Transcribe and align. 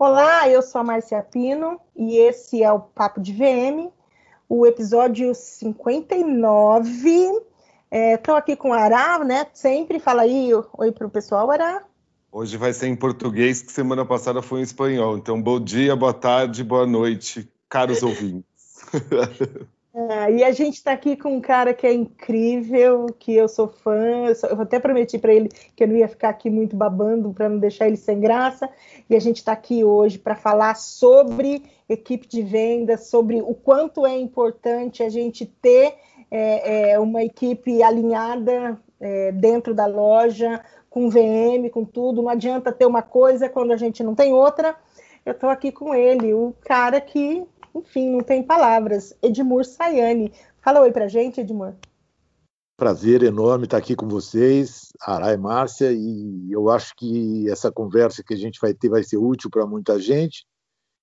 Olá, 0.00 0.48
eu 0.48 0.62
sou 0.62 0.80
a 0.80 0.84
Marcia 0.84 1.22
Pino 1.22 1.78
e 1.94 2.16
esse 2.16 2.62
é 2.62 2.72
o 2.72 2.80
Papo 2.80 3.20
de 3.20 3.34
VM, 3.34 3.92
o 4.48 4.64
episódio 4.66 5.34
59. 5.34 7.10
Estou 7.90 8.34
é, 8.34 8.38
aqui 8.38 8.56
com 8.56 8.70
o 8.70 8.72
Ará, 8.72 9.22
né? 9.22 9.46
Sempre 9.52 10.00
fala 10.00 10.22
aí 10.22 10.52
oi 10.78 10.90
para 10.90 11.06
o 11.06 11.10
pessoal, 11.10 11.50
Ará. 11.50 11.84
Hoje 12.32 12.56
vai 12.56 12.72
ser 12.72 12.86
em 12.86 12.96
português, 12.96 13.60
que 13.60 13.70
semana 13.70 14.06
passada 14.06 14.40
foi 14.40 14.60
em 14.60 14.62
espanhol. 14.62 15.18
Então, 15.18 15.38
bom 15.42 15.60
dia, 15.60 15.94
boa 15.94 16.14
tarde, 16.14 16.64
boa 16.64 16.86
noite, 16.86 17.46
caros 17.68 18.00
ouvintes. 18.02 18.80
É, 19.92 20.32
e 20.32 20.44
a 20.44 20.52
gente 20.52 20.74
está 20.74 20.92
aqui 20.92 21.16
com 21.16 21.36
um 21.36 21.40
cara 21.40 21.74
que 21.74 21.84
é 21.84 21.92
incrível, 21.92 23.06
que 23.18 23.34
eu 23.34 23.48
sou 23.48 23.66
fã. 23.66 24.28
Eu, 24.28 24.34
sou, 24.36 24.48
eu 24.48 24.60
até 24.60 24.78
prometi 24.78 25.18
para 25.18 25.34
ele 25.34 25.48
que 25.48 25.82
eu 25.82 25.88
não 25.88 25.96
ia 25.96 26.06
ficar 26.06 26.28
aqui 26.28 26.48
muito 26.48 26.76
babando 26.76 27.32
para 27.32 27.48
não 27.48 27.58
deixar 27.58 27.88
ele 27.88 27.96
sem 27.96 28.20
graça. 28.20 28.68
E 29.08 29.16
a 29.16 29.20
gente 29.20 29.38
está 29.38 29.52
aqui 29.52 29.84
hoje 29.84 30.18
para 30.18 30.36
falar 30.36 30.76
sobre 30.76 31.64
equipe 31.88 32.28
de 32.28 32.40
vendas, 32.40 33.08
sobre 33.08 33.42
o 33.42 33.52
quanto 33.52 34.06
é 34.06 34.16
importante 34.16 35.02
a 35.02 35.08
gente 35.08 35.44
ter 35.44 35.94
é, 36.30 36.92
é, 36.92 36.98
uma 37.00 37.24
equipe 37.24 37.82
alinhada 37.82 38.80
é, 39.00 39.32
dentro 39.32 39.74
da 39.74 39.86
loja, 39.86 40.62
com 40.88 41.10
VM, 41.10 41.68
com 41.72 41.84
tudo. 41.84 42.22
Não 42.22 42.28
adianta 42.28 42.70
ter 42.70 42.86
uma 42.86 43.02
coisa 43.02 43.48
quando 43.48 43.72
a 43.72 43.76
gente 43.76 44.04
não 44.04 44.14
tem 44.14 44.32
outra. 44.32 44.76
Eu 45.26 45.32
estou 45.32 45.50
aqui 45.50 45.72
com 45.72 45.92
ele, 45.92 46.32
o 46.32 46.54
cara 46.64 47.00
que 47.00 47.44
enfim, 47.74 48.10
não 48.10 48.20
tem 48.20 48.42
palavras. 48.42 49.14
Edmur 49.22 49.64
Sayane. 49.64 50.32
Fala 50.60 50.80
oi 50.80 50.92
pra 50.92 51.08
gente, 51.08 51.40
Edmur. 51.40 51.74
Prazer 52.76 53.22
enorme 53.22 53.64
estar 53.64 53.76
aqui 53.76 53.94
com 53.94 54.08
vocês, 54.08 54.88
Arai 55.02 55.34
e 55.34 55.36
Márcia, 55.36 55.92
e 55.92 56.50
eu 56.50 56.70
acho 56.70 56.94
que 56.96 57.48
essa 57.50 57.70
conversa 57.70 58.22
que 58.24 58.32
a 58.32 58.36
gente 58.36 58.58
vai 58.58 58.72
ter 58.72 58.88
vai 58.88 59.02
ser 59.02 59.18
útil 59.18 59.50
para 59.50 59.66
muita 59.66 60.00
gente. 60.00 60.46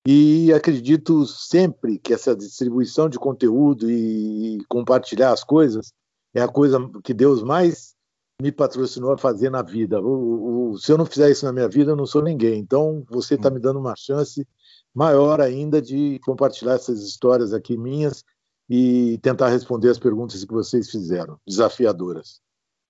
E 0.07 0.53
acredito 0.53 1.25
sempre 1.25 1.99
que 1.99 2.13
essa 2.13 2.35
distribuição 2.35 3.09
de 3.09 3.19
conteúdo 3.19 3.91
e 3.91 4.57
compartilhar 4.69 5.31
as 5.31 5.43
coisas 5.43 5.91
é 6.33 6.41
a 6.41 6.47
coisa 6.47 6.79
que 7.03 7.13
Deus 7.13 7.43
mais 7.43 7.96
me 8.41 8.51
patrocinou 8.51 9.13
a 9.13 9.17
fazer 9.17 9.49
na 9.49 9.61
vida. 9.61 9.99
O, 9.99 10.71
o, 10.71 10.77
se 10.77 10.91
eu 10.91 10.97
não 10.97 11.05
fizer 11.05 11.29
isso 11.29 11.45
na 11.45 11.51
minha 11.51 11.67
vida, 11.67 11.91
eu 11.91 11.95
não 11.95 12.05
sou 12.05 12.21
ninguém. 12.21 12.59
Então, 12.59 13.03
você 13.09 13.35
está 13.35 13.49
me 13.49 13.59
dando 13.59 13.79
uma 13.79 13.95
chance 13.95 14.47
maior 14.93 15.41
ainda 15.41 15.81
de 15.81 16.19
compartilhar 16.19 16.73
essas 16.73 17.01
histórias 17.01 17.53
aqui 17.53 17.77
minhas 17.77 18.23
e 18.69 19.17
tentar 19.23 19.49
responder 19.49 19.89
as 19.89 19.97
perguntas 19.97 20.43
que 20.43 20.53
vocês 20.53 20.89
fizeram, 20.89 21.39
desafiadoras. 21.47 22.41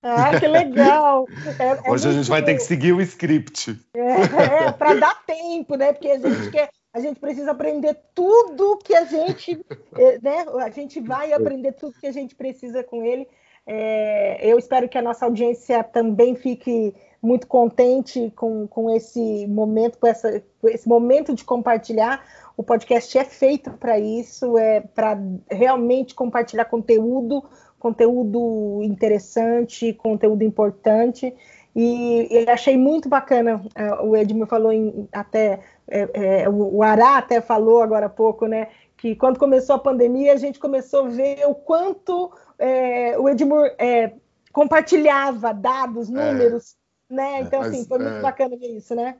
Ah, 0.02 0.38
que 0.38 0.46
legal! 0.46 1.26
É, 1.58 1.88
é 1.88 1.90
Hoje 1.90 2.08
a 2.08 2.12
gente 2.12 2.28
vai 2.28 2.44
ter 2.44 2.54
que 2.54 2.60
seguir 2.60 2.92
o 2.92 3.00
script. 3.00 3.76
É, 3.94 4.66
é 4.66 4.72
para 4.72 4.94
dar 4.94 5.24
tempo, 5.24 5.74
né? 5.76 5.92
Porque 5.92 6.08
a 6.08 6.18
gente 6.18 6.50
quer, 6.50 6.70
a 6.92 7.00
gente 7.00 7.18
precisa 7.18 7.50
aprender 7.50 7.98
tudo 8.14 8.78
que 8.78 8.94
a 8.94 9.04
gente, 9.04 9.60
é, 9.96 10.18
né? 10.20 10.44
A 10.60 10.70
gente 10.70 11.00
vai 11.00 11.32
aprender 11.32 11.72
tudo 11.72 11.98
que 11.98 12.06
a 12.06 12.12
gente 12.12 12.34
precisa 12.34 12.84
com 12.84 13.04
ele. 13.04 13.26
É, 13.70 14.38
eu 14.50 14.58
espero 14.58 14.88
que 14.88 14.96
a 14.96 15.02
nossa 15.02 15.26
audiência 15.26 15.84
também 15.84 16.34
fique 16.34 16.94
muito 17.20 17.46
contente 17.46 18.32
com, 18.34 18.66
com 18.66 18.88
esse 18.90 19.46
momento, 19.46 19.98
com, 19.98 20.06
essa, 20.06 20.42
com 20.58 20.68
esse 20.68 20.88
momento 20.88 21.34
de 21.34 21.44
compartilhar. 21.44 22.24
O 22.56 22.62
podcast 22.62 23.18
é 23.18 23.24
feito 23.24 23.70
para 23.72 23.98
isso, 23.98 24.56
é 24.56 24.80
para 24.80 25.18
realmente 25.50 26.14
compartilhar 26.14 26.64
conteúdo, 26.64 27.44
conteúdo 27.78 28.80
interessante, 28.82 29.92
conteúdo 29.92 30.42
importante. 30.42 31.34
E, 31.76 32.26
e 32.30 32.50
achei 32.50 32.76
muito 32.76 33.06
bacana, 33.06 33.56
uh, 33.56 34.06
o 34.06 34.16
Edmur 34.16 34.46
falou 34.46 34.72
em, 34.72 35.06
até, 35.12 35.60
é, 35.86 36.42
é, 36.42 36.48
o 36.48 36.82
Ará 36.82 37.18
até 37.18 37.42
falou 37.42 37.82
agora 37.82 38.06
há 38.06 38.08
pouco, 38.08 38.46
né? 38.46 38.68
Que 38.98 39.16
quando 39.16 39.38
começou 39.38 39.76
a 39.76 39.78
pandemia, 39.78 40.32
a 40.32 40.36
gente 40.36 40.58
começou 40.58 41.06
a 41.06 41.08
ver 41.08 41.46
o 41.46 41.54
quanto 41.54 42.30
é, 42.58 43.16
o 43.18 43.28
Edmur 43.28 43.64
é, 43.78 44.12
compartilhava 44.52 45.54
dados, 45.54 46.10
é. 46.10 46.12
números, 46.12 46.76
né? 47.08 47.36
É, 47.36 47.40
então, 47.40 47.62
assim, 47.62 47.86
foi 47.86 47.98
muito 47.98 48.16
é... 48.16 48.20
bacana 48.20 48.56
ver 48.56 48.76
isso, 48.76 48.94
né? 48.94 49.16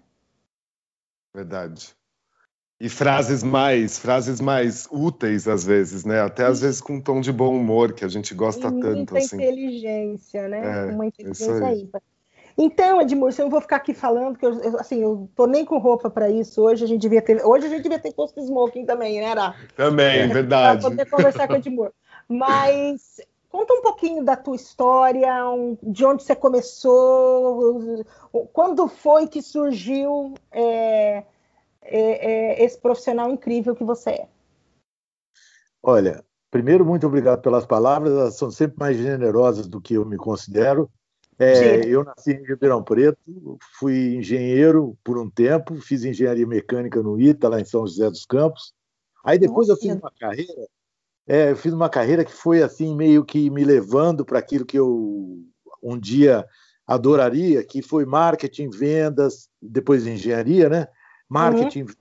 Verdade. 1.34 1.96
E 2.80 2.88
frases 2.88 3.42
mais, 3.42 3.98
frases 3.98 4.40
mais 4.40 4.86
úteis 4.90 5.48
às 5.48 5.64
vezes, 5.64 6.04
né? 6.04 6.20
Até 6.20 6.44
às 6.44 6.60
vezes 6.60 6.80
com 6.80 6.96
um 6.96 7.00
tom 7.00 7.20
de 7.20 7.32
bom 7.32 7.56
humor 7.56 7.92
que 7.92 8.04
a 8.04 8.08
gente 8.08 8.34
gosta 8.34 8.68
e 8.68 8.70
tanto. 8.70 8.96
Muita 8.96 9.18
assim. 9.18 9.36
inteligência, 9.36 10.48
né? 10.48 10.88
É, 10.88 10.92
Uma 10.92 11.06
inteligência 11.06 11.66
aí. 11.66 11.88
Então, 12.60 13.00
Edmurcio, 13.00 13.42
eu 13.42 13.44
não 13.44 13.50
vou 13.52 13.60
ficar 13.60 13.76
aqui 13.76 13.94
falando, 13.94 14.36
que 14.36 14.44
eu, 14.44 14.52
eu, 14.60 14.80
assim, 14.80 15.00
eu 15.00 15.30
tô 15.36 15.46
nem 15.46 15.64
com 15.64 15.78
roupa 15.78 16.10
para 16.10 16.28
isso. 16.28 16.60
Hoje 16.60 16.84
a 16.84 16.88
gente 16.88 17.00
devia 17.00 17.22
ter, 17.22 17.44
hoje 17.46 17.66
a 17.66 17.68
gente 17.68 17.82
devia 17.82 18.00
ter 18.00 18.12
posto 18.12 18.40
smoking 18.40 18.84
também, 18.84 19.20
né, 19.20 19.30
Ara? 19.30 19.54
Também, 19.76 20.22
é, 20.22 20.26
verdade. 20.26 20.80
Para 20.80 20.90
poder 20.90 21.08
conversar 21.08 21.46
com 21.46 21.54
o 21.54 21.56
Edmur. 21.56 21.92
Mas 22.28 23.20
Conta 23.50 23.72
um 23.72 23.80
pouquinho 23.80 24.24
da 24.24 24.36
tua 24.36 24.56
história, 24.56 25.32
de 25.82 26.04
onde 26.04 26.22
você 26.22 26.36
começou, 26.36 28.04
quando 28.52 28.86
foi 28.86 29.26
que 29.26 29.40
surgiu 29.40 30.34
é, 30.52 31.24
é, 31.80 32.54
é, 32.60 32.64
esse 32.64 32.78
profissional 32.78 33.30
incrível 33.30 33.74
que 33.74 33.84
você 33.84 34.10
é. 34.10 34.28
Olha, 35.82 36.22
primeiro, 36.50 36.84
muito 36.84 37.06
obrigado 37.06 37.40
pelas 37.40 37.64
palavras, 37.64 38.12
elas 38.12 38.36
são 38.36 38.50
sempre 38.50 38.78
mais 38.78 38.98
generosas 38.98 39.66
do 39.66 39.80
que 39.80 39.94
eu 39.94 40.04
me 40.04 40.18
considero. 40.18 40.90
É, 41.38 41.86
eu 41.86 42.02
nasci 42.02 42.32
em 42.32 42.44
Ribeirão 42.44 42.82
Preto, 42.82 43.18
fui 43.78 44.16
engenheiro 44.16 44.98
por 45.04 45.18
um 45.18 45.30
tempo, 45.30 45.80
fiz 45.80 46.04
engenharia 46.04 46.46
mecânica 46.46 47.00
no 47.02 47.20
ITA, 47.20 47.48
lá 47.48 47.60
em 47.60 47.64
São 47.64 47.86
José 47.86 48.10
dos 48.10 48.26
Campos. 48.26 48.72
Aí 49.24 49.38
depois 49.38 49.68
Nossa. 49.68 49.80
eu 49.80 49.90
fiz 49.90 50.00
uma 50.00 50.12
carreira 50.18 50.68
é, 51.28 51.50
eu 51.50 51.56
fiz 51.56 51.74
uma 51.74 51.90
carreira 51.90 52.24
que 52.24 52.32
foi 52.32 52.62
assim 52.62 52.96
meio 52.96 53.22
que 53.22 53.50
me 53.50 53.62
levando 53.62 54.24
para 54.24 54.38
aquilo 54.38 54.64
que 54.64 54.78
eu 54.78 55.38
um 55.82 55.98
dia 55.98 56.46
adoraria, 56.86 57.62
que 57.62 57.82
foi 57.82 58.06
marketing, 58.06 58.70
vendas, 58.70 59.50
depois 59.60 60.06
engenharia, 60.06 60.70
né? 60.70 60.88
Marketing. 61.28 61.82
Uhum. 61.82 61.94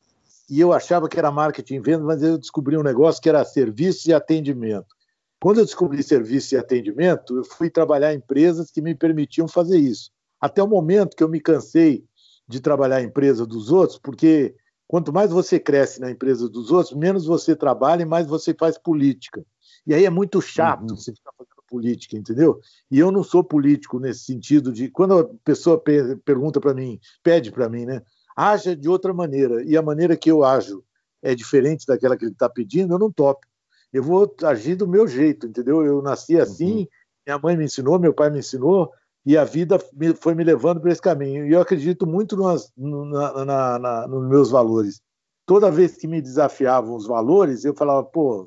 E 0.50 0.62
eu 0.62 0.72
achava 0.72 1.09
que 1.09 1.20
era 1.20 1.30
marketing, 1.30 1.81
vendas, 1.81 2.06
mas 2.06 2.24
eu 2.24 2.38
descobri 2.38 2.78
um 2.78 2.84
negócio 2.84 3.22
que 3.22 3.28
era 3.28 3.44
serviço 3.44 4.09
e 4.09 4.14
atendimento. 4.14 4.96
Quando 5.40 5.59
eu 5.59 5.66
descobri 5.66 6.02
serviço 6.02 6.56
e 6.56 6.58
atendimento, 6.58 7.38
eu 7.38 7.44
fui 7.44 7.70
trabalhar 7.70 8.14
em 8.14 8.18
empresas 8.18 8.72
que 8.72 8.81
me 8.81 8.96
permitiam 8.96 9.48
fazer 9.48 9.78
isso. 9.78 10.12
Até 10.40 10.62
o 10.62 10.68
momento 10.68 11.16
que 11.16 11.24
eu 11.24 11.30
me 11.30 11.40
cansei 11.40 12.03
de 12.48 12.59
trabalhar 12.59 13.02
em 13.02 13.08
empresa 13.08 13.46
dos 13.46 13.72
outros, 13.72 14.00
porque 14.00 14.56
Quanto 14.88 15.12
mais 15.12 15.31
você 15.31 15.59
cresce 15.59 16.00
na 16.00 16.09
empresa 16.09 16.47
dos 16.47 16.72
outros, 16.72 16.96
menos 16.96 17.26
você 17.26 17.56
trabalha 17.56 18.03
e 18.03 18.06
mais 18.06 18.26
você 18.26 18.53
faz 18.53 18.78
política. 18.78 19.46
E 19.86 19.94
aí 19.94 20.06
é 20.06 20.09
muito 20.09 20.42
chato 20.42 20.81
uhum. 20.90 20.96
você 20.96 21.14
ficar 21.14 21.31
fazendo 21.38 21.64
política, 21.68 22.16
entendeu? 22.16 22.62
E 22.90 22.97
eu 22.97 23.12
não 23.12 23.22
sou 23.22 23.44
político 23.44 24.00
nesse 24.00 24.22
sentido 24.22 24.72
de 24.72 24.90
quando 24.90 25.20
a 25.20 25.26
pessoa 25.44 25.81
pergunta 26.24 26.62
para 26.62 26.74
mim, 26.74 26.97
pede 27.22 27.52
para 27.52 27.68
mim, 27.68 27.86
né? 27.86 28.02
Haja 28.36 28.76
de 28.76 28.88
outra 28.88 29.14
maneira 29.14 29.62
e 29.64 29.76
a 29.76 29.81
maneira 29.81 30.16
que 30.16 30.31
eu 30.31 30.44
ajo 30.46 30.81
é 31.22 31.36
diferente 31.36 31.86
daquela 31.86 32.16
que 32.16 32.24
ele 32.24 32.31
está 32.31 32.47
pedindo, 32.47 32.94
eu 32.94 33.00
não 33.00 33.12
topo. 33.12 33.46
Eu 33.92 34.03
vou 34.03 34.34
agir 34.44 34.75
do 34.75 34.88
meu 34.88 35.08
jeito, 35.08 35.48
entendeu? 35.48 35.84
Eu 35.84 36.02
nasci 36.02 36.40
assim, 36.40 36.80
uhum. 36.80 36.88
minha 37.25 37.40
mãe 37.40 37.58
me 37.58 37.66
ensinou, 37.66 38.00
meu 38.00 38.14
pai 38.14 38.30
me 38.30 38.40
ensinou, 38.40 38.92
e 39.25 39.38
a 39.38 39.44
vida 39.44 39.78
foi 40.20 40.34
me 40.34 40.44
levando 40.44 40.80
para 40.80 40.92
esse 40.92 41.02
caminho. 41.02 41.46
E 41.46 41.52
eu 41.52 41.59
acredito 41.59 42.08
muito 42.08 42.38
nas, 42.38 42.72
na, 42.78 43.46
na, 43.46 43.80
na, 43.80 44.08
nos 44.08 44.30
meus 44.30 44.52
valores. 44.52 45.02
Toda 45.46 45.72
vez 45.72 45.97
que 45.97 46.08
me 46.08 46.22
desafiavam 46.22 46.96
os 46.96 47.06
valores, 47.06 47.66
eu 47.66 47.74
falava, 47.74 48.03
pô, 48.03 48.46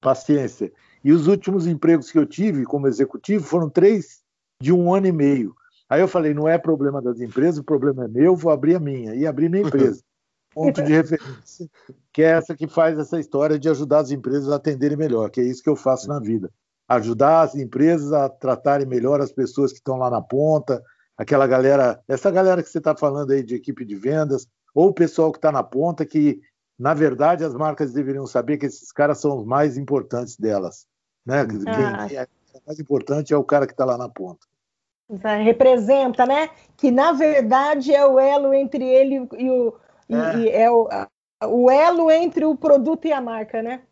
paciência. 0.00 0.72
E 1.04 1.12
os 1.12 1.26
últimos 1.26 1.66
empregos 1.66 2.10
que 2.10 2.18
eu 2.18 2.26
tive 2.26 2.64
como 2.64 2.88
executivo 2.88 3.44
foram 3.44 3.68
três 3.68 4.22
de 4.60 4.72
um 4.72 4.94
ano 4.94 5.06
e 5.06 5.12
meio. 5.12 5.54
Aí 5.88 6.00
eu 6.00 6.08
falei, 6.08 6.32
não 6.32 6.48
é 6.48 6.56
problema 6.56 7.02
das 7.02 7.20
empresas, 7.20 7.58
o 7.58 7.64
problema 7.64 8.04
é 8.04 8.08
meu, 8.08 8.34
vou 8.34 8.50
abrir 8.50 8.76
a 8.76 8.80
minha. 8.80 9.14
E 9.14 9.26
abri 9.26 9.48
minha 9.48 9.62
empresa. 9.66 10.02
Ponto 10.54 10.82
de 10.82 10.92
referência, 10.92 11.68
que 12.12 12.22
é 12.22 12.30
essa 12.30 12.54
que 12.54 12.66
faz 12.66 12.98
essa 12.98 13.18
história 13.18 13.58
de 13.58 13.68
ajudar 13.68 13.98
as 13.98 14.10
empresas 14.10 14.50
a 14.50 14.56
atenderem 14.56 14.96
melhor, 14.96 15.30
que 15.30 15.40
é 15.40 15.44
isso 15.44 15.62
que 15.62 15.68
eu 15.68 15.76
faço 15.76 16.08
na 16.08 16.20
vida 16.20 16.50
ajudar 16.88 17.42
as 17.42 17.54
empresas 17.54 18.12
a 18.12 18.28
tratarem 18.28 18.86
melhor 18.86 19.20
as 19.20 19.32
pessoas 19.32 19.72
que 19.72 19.78
estão 19.78 19.96
lá 19.96 20.10
na 20.10 20.20
ponta, 20.20 20.82
aquela 21.16 21.46
galera, 21.46 22.00
essa 22.08 22.30
galera 22.30 22.62
que 22.62 22.68
você 22.68 22.78
está 22.78 22.94
falando 22.94 23.32
aí 23.32 23.42
de 23.42 23.54
equipe 23.54 23.84
de 23.84 23.94
vendas, 23.94 24.46
ou 24.74 24.88
o 24.88 24.94
pessoal 24.94 25.32
que 25.32 25.38
está 25.38 25.50
na 25.50 25.62
ponta, 25.62 26.04
que 26.04 26.40
na 26.78 26.92
verdade 26.92 27.44
as 27.44 27.54
marcas 27.54 27.92
deveriam 27.92 28.26
saber 28.26 28.58
que 28.58 28.66
esses 28.66 28.90
caras 28.92 29.20
são 29.20 29.38
os 29.38 29.46
mais 29.46 29.76
importantes 29.76 30.36
delas. 30.36 30.86
Né? 31.24 31.40
Ah. 31.40 32.06
Quem 32.08 32.18
é 32.18 32.26
o 32.54 32.60
mais 32.66 32.78
importante 32.78 33.32
é 33.32 33.36
o 33.36 33.44
cara 33.44 33.66
que 33.66 33.72
está 33.72 33.84
lá 33.84 33.96
na 33.96 34.08
ponta. 34.08 34.46
Representa, 35.44 36.24
né? 36.26 36.48
Que 36.76 36.90
na 36.90 37.12
verdade 37.12 37.94
é 37.94 38.04
o 38.06 38.18
elo 38.18 38.54
entre 38.54 38.84
ele 38.84 39.28
e 39.36 39.50
o. 39.50 39.74
É, 40.08 40.36
e 40.38 40.48
é 40.50 40.70
o, 40.70 40.88
o 41.46 41.70
elo 41.70 42.10
entre 42.10 42.44
o 42.44 42.56
produto 42.56 43.06
e 43.06 43.12
a 43.12 43.20
marca, 43.20 43.62
né? 43.62 43.82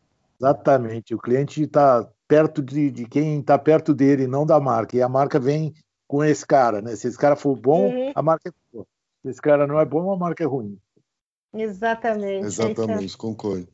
Exatamente. 0.41 1.15
O 1.15 1.19
cliente 1.19 1.63
está 1.63 2.09
perto 2.27 2.63
de, 2.63 2.91
de 2.91 3.07
quem 3.07 3.41
está 3.41 3.59
perto 3.59 3.95
dele, 3.95 4.27
não 4.27 4.45
da 4.45 4.59
marca. 4.59 4.97
E 4.97 5.03
a 5.03 5.09
marca 5.09 5.39
vem 5.39 5.73
com 6.09 6.25
esse 6.25 6.47
cara, 6.47 6.83
né? 6.83 6.97
Se 6.97 7.09
esse 7.09 7.17
cara 7.17 7.37
for 7.37 7.57
bom, 7.57 7.89
uhum. 7.89 8.13
a 8.15 8.23
marca 8.23 8.49
é 8.49 8.53
boa. 8.73 8.87
Se 9.23 9.31
esse 9.31 9.41
cara 9.41 9.67
não 9.67 9.79
é 9.79 9.85
bom, 9.85 10.13
a 10.13 10.17
marca 10.17 10.43
é 10.43 10.47
ruim. 10.47 10.79
Exatamente. 11.55 12.47
Exatamente, 12.47 13.17
concordo. 13.17 13.69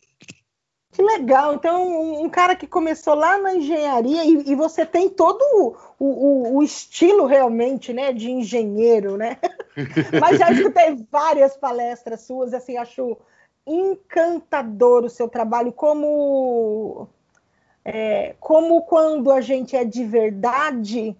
Que 0.90 1.02
legal. 1.02 1.55
Então, 1.55 2.23
um, 2.23 2.29
cara 2.29 2.56
que 2.56 2.67
começou 2.67 3.14
lá 3.14 3.38
na 3.38 3.55
engenharia 3.55 4.25
e, 4.25 4.50
e 4.50 4.55
você 4.55 4.87
tem 4.87 5.08
todo 5.08 5.43
o, 5.99 6.05
o, 6.05 6.56
o, 6.56 6.62
estilo 6.62 7.26
realmente, 7.26 7.93
né, 7.93 8.12
de 8.12 8.31
engenheiro, 8.31 9.17
né? 9.17 9.37
Mas 10.20 10.38
já 10.38 10.50
escutei 10.50 11.06
várias 11.11 11.56
palestras 11.56 12.23
suas, 12.23 12.55
assim, 12.55 12.76
acho 12.76 13.17
encantador 13.67 15.05
o 15.05 15.11
seu 15.11 15.29
trabalho 15.29 15.73
como 15.73 17.06
é, 17.85 18.35
como 18.40 18.82
quando 18.82 19.31
a 19.31 19.40
gente 19.40 19.76
é 19.76 19.85
de 19.85 20.05
verdade, 20.05 21.17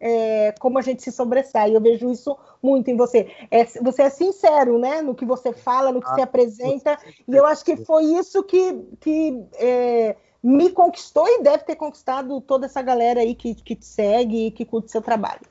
é, 0.00 0.52
como 0.58 0.78
a 0.78 0.82
gente 0.82 1.02
se 1.02 1.12
sobressai. 1.12 1.76
Eu 1.76 1.80
vejo 1.80 2.10
isso 2.10 2.36
muito 2.62 2.90
em 2.90 2.96
você. 2.96 3.30
É, 3.50 3.64
você 3.64 4.02
é 4.02 4.10
sincero, 4.10 4.78
né? 4.78 5.02
No 5.02 5.14
que 5.14 5.24
você 5.24 5.52
fala, 5.52 5.92
no 5.92 6.00
que 6.00 6.08
ah, 6.10 6.14
se 6.14 6.22
apresenta. 6.22 6.98
E 7.28 7.36
eu 7.36 7.44
acho 7.44 7.64
que 7.64 7.76
foi 7.76 8.04
isso 8.04 8.42
que, 8.42 8.72
que 8.98 9.44
é, 9.54 10.16
me 10.42 10.70
conquistou 10.70 11.28
e 11.28 11.42
deve 11.42 11.64
ter 11.64 11.76
conquistado 11.76 12.40
toda 12.40 12.66
essa 12.66 12.80
galera 12.80 13.20
aí 13.20 13.34
que, 13.34 13.54
que 13.54 13.76
te 13.76 13.84
segue 13.84 14.46
e 14.46 14.50
que 14.50 14.64
curte 14.64 14.90
seu 14.90 15.02
trabalho. 15.02 15.42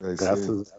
É 0.00 0.14
Graças 0.14 0.72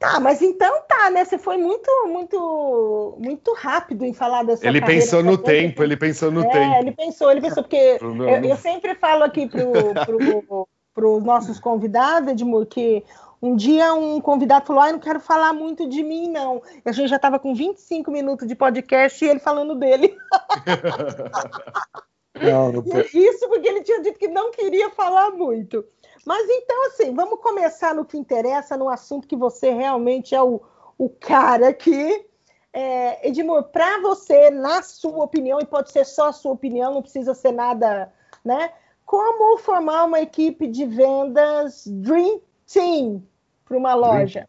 Tá, 0.00 0.18
mas 0.18 0.40
então 0.40 0.80
tá, 0.88 1.10
né? 1.10 1.26
Você 1.26 1.36
foi 1.36 1.58
muito, 1.58 1.90
muito, 2.08 3.18
muito 3.22 3.52
rápido 3.52 4.02
em 4.02 4.14
falar 4.14 4.42
da 4.42 4.56
sua 4.56 4.66
Ele 4.66 4.80
pensou 4.80 5.22
no 5.22 5.36
tempo, 5.36 5.82
ele 5.82 5.94
pensou 5.94 6.30
no 6.30 6.42
é, 6.42 6.48
tempo. 6.48 6.76
Ele 6.76 6.92
pensou, 6.92 7.30
ele 7.30 7.42
pensou, 7.42 7.62
porque 7.62 7.76
eu, 8.00 8.44
eu, 8.44 8.56
sempre 8.56 8.94
falo 8.94 9.24
aqui 9.24 9.46
para 9.46 10.06
pro, 10.06 10.66
pro 10.94 11.16
os 11.18 11.22
nossos 11.22 11.60
convidados, 11.60 12.32
Edmur, 12.32 12.64
que 12.64 13.04
um 13.42 13.54
dia 13.54 13.92
um 13.92 14.22
convidado 14.22 14.66
falou: 14.66 14.82
ah, 14.82 14.88
eu 14.88 14.94
não 14.94 15.00
quero 15.00 15.20
falar 15.20 15.52
muito 15.52 15.86
de 15.86 16.02
mim, 16.02 16.30
não. 16.30 16.62
E 16.82 16.88
a 16.88 16.92
gente 16.92 17.10
já 17.10 17.16
estava 17.16 17.38
com 17.38 17.54
25 17.54 18.10
minutos 18.10 18.48
de 18.48 18.54
podcast 18.54 19.22
e 19.22 19.28
ele 19.28 19.38
falando 19.38 19.74
dele. 19.74 20.16
não, 22.40 22.72
não 22.72 22.82
Isso 23.12 23.46
porque 23.50 23.68
ele 23.68 23.82
tinha 23.82 24.00
dito 24.00 24.18
que 24.18 24.28
não 24.28 24.50
queria 24.50 24.88
falar 24.88 25.32
muito. 25.32 25.84
Mas 26.26 26.48
então, 26.48 26.86
assim, 26.86 27.14
vamos 27.14 27.40
começar 27.40 27.94
no 27.94 28.04
que 28.04 28.16
interessa, 28.16 28.76
no 28.76 28.88
assunto 28.88 29.26
que 29.26 29.36
você 29.36 29.70
realmente 29.70 30.34
é 30.34 30.42
o, 30.42 30.60
o 30.98 31.08
cara 31.08 31.68
aqui. 31.68 32.26
É, 32.72 33.28
Edmur, 33.28 33.64
para 33.64 34.00
você, 34.00 34.50
na 34.50 34.82
sua 34.82 35.24
opinião, 35.24 35.60
e 35.60 35.66
pode 35.66 35.90
ser 35.90 36.04
só 36.04 36.28
a 36.28 36.32
sua 36.32 36.52
opinião, 36.52 36.94
não 36.94 37.02
precisa 37.02 37.34
ser 37.34 37.52
nada, 37.52 38.12
né? 38.44 38.72
Como 39.04 39.58
formar 39.58 40.04
uma 40.04 40.20
equipe 40.20 40.68
de 40.68 40.86
vendas 40.86 41.84
Dream 41.86 42.40
Team 42.72 43.24
para 43.64 43.76
uma 43.76 43.94
loja? 43.94 44.48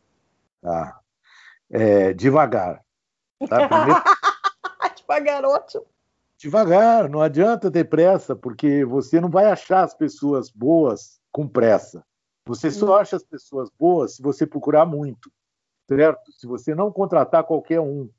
Tá. 0.61 0.99
É, 1.71 2.13
devagar. 2.13 2.83
Tá? 3.47 3.67
Primeiro... 3.67 4.03
devagar, 4.95 5.45
ótimo. 5.45 5.85
Devagar, 6.37 7.09
não 7.09 7.21
adianta 7.21 7.71
ter 7.71 7.85
pressa, 7.85 8.35
porque 8.35 8.85
você 8.85 9.19
não 9.19 9.29
vai 9.29 9.45
achar 9.45 9.83
as 9.83 9.95
pessoas 9.95 10.49
boas 10.49 11.20
com 11.31 11.47
pressa. 11.47 12.03
Você 12.47 12.71
só 12.71 12.93
hum. 12.93 12.95
acha 12.95 13.15
as 13.15 13.23
pessoas 13.23 13.69
boas 13.79 14.15
se 14.15 14.21
você 14.21 14.45
procurar 14.45 14.85
muito, 14.85 15.31
certo? 15.87 16.31
Se 16.31 16.47
você 16.47 16.73
não 16.73 16.91
contratar 16.91 17.43
qualquer 17.43 17.79
um. 17.79 18.09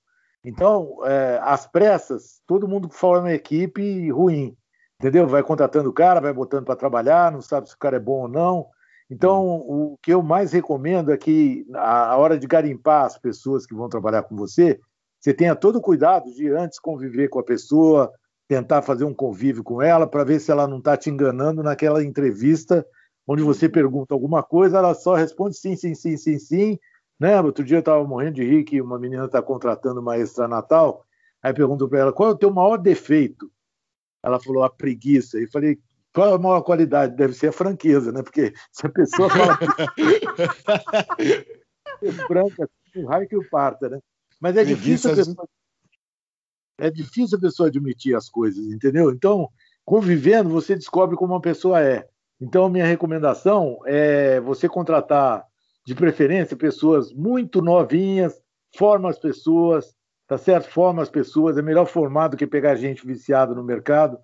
Então, 0.45 0.99
é, 1.05 1.39
as 1.43 1.67
pressas, 1.67 2.41
todo 2.47 2.69
mundo 2.69 2.89
forma 2.89 3.33
equipe 3.33 4.11
ruim, 4.11 4.57
entendeu? 4.99 5.27
Vai 5.27 5.43
contratando 5.43 5.91
o 5.91 5.93
cara, 5.93 6.21
vai 6.21 6.33
botando 6.33 6.65
para 6.65 6.77
trabalhar, 6.77 7.31
não 7.31 7.41
sabe 7.41 7.69
se 7.69 7.75
o 7.75 7.79
cara 7.79 7.97
é 7.97 8.01
bom 8.01 8.23
ou 8.23 8.29
não. 8.29 8.67
Então, 9.11 9.45
o 9.45 9.99
que 10.03 10.13
eu 10.13 10.23
mais 10.23 10.53
recomendo 10.53 11.13
é 11.13 11.19
que, 11.19 11.67
a 11.75 12.17
hora 12.17 12.39
de 12.39 12.47
garimpar 12.47 13.05
as 13.05 13.19
pessoas 13.19 13.67
que 13.67 13.75
vão 13.75 13.89
trabalhar 13.89 14.23
com 14.23 14.35
você, 14.35 14.81
você 15.21 15.35
tenha 15.35 15.55
todo 15.55 15.77
o 15.77 15.83
cuidado 15.83 16.33
de 16.33 16.49
antes 16.49 16.81
conviver 16.81 17.29
com 17.29 17.39
a 17.39 17.45
pessoa, 17.45 18.11
tentar 18.49 18.83
fazer 18.83 19.05
um 19.05 19.15
convívio 19.15 19.63
com 19.63 19.83
ela, 19.83 20.07
para 20.07 20.25
ver 20.25 20.41
se 20.41 20.51
ela 20.51 20.67
não 20.67 20.79
está 20.79 20.97
te 20.97 21.11
enganando 21.11 21.63
naquela 21.63 22.03
entrevista 22.03 22.85
onde 23.27 23.43
você 23.43 23.69
pergunta 23.69 24.15
alguma 24.15 24.43
coisa, 24.43 24.79
ela 24.79 24.95
só 24.95 25.15
responde 25.15 25.57
sim, 25.57 25.77
sim, 25.77 25.95
sim, 25.95 26.17
sim, 26.17 26.39
sim. 26.39 26.79
Né? 27.19 27.41
Outro 27.41 27.65
dia 27.65 27.77
eu 27.77 27.81
estava 27.81 28.05
morrendo 28.05 28.35
de 28.35 28.45
rir 28.45 28.65
que 28.65 28.81
uma 28.81 28.99
menina 28.99 29.27
está 29.27 29.41
contratando 29.41 30.01
uma 30.01 30.19
extra 30.19 30.49
natal, 30.49 31.07
aí 31.43 31.53
pergunto 31.53 31.89
para 31.89 32.01
ela, 32.01 32.13
qual 32.13 32.31
é 32.31 32.33
o 32.33 32.39
teu 32.39 32.53
maior 32.53 32.77
defeito? 32.77 33.51
Ela 34.23 34.41
falou, 34.41 34.63
a 34.63 34.71
preguiça. 34.71 35.41
E 35.41 35.49
falei, 35.49 35.79
qual 36.13 36.31
é 36.31 36.35
a 36.35 36.39
maior 36.39 36.63
qualidade? 36.63 37.17
Deve 37.17 37.35
ser 37.35 37.49
a 37.49 37.53
franqueza, 37.53 38.13
né? 38.13 38.23
Porque 38.23 38.53
se 38.71 38.87
a 38.87 38.91
pessoa 38.91 39.29
fala 39.31 39.59
branca, 42.29 42.69
o 42.97 43.07
raio 43.07 43.29
que 43.29 43.37
o 43.37 43.49
parta, 43.49 43.89
né? 43.89 44.01
Mas 44.41 44.57
é 44.57 44.65
difícil, 44.65 45.13
a 45.13 45.15
pessoa... 45.15 45.49
é 46.79 46.91
difícil 46.91 47.39
a 47.39 47.41
pessoa 47.41 47.69
admitir 47.69 48.17
as 48.17 48.29
coisas, 48.29 48.65
entendeu? 48.67 49.11
Então, 49.11 49.49
convivendo, 49.85 50.51
você 50.51 50.75
descobre 50.75 51.17
como 51.17 51.33
uma 51.33 51.41
pessoa 51.41 51.81
é. 51.81 52.09
Então, 52.43 52.69
minha 52.69 52.85
recomendação 52.85 53.79
é 53.87 54.41
você 54.41 54.69
contratar, 54.69 55.45
de 55.87 55.95
preferência, 55.95 56.57
pessoas 56.57 57.13
muito 57.13 57.63
novinhas, 57.63 58.35
forma 58.77 59.09
as 59.09 59.17
pessoas, 59.17 59.95
tá 60.27 60.37
certo? 60.37 60.69
Forma 60.69 61.03
as 61.03 61.09
pessoas, 61.09 61.57
é 61.57 61.63
melhor 61.63 61.87
formar 61.87 62.27
do 62.27 62.37
que 62.37 62.45
pegar 62.45 62.75
gente 62.75 63.07
viciada 63.07 63.55
no 63.55 63.63
mercado, 63.63 64.19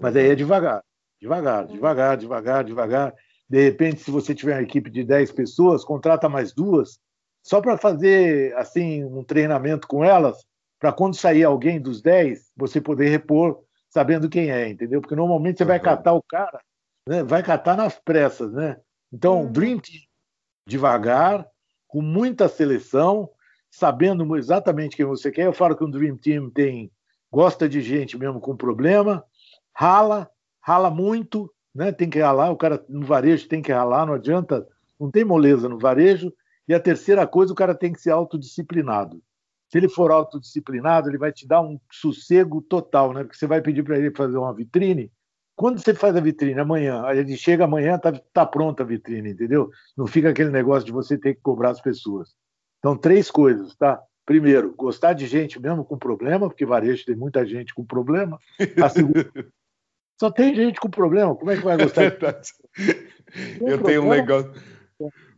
mas 0.00 0.14
aí 0.14 0.30
é 0.30 0.36
devagar, 0.36 0.84
devagar, 1.20 1.66
devagar, 1.66 2.16
devagar, 2.16 2.64
devagar. 2.64 3.14
De 3.50 3.64
repente, 3.64 4.02
se 4.02 4.10
você 4.12 4.36
tiver 4.36 4.54
uma 4.54 4.62
equipe 4.62 4.88
de 4.88 5.02
10 5.02 5.32
pessoas, 5.32 5.84
contrata 5.84 6.28
mais 6.28 6.52
duas, 6.52 7.00
só 7.42 7.60
para 7.60 7.76
fazer 7.76 8.54
assim 8.56 9.02
um 9.04 9.24
treinamento 9.24 9.88
com 9.88 10.04
elas, 10.04 10.36
para 10.78 10.92
quando 10.92 11.16
sair 11.16 11.42
alguém 11.42 11.80
dos 11.80 12.00
10, 12.00 12.52
você 12.56 12.80
poder 12.80 13.08
repor 13.08 13.58
sabendo 13.88 14.28
quem 14.28 14.52
é, 14.52 14.68
entendeu? 14.68 15.00
Porque 15.00 15.16
normalmente 15.16 15.58
você 15.58 15.64
vai 15.64 15.80
catar 15.80 16.12
o 16.12 16.22
cara 16.22 16.60
né? 17.08 17.22
vai 17.22 17.42
catar 17.42 17.76
nas 17.76 17.98
pressas, 17.98 18.52
né? 18.52 18.80
Então, 19.12 19.42
uhum. 19.42 19.52
Dream 19.52 19.78
Team, 19.78 20.02
devagar, 20.66 21.46
com 21.86 22.02
muita 22.02 22.48
seleção, 22.48 23.30
sabendo 23.70 24.36
exatamente 24.36 24.96
quem 24.96 25.04
você 25.04 25.30
quer. 25.30 25.46
Eu 25.46 25.52
falo 25.52 25.76
que 25.76 25.84
um 25.84 25.90
Dream 25.90 26.16
Team 26.16 26.50
tem 26.50 26.90
gosta 27.30 27.68
de 27.68 27.80
gente 27.80 28.16
mesmo 28.16 28.40
com 28.40 28.56
problema, 28.56 29.24
rala, 29.72 30.30
rala 30.60 30.88
muito, 30.88 31.52
né? 31.74 31.90
Tem 31.90 32.08
que 32.08 32.20
ralar, 32.20 32.50
o 32.50 32.56
cara 32.56 32.84
no 32.88 33.04
varejo 33.04 33.48
tem 33.48 33.60
que 33.60 33.72
ralar, 33.72 34.06
não 34.06 34.14
adianta, 34.14 34.66
não 34.98 35.10
tem 35.10 35.24
moleza 35.24 35.68
no 35.68 35.78
varejo. 35.78 36.32
E 36.68 36.72
a 36.72 36.80
terceira 36.80 37.26
coisa, 37.26 37.52
o 37.52 37.56
cara 37.56 37.74
tem 37.74 37.92
que 37.92 38.00
ser 38.00 38.10
autodisciplinado. 38.10 39.20
Se 39.68 39.78
ele 39.78 39.88
for 39.88 40.12
autodisciplinado, 40.12 41.10
ele 41.10 41.18
vai 41.18 41.32
te 41.32 41.46
dar 41.46 41.60
um 41.60 41.78
sossego 41.90 42.62
total, 42.62 43.12
né? 43.12 43.24
Porque 43.24 43.36
você 43.36 43.46
vai 43.46 43.60
pedir 43.60 43.82
para 43.82 43.98
ele 43.98 44.14
fazer 44.14 44.36
uma 44.36 44.54
vitrine, 44.54 45.10
quando 45.56 45.78
você 45.80 45.94
faz 45.94 46.16
a 46.16 46.20
vitrine 46.20 46.58
amanhã, 46.58 47.02
a 47.02 47.14
gente 47.14 47.36
chega 47.36 47.64
amanhã, 47.64 47.98
tá, 47.98 48.12
tá 48.32 48.44
pronta 48.44 48.82
a 48.82 48.86
vitrine, 48.86 49.30
entendeu? 49.30 49.70
Não 49.96 50.06
fica 50.06 50.30
aquele 50.30 50.50
negócio 50.50 50.84
de 50.84 50.92
você 50.92 51.16
ter 51.16 51.34
que 51.34 51.40
cobrar 51.40 51.70
as 51.70 51.80
pessoas. 51.80 52.34
Então, 52.78 52.96
três 52.96 53.30
coisas, 53.30 53.74
tá? 53.76 54.00
Primeiro, 54.26 54.74
gostar 54.74 55.12
de 55.12 55.26
gente 55.26 55.60
mesmo 55.60 55.84
com 55.84 55.96
problema, 55.98 56.48
porque 56.48 56.66
varejo 56.66 57.04
tem 57.04 57.14
muita 57.14 57.46
gente 57.46 57.74
com 57.74 57.84
problema. 57.84 58.38
A 58.82 58.88
segunda, 58.88 59.30
só 60.18 60.30
tem 60.30 60.54
gente 60.54 60.80
com 60.80 60.90
problema, 60.90 61.34
como 61.36 61.50
é 61.50 61.56
que 61.56 61.64
vai 61.64 61.76
gostar? 61.76 62.02
É 62.02 62.10
verdade. 62.10 62.48
Eu 63.60 63.82
tenho 63.82 64.04
um 64.04 64.10
negócio. 64.10 64.52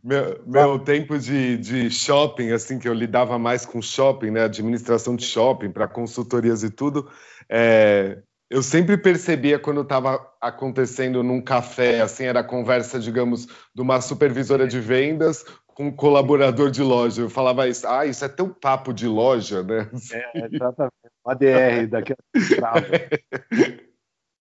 Meu, 0.03 0.41
meu 0.45 0.79
tempo 0.79 1.17
de, 1.17 1.57
de 1.57 1.89
shopping, 1.89 2.51
assim, 2.51 2.79
que 2.79 2.87
eu 2.87 2.93
lidava 2.93 3.37
mais 3.37 3.65
com 3.65 3.81
shopping, 3.81 4.31
né? 4.31 4.43
Administração 4.43 5.15
de 5.15 5.25
shopping, 5.25 5.71
para 5.71 5.87
consultorias 5.87 6.63
e 6.63 6.69
tudo. 6.69 7.09
É, 7.49 8.21
eu 8.49 8.63
sempre 8.63 8.97
percebia 8.97 9.59
quando 9.59 9.81
estava 9.81 10.33
acontecendo 10.39 11.21
num 11.21 11.41
café, 11.41 12.01
assim, 12.01 12.23
era 12.23 12.43
conversa, 12.43 12.99
digamos, 12.99 13.45
de 13.75 13.81
uma 13.81 13.99
supervisora 13.99 14.67
de 14.67 14.79
vendas 14.79 15.43
com 15.67 15.87
um 15.87 15.95
colaborador 15.95 16.71
de 16.71 16.81
loja. 16.81 17.21
Eu 17.21 17.29
falava 17.29 17.67
isso, 17.67 17.85
ah, 17.87 18.05
isso 18.05 18.23
é 18.23 18.29
tão 18.29 18.49
papo 18.49 18.93
de 18.93 19.07
loja, 19.07 19.63
né? 19.63 19.89
É, 20.11 20.45
exatamente. 20.45 20.93
Uma 21.25 21.35
DR 21.35 21.87
daquela. 21.89 22.17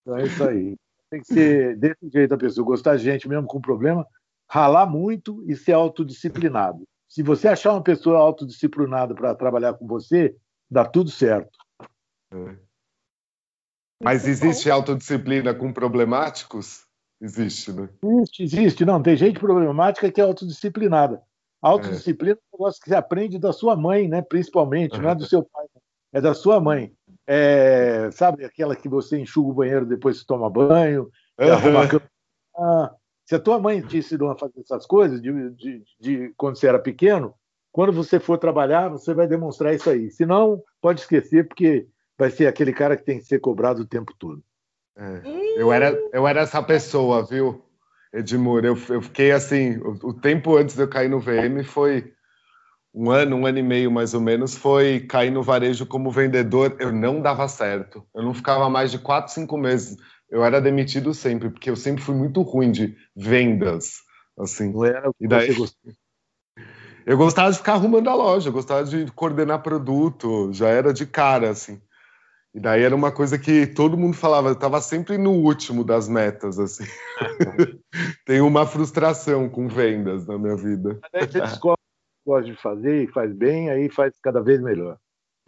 então 0.01 0.17
é 0.17 0.25
isso 0.25 0.45
aí. 0.45 0.77
Tem 1.11 1.21
que 1.21 1.27
ser 1.27 1.77
desse 1.77 2.09
jeito 2.13 2.33
a 2.33 2.39
pessoa, 2.39 2.67
gostar 2.67 2.97
de 2.97 3.03
gente 3.03 3.29
mesmo 3.29 3.47
com 3.47 3.61
problema, 3.61 4.07
ralar 4.49 4.87
muito 4.87 5.45
e 5.49 5.57
ser 5.57 5.73
autodisciplinado. 5.73 6.85
Se 7.09 7.23
você 7.23 7.49
achar 7.49 7.73
uma 7.73 7.83
pessoa 7.83 8.19
autodisciplinada 8.19 9.15
para 9.15 9.35
trabalhar 9.35 9.75
com 9.75 9.87
você, 9.87 10.35
dá 10.71 10.85
tudo 10.85 11.11
certo. 11.11 11.59
É. 12.33 12.66
Mas 14.03 14.27
existe 14.27 14.71
autodisciplina 14.71 15.55
com 15.55 15.73
problemáticos? 15.73 16.85
Existe, 17.21 17.73
né? 17.73 17.89
Existe, 18.03 18.43
existe. 18.43 18.85
Não, 18.85 19.03
tem 19.03 19.17
gente 19.17 19.41
problemática 19.41 20.11
que 20.11 20.21
é 20.21 20.25
autodisciplinada. 20.25 21.23
autodisciplina 21.63 22.35
é 22.35 22.55
um 22.55 22.59
negócio 22.59 22.83
que 22.83 22.91
você 22.91 22.95
aprende 22.95 23.39
da 23.39 23.53
sua 23.53 23.75
mãe, 23.75 24.07
né? 24.07 24.21
principalmente, 24.23 25.01
não 25.01 25.11
é 25.11 25.15
do 25.15 25.27
seu 25.27 25.43
pai, 25.43 25.65
é 26.13 26.21
da 26.21 26.35
sua 26.35 26.61
mãe. 26.61 26.93
É, 27.27 28.11
sabe 28.13 28.45
aquela 28.45 28.77
que 28.77 28.89
você 28.89 29.19
enxuga 29.19 29.51
o 29.51 29.55
banheiro 29.55 29.87
depois 29.87 30.21
que 30.21 30.27
toma 30.27 30.51
banho, 30.51 31.11
arruma 31.39 31.85
a 31.85 31.89
cama. 31.89 32.11
Ah, 32.57 32.95
se 33.25 33.35
a 33.35 33.41
tua 33.41 33.59
mãe 33.59 33.81
te 33.81 33.99
ensinou 33.99 34.31
a 34.31 34.39
fazer 34.39 34.61
essas 34.61 34.87
coisas 34.87 35.21
de, 35.21 35.51
de, 35.51 35.83
de, 35.99 36.35
quando 36.37 36.57
você 36.57 36.69
era 36.69 36.79
pequeno, 36.79 37.35
quando 37.73 37.93
você 37.93 38.21
for 38.21 38.39
trabalhar, 38.39 38.89
você 38.89 39.13
vai 39.13 39.27
demonstrar 39.27 39.75
isso 39.75 39.91
aí. 39.91 40.11
Se 40.11 40.25
não, 40.25 40.63
pode 40.81 41.01
esquecer, 41.01 41.49
porque 41.49 41.87
vai 42.19 42.31
ser 42.31 42.47
aquele 42.47 42.73
cara 42.73 42.97
que 42.97 43.05
tem 43.05 43.19
que 43.19 43.25
ser 43.25 43.41
cobrado 43.41 43.83
o 43.83 43.87
tempo 43.87 44.13
todo. 44.19 44.43
É. 44.97 45.23
Eu, 45.57 45.73
era, 45.73 45.97
eu 46.13 46.27
era 46.27 46.41
essa 46.41 46.63
pessoa, 46.63 47.25
viu, 47.25 47.63
Edmur? 48.13 48.65
Eu, 48.65 48.79
eu 48.89 49.03
fiquei 49.03 49.31
assim, 49.31 49.77
o, 49.79 50.09
o, 50.09 50.15
tempo 50.15 50.57
antes 50.57 50.75
de 50.75 50.83
eu 50.83 50.89
cair 50.89 51.11
no 51.11 51.21
VM 51.21 51.63
foi 51.65 52.13
um 52.95 53.11
ano, 53.11 53.37
um 53.37 53.47
ano 53.47 53.59
e 53.59 53.63
meio 53.63 53.91
mais 53.91 54.15
ou 54.15 54.21
menos, 54.21 54.57
foi 54.57 55.01
cair 55.01 55.31
no 55.31 55.43
varejo 55.43 55.85
como 55.85 56.11
vendedor. 56.11 56.77
Eu 56.81 56.93
não 56.93 57.21
dava 57.21 57.47
certo. 57.47 58.07
Eu 58.15 58.23
não 58.23 58.33
ficava 58.33 58.71
mais 58.71 58.91
de 58.91 58.99
quatro, 58.99 59.33
cinco 59.33 59.59
meses. 59.59 59.97
Eu 60.31 60.43
era 60.43 60.61
demitido 60.61 61.13
sempre, 61.13 61.51
porque 61.51 61.69
eu 61.69 61.77
sempre 61.77 62.03
fui 62.03 62.15
muito 62.15 62.41
ruim 62.41 62.73
de 62.73 62.97
vendas. 63.15 64.01
Assim. 64.39 64.73
Não 64.73 64.85
era 64.85 65.11
o 65.11 65.15
que 65.15 65.25
e 65.25 65.29
daí... 65.29 65.49
você 65.49 65.59
gostou. 65.59 65.93
Eu 67.05 67.17
gostava 67.17 67.53
de 67.53 67.59
ficar 67.59 67.75
arrumando 67.75 68.11
a 68.11 68.15
loja, 68.15 68.49
eu 68.49 68.53
gostava 68.53 68.83
de 68.83 69.07
coordenar 69.13 69.63
produto, 69.63 70.51
já 70.53 70.69
era 70.69 70.93
de 70.93 71.07
cara, 71.07 71.51
assim. 71.51 71.81
E 72.57 72.59
daí 72.59 72.83
era 72.83 72.97
uma 72.97 73.13
coisa 73.13 73.39
que 73.39 73.67
todo 73.67 73.99
mundo 73.99 74.17
falava, 74.17 74.49
eu 74.49 74.55
estava 74.55 74.81
sempre 74.81 75.19
no 75.19 75.33
último 75.33 75.85
das 75.85 76.09
metas, 76.09 76.59
assim. 76.59 76.85
Tem 78.25 78.41
uma 78.41 78.65
frustração 78.65 79.47
com 79.47 79.69
vendas 79.69 80.27
na 80.27 80.39
minha 80.39 80.57
vida. 80.57 80.99
Você 81.13 81.39
descobre 81.39 81.75
o 81.75 82.25
que 82.25 82.31
gosta 82.31 82.51
de 82.51 82.57
fazer 82.57 83.03
e 83.03 83.13
faz 83.13 83.31
bem, 83.31 83.69
aí 83.69 83.91
faz 83.91 84.15
cada 84.23 84.41
vez 84.41 84.63
melhor. 84.63 84.97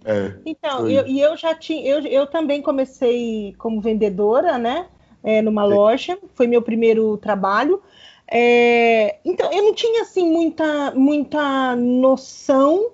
É, 0.04 0.34
então, 0.44 0.86
eu, 0.86 1.06
e 1.06 1.18
eu 1.18 1.34
já 1.34 1.54
tinha, 1.54 1.82
eu, 1.88 2.00
eu 2.06 2.26
também 2.26 2.60
comecei 2.60 3.54
como 3.56 3.80
vendedora, 3.80 4.58
né? 4.58 4.86
É, 5.24 5.40
numa 5.40 5.66
Sim. 5.66 5.74
loja, 5.74 6.18
foi 6.34 6.46
meu 6.46 6.60
primeiro 6.60 7.16
trabalho. 7.16 7.82
É, 8.30 9.18
então, 9.24 9.50
eu 9.50 9.62
não 9.62 9.74
tinha 9.74 10.02
assim 10.02 10.30
muita, 10.30 10.90
muita 10.90 11.74
noção, 11.74 12.90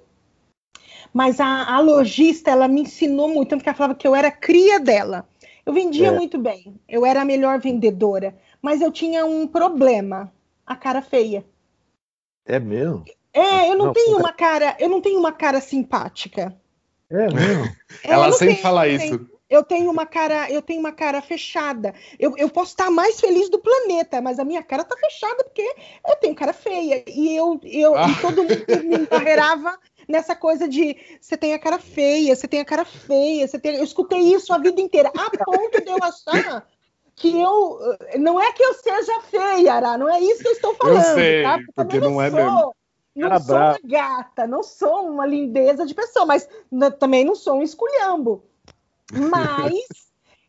mas 1.15 1.39
a, 1.39 1.77
a 1.77 1.79
lojista 1.79 2.51
ela 2.51 2.67
me 2.67 2.83
ensinou 2.83 3.29
muito, 3.29 3.51
tanto 3.51 3.63
que 3.63 3.69
ela 3.69 3.79
falava 3.79 3.95
que 3.95 4.07
eu 4.07 4.17
era 4.17 4.33
cria 4.33 4.81
dela. 4.81 5.27
Eu 5.65 5.73
vendia 5.73 6.09
é. 6.09 6.11
muito 6.11 6.37
bem, 6.37 6.79
eu 6.89 7.07
era 7.07 7.23
a 7.23 7.25
melhor 7.25 7.61
vendedora, 7.61 8.37
mas 8.61 8.83
eu 8.83 8.91
tinha 8.91 9.25
um 9.25 9.47
problema, 9.47 10.31
a 10.67 10.75
cara 10.75 11.01
feia. 11.01 11.45
É 12.45 12.59
mesmo? 12.59 13.05
É, 13.33 13.71
eu 13.71 13.77
não, 13.79 13.87
não 13.87 13.93
tenho 13.93 14.19
uma 14.19 14.33
cara, 14.33 14.77
eu 14.79 14.89
não 14.89 15.01
tenho 15.01 15.19
uma 15.19 15.33
cara 15.33 15.61
simpática. 15.61 16.55
É 17.09 17.33
mesmo? 17.33 17.65
É, 18.03 18.11
ela 18.11 18.33
sempre 18.33 18.55
tenho, 18.55 18.63
fala 18.63 18.89
isso 18.89 19.25
eu 19.55 19.63
tenho 19.63 19.91
uma 19.91 20.07
cara, 20.07 20.51
eu 20.51 20.63
tenho 20.63 20.81
uma 20.81 20.93
cara 20.93 21.21
fechada. 21.21 21.95
Eu, 22.19 22.37
eu 22.37 22.49
posso 22.49 22.71
estar 22.71 22.91
mais 22.91 23.21
feliz 23.21 23.49
do 23.49 23.59
planeta, 23.59 24.21
mas 24.21 24.39
a 24.39 24.45
minha 24.45 24.63
cara 24.63 24.85
tá 24.85 24.97
fechada 24.97 25.45
porque 25.45 25.75
eu 26.09 26.17
tenho 26.17 26.35
cara 26.35 26.53
feia. 26.53 27.05
E 27.07 27.37
eu, 27.37 27.61
eu 27.63 27.95
ah. 27.95 28.09
e 28.09 28.21
todo 28.21 28.43
mundo 28.43 28.85
me 28.85 28.97
embarreirava 29.05 29.79
nessa 30.09 30.35
coisa 30.35 30.69
de 30.69 30.97
você 31.21 31.37
tem 31.37 31.55
a 31.55 31.59
cara 31.59 31.79
feia, 31.79 32.35
você 32.35 32.49
tem 32.49 32.61
a 32.61 32.65
cara 32.65 32.85
feia, 32.85 33.47
você 33.47 33.59
tem. 33.59 33.77
Eu 33.77 33.85
escutei 33.85 34.21
isso 34.21 34.53
a 34.53 34.59
vida 34.59 34.81
inteira, 34.81 35.11
a 35.17 35.45
ponto 35.45 35.83
de 35.83 35.91
eu 35.91 35.99
achar 36.03 36.67
que 37.15 37.41
eu. 37.41 37.79
Não 38.19 38.41
é 38.41 38.53
que 38.53 38.63
eu 38.63 38.75
seja 38.75 39.21
feia, 39.23 39.75
Ara, 39.75 39.99
não 39.99 40.09
é 40.09 40.21
isso 40.21 40.43
que 40.43 40.49
eu 40.49 40.53
estou 40.53 40.75
falando. 40.75 40.97
Eu 40.97 41.15
sei, 41.15 41.43
tá? 41.43 41.59
porque, 41.59 41.73
porque 41.75 42.01
não, 42.01 42.11
não 42.13 42.23
é 42.23 42.31
mesmo. 42.31 42.75
Não 43.17 43.41
sou 43.41 43.57
uma 43.57 43.79
gata, 43.85 44.47
não 44.47 44.63
sou 44.63 45.09
uma 45.09 45.25
lindeza 45.25 45.87
de 45.87 45.95
pessoa, 45.95 46.27
mas 46.27 46.49
também 46.99 47.25
não 47.25 47.37
sou 47.37 47.59
um 47.59 47.63
esculhambo. 47.63 48.45
Mas 49.13 49.85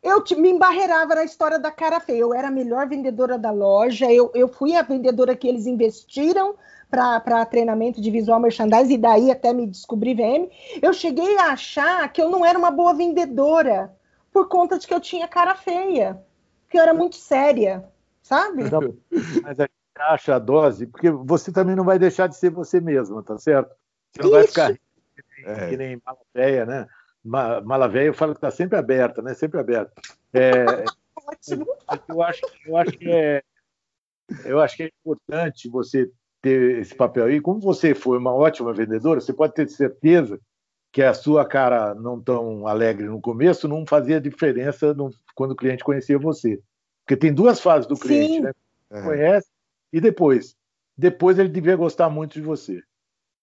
eu 0.05 0.23
me 0.37 0.51
embarreirava 0.51 1.15
na 1.15 1.23
história 1.23 1.57
da 1.57 1.71
cara 1.71 1.99
feia. 1.99 2.19
Eu 2.19 2.33
era 2.33 2.49
a 2.49 2.51
melhor 2.51 2.87
vendedora 2.87 3.39
da 3.39 3.49
loja, 3.49 4.11
eu, 4.11 4.31
eu 4.35 4.47
fui 4.47 4.75
a 4.75 4.83
vendedora 4.83 5.35
que 5.35 5.47
eles 5.47 5.65
investiram 5.65 6.55
para 6.89 7.45
treinamento 7.47 7.99
de 7.99 8.11
visual 8.11 8.39
merchandising, 8.39 8.93
e 8.93 8.97
daí 8.99 9.31
até 9.31 9.51
me 9.51 9.65
descobri 9.65 10.13
VM. 10.13 10.47
Eu 10.79 10.93
cheguei 10.93 11.37
a 11.39 11.47
achar 11.47 12.07
que 12.13 12.21
eu 12.21 12.29
não 12.29 12.45
era 12.45 12.57
uma 12.57 12.69
boa 12.69 12.93
vendedora 12.93 13.91
por 14.31 14.47
conta 14.47 14.77
de 14.77 14.85
que 14.85 14.93
eu 14.93 15.01
tinha 15.01 15.27
cara 15.27 15.55
feia, 15.55 16.21
que 16.69 16.77
eu 16.77 16.83
era 16.83 16.93
muito 16.93 17.15
séria, 17.15 17.83
sabe? 18.21 18.63
Mas 19.41 19.59
a 19.59 19.63
gente 19.63 19.71
acha 19.97 20.35
a 20.35 20.39
dose, 20.39 20.85
porque 20.85 21.09
você 21.09 21.51
também 21.51 21.75
não 21.75 21.83
vai 21.83 21.97
deixar 21.97 22.27
de 22.27 22.35
ser 22.35 22.51
você 22.51 22.79
mesma, 22.79 23.23
tá 23.23 23.37
certo? 23.39 23.73
Você 24.11 24.21
não 24.21 24.29
Isso. 24.29 24.37
vai 24.37 24.47
ficar 24.47 24.73
que 24.73 25.23
nem, 25.35 25.51
é. 25.51 25.69
que 25.69 25.77
nem 25.77 26.01
mala 26.05 26.19
feia, 26.31 26.65
né? 26.65 26.87
Mala 27.25 27.87
Velha, 27.87 28.07
eu 28.07 28.13
falo 28.13 28.33
que 28.33 28.37
está 28.37 28.51
sempre 28.51 28.77
aberta, 28.77 29.21
né? 29.21 29.33
Sempre 29.33 29.59
aberta. 29.59 29.91
É, 30.31 30.85
eu 32.07 32.21
acho, 32.21 32.41
eu 32.65 32.77
acho 32.77 32.91
que 32.91 33.09
é, 33.09 33.43
eu 34.45 34.59
acho 34.59 34.77
que 34.77 34.83
é 34.83 34.89
importante 35.01 35.69
você 35.69 36.11
ter 36.41 36.79
esse 36.79 36.93
papel 36.93 37.25
aí. 37.25 37.41
Como 37.41 37.59
você 37.59 37.95
foi 37.95 38.19
uma 38.19 38.33
ótima 38.33 38.71
vendedora, 38.71 39.19
você 39.19 39.33
pode 39.33 39.53
ter 39.53 39.67
certeza 39.67 40.39
que 40.91 41.01
a 41.01 41.13
sua 41.13 41.45
cara 41.45 41.93
não 41.95 42.21
tão 42.21 42.67
alegre 42.67 43.07
no 43.07 43.19
começo 43.19 43.67
não 43.67 43.85
fazia 43.85 44.21
diferença 44.21 44.93
no, 44.93 45.09
quando 45.33 45.51
o 45.51 45.55
cliente 45.55 45.83
conhecia 45.83 46.17
você. 46.17 46.61
Porque 47.03 47.17
tem 47.17 47.33
duas 47.33 47.59
fases 47.59 47.87
do 47.87 47.97
cliente, 47.97 48.35
Sim. 48.35 48.41
né? 48.41 48.51
É. 48.91 49.01
Conhece 49.01 49.47
e 49.91 49.99
depois. 49.99 50.55
Depois 50.97 51.37
ele 51.37 51.49
devia 51.49 51.75
gostar 51.75 52.09
muito 52.09 52.33
de 52.33 52.41
você. 52.41 52.81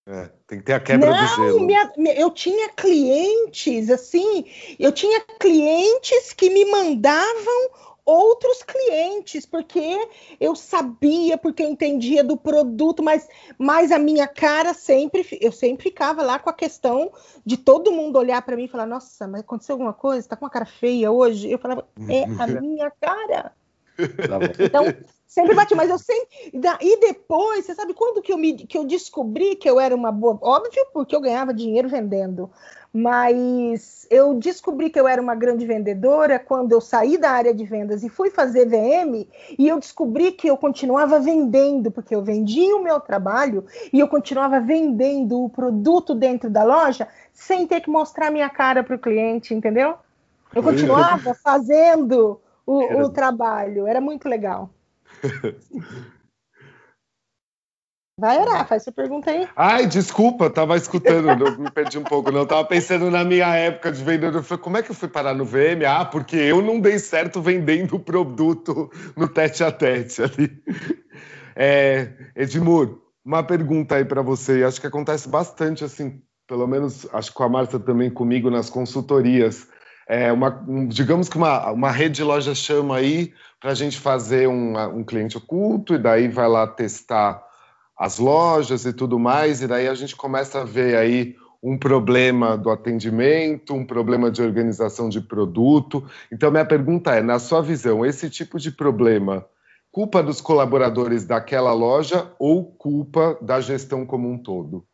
É, 0.04 0.30
tem 0.48 0.58
que 0.58 0.64
ter 0.64 0.72
a 0.72 0.80
quebra 0.80 1.10
não, 1.10 1.16
do 1.16 1.26
gelo. 1.36 1.60
Minha, 1.60 1.92
eu 2.16 2.30
tinha 2.30 2.68
clientes, 2.70 3.88
assim, 3.88 4.44
eu 4.78 4.90
tinha 4.90 5.20
clientes 5.38 6.32
que 6.32 6.50
me 6.50 6.64
mandavam 6.64 7.70
outros 8.04 8.64
clientes, 8.64 9.46
porque 9.46 10.08
eu 10.40 10.56
sabia, 10.56 11.38
porque 11.38 11.62
eu 11.62 11.68
entendia 11.68 12.24
do 12.24 12.36
produto, 12.36 13.02
mas, 13.02 13.28
mas 13.56 13.92
a 13.92 13.98
minha 13.98 14.26
cara 14.26 14.74
sempre, 14.74 15.24
eu 15.40 15.52
sempre 15.52 15.84
ficava 15.84 16.22
lá 16.22 16.38
com 16.38 16.50
a 16.50 16.54
questão 16.54 17.12
de 17.46 17.56
todo 17.56 17.92
mundo 17.92 18.18
olhar 18.18 18.42
para 18.42 18.56
mim 18.56 18.64
e 18.64 18.68
falar, 18.68 18.86
nossa, 18.86 19.28
mas 19.28 19.42
aconteceu 19.42 19.74
alguma 19.74 19.92
coisa? 19.92 20.28
Tá 20.28 20.36
com 20.36 20.44
uma 20.44 20.50
cara 20.50 20.66
feia 20.66 21.12
hoje? 21.12 21.50
Eu 21.50 21.58
falava, 21.58 21.86
é 22.08 22.24
a 22.24 22.46
minha 22.60 22.90
cara. 22.90 23.52
Tá 23.96 24.64
então, 24.64 24.84
Sempre 25.32 25.54
bati, 25.54 25.74
mas 25.74 25.88
eu 25.88 25.98
sempre. 25.98 26.28
E 26.82 27.00
depois, 27.00 27.64
você 27.64 27.74
sabe 27.74 27.94
quando 27.94 28.20
que 28.20 28.34
eu, 28.34 28.36
me, 28.36 28.52
que 28.52 28.76
eu 28.76 28.84
descobri 28.84 29.56
que 29.56 29.68
eu 29.68 29.80
era 29.80 29.96
uma 29.96 30.12
boa. 30.12 30.38
Óbvio, 30.42 30.86
porque 30.92 31.16
eu 31.16 31.22
ganhava 31.22 31.54
dinheiro 31.54 31.88
vendendo. 31.88 32.50
Mas 32.92 34.06
eu 34.10 34.34
descobri 34.34 34.90
que 34.90 35.00
eu 35.00 35.08
era 35.08 35.22
uma 35.22 35.34
grande 35.34 35.64
vendedora 35.64 36.38
quando 36.38 36.72
eu 36.72 36.82
saí 36.82 37.16
da 37.16 37.30
área 37.30 37.54
de 37.54 37.64
vendas 37.64 38.02
e 38.02 38.10
fui 38.10 38.28
fazer 38.28 38.66
VM, 38.66 39.26
e 39.58 39.66
eu 39.66 39.80
descobri 39.80 40.32
que 40.32 40.48
eu 40.48 40.56
continuava 40.58 41.18
vendendo, 41.18 41.90
porque 41.90 42.14
eu 42.14 42.22
vendia 42.22 42.76
o 42.76 42.82
meu 42.82 43.00
trabalho 43.00 43.64
e 43.90 44.00
eu 44.00 44.08
continuava 44.08 44.60
vendendo 44.60 45.42
o 45.42 45.48
produto 45.48 46.14
dentro 46.14 46.50
da 46.50 46.62
loja 46.62 47.08
sem 47.32 47.66
ter 47.66 47.80
que 47.80 47.88
mostrar 47.88 48.30
minha 48.30 48.50
cara 48.50 48.84
para 48.84 48.96
o 48.96 48.98
cliente, 48.98 49.54
entendeu? 49.54 49.94
Eu 50.54 50.62
continuava 50.62 51.32
fazendo 51.42 52.38
o, 52.66 53.04
o 53.04 53.08
trabalho, 53.08 53.86
era 53.86 53.98
muito 53.98 54.28
legal. 54.28 54.68
Vai 58.18 58.38
orar, 58.38 58.68
faz 58.68 58.84
sua 58.84 58.92
pergunta 58.92 59.30
aí. 59.30 59.48
Ai, 59.56 59.86
desculpa, 59.86 60.50
tava 60.50 60.76
escutando, 60.76 61.58
me 61.58 61.70
perdi 61.70 61.98
um 61.98 62.04
pouco, 62.04 62.30
não. 62.30 62.46
Tava 62.46 62.64
pensando 62.64 63.10
na 63.10 63.24
minha 63.24 63.54
época 63.56 63.90
de 63.90 64.04
vendedor. 64.04 64.42
falei, 64.42 64.62
como 64.62 64.76
é 64.76 64.82
que 64.82 64.90
eu 64.90 64.94
fui 64.94 65.08
parar 65.08 65.34
no 65.34 65.44
VM? 65.44 65.84
Ah, 65.88 66.04
porque 66.04 66.36
eu 66.36 66.60
não 66.60 66.78
dei 66.78 66.98
certo 66.98 67.40
vendendo 67.40 67.96
o 67.96 68.00
produto 68.00 68.90
no 69.16 69.26
tete 69.26 69.64
a 69.64 69.72
tete 69.72 70.22
ali. 70.22 70.62
É, 71.56 72.12
Edmur, 72.36 73.00
uma 73.24 73.42
pergunta 73.42 73.96
aí 73.96 74.04
para 74.04 74.22
você. 74.22 74.62
Acho 74.62 74.80
que 74.80 74.86
acontece 74.86 75.28
bastante, 75.28 75.82
assim, 75.82 76.22
pelo 76.46 76.66
menos 76.66 77.06
acho 77.12 77.30
que 77.30 77.36
com 77.36 77.44
a 77.44 77.48
Marta 77.48 77.80
também 77.80 78.10
comigo 78.10 78.50
nas 78.50 78.68
consultorias. 78.70 79.66
É 80.06 80.32
uma, 80.32 80.64
um, 80.68 80.86
digamos 80.86 81.28
que 81.28 81.36
uma, 81.36 81.70
uma 81.70 81.90
rede 81.90 82.16
de 82.16 82.24
loja 82.24 82.54
chama 82.54 82.96
aí 82.96 83.32
para 83.60 83.70
a 83.70 83.74
gente 83.74 83.98
fazer 83.98 84.48
um, 84.48 84.76
um 84.96 85.04
cliente 85.04 85.36
oculto, 85.36 85.94
e 85.94 85.98
daí 85.98 86.28
vai 86.28 86.48
lá 86.48 86.66
testar 86.66 87.42
as 87.96 88.18
lojas 88.18 88.84
e 88.84 88.92
tudo 88.92 89.18
mais, 89.18 89.62
e 89.62 89.68
daí 89.68 89.86
a 89.86 89.94
gente 89.94 90.16
começa 90.16 90.60
a 90.60 90.64
ver 90.64 90.96
aí 90.96 91.36
um 91.62 91.78
problema 91.78 92.58
do 92.58 92.70
atendimento, 92.70 93.72
um 93.72 93.86
problema 93.86 94.30
de 94.30 94.42
organização 94.42 95.08
de 95.08 95.20
produto. 95.20 96.04
Então, 96.30 96.50
minha 96.50 96.64
pergunta 96.64 97.14
é: 97.14 97.22
na 97.22 97.38
sua 97.38 97.62
visão, 97.62 98.04
esse 98.04 98.28
tipo 98.28 98.58
de 98.58 98.72
problema, 98.72 99.46
culpa 99.92 100.22
dos 100.22 100.40
colaboradores 100.40 101.24
daquela 101.24 101.72
loja 101.72 102.34
ou 102.38 102.64
culpa 102.64 103.38
da 103.40 103.60
gestão 103.60 104.04
como 104.04 104.28
um 104.28 104.42
todo? 104.42 104.84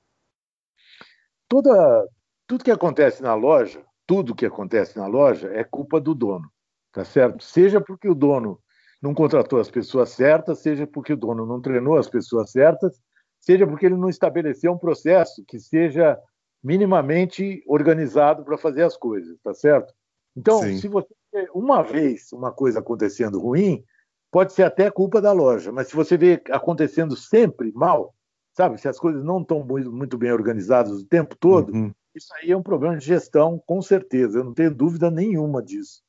Toda, 1.49 2.07
tudo 2.47 2.65
que 2.65 2.71
acontece 2.71 3.23
na 3.23 3.35
loja, 3.35 3.83
tudo 4.09 4.35
que 4.35 4.45
acontece 4.45 4.99
na 4.99 5.07
loja 5.07 5.49
é 5.53 5.63
culpa 5.63 6.01
do 6.01 6.17
dono 6.17 6.51
tá 6.99 7.05
certo? 7.05 7.45
Seja 7.45 7.81
porque 7.81 8.09
o 8.09 8.15
dono 8.15 8.59
não 9.01 9.15
contratou 9.15 9.61
as 9.61 9.71
pessoas 9.71 10.11
certas, 10.11 10.59
seja 10.59 10.87
porque 10.87 11.13
o 11.13 11.17
dono 11.17 11.47
não 11.47 11.61
treinou 11.61 11.97
as 11.97 12.09
pessoas 12.09 12.51
certas, 12.51 13.01
seja 13.39 13.67
porque 13.67 13.87
ele 13.87 13.97
não 13.97 14.09
estabeleceu 14.09 14.73
um 14.73 14.79
processo 14.79 15.45
que 15.47 15.61
seja 15.61 16.19
minimamente 16.63 17.63
organizado 17.69 18.45
para 18.45 18.59
fazer 18.59 18.83
as 18.83 18.97
coisas, 18.97 19.39
tá 19.45 19.55
certo? 19.55 19.95
Então, 20.37 20.61
Sim. 20.61 20.79
se 20.79 20.89
você 20.89 21.15
vê 21.33 21.49
uma 21.55 21.83
vez 21.83 22.33
uma 22.33 22.51
coisa 22.51 22.81
acontecendo 22.81 23.39
ruim, 23.39 23.85
pode 24.31 24.53
ser 24.53 24.65
até 24.65 24.91
culpa 24.91 25.21
da 25.21 25.31
loja, 25.31 25.71
mas 25.71 25.87
se 25.87 25.95
você 25.95 26.17
vê 26.17 26.43
acontecendo 26.51 27.17
sempre 27.17 27.71
mal, 27.73 28.13
sabe? 28.57 28.81
Se 28.81 28.89
as 28.89 28.99
coisas 28.99 29.23
não 29.23 29.41
estão 29.41 29.65
muito, 29.65 29.93
muito, 29.93 30.19
bem 30.19 30.33
organizadas 30.33 31.01
o 31.01 31.07
tempo 31.07 31.37
todo, 31.37 31.73
uhum. 31.73 31.93
Isso 32.19 32.33
aí 32.35 32.51
é 32.51 32.57
um 32.57 32.63
problema 32.63 32.97
de 32.97 33.05
gestão, 33.05 33.63
com 33.67 33.81
certeza. 33.81 34.39
Eu 34.39 34.45
não 34.45 34.55
tenho 34.55 34.75
dúvida 34.75 35.11
nenhuma 35.11 35.63
disso. 35.63 36.03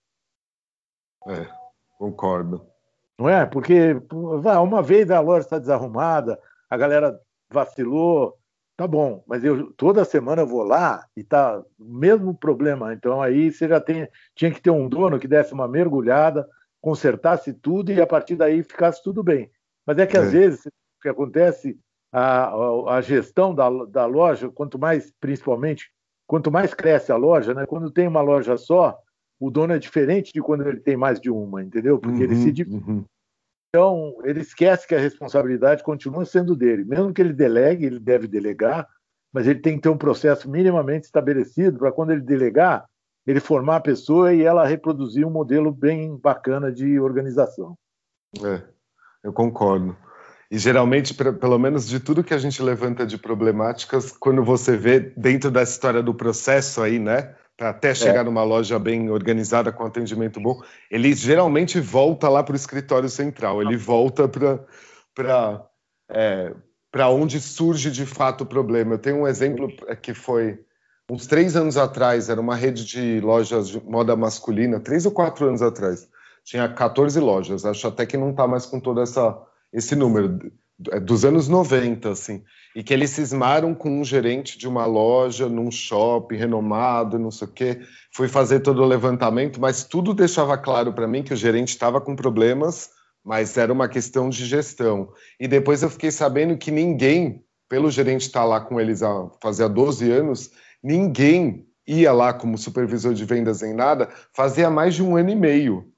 É, 1.27 1.47
concordo. 1.97 2.65
Não 3.17 3.29
é? 3.29 3.45
Porque 3.45 4.01
uma 4.11 4.81
vez 4.81 5.11
a 5.11 5.19
loja 5.19 5.45
está 5.45 5.59
desarrumada, 5.59 6.39
a 6.69 6.77
galera 6.77 7.19
vacilou, 7.51 8.37
tá 8.77 8.87
bom, 8.87 9.23
mas 9.27 9.43
eu 9.43 9.73
toda 9.73 10.05
semana 10.05 10.43
eu 10.43 10.47
vou 10.47 10.63
lá 10.63 11.05
e 11.15 11.23
tá 11.23 11.61
o 11.77 11.83
mesmo 11.83 12.33
problema. 12.33 12.93
Então 12.93 13.21
aí 13.21 13.51
você 13.51 13.67
já 13.67 13.81
tem, 13.81 14.07
tinha 14.35 14.51
que 14.51 14.61
ter 14.61 14.69
um 14.69 14.87
dono 14.87 15.19
que 15.19 15.27
desse 15.27 15.53
uma 15.53 15.67
mergulhada, 15.67 16.47
consertasse 16.81 17.53
tudo 17.53 17.91
e 17.91 18.01
a 18.01 18.07
partir 18.07 18.35
daí 18.35 18.63
ficasse 18.63 19.03
tudo 19.03 19.21
bem. 19.21 19.51
Mas 19.85 19.97
é 19.97 20.07
que 20.07 20.15
é. 20.15 20.21
às 20.21 20.31
vezes 20.31 20.65
o 20.65 21.01
que 21.01 21.09
acontece 21.09 21.77
a, 22.11 22.45
a, 22.45 22.95
a 22.95 23.01
gestão 23.01 23.53
da, 23.53 23.69
da 23.85 24.05
loja, 24.05 24.49
quanto 24.49 24.79
mais, 24.79 25.11
principalmente, 25.19 25.91
quanto 26.29 26.51
mais 26.51 26.75
cresce 26.75 27.11
a 27.11 27.15
loja, 27.15 27.55
né? 27.55 27.65
Quando 27.65 27.89
tem 27.89 28.07
uma 28.07 28.21
loja 28.21 28.55
só, 28.55 28.95
o 29.39 29.49
dono 29.49 29.73
é 29.73 29.79
diferente 29.79 30.31
de 30.31 30.39
quando 30.39 30.67
ele 30.67 30.79
tem 30.79 30.95
mais 30.95 31.19
de 31.19 31.31
uma, 31.31 31.63
entendeu? 31.63 31.97
Porque 31.97 32.17
uhum, 32.17 32.23
ele 32.23 32.35
se 32.35 32.63
uhum. 32.71 33.03
Então, 33.69 34.15
ele 34.23 34.41
esquece 34.41 34.87
que 34.87 34.93
a 34.93 34.99
responsabilidade 34.99 35.83
continua 35.83 36.23
sendo 36.25 36.55
dele. 36.55 36.85
Mesmo 36.85 37.11
que 37.11 37.19
ele 37.19 37.33
delegue, 37.33 37.85
ele 37.85 37.99
deve 37.99 38.27
delegar, 38.27 38.87
mas 39.33 39.47
ele 39.47 39.59
tem 39.59 39.77
que 39.77 39.81
ter 39.81 39.89
um 39.89 39.97
processo 39.97 40.47
minimamente 40.47 41.07
estabelecido 41.07 41.79
para 41.79 41.91
quando 41.91 42.11
ele 42.11 42.21
delegar, 42.21 42.85
ele 43.25 43.39
formar 43.39 43.77
a 43.77 43.81
pessoa 43.81 44.31
e 44.31 44.43
ela 44.43 44.67
reproduzir 44.67 45.25
um 45.25 45.31
modelo 45.31 45.71
bem 45.71 46.15
bacana 46.15 46.71
de 46.71 46.99
organização. 46.99 47.75
É, 48.45 48.61
eu 49.23 49.33
concordo. 49.33 49.97
E 50.51 50.57
geralmente, 50.57 51.13
pelo 51.13 51.59
menos 51.59 51.87
de 51.87 51.99
tudo 51.99 52.23
que 52.23 52.33
a 52.33 52.37
gente 52.37 52.61
levanta 52.61 53.05
de 53.05 53.17
problemáticas, 53.17 54.11
quando 54.11 54.43
você 54.43 54.75
vê 54.75 54.99
dentro 54.99 55.51
da 55.51 55.61
história 55.61 56.01
do 56.01 56.13
processo 56.13 56.81
aí, 56.81 56.97
né? 56.97 57.35
Para 57.55 57.69
até 57.69 57.93
chegar 57.93 58.21
é. 58.21 58.23
numa 58.23 58.43
loja 58.43 58.79
bem 58.79 59.11
organizada, 59.11 59.71
com 59.71 59.85
atendimento 59.85 60.39
bom, 60.39 60.61
ele 60.89 61.13
geralmente 61.13 61.79
volta 61.79 62.27
lá 62.29 62.41
para 62.41 62.53
o 62.53 62.55
escritório 62.55 63.09
central, 63.09 63.61
ele 63.61 63.77
volta 63.77 64.27
para 64.27 65.69
é, 66.09 66.53
para 66.91 67.09
onde 67.09 67.39
surge 67.39 67.91
de 67.91 68.05
fato 68.05 68.41
o 68.41 68.47
problema. 68.47 68.95
Eu 68.95 68.99
tenho 68.99 69.17
um 69.17 69.27
exemplo 69.27 69.67
que 70.01 70.13
foi 70.13 70.59
uns 71.09 71.27
três 71.27 71.55
anos 71.55 71.77
atrás, 71.77 72.29
era 72.29 72.41
uma 72.41 72.55
rede 72.55 72.85
de 72.85 73.19
lojas 73.19 73.67
de 73.67 73.79
moda 73.83 74.15
masculina, 74.15 74.79
três 74.79 75.05
ou 75.05 75.11
quatro 75.11 75.47
anos 75.47 75.61
atrás. 75.61 76.07
Tinha 76.43 76.67
14 76.67 77.19
lojas, 77.19 77.65
acho 77.65 77.87
até 77.87 78.05
que 78.05 78.17
não 78.17 78.31
está 78.31 78.47
mais 78.47 78.65
com 78.65 78.79
toda 78.79 79.01
essa 79.01 79.37
esse 79.73 79.95
número 79.95 80.51
é 80.91 80.99
dos 80.99 81.25
anos 81.25 81.49
90, 81.49 82.09
assim, 82.09 82.41
e 82.75 82.81
que 82.81 82.93
eles 82.93 83.09
cismaram 83.09 83.75
com 83.75 83.99
um 83.99 84.03
gerente 84.03 84.57
de 84.57 84.67
uma 84.67 84.85
loja 84.85 85.49
num 85.49 85.69
shopping 85.69 86.37
renomado, 86.37 87.19
não 87.19 87.31
sei 87.31 87.47
o 87.47 87.51
quê, 87.51 87.81
fui 88.13 88.29
fazer 88.29 88.61
todo 88.61 88.81
o 88.81 88.85
levantamento, 88.85 89.59
mas 89.59 89.83
tudo 89.83 90.13
deixava 90.13 90.57
claro 90.57 90.93
para 90.93 91.07
mim 91.07 91.21
que 91.21 91.33
o 91.33 91.37
gerente 91.37 91.69
estava 91.69 91.99
com 91.99 92.15
problemas, 92.15 92.91
mas 93.23 93.57
era 93.57 93.73
uma 93.73 93.89
questão 93.89 94.29
de 94.29 94.45
gestão. 94.45 95.11
E 95.37 95.47
depois 95.47 95.83
eu 95.83 95.89
fiquei 95.89 96.11
sabendo 96.11 96.57
que 96.57 96.71
ninguém, 96.71 97.43
pelo 97.67 97.91
gerente 97.91 98.21
estar 98.21 98.41
tá 98.41 98.45
lá 98.45 98.61
com 98.61 98.79
eles 98.79 99.03
há 99.03 99.29
fazia 99.41 99.67
12 99.67 100.09
anos, 100.09 100.49
ninguém 100.81 101.67
ia 101.85 102.13
lá 102.13 102.33
como 102.33 102.57
supervisor 102.57 103.13
de 103.13 103.25
vendas 103.25 103.61
em 103.61 103.73
nada, 103.73 104.09
fazia 104.33 104.69
mais 104.69 104.95
de 104.95 105.03
um 105.03 105.17
ano 105.17 105.29
e 105.29 105.35
meio. 105.35 105.91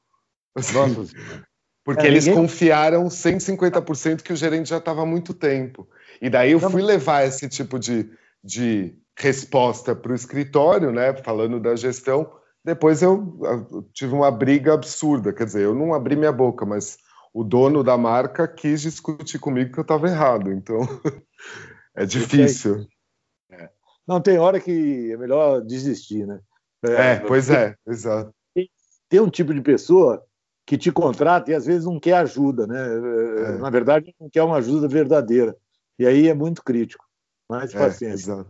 Nossa. 0.55 1.13
Porque 1.83 2.05
é, 2.05 2.07
eles 2.07 2.25
ninguém... 2.25 2.41
confiaram 2.41 3.07
150% 3.07 4.21
que 4.21 4.33
o 4.33 4.35
gerente 4.35 4.69
já 4.69 4.77
estava 4.77 5.01
há 5.01 5.05
muito 5.05 5.33
tempo. 5.33 5.87
E 6.21 6.29
daí 6.29 6.51
eu 6.51 6.59
fui 6.59 6.81
levar 6.81 7.25
esse 7.25 7.49
tipo 7.49 7.79
de, 7.79 8.09
de 8.43 8.95
resposta 9.17 9.95
para 9.95 10.11
o 10.11 10.15
escritório, 10.15 10.91
né, 10.91 11.13
falando 11.15 11.59
da 11.59 11.75
gestão. 11.75 12.31
Depois 12.63 13.01
eu, 13.01 13.39
eu, 13.41 13.89
tive 13.91 14.13
uma 14.13 14.29
briga 14.29 14.73
absurda, 14.73 15.33
quer 15.33 15.45
dizer, 15.45 15.63
eu 15.63 15.73
não 15.73 15.93
abri 15.93 16.15
minha 16.15 16.31
boca, 16.31 16.63
mas 16.65 16.97
o 17.33 17.43
dono 17.43 17.83
da 17.83 17.97
marca 17.97 18.47
quis 18.47 18.81
discutir 18.81 19.39
comigo 19.39 19.71
que 19.71 19.79
eu 19.79 19.83
estava 19.83 20.07
errado. 20.07 20.51
Então 20.51 20.81
é 21.95 22.05
difícil. 22.05 22.85
É. 23.51 23.69
Não, 24.07 24.21
tem 24.21 24.37
hora 24.37 24.59
que 24.59 25.11
é 25.11 25.17
melhor 25.17 25.61
desistir, 25.61 26.27
né? 26.27 26.39
É, 26.85 27.13
é 27.13 27.19
pois 27.19 27.49
é, 27.49 27.75
exato. 27.87 28.31
Tem 29.09 29.19
um 29.19 29.29
tipo 29.29 29.53
de 29.53 29.61
pessoa 29.61 30.23
que 30.65 30.77
te 30.77 30.91
contrata 30.91 31.51
e 31.51 31.53
às 31.53 31.65
vezes 31.65 31.85
não 31.85 31.99
quer 31.99 32.13
ajuda, 32.13 32.67
né? 32.67 32.77
É. 32.77 33.51
Na 33.57 33.69
verdade, 33.69 34.15
não 34.19 34.29
quer 34.29 34.43
uma 34.43 34.57
ajuda 34.57 34.87
verdadeira. 34.87 35.55
E 35.99 36.05
aí 36.05 36.27
é 36.27 36.33
muito 36.33 36.63
crítico. 36.63 37.05
Mais 37.49 37.73
é, 37.73 37.77
paciência. 37.77 38.31
Exato. 38.31 38.49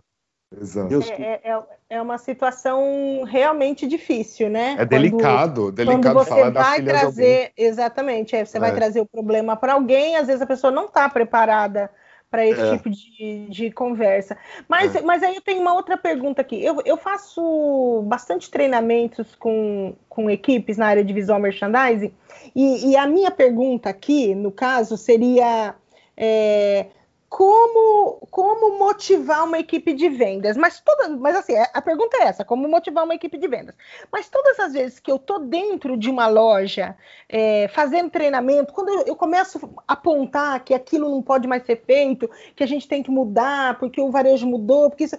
Exato. 0.59 0.93
É, 1.13 1.39
é, 1.43 1.63
é, 1.91 2.01
uma 2.01 2.17
situação 2.17 3.23
realmente 3.23 3.87
difícil, 3.87 4.49
né? 4.49 4.75
É 4.77 4.85
delicado, 4.85 5.67
quando, 5.67 5.71
delicado 5.71 6.01
quando 6.01 6.27
você 6.27 6.51
vai 6.51 6.83
trazer, 6.83 7.53
exatamente, 7.55 8.35
é, 8.35 8.43
você 8.43 8.59
vai 8.59 8.71
é. 8.71 8.75
trazer 8.75 8.99
o 8.99 9.05
problema 9.05 9.55
para 9.55 9.73
alguém, 9.73 10.17
às 10.17 10.27
vezes 10.27 10.41
a 10.41 10.45
pessoa 10.45 10.69
não 10.69 10.85
está 10.85 11.07
preparada 11.07 11.89
para 12.31 12.47
esse 12.47 12.61
é. 12.61 12.77
tipo 12.77 12.89
de, 12.89 13.47
de 13.49 13.71
conversa. 13.71 14.37
Mas, 14.67 14.95
é. 14.95 15.01
mas 15.01 15.21
aí 15.21 15.35
eu 15.35 15.41
tenho 15.41 15.59
uma 15.61 15.73
outra 15.73 15.97
pergunta 15.97 16.41
aqui. 16.41 16.63
Eu, 16.63 16.81
eu 16.85 16.95
faço 16.95 18.01
bastante 18.07 18.49
treinamentos 18.49 19.35
com, 19.35 19.93
com 20.07 20.29
equipes 20.29 20.77
na 20.77 20.87
área 20.87 21.03
de 21.03 21.11
visual 21.11 21.39
merchandising, 21.39 22.13
e, 22.55 22.91
e 22.91 22.95
a 22.95 23.05
minha 23.05 23.29
pergunta 23.29 23.89
aqui, 23.89 24.33
no 24.33 24.51
caso, 24.51 24.95
seria. 24.97 25.75
É, 26.15 26.87
como, 27.31 28.27
como 28.29 28.77
motivar 28.77 29.45
uma 29.45 29.57
equipe 29.57 29.93
de 29.93 30.09
vendas. 30.09 30.57
Mas 30.57 30.81
toda, 30.81 31.07
mas 31.15 31.33
assim, 31.33 31.53
é, 31.53 31.65
a 31.73 31.81
pergunta 31.81 32.17
é 32.17 32.23
essa: 32.23 32.43
como 32.43 32.67
motivar 32.67 33.05
uma 33.05 33.15
equipe 33.15 33.37
de 33.37 33.47
vendas? 33.47 33.73
Mas 34.11 34.29
todas 34.29 34.59
as 34.59 34.73
vezes 34.73 34.99
que 34.99 35.09
eu 35.09 35.15
estou 35.15 35.39
dentro 35.39 35.95
de 35.95 36.09
uma 36.09 36.27
loja, 36.27 36.93
é, 37.29 37.69
fazendo 37.69 38.09
treinamento, 38.09 38.73
quando 38.73 38.89
eu, 38.89 39.03
eu, 39.07 39.15
começo 39.15 39.73
a 39.87 39.93
apontar 39.93 40.61
que 40.65 40.73
aquilo 40.73 41.09
não 41.09 41.21
pode 41.21 41.47
mais 41.47 41.63
ser 41.63 41.81
feito, 41.85 42.29
que 42.53 42.65
a 42.65 42.67
gente 42.67 42.85
tem 42.85 43.01
que 43.01 43.09
mudar, 43.09 43.79
porque 43.79 44.01
o 44.01 44.11
varejo 44.11 44.45
mudou, 44.45 44.89
porque 44.89 45.05
isso. 45.05 45.17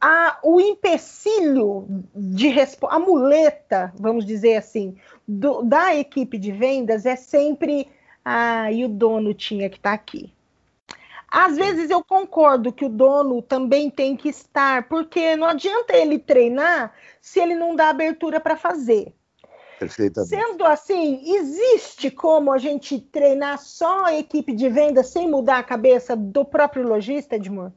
A, 0.00 0.38
o 0.42 0.58
empecilho 0.58 1.86
de 2.14 2.54
a 2.88 2.98
muleta, 2.98 3.92
vamos 3.98 4.24
dizer 4.24 4.56
assim, 4.56 4.96
do, 5.28 5.62
da 5.62 5.94
equipe 5.94 6.38
de 6.38 6.50
vendas 6.52 7.04
é 7.04 7.16
sempre 7.16 7.86
ah, 8.24 8.72
e 8.72 8.82
o 8.82 8.88
dono 8.88 9.34
tinha 9.34 9.68
que 9.68 9.76
estar 9.76 9.90
tá 9.90 9.94
aqui 9.94 10.32
às 11.30 11.56
vezes 11.56 11.90
eu 11.90 12.02
concordo 12.02 12.72
que 12.72 12.84
o 12.84 12.88
dono 12.88 13.40
também 13.40 13.88
tem 13.88 14.16
que 14.16 14.28
estar, 14.28 14.88
porque 14.88 15.36
não 15.36 15.46
adianta 15.46 15.96
ele 15.96 16.18
treinar 16.18 16.92
se 17.20 17.38
ele 17.38 17.54
não 17.54 17.76
dá 17.76 17.90
abertura 17.90 18.40
para 18.40 18.56
fazer. 18.56 19.14
Sendo 20.26 20.64
assim, 20.64 21.34
existe 21.36 22.10
como 22.10 22.52
a 22.52 22.58
gente 22.58 23.00
treinar 23.00 23.58
só 23.58 24.06
a 24.06 24.18
equipe 24.18 24.52
de 24.52 24.68
venda 24.68 25.02
sem 25.02 25.30
mudar 25.30 25.58
a 25.58 25.62
cabeça 25.62 26.14
do 26.14 26.44
próprio 26.44 26.86
lojista, 26.86 27.36
Edmur? 27.36 27.72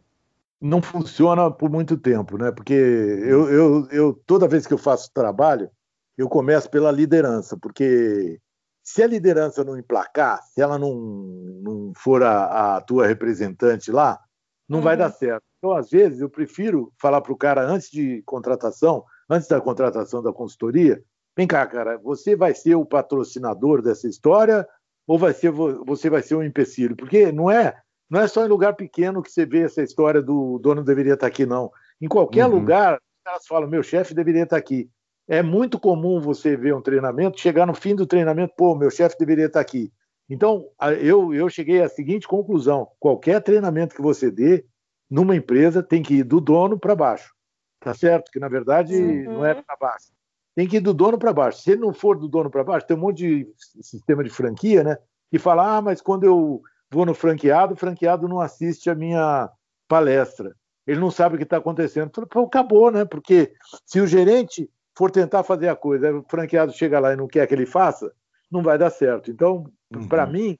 Não 0.59 0.81
funciona 0.81 1.49
por 1.49 1.69
muito 1.69 1.95
tempo, 1.95 2.37
né? 2.37 2.51
Porque 2.51 2.73
eu, 2.73 3.49
eu, 3.49 3.87
eu 3.89 4.21
toda 4.25 4.47
vez 4.47 4.65
que 4.65 4.73
eu 4.73 4.77
faço 4.77 5.11
trabalho, 5.13 5.69
eu 6.17 6.27
começo 6.27 6.69
pela 6.69 6.91
liderança, 6.91 7.57
porque 7.57 8.39
se 8.84 9.02
a 9.02 9.08
liderança 9.08 9.63
não 9.63 9.78
emplacar, 9.78 10.43
se 10.43 10.62
ela 10.62 10.78
não, 10.78 10.93
não 10.93 11.93
for 11.96 12.22
a, 12.22 12.76
a 12.76 12.82
tua 12.82 13.08
representante 13.08 13.91
lá, 13.91 14.19
não 14.67 14.80
uhum. 14.80 14.84
vai 14.84 14.98
dar 14.98 15.10
certo. 15.10 15.43
Então, 15.58 15.72
às 15.72 15.89
vezes, 15.89 16.19
eu 16.19 16.30
prefiro 16.30 16.91
falar 17.02 17.22
para 17.22 17.32
o 17.32 17.38
cara 17.38 17.65
antes 17.65 17.89
de 17.89 18.22
contratação, 18.26 19.06
antes 19.30 19.48
da 19.48 19.62
contratação 19.62 20.22
da 20.22 20.34
consultoria, 20.34 21.02
vem 21.38 21.48
cá, 21.48 21.65
cara, 21.65 21.98
você 21.98 22.36
vai 22.36 22.54
ser 22.54 22.76
o 22.76 22.86
patrocinador 22.86 23.82
dessa 23.82 24.08
história 24.08 24.67
ou 25.08 25.17
vai 25.17 25.34
ser, 25.34 25.52
você 25.52 26.10
vai 26.10 26.22
ser 26.22 26.36
um 26.36 26.43
empecilho? 26.43 26.98
Porque 26.98 27.32
não 27.32 27.50
é, 27.50 27.82
não 28.10 28.19
é 28.19 28.28
só 28.28 28.46
em 28.46 28.50
lugar 28.50 28.76
pequeno 28.76 29.24
que 29.24 29.32
você 29.32 29.46
vê 29.46 29.62
essa 29.62 29.82
história 29.82 30.22
do 30.22 30.60
dono 30.60 30.84
deveria 30.84 31.13
estar 31.13 31.28
aqui, 31.28 31.46
não. 31.46 31.72
Em 32.02 32.08
qualquer 32.10 32.46
uhum. 32.46 32.56
lugar, 32.56 32.96
os 32.96 33.24
caras 33.24 33.48
falam, 33.48 33.69
meu 33.69 33.84
chefe 33.84 34.13
deveria 34.13 34.43
estar 34.43 34.58
aqui. 34.58 34.89
É 35.27 35.41
muito 35.41 35.79
comum 35.79 36.19
você 36.19 36.55
ver 36.57 36.75
um 36.75 36.81
treinamento, 36.81 37.39
chegar 37.39 37.65
no 37.65 37.73
fim 37.73 37.95
do 37.95 38.05
treinamento, 38.05 38.53
pô, 38.57 38.75
meu 38.75 38.91
chefe 38.91 39.17
deveria 39.17 39.45
estar 39.45 39.62
aqui. 39.62 39.91
Então, 40.29 40.67
eu, 40.99 41.33
eu 41.33 41.49
cheguei 41.49 41.81
à 41.81 41.89
seguinte 41.89 42.27
conclusão: 42.27 42.88
qualquer 42.99 43.41
treinamento 43.41 43.95
que 43.95 44.01
você 44.01 44.31
dê 44.31 44.65
numa 45.09 45.36
empresa 45.36 45.83
tem 45.83 46.01
que 46.01 46.15
ir 46.15 46.23
do 46.23 46.41
dono 46.41 46.79
para 46.79 46.95
baixo. 46.95 47.33
Tá 47.79 47.93
certo? 47.93 48.31
Que 48.31 48.39
na 48.39 48.47
verdade 48.47 48.95
uhum. 48.95 49.33
não 49.33 49.45
é 49.45 49.53
para 49.53 49.75
baixo. 49.75 50.07
Tem 50.55 50.67
que 50.67 50.77
ir 50.77 50.79
do 50.79 50.93
dono 50.93 51.17
para 51.17 51.33
baixo. 51.33 51.62
Se 51.62 51.71
ele 51.71 51.81
não 51.81 51.93
for 51.93 52.17
do 52.17 52.27
dono 52.27 52.49
para 52.49 52.63
baixo, 52.63 52.88
tem 52.88 52.95
um 52.95 53.01
monte 53.01 53.17
de 53.17 53.53
sistema 53.81 54.23
de 54.23 54.29
franquia, 54.29 54.83
né? 54.83 54.97
Que 55.29 55.38
fala: 55.38 55.77
ah, 55.77 55.81
mas 55.81 56.01
quando 56.01 56.23
eu 56.23 56.62
vou 56.91 57.05
no 57.05 57.13
franqueado, 57.13 57.73
o 57.73 57.77
franqueado 57.77 58.27
não 58.27 58.39
assiste 58.39 58.89
a 58.89 58.95
minha 58.95 59.49
palestra. 59.88 60.55
Ele 60.88 60.99
não 60.99 61.12
sabe 61.12 61.36
o 61.36 61.38
que 61.38 61.43
está 61.43 61.57
acontecendo. 61.57 62.09
Pô, 62.09 62.41
acabou, 62.41 62.91
né? 62.91 63.05
Porque 63.05 63.53
se 63.86 63.99
o 63.99 64.07
gerente 64.07 64.69
for 64.95 65.12
tentar 65.12 65.43
fazer 65.43 65.67
a 65.67 65.75
coisa, 65.75 66.13
o 66.15 66.23
franqueado 66.29 66.71
chega 66.73 66.99
lá 66.99 67.13
e 67.13 67.15
não 67.15 67.27
quer 67.27 67.47
que 67.47 67.53
ele 67.53 67.65
faça, 67.65 68.13
não 68.51 68.62
vai 68.62 68.77
dar 68.77 68.89
certo. 68.89 69.32
Então, 69.32 69.71
uhum. 69.93 70.08
para 70.08 70.25
mim, 70.25 70.58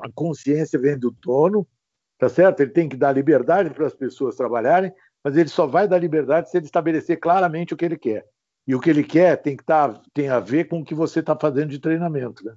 a 0.00 0.10
consciência 0.12 0.78
vem 0.78 0.98
do 0.98 1.10
dono, 1.10 1.66
tá 2.18 2.28
certo? 2.28 2.60
Ele 2.60 2.70
tem 2.70 2.88
que 2.88 2.96
dar 2.96 3.12
liberdade 3.12 3.70
para 3.70 3.86
as 3.86 3.94
pessoas 3.94 4.36
trabalharem, 4.36 4.92
mas 5.24 5.36
ele 5.36 5.48
só 5.48 5.66
vai 5.66 5.86
dar 5.86 5.98
liberdade 5.98 6.50
se 6.50 6.56
ele 6.56 6.66
estabelecer 6.66 7.18
claramente 7.18 7.74
o 7.74 7.76
que 7.76 7.84
ele 7.84 7.98
quer. 7.98 8.26
E 8.66 8.74
o 8.74 8.80
que 8.80 8.90
ele 8.90 9.02
quer 9.02 9.36
tem 9.42 9.56
que 9.56 9.64
tá, 9.64 10.00
tem 10.14 10.28
a 10.28 10.38
ver 10.38 10.68
com 10.68 10.80
o 10.80 10.84
que 10.84 10.94
você 10.94 11.20
está 11.20 11.36
fazendo 11.36 11.70
de 11.70 11.80
treinamento, 11.80 12.44
né? 12.44 12.54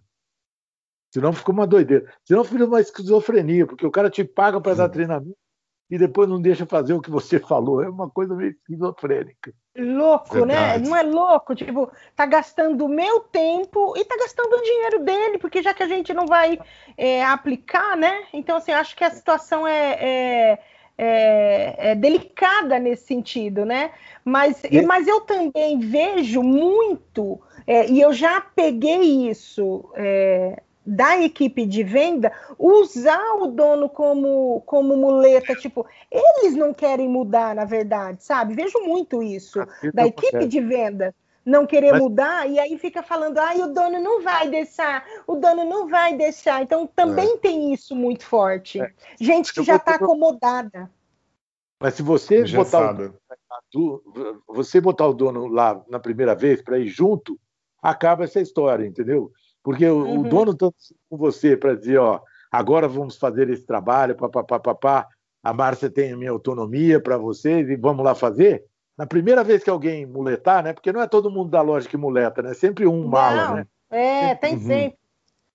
Senão 1.12 1.34
fica 1.34 1.52
uma 1.52 1.65
doideira. 1.65 2.12
Senão 2.24 2.43
fica 2.43 2.65
uma 2.65 2.82
esquizofrenia, 2.82 3.65
porque 3.65 3.86
o 3.86 3.91
cara 3.91 4.10
te 4.10 4.24
paga 4.24 4.60
para 4.62 4.76
dar 4.76 4.89
treinamento 4.89 5.38
e 5.89 5.98
depois 5.98 6.28
não 6.28 6.41
deixa 6.41 6.65
fazer 6.65 6.93
o 6.93 7.02
que 7.02 7.10
você 7.10 7.39
falou. 7.39 7.82
É 7.82 7.89
uma 7.89 8.10
coisa 8.10 8.36
meio 8.36 8.52
esquizofrênica. 8.52 9.54
Louco, 9.78 10.46
né? 10.46 10.56
Verdade. 10.56 10.84
né? 10.84 10.90
Não 10.90 10.96
é 10.96 11.04
louco? 11.04 11.54
Tipo, 11.54 11.92
tá 12.16 12.26
gastando 12.26 12.86
o 12.86 12.90
meu 12.90 13.20
tempo 13.20 13.94
e 13.98 14.06
tá 14.06 14.16
gastando 14.18 14.54
o 14.54 14.62
dinheiro 14.62 15.04
dele, 15.04 15.38
porque 15.38 15.62
já 15.62 15.74
que 15.74 15.84
a 15.84 15.88
gente 15.88 16.14
não 16.14 16.26
vai 16.26 16.58
é, 16.98 17.24
aplicar, 17.26 17.98
né? 17.98 18.24
Então, 18.32 18.56
assim, 18.56 18.72
acho 18.72 18.96
que 18.96 19.04
a 19.04 19.10
situação 19.10 19.68
é, 19.68 19.98
é, 20.00 20.60
é, 20.98 21.76
é 21.92 21.96
delicada 21.96 22.80
nesse 22.80 23.06
sentido, 23.06 23.66
né? 23.66 23.92
Mas, 24.24 24.64
e... 24.64 24.82
mas 24.82 25.08
eu 25.08 25.22
também 25.22 25.78
vejo 25.80 26.42
muito, 26.42 27.42
é, 27.68 27.88
e 27.90 28.00
eu 28.00 28.14
já 28.14 28.40
peguei 28.40 29.30
isso 29.30 29.92
é, 29.96 30.62
da 30.86 31.19
equipe 31.21 31.65
de 31.65 31.84
venda 31.84 32.32
usar 32.60 33.36
o 33.39 33.48
dono 33.48 33.89
como, 33.89 34.62
como 34.65 34.95
muleta, 34.95 35.56
tipo, 35.56 35.86
eles 36.12 36.56
não 36.56 36.74
querem 36.74 37.10
mudar, 37.10 37.56
na 37.56 37.65
verdade, 37.65 38.24
sabe? 38.24 38.54
Vejo 38.54 38.80
muito 38.84 39.24
isso 39.24 39.60
da 39.93 40.06
equipe 40.06 40.45
de 40.45 40.62
venda 40.62 41.13
não 41.45 41.67
querer 41.67 41.91
Mas... 41.91 42.02
mudar 42.02 42.50
e 42.50 42.58
aí 42.58 42.78
fica 42.80 43.04
falando, 43.04 43.38
ai, 43.38 43.62
o 43.62 43.67
dono 43.67 44.02
não 44.02 44.21
vai 44.24 44.50
deixar, 44.50 45.06
o 45.28 45.36
dono 45.36 45.63
não 45.63 45.88
vai 45.88 46.17
deixar. 46.17 46.63
Então 46.63 46.88
também 46.88 47.34
é. 47.34 47.38
tem 47.38 47.74
isso 47.74 47.95
muito 47.95 48.26
forte. 48.26 48.82
É. 48.82 48.91
Gente 49.21 49.54
que 49.54 49.63
já 49.63 49.76
está 49.76 49.95
acomodada. 49.95 50.89
Mas 51.80 51.93
se 51.93 52.02
você 52.02 52.43
botar 52.45 52.95
o, 53.76 54.02
você 54.48 54.82
botar 54.82 55.08
o 55.08 55.13
dono 55.13 55.45
lá 55.45 55.84
na 55.88 56.00
primeira 56.00 56.34
vez 56.34 56.62
para 56.62 56.80
ir 56.80 56.88
junto, 56.88 57.39
acaba 57.82 58.24
essa 58.24 58.41
história, 58.41 58.86
entendeu? 58.86 59.32
Porque 59.65 59.89
uhum. 59.89 60.19
o 60.19 60.30
dono 60.30 60.51
está 60.51 60.69
com 61.10 61.17
você 61.17 61.58
para 61.58 61.73
dizer, 61.73 61.97
ó, 61.97 62.21
agora 62.51 62.88
vamos 62.88 63.17
fazer 63.17 63.49
esse 63.49 63.65
trabalho, 63.65 64.15
papapá, 64.15 65.08
a 65.41 65.54
Márcia 65.54 65.89
tem 65.89 66.13
a 66.13 66.17
minha 66.17 66.30
autonomia 66.30 67.01
para 67.01 67.17
vocês 67.17 67.67
e 67.67 67.75
vamos 67.75 68.06
lá 68.06 68.13
fazer. 68.13 68.63
Na 68.95 69.08
primeira 69.08 69.43
vez 69.43 69.63
que 69.63 69.69
alguém 69.71 70.06
muletar, 70.06 70.63
né? 70.63 70.71
Porque 70.71 70.93
não 70.93 71.01
é 71.01 71.08
todo 71.08 71.32
mundo 71.32 71.49
da 71.49 71.63
loja 71.63 71.89
que 71.89 71.97
muleta, 71.97 72.43
né? 72.43 72.54
Sempre 72.54 72.86
um 72.86 73.08
mala, 73.08 73.56
né? 73.56 73.67
É, 73.89 74.36
tem 74.36 74.54
uhum. 74.54 74.62
sempre. 74.62 74.99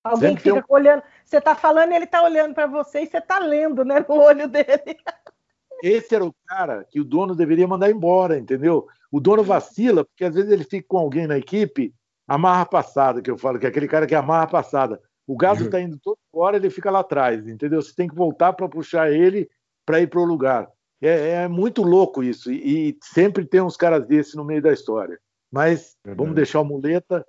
Alguém 0.03 0.31
sempre 0.31 0.43
que 0.43 0.53
fica 0.57 0.73
um... 0.73 0.75
olhando. 0.75 1.03
Você 1.25 1.37
está 1.37 1.55
falando, 1.55 1.93
ele 1.93 2.05
está 2.05 2.21
olhando 2.21 2.53
para 2.53 2.67
você 2.67 3.03
e 3.03 3.07
você 3.07 3.19
está 3.19 3.39
lendo, 3.39 3.85
né? 3.85 4.05
No 4.09 4.17
olho 4.17 4.49
dele. 4.49 4.67
Esse 5.85 6.17
era 6.17 6.25
o 6.25 6.35
cara 6.49 6.85
que 6.91 7.01
o 7.01 7.05
dono 7.05 7.37
deveria 7.37 7.69
mandar 7.69 7.89
embora, 7.89 8.37
entendeu? 8.37 8.89
O 9.11 9.21
dono 9.21 9.45
vacila, 9.45 10.05
porque 10.05 10.25
às 10.25 10.35
vezes 10.35 10.51
ele 10.51 10.65
fica 10.65 10.87
com 10.89 10.99
alguém 10.99 11.29
na 11.29 11.39
equipe 11.39 11.95
amarra 12.31 12.65
passada, 12.65 13.21
que 13.21 13.29
eu 13.29 13.37
falo, 13.37 13.59
que 13.59 13.67
é 13.67 13.69
aquele 13.69 13.89
cara 13.89 14.07
que 14.07 14.15
amarra 14.15 14.47
passada. 14.47 15.01
O 15.27 15.37
gado 15.37 15.65
está 15.65 15.81
indo 15.81 15.99
toda 15.99 16.17
hora, 16.33 16.57
ele 16.57 16.71
fica 16.71 16.89
lá 16.89 17.01
atrás, 17.01 17.49
entendeu? 17.49 17.83
Você 17.83 17.93
tem 17.93 18.09
que 18.09 18.15
voltar 18.15 18.53
para 18.53 18.69
puxar 18.69 19.11
ele 19.11 19.51
para 19.85 20.01
ir 20.01 20.07
para 20.07 20.21
o 20.21 20.25
lugar. 20.25 20.69
É, 21.03 21.31
é, 21.31 21.49
muito 21.49 21.83
louco 21.83 22.23
isso, 22.23 22.53
e, 22.53 22.91
e, 22.91 22.99
sempre 23.03 23.45
tem 23.45 23.61
uns 23.61 23.77
caras 23.77 24.07
desses 24.07 24.35
no 24.35 24.45
meio 24.45 24.63
da 24.63 24.73
história. 24.73 25.19
Mas 25.51 25.97
vamos 26.05 26.37
deixar 26.37 26.61
o 26.61 26.65
muleta, 26.65 27.27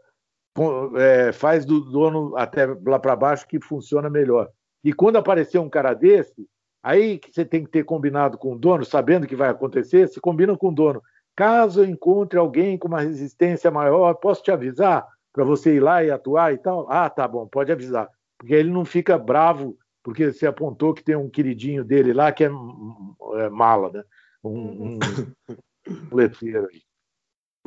é, 0.98 1.32
faz 1.32 1.66
do 1.66 1.80
dono 1.80 2.38
até 2.38 2.68
lá 2.86 3.00
para 3.00 3.16
baixo 3.16 3.48
que 3.48 3.60
funciona 3.60 4.08
melhor. 4.08 4.50
E 4.84 4.94
quando 4.94 5.16
aparecer 5.16 5.58
um 5.58 5.70
cara 5.70 5.96
desse, 5.96 6.48
aí 6.84 7.18
que 7.18 7.34
você 7.34 7.44
tem 7.44 7.64
que 7.64 7.72
ter 7.72 7.86
combinado 7.86 8.38
com 8.38 8.54
o 8.54 8.60
dono, 8.60 8.86
sabendo 8.86 9.26
que 9.26 9.36
vai 9.36 9.50
acontecer, 9.50 10.08
se 10.08 10.22
combina 10.22 10.56
com 10.56 10.70
o 10.70 10.76
dono. 10.76 11.02
Caso 11.36 11.82
eu 11.82 11.89
encontre 11.89 12.38
alguém 12.38 12.78
com 12.78 12.88
uma 12.88 13.02
resistência 13.02 13.72
maior, 13.72 14.13
posso 14.15 14.44
te 14.44 14.52
avisar 14.52 15.08
para 15.34 15.44
você 15.44 15.76
ir 15.76 15.80
lá 15.80 16.04
e 16.04 16.12
atuar 16.12 16.54
e 16.54 16.58
tal? 16.58 16.86
Ah, 16.89 17.10
tá 17.10 17.28
bom, 17.28 17.48
pode 17.48 17.72
avisar. 17.72 18.10
Porque 18.38 18.54
ele 18.54 18.70
não 18.70 18.84
fica 18.84 19.17
bravo 19.17 19.78
porque 20.04 20.32
você 20.32 20.48
apontou 20.48 20.94
que 20.94 21.04
tem 21.04 21.15
um 21.15 21.30
queridinho 21.30 21.84
dele 21.84 22.13
lá 22.13 22.32
que 22.32 22.44
é, 22.44 22.48
é 22.48 23.50
mala, 23.50 23.91
né? 23.91 24.04
Um, 24.44 24.98
um 24.98 26.15
letreiro 26.15 26.67
aí. 26.72 26.82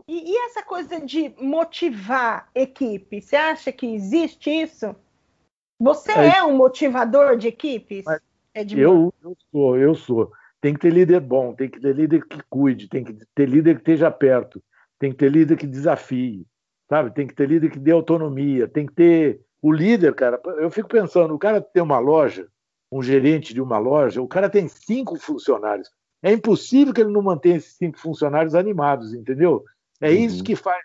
E, 0.07 0.33
e, 0.33 0.37
essa 0.46 0.62
coisa 0.62 1.00
de 1.00 1.33
motivar 1.40 2.50
equipe, 2.55 3.22
você 3.22 3.37
acha 3.37 3.72
que 3.72 3.87
existe 3.87 4.50
isso? 4.50 4.94
Você 5.81 6.12
é, 6.12 6.38
é 6.38 6.44
um 6.44 6.57
motivador 6.57 7.37
de 7.37 7.48
equipes? 7.48 8.05
É 8.55 8.64
eu, 8.70 9.14
eu 9.22 9.37
sou, 9.50 9.79
eu 9.79 9.94
sou. 9.94 10.33
Tem 10.64 10.72
que 10.72 10.81
ter 10.81 10.94
líder 10.94 11.20
bom, 11.20 11.53
tem 11.53 11.68
que 11.68 11.79
ter 11.79 11.94
líder 11.94 12.27
que 12.27 12.38
cuide, 12.48 12.88
tem 12.88 13.05
que 13.05 13.14
ter 13.35 13.46
líder 13.46 13.74
que 13.74 13.81
esteja 13.83 14.11
perto, 14.11 14.64
tem 14.98 15.11
que 15.11 15.18
ter 15.18 15.31
líder 15.31 15.59
que 15.59 15.66
desafie, 15.66 16.46
sabe? 16.88 17.12
Tem 17.12 17.27
que 17.27 17.35
ter 17.35 17.46
líder 17.46 17.70
que 17.70 17.79
dê 17.79 17.90
autonomia, 17.90 18.66
tem 18.66 18.87
que 18.87 18.94
ter 18.94 19.42
o 19.61 19.70
líder, 19.70 20.14
cara. 20.14 20.40
Eu 20.57 20.70
fico 20.70 20.88
pensando, 20.88 21.35
o 21.35 21.38
cara 21.38 21.61
tem 21.61 21.83
uma 21.83 21.98
loja, 21.98 22.48
um 22.90 23.03
gerente 23.03 23.53
de 23.53 23.61
uma 23.61 23.77
loja, 23.77 24.22
o 24.22 24.27
cara 24.27 24.48
tem 24.48 24.66
cinco 24.66 25.16
funcionários. 25.16 25.90
É 26.22 26.33
impossível 26.33 26.94
que 26.94 27.03
ele 27.03 27.12
não 27.12 27.20
mantenha 27.20 27.57
esses 27.57 27.77
cinco 27.77 27.98
funcionários 27.98 28.55
animados, 28.55 29.12
entendeu? 29.12 29.62
É 30.00 30.09
uhum. 30.09 30.16
isso 30.16 30.42
que 30.42 30.57
faz. 30.57 30.83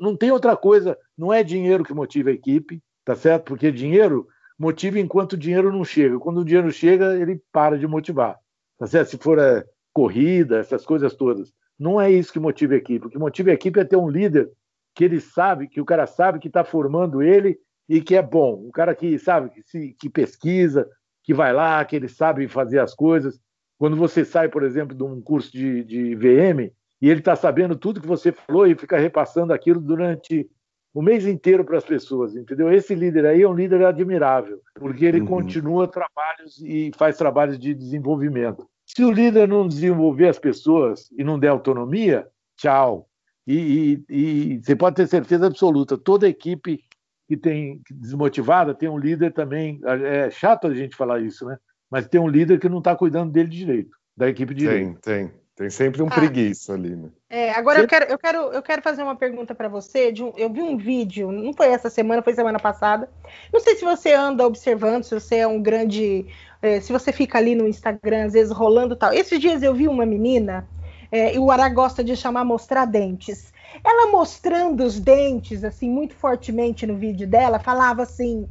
Não 0.00 0.16
tem 0.16 0.32
outra 0.32 0.56
coisa, 0.56 0.98
não 1.16 1.32
é 1.32 1.44
dinheiro 1.44 1.84
que 1.84 1.94
motiva 1.94 2.30
a 2.30 2.32
equipe, 2.32 2.82
tá 3.04 3.14
certo? 3.14 3.44
Porque 3.44 3.70
dinheiro 3.70 4.26
motiva 4.58 4.98
enquanto 4.98 5.34
o 5.34 5.38
dinheiro 5.38 5.72
não 5.72 5.84
chega. 5.84 6.18
Quando 6.18 6.38
o 6.38 6.44
dinheiro 6.44 6.72
chega, 6.72 7.16
ele 7.16 7.40
para 7.52 7.78
de 7.78 7.86
motivar. 7.86 8.41
Tá? 8.90 9.04
Se 9.04 9.18
for 9.18 9.38
é, 9.38 9.64
corrida, 9.92 10.58
essas 10.58 10.84
coisas 10.84 11.14
todas. 11.14 11.52
Não 11.78 12.00
é 12.00 12.10
isso 12.10 12.32
que 12.32 12.38
motiva 12.38 12.74
a 12.74 12.76
equipe. 12.76 13.06
O 13.06 13.10
que 13.10 13.18
motiva 13.18 13.50
a 13.50 13.54
equipe 13.54 13.78
é 13.78 13.84
ter 13.84 13.96
um 13.96 14.08
líder 14.08 14.50
que 14.94 15.04
ele 15.04 15.20
sabe, 15.20 15.68
que 15.68 15.80
o 15.80 15.84
cara 15.84 16.06
sabe 16.06 16.38
que 16.38 16.48
está 16.48 16.64
formando 16.64 17.22
ele 17.22 17.58
e 17.88 18.00
que 18.00 18.14
é 18.14 18.22
bom. 18.22 18.66
Um 18.66 18.70
cara 18.70 18.94
que 18.94 19.18
sabe, 19.18 19.50
que, 19.50 19.62
se, 19.62 19.96
que 19.98 20.08
pesquisa, 20.08 20.88
que 21.22 21.32
vai 21.32 21.52
lá, 21.52 21.84
que 21.84 21.96
ele 21.96 22.08
sabe 22.08 22.46
fazer 22.48 22.78
as 22.78 22.94
coisas. 22.94 23.40
Quando 23.78 23.96
você 23.96 24.24
sai, 24.24 24.48
por 24.48 24.62
exemplo, 24.62 24.96
de 24.96 25.02
um 25.02 25.20
curso 25.20 25.50
de, 25.50 25.82
de 25.84 26.14
VM 26.14 26.70
e 27.00 27.08
ele 27.10 27.18
está 27.18 27.34
sabendo 27.34 27.76
tudo 27.76 28.00
que 28.00 28.06
você 28.06 28.30
falou 28.30 28.66
e 28.66 28.76
fica 28.76 28.96
repassando 28.98 29.52
aquilo 29.52 29.80
durante 29.80 30.48
o 30.94 31.02
mês 31.02 31.26
inteiro 31.26 31.64
para 31.64 31.78
as 31.78 31.84
pessoas, 31.84 32.36
entendeu? 32.36 32.70
Esse 32.70 32.94
líder 32.94 33.26
aí 33.26 33.42
é 33.42 33.48
um 33.48 33.54
líder 33.54 33.84
admirável, 33.84 34.60
porque 34.74 35.06
ele 35.06 35.20
uhum. 35.20 35.26
continua 35.26 35.88
trabalhos 35.88 36.60
e 36.60 36.92
faz 36.94 37.16
trabalhos 37.16 37.58
de 37.58 37.74
desenvolvimento. 37.74 38.68
Se 38.86 39.04
o 39.04 39.10
líder 39.10 39.48
não 39.48 39.66
desenvolver 39.66 40.28
as 40.28 40.38
pessoas 40.38 41.10
e 41.16 41.24
não 41.24 41.38
der 41.38 41.48
autonomia, 41.48 42.26
tchau. 42.56 43.08
E, 43.46 44.04
e, 44.08 44.54
e 44.54 44.62
você 44.62 44.76
pode 44.76 44.96
ter 44.96 45.06
certeza 45.06 45.46
absoluta, 45.46 45.98
toda 45.98 46.28
equipe 46.28 46.80
que 47.28 47.36
tem 47.36 47.80
desmotivada 47.90 48.74
tem 48.74 48.88
um 48.88 48.98
líder 48.98 49.32
também. 49.32 49.80
É 49.84 50.30
chato 50.30 50.66
a 50.66 50.74
gente 50.74 50.96
falar 50.96 51.20
isso, 51.20 51.46
né? 51.46 51.56
Mas 51.90 52.06
tem 52.06 52.20
um 52.20 52.28
líder 52.28 52.58
que 52.58 52.68
não 52.68 52.78
está 52.78 52.94
cuidando 52.94 53.32
dele 53.32 53.48
direito, 53.48 53.96
da 54.16 54.28
equipe 54.28 54.54
direito. 54.54 55.00
Tem, 55.00 55.28
tem. 55.28 55.41
Tem 55.54 55.68
sempre 55.68 56.02
um 56.02 56.06
ah, 56.06 56.10
preguiça 56.10 56.72
ali, 56.72 56.96
né? 56.96 57.10
É, 57.28 57.50
agora 57.52 57.80
eu 57.80 57.86
quero, 57.86 58.06
eu 58.06 58.18
quero, 58.18 58.38
eu 58.52 58.62
quero 58.62 58.80
fazer 58.80 59.02
uma 59.02 59.14
pergunta 59.14 59.54
para 59.54 59.68
você. 59.68 60.12
Um, 60.18 60.32
eu 60.36 60.50
vi 60.50 60.62
um 60.62 60.78
vídeo, 60.78 61.30
não 61.30 61.52
foi 61.52 61.68
essa 61.68 61.90
semana, 61.90 62.22
foi 62.22 62.32
semana 62.32 62.58
passada. 62.58 63.10
Não 63.52 63.60
sei 63.60 63.76
se 63.76 63.84
você 63.84 64.14
anda 64.14 64.46
observando, 64.46 65.04
se 65.04 65.14
você 65.14 65.36
é 65.36 65.46
um 65.46 65.62
grande, 65.62 66.26
é, 66.62 66.80
se 66.80 66.90
você 66.90 67.12
fica 67.12 67.36
ali 67.36 67.54
no 67.54 67.68
Instagram 67.68 68.26
às 68.26 68.32
vezes 68.32 68.50
rolando 68.50 68.96
tal. 68.96 69.12
Esses 69.12 69.38
dias 69.38 69.62
eu 69.62 69.74
vi 69.74 69.88
uma 69.88 70.06
menina, 70.06 70.66
é, 71.10 71.34
e 71.34 71.38
o 71.38 71.50
Ará 71.50 71.68
gosta 71.68 72.02
de 72.02 72.16
chamar 72.16 72.44
mostrar 72.44 72.86
dentes. 72.86 73.52
Ela 73.84 74.10
mostrando 74.10 74.82
os 74.82 74.98
dentes 74.98 75.64
assim 75.64 75.90
muito 75.90 76.14
fortemente 76.14 76.86
no 76.86 76.96
vídeo 76.96 77.28
dela, 77.28 77.58
falava 77.58 78.02
assim: 78.02 78.48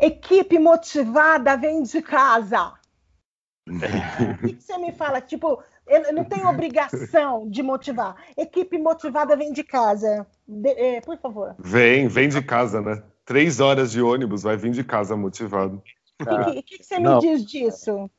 equipe 0.00 0.58
motivada 0.58 1.54
vem 1.54 1.82
de 1.82 2.00
casa. 2.00 2.72
O 3.68 4.38
que, 4.38 4.54
que 4.54 4.62
você 4.62 4.78
me 4.78 4.92
fala? 4.92 5.20
Tipo, 5.20 5.62
eu 5.88 6.12
não 6.12 6.24
tenho 6.24 6.48
obrigação 6.48 7.48
de 7.48 7.62
motivar. 7.62 8.16
Equipe 8.36 8.78
motivada 8.78 9.36
vem 9.36 9.52
de 9.52 9.64
casa. 9.64 10.26
De, 10.46 10.70
é, 10.70 11.00
por 11.00 11.18
favor. 11.18 11.54
Vem, 11.58 12.08
vem 12.08 12.28
de 12.28 12.42
casa, 12.42 12.80
né? 12.80 13.02
Três 13.24 13.60
horas 13.60 13.90
de 13.90 14.00
ônibus, 14.00 14.42
vai 14.42 14.56
vir 14.56 14.72
de 14.72 14.84
casa 14.84 15.16
motivado. 15.16 15.82
O 16.20 16.52
que, 16.52 16.62
que, 16.62 16.78
que, 16.78 16.84
você 16.84 16.98
não. 16.98 17.16
me 17.16 17.20
diz 17.20 17.44
disso? 17.44 18.10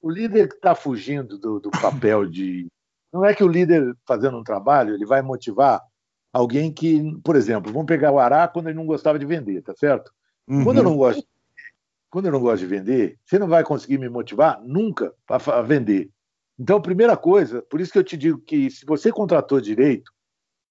O 0.00 0.10
líder 0.10 0.48
que 0.48 0.56
está 0.56 0.74
fugindo 0.74 1.38
do, 1.38 1.58
do 1.58 1.70
papel 1.70 2.26
de. 2.26 2.66
Não 3.12 3.24
é 3.24 3.34
que 3.34 3.42
o 3.42 3.48
líder 3.48 3.96
fazendo 4.06 4.36
um 4.36 4.44
trabalho, 4.44 4.94
ele 4.94 5.06
vai 5.06 5.22
motivar 5.22 5.82
alguém 6.32 6.70
que, 6.70 7.18
por 7.24 7.34
exemplo, 7.34 7.72
vamos 7.72 7.86
pegar 7.86 8.12
o 8.12 8.18
Ará 8.18 8.46
quando 8.46 8.68
ele 8.68 8.76
não 8.76 8.86
gostava 8.86 9.18
de 9.18 9.24
vender, 9.24 9.62
tá 9.62 9.74
certo? 9.74 10.12
Uhum. 10.46 10.64
Quando 10.64 10.78
eu 10.78 10.84
não 10.84 10.96
gosto, 10.96 11.26
quando 12.10 12.26
eu 12.26 12.32
não 12.32 12.40
gosto 12.40 12.60
de 12.60 12.66
vender, 12.66 13.18
você 13.24 13.38
não 13.38 13.48
vai 13.48 13.64
conseguir 13.64 13.98
me 13.98 14.08
motivar 14.08 14.60
nunca 14.62 15.12
para 15.26 15.62
vender. 15.62 16.10
Então, 16.58 16.80
primeira 16.80 17.16
coisa, 17.16 17.62
por 17.62 17.80
isso 17.80 17.92
que 17.92 17.98
eu 17.98 18.04
te 18.04 18.16
digo 18.16 18.38
que 18.38 18.70
se 18.70 18.86
você 18.86 19.12
contratou 19.12 19.60
direito, 19.60 20.10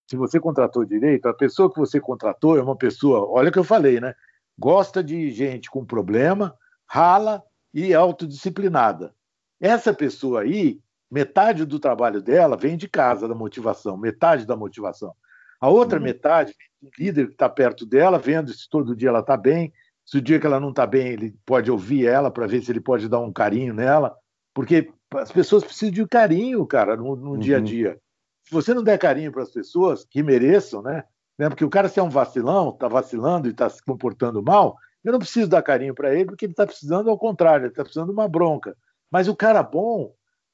se 0.08 0.16
você 0.16 0.40
contratou 0.40 0.86
direito, 0.86 1.28
a 1.28 1.34
pessoa 1.34 1.72
que 1.72 1.80
você 1.80 2.00
contratou 2.00 2.58
é 2.58 2.62
uma 2.62 2.76
pessoa, 2.76 3.28
olha 3.30 3.50
o 3.50 3.52
que 3.52 3.60
eu 3.60 3.64
falei, 3.64 4.00
né? 4.00 4.14
Gosta 4.58 5.04
de 5.04 5.30
gente 5.32 5.70
com 5.70 5.86
problema, 5.86 6.56
rala 6.88 7.44
e 7.74 7.94
autodisciplinada. 7.94 9.14
Essa 9.60 9.94
pessoa 9.94 10.42
aí, 10.42 10.80
metade 11.10 11.66
do 11.66 11.80
trabalho 11.80 12.22
dela 12.22 12.56
vem 12.56 12.78
de 12.78 12.88
casa, 12.88 13.28
da 13.28 13.36
motivação, 13.36 13.98
metade 13.98 14.46
da 14.46 14.56
motivação. 14.56 15.14
A 15.60 15.70
outra 15.70 15.98
uhum. 15.98 16.06
metade, 16.06 16.54
o 16.82 16.90
líder 17.00 17.28
que 17.28 17.34
está 17.34 17.50
perto 17.50 17.86
dela, 17.86 18.20
vendo 18.20 18.54
se 18.54 18.70
todo 18.70 18.96
dia 18.96 19.10
ela 19.10 19.20
está 19.20 19.36
bem, 19.38 19.74
se 20.06 20.18
o 20.18 20.22
dia 20.22 20.40
que 20.40 20.46
ela 20.46 20.60
não 20.60 20.70
está 20.70 20.86
bem, 20.86 21.08
ele 21.08 21.36
pode 21.46 21.72
ouvir 21.72 22.06
ela 22.06 22.30
para 22.30 22.46
ver 22.46 22.62
se 22.62 22.72
ele 22.72 22.80
pode 22.80 23.10
dar 23.10 23.20
um 23.20 23.34
carinho 23.34 23.74
nela, 23.74 24.16
porque 24.54 24.92
as 25.18 25.32
pessoas 25.32 25.64
precisam 25.64 25.94
de 25.94 26.08
carinho, 26.08 26.66
cara, 26.66 26.96
no, 26.96 27.16
no 27.16 27.32
uhum. 27.32 27.40
dia 27.40 27.58
a 27.58 27.60
dia. 27.60 28.00
Se 28.44 28.54
você 28.54 28.74
não 28.74 28.84
der 28.84 28.98
carinho 28.98 29.32
para 29.32 29.44
as 29.44 29.52
pessoas 29.52 30.06
que 30.06 30.22
mereçam, 30.22 30.82
né? 30.82 31.04
né? 31.38 31.50
Porque 31.50 31.66
o 31.66 31.70
cara, 31.70 31.90
se 31.90 32.00
é 32.00 32.04
um 32.04 32.10
vacilão, 32.10 32.70
está 32.70 32.88
vacilando 32.88 33.48
e 33.48 33.52
está 33.52 33.70
se 33.70 33.84
comportando 33.84 34.42
mal, 34.42 34.78
eu 35.04 35.12
não 35.12 35.20
preciso 35.20 35.48
dar 35.48 35.62
carinho 35.62 35.94
para 35.94 36.14
ele, 36.14 36.26
porque 36.26 36.46
ele 36.46 36.54
está 36.54 36.66
precisando 36.66 37.10
ao 37.10 37.18
contrário, 37.18 37.66
ele 37.66 37.72
está 37.72 37.84
precisando 37.84 38.08
de 38.08 38.14
uma 38.14 38.28
bronca. 38.28 38.76
Mas 39.12 39.28
o 39.28 39.36
cara 39.36 39.62
bom, 39.62 40.14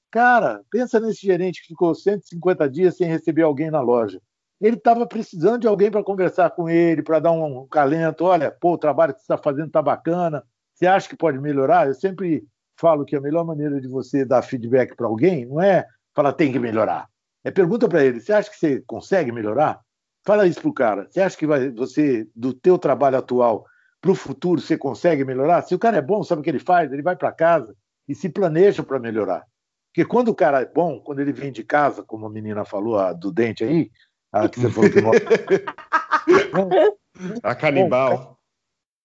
cara, 0.09 0.61
pensa 0.69 0.99
nesse 0.99 1.25
gerente 1.25 1.61
que 1.61 1.67
ficou 1.67 1.95
150 1.95 2.69
dias 2.69 2.97
sem 2.97 3.07
receber 3.07 3.43
alguém 3.43 3.71
na 3.71 3.81
loja. 3.81 4.21
Ele 4.59 4.75
estava 4.75 5.07
precisando 5.07 5.61
de 5.61 5.67
alguém 5.67 5.89
para 5.89 6.03
conversar 6.03 6.51
com 6.51 6.69
ele, 6.69 7.01
para 7.01 7.19
dar 7.19 7.31
um 7.31 7.65
calento. 7.67 8.25
Olha, 8.25 8.51
pô, 8.51 8.73
o 8.73 8.77
trabalho 8.77 9.13
que 9.13 9.19
você 9.19 9.23
está 9.23 9.37
fazendo 9.37 9.67
está 9.67 9.81
bacana. 9.81 10.43
Você 10.75 10.85
acha 10.85 11.09
que 11.09 11.15
pode 11.15 11.39
melhorar? 11.39 11.87
Eu 11.87 11.95
sempre 11.95 12.45
falo 12.79 13.05
que 13.05 13.15
a 13.15 13.21
melhor 13.21 13.45
maneira 13.45 13.79
de 13.79 13.87
você 13.87 14.25
dar 14.25 14.41
feedback 14.41 14.95
para 14.95 15.07
alguém 15.07 15.45
não 15.45 15.61
é 15.61 15.85
falar 16.13 16.33
tem 16.33 16.51
que 16.51 16.59
melhorar. 16.59 17.07
É 17.43 17.51
pergunta 17.51 17.87
para 17.87 18.03
ele: 18.03 18.19
você 18.19 18.33
acha 18.33 18.49
que 18.49 18.57
você 18.57 18.81
consegue 18.85 19.31
melhorar? 19.31 19.79
Fala 20.25 20.45
isso 20.45 20.61
pro 20.61 20.73
cara. 20.73 21.07
Você 21.09 21.21
acha 21.21 21.37
que 21.37 21.47
vai, 21.47 21.69
você, 21.71 22.27
do 22.35 22.53
teu 22.53 22.77
trabalho 22.77 23.17
atual 23.17 23.65
para 23.99 24.11
o 24.11 24.15
futuro, 24.15 24.61
você 24.61 24.77
consegue 24.77 25.23
melhorar? 25.23 25.61
Se 25.63 25.73
o 25.73 25.79
cara 25.79 25.97
é 25.97 26.01
bom, 26.01 26.23
sabe 26.23 26.41
o 26.41 26.43
que 26.43 26.49
ele 26.49 26.59
faz? 26.59 26.91
Ele 26.91 27.01
vai 27.01 27.15
para 27.15 27.31
casa 27.31 27.75
e 28.07 28.15
se 28.15 28.29
planeja 28.29 28.83
para 28.83 28.99
melhorar. 28.99 29.43
Porque 29.87 30.05
quando 30.05 30.29
o 30.29 30.35
cara 30.35 30.61
é 30.61 30.65
bom, 30.65 30.99
quando 30.99 31.19
ele 31.19 31.33
vem 31.33 31.51
de 31.51 31.63
casa, 31.63 32.03
como 32.03 32.25
a 32.25 32.29
menina 32.29 32.63
falou, 32.63 32.97
a 32.97 33.13
do 33.13 33.31
dente 33.31 33.63
aí, 33.63 33.91
a 34.31 34.47
que 34.47 34.59
você 34.59 34.69
falou 34.69 34.89
que 34.89 35.01
A 37.43 37.53
canibal. 37.53 38.39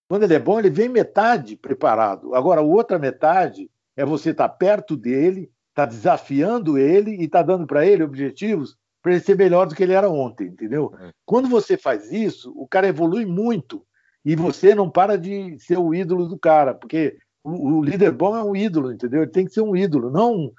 Quando 0.08 0.22
ele 0.22 0.34
é 0.34 0.38
bom, 0.38 0.58
ele 0.58 0.70
vem 0.70 0.88
metade 0.88 1.56
preparado. 1.56 2.34
Agora, 2.34 2.60
a 2.60 2.64
outra 2.64 2.98
metade 2.98 3.70
é 3.96 4.04
você 4.04 4.30
estar 4.30 4.48
tá 4.48 4.54
perto 4.54 4.96
dele, 4.96 5.50
estar 5.70 5.86
tá 5.86 5.86
desafiando 5.86 6.78
ele 6.78 7.12
e 7.12 7.24
estar 7.24 7.40
tá 7.40 7.46
dando 7.46 7.66
para 7.66 7.84
ele 7.84 8.02
objetivos 8.02 8.76
para 9.06 9.12
ele 9.12 9.22
ser 9.22 9.36
melhor 9.36 9.68
do 9.68 9.74
que 9.76 9.84
ele 9.84 9.92
era 9.92 10.10
ontem, 10.10 10.48
entendeu? 10.48 10.92
É. 11.00 11.12
Quando 11.24 11.48
você 11.48 11.76
faz 11.76 12.10
isso, 12.10 12.52
o 12.56 12.66
cara 12.66 12.88
evolui 12.88 13.24
muito 13.24 13.86
e 14.24 14.34
você 14.34 14.74
não 14.74 14.90
para 14.90 15.16
de 15.16 15.56
ser 15.60 15.78
o 15.78 15.94
ídolo 15.94 16.26
do 16.26 16.36
cara, 16.36 16.74
porque 16.74 17.16
o, 17.44 17.76
o 17.76 17.84
líder 17.84 18.10
bom 18.10 18.36
é 18.36 18.42
um 18.42 18.56
ídolo, 18.56 18.92
entendeu? 18.92 19.22
Ele 19.22 19.30
tem 19.30 19.44
que 19.44 19.52
ser 19.52 19.60
um 19.60 19.76
ídolo, 19.76 20.10
não 20.10 20.50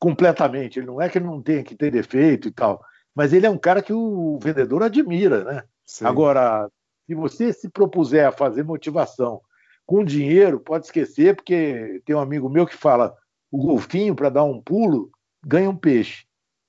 completamente. 0.00 0.80
Ele 0.80 0.86
não 0.86 1.00
é 1.00 1.08
que 1.08 1.16
ele 1.16 1.26
não 1.26 1.40
tenha 1.40 1.62
que 1.62 1.76
ter 1.76 1.92
defeito 1.92 2.48
e 2.48 2.50
tal, 2.50 2.82
mas 3.14 3.32
ele 3.32 3.46
é 3.46 3.50
um 3.50 3.56
cara 3.56 3.80
que 3.80 3.92
o 3.92 4.36
vendedor 4.42 4.82
admira, 4.82 5.44
né? 5.44 5.62
Sim. 5.86 6.04
Agora, 6.04 6.68
se 7.06 7.14
você 7.14 7.52
se 7.52 7.68
propuser 7.68 8.26
a 8.26 8.32
fazer 8.32 8.62
motivação 8.62 9.40
com 9.86 10.04
dinheiro, 10.04 10.60
pode 10.60 10.86
esquecer, 10.86 11.34
porque 11.34 12.02
tem 12.04 12.14
um 12.14 12.20
amigo 12.20 12.48
meu 12.48 12.66
que 12.66 12.76
fala: 12.76 13.16
o 13.50 13.58
golfinho, 13.58 14.14
para 14.14 14.30
dar 14.30 14.44
um 14.44 14.60
pulo, 14.60 15.10
ganha 15.44 15.68
um 15.68 15.76
peixe. 15.76 16.24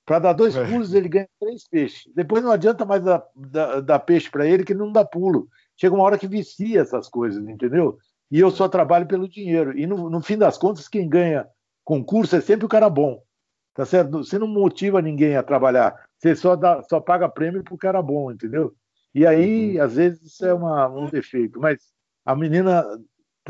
Para 0.05 0.19
dar 0.19 0.33
dois 0.33 0.55
é. 0.55 0.65
pulos, 0.65 0.93
ele 0.93 1.07
ganha 1.07 1.29
três 1.39 1.67
peixes. 1.67 2.11
Depois 2.13 2.43
não 2.43 2.51
adianta 2.51 2.83
mais 2.83 3.03
dar, 3.03 3.23
dar, 3.33 3.81
dar 3.81 3.99
peixe 3.99 4.29
para 4.29 4.45
ele, 4.45 4.65
que 4.65 4.73
não 4.73 4.91
dá 4.91 5.05
pulo. 5.05 5.47
Chega 5.77 5.95
uma 5.95 6.03
hora 6.03 6.17
que 6.17 6.27
vicia 6.27 6.81
essas 6.81 7.07
coisas, 7.07 7.47
entendeu? 7.47 7.97
E 8.29 8.39
eu 8.39 8.51
só 8.51 8.67
trabalho 8.67 9.07
pelo 9.07 9.29
dinheiro. 9.29 9.77
E 9.77 9.87
no, 9.87 10.09
no 10.09 10.21
fim 10.21 10.37
das 10.37 10.57
contas, 10.57 10.89
quem 10.89 11.07
ganha 11.07 11.47
concurso 11.85 12.35
é 12.35 12.41
sempre 12.41 12.65
o 12.65 12.69
cara 12.69 12.89
bom. 12.89 13.21
Tá 13.73 13.85
certo? 13.85 14.23
Você 14.23 14.37
não 14.37 14.47
motiva 14.47 15.01
ninguém 15.01 15.37
a 15.37 15.43
trabalhar. 15.43 15.95
Você 16.17 16.35
só, 16.35 16.55
dá, 16.55 16.83
só 16.83 16.99
paga 16.99 17.29
prêmio 17.29 17.63
para 17.63 17.73
o 17.73 17.77
cara 17.77 18.01
bom, 18.01 18.31
entendeu? 18.31 18.75
E 19.13 19.25
aí, 19.25 19.77
uhum. 19.77 19.83
às 19.83 19.95
vezes, 19.95 20.21
isso 20.23 20.45
é 20.45 20.53
uma, 20.53 20.87
um 20.89 21.07
defeito. 21.07 21.59
Mas 21.59 21.79
a 22.25 22.35
menina 22.35 22.85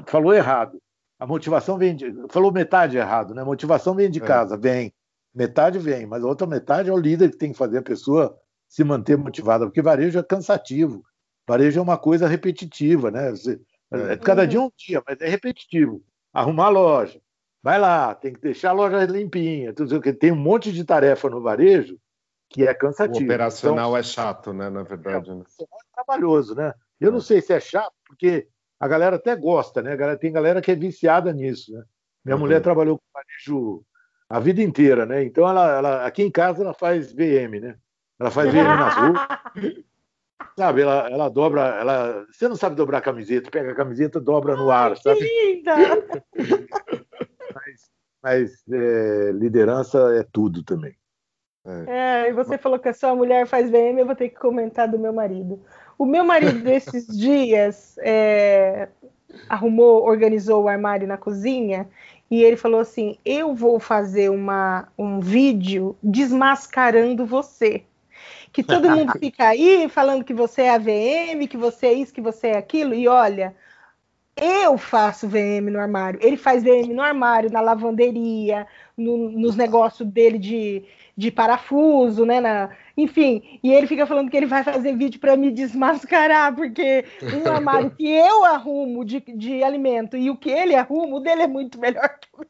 falou 0.05 0.33
errado. 0.33 0.81
A 1.19 1.25
motivação 1.25 1.77
vem 1.77 1.95
de. 1.95 2.13
Falou 2.29 2.51
metade 2.51 2.97
errado, 2.97 3.33
né? 3.33 3.41
A 3.41 3.45
motivação 3.45 3.95
vem 3.95 4.09
de 4.09 4.21
é. 4.21 4.25
casa, 4.25 4.57
vem. 4.57 4.93
Metade 5.33 5.79
vem, 5.79 6.05
mas 6.05 6.23
a 6.23 6.27
outra 6.27 6.45
metade 6.45 6.89
é 6.89 6.93
o 6.93 6.97
líder 6.97 7.31
que 7.31 7.37
tem 7.37 7.51
que 7.51 7.57
fazer 7.57 7.79
a 7.79 7.83
pessoa 7.83 8.37
se 8.67 8.83
manter 8.83 9.17
motivada, 9.17 9.65
porque 9.65 9.81
varejo 9.81 10.19
é 10.19 10.23
cansativo. 10.23 11.03
Varejo 11.47 11.79
é 11.79 11.81
uma 11.81 11.97
coisa 11.97 12.27
repetitiva, 12.27 13.09
né? 13.09 13.31
Você, 13.31 13.59
é. 13.91 14.17
Cada 14.17 14.45
dia 14.45 14.59
é 14.59 14.61
um 14.61 14.71
dia, 14.77 15.01
mas 15.07 15.19
é 15.21 15.27
repetitivo. 15.27 16.03
Arrumar 16.33 16.65
a 16.65 16.69
loja, 16.69 17.21
vai 17.61 17.79
lá, 17.79 18.13
tem 18.15 18.33
que 18.33 18.41
deixar 18.41 18.69
a 18.69 18.73
loja 18.73 19.05
limpinha. 19.05 19.73
Tem 20.19 20.31
um 20.31 20.35
monte 20.35 20.71
de 20.71 20.83
tarefa 20.83 21.29
no 21.29 21.41
varejo 21.41 21.99
que 22.53 22.67
é 22.67 22.73
cansativo. 22.73 23.19
O 23.19 23.23
operacional 23.23 23.89
então, 23.89 23.97
é 23.97 24.03
chato, 24.03 24.53
né? 24.53 24.69
Na 24.69 24.83
verdade. 24.83 25.31
É, 25.31 25.33
né? 25.33 25.43
é 25.59 25.95
trabalhoso, 25.95 26.53
né? 26.53 26.71
Eu 27.01 27.11
não 27.11 27.17
é. 27.17 27.21
sei 27.21 27.41
se 27.41 27.51
é 27.51 27.59
chato, 27.59 27.93
porque 28.05 28.47
a 28.79 28.87
galera 28.87 29.15
até 29.15 29.35
gosta, 29.35 29.81
né? 29.81 29.97
Tem 30.17 30.31
galera 30.31 30.61
que 30.61 30.71
é 30.71 30.75
viciada 30.75 31.33
nisso, 31.33 31.73
né? 31.73 31.83
Minha 32.23 32.35
uhum. 32.35 32.41
mulher 32.41 32.61
trabalhou 32.61 32.97
com 32.97 33.03
varejo 33.11 33.83
a 34.29 34.39
vida 34.39 34.61
inteira, 34.61 35.05
né? 35.05 35.23
Então 35.23 35.49
ela, 35.49 35.77
ela, 35.77 36.05
aqui 36.05 36.21
em 36.21 36.31
casa 36.31 36.61
ela 36.61 36.75
faz 36.75 37.11
VM, 37.11 37.59
né? 37.59 37.75
Ela 38.19 38.29
faz 38.29 38.51
VM 38.51 38.63
nas 38.63 38.95
ruas. 38.95 39.83
sabe, 40.55 40.81
ela, 40.81 41.09
ela 41.09 41.29
dobra, 41.29 41.61
ela, 41.79 42.25
você 42.31 42.47
não 42.47 42.55
sabe 42.55 42.75
dobrar 42.75 42.99
a 42.99 43.01
camiseta, 43.01 43.49
pega 43.49 43.71
a 43.71 43.75
camiseta, 43.75 44.21
dobra 44.21 44.55
no 44.55 44.69
ar, 44.69 44.95
sabe? 44.97 45.19
Que 45.19 45.55
linda! 45.55 45.75
mas, 47.55 47.91
mas 48.21 48.63
é, 48.71 49.31
liderança 49.31 50.15
é 50.15 50.23
tudo 50.31 50.63
também. 50.63 50.95
É. 51.65 52.25
é, 52.25 52.29
e 52.29 52.33
você 52.33 52.57
falou 52.57 52.77
que 52.77 52.89
a 52.89 52.93
sua 52.93 53.15
mulher 53.15 53.47
faz 53.47 53.69
VM, 53.69 53.97
eu 53.97 54.05
vou 54.05 54.15
ter 54.15 54.29
que 54.29 54.35
comentar 54.35 54.87
do 54.87 54.99
meu 54.99 55.13
marido. 55.13 55.61
O 55.97 56.05
meu 56.05 56.23
marido 56.23 56.59
desses 56.63 57.07
dias 57.07 57.97
é, 57.99 58.89
arrumou, 59.47 60.03
organizou 60.03 60.63
o 60.63 60.67
armário 60.67 61.07
na 61.07 61.17
cozinha 61.17 61.87
e 62.29 62.43
ele 62.43 62.57
falou 62.57 62.81
assim: 62.81 63.17
Eu 63.23 63.53
vou 63.53 63.79
fazer 63.79 64.29
uma, 64.29 64.87
um 64.97 65.19
vídeo 65.19 65.95
desmascarando 66.01 67.25
você. 67.25 67.83
Que 68.51 68.63
todo 68.63 68.89
mundo 68.89 69.13
fica 69.19 69.47
aí 69.47 69.87
falando 69.87 70.23
que 70.23 70.33
você 70.33 70.63
é 70.63 70.69
AVM, 70.71 71.47
que 71.47 71.57
você 71.57 71.87
é 71.87 71.93
isso, 71.93 72.13
que 72.13 72.21
você 72.21 72.47
é 72.47 72.57
aquilo, 72.57 72.93
e 72.93 73.07
olha, 73.07 73.55
eu 74.35 74.77
faço 74.77 75.27
VM 75.27 75.69
no 75.71 75.79
armário. 75.79 76.19
Ele 76.23 76.37
faz 76.37 76.63
VM 76.63 76.93
no 76.93 77.01
armário, 77.01 77.51
na 77.51 77.61
lavanderia, 77.61 78.67
no, 78.97 79.29
nos 79.29 79.55
negócios 79.55 80.07
dele 80.07 80.39
de, 80.39 80.83
de 81.15 81.31
parafuso, 81.31 82.25
né? 82.25 82.39
Na, 82.39 82.69
enfim, 82.97 83.59
e 83.63 83.71
ele 83.71 83.87
fica 83.87 84.05
falando 84.05 84.29
que 84.29 84.37
ele 84.37 84.45
vai 84.45 84.63
fazer 84.63 84.95
vídeo 84.95 85.19
para 85.19 85.35
me 85.37 85.51
desmascarar, 85.51 86.55
porque 86.55 87.05
um 87.21 87.49
armário 87.49 87.91
que 87.91 88.07
eu 88.07 88.45
arrumo 88.45 89.05
de, 89.05 89.19
de 89.19 89.63
alimento 89.63 90.17
e 90.17 90.29
o 90.29 90.37
que 90.37 90.49
ele 90.49 90.75
arruma, 90.75 91.17
o 91.17 91.19
dele 91.19 91.43
é 91.43 91.47
muito 91.47 91.79
melhor 91.79 92.09
que 92.19 92.27
o 92.33 92.45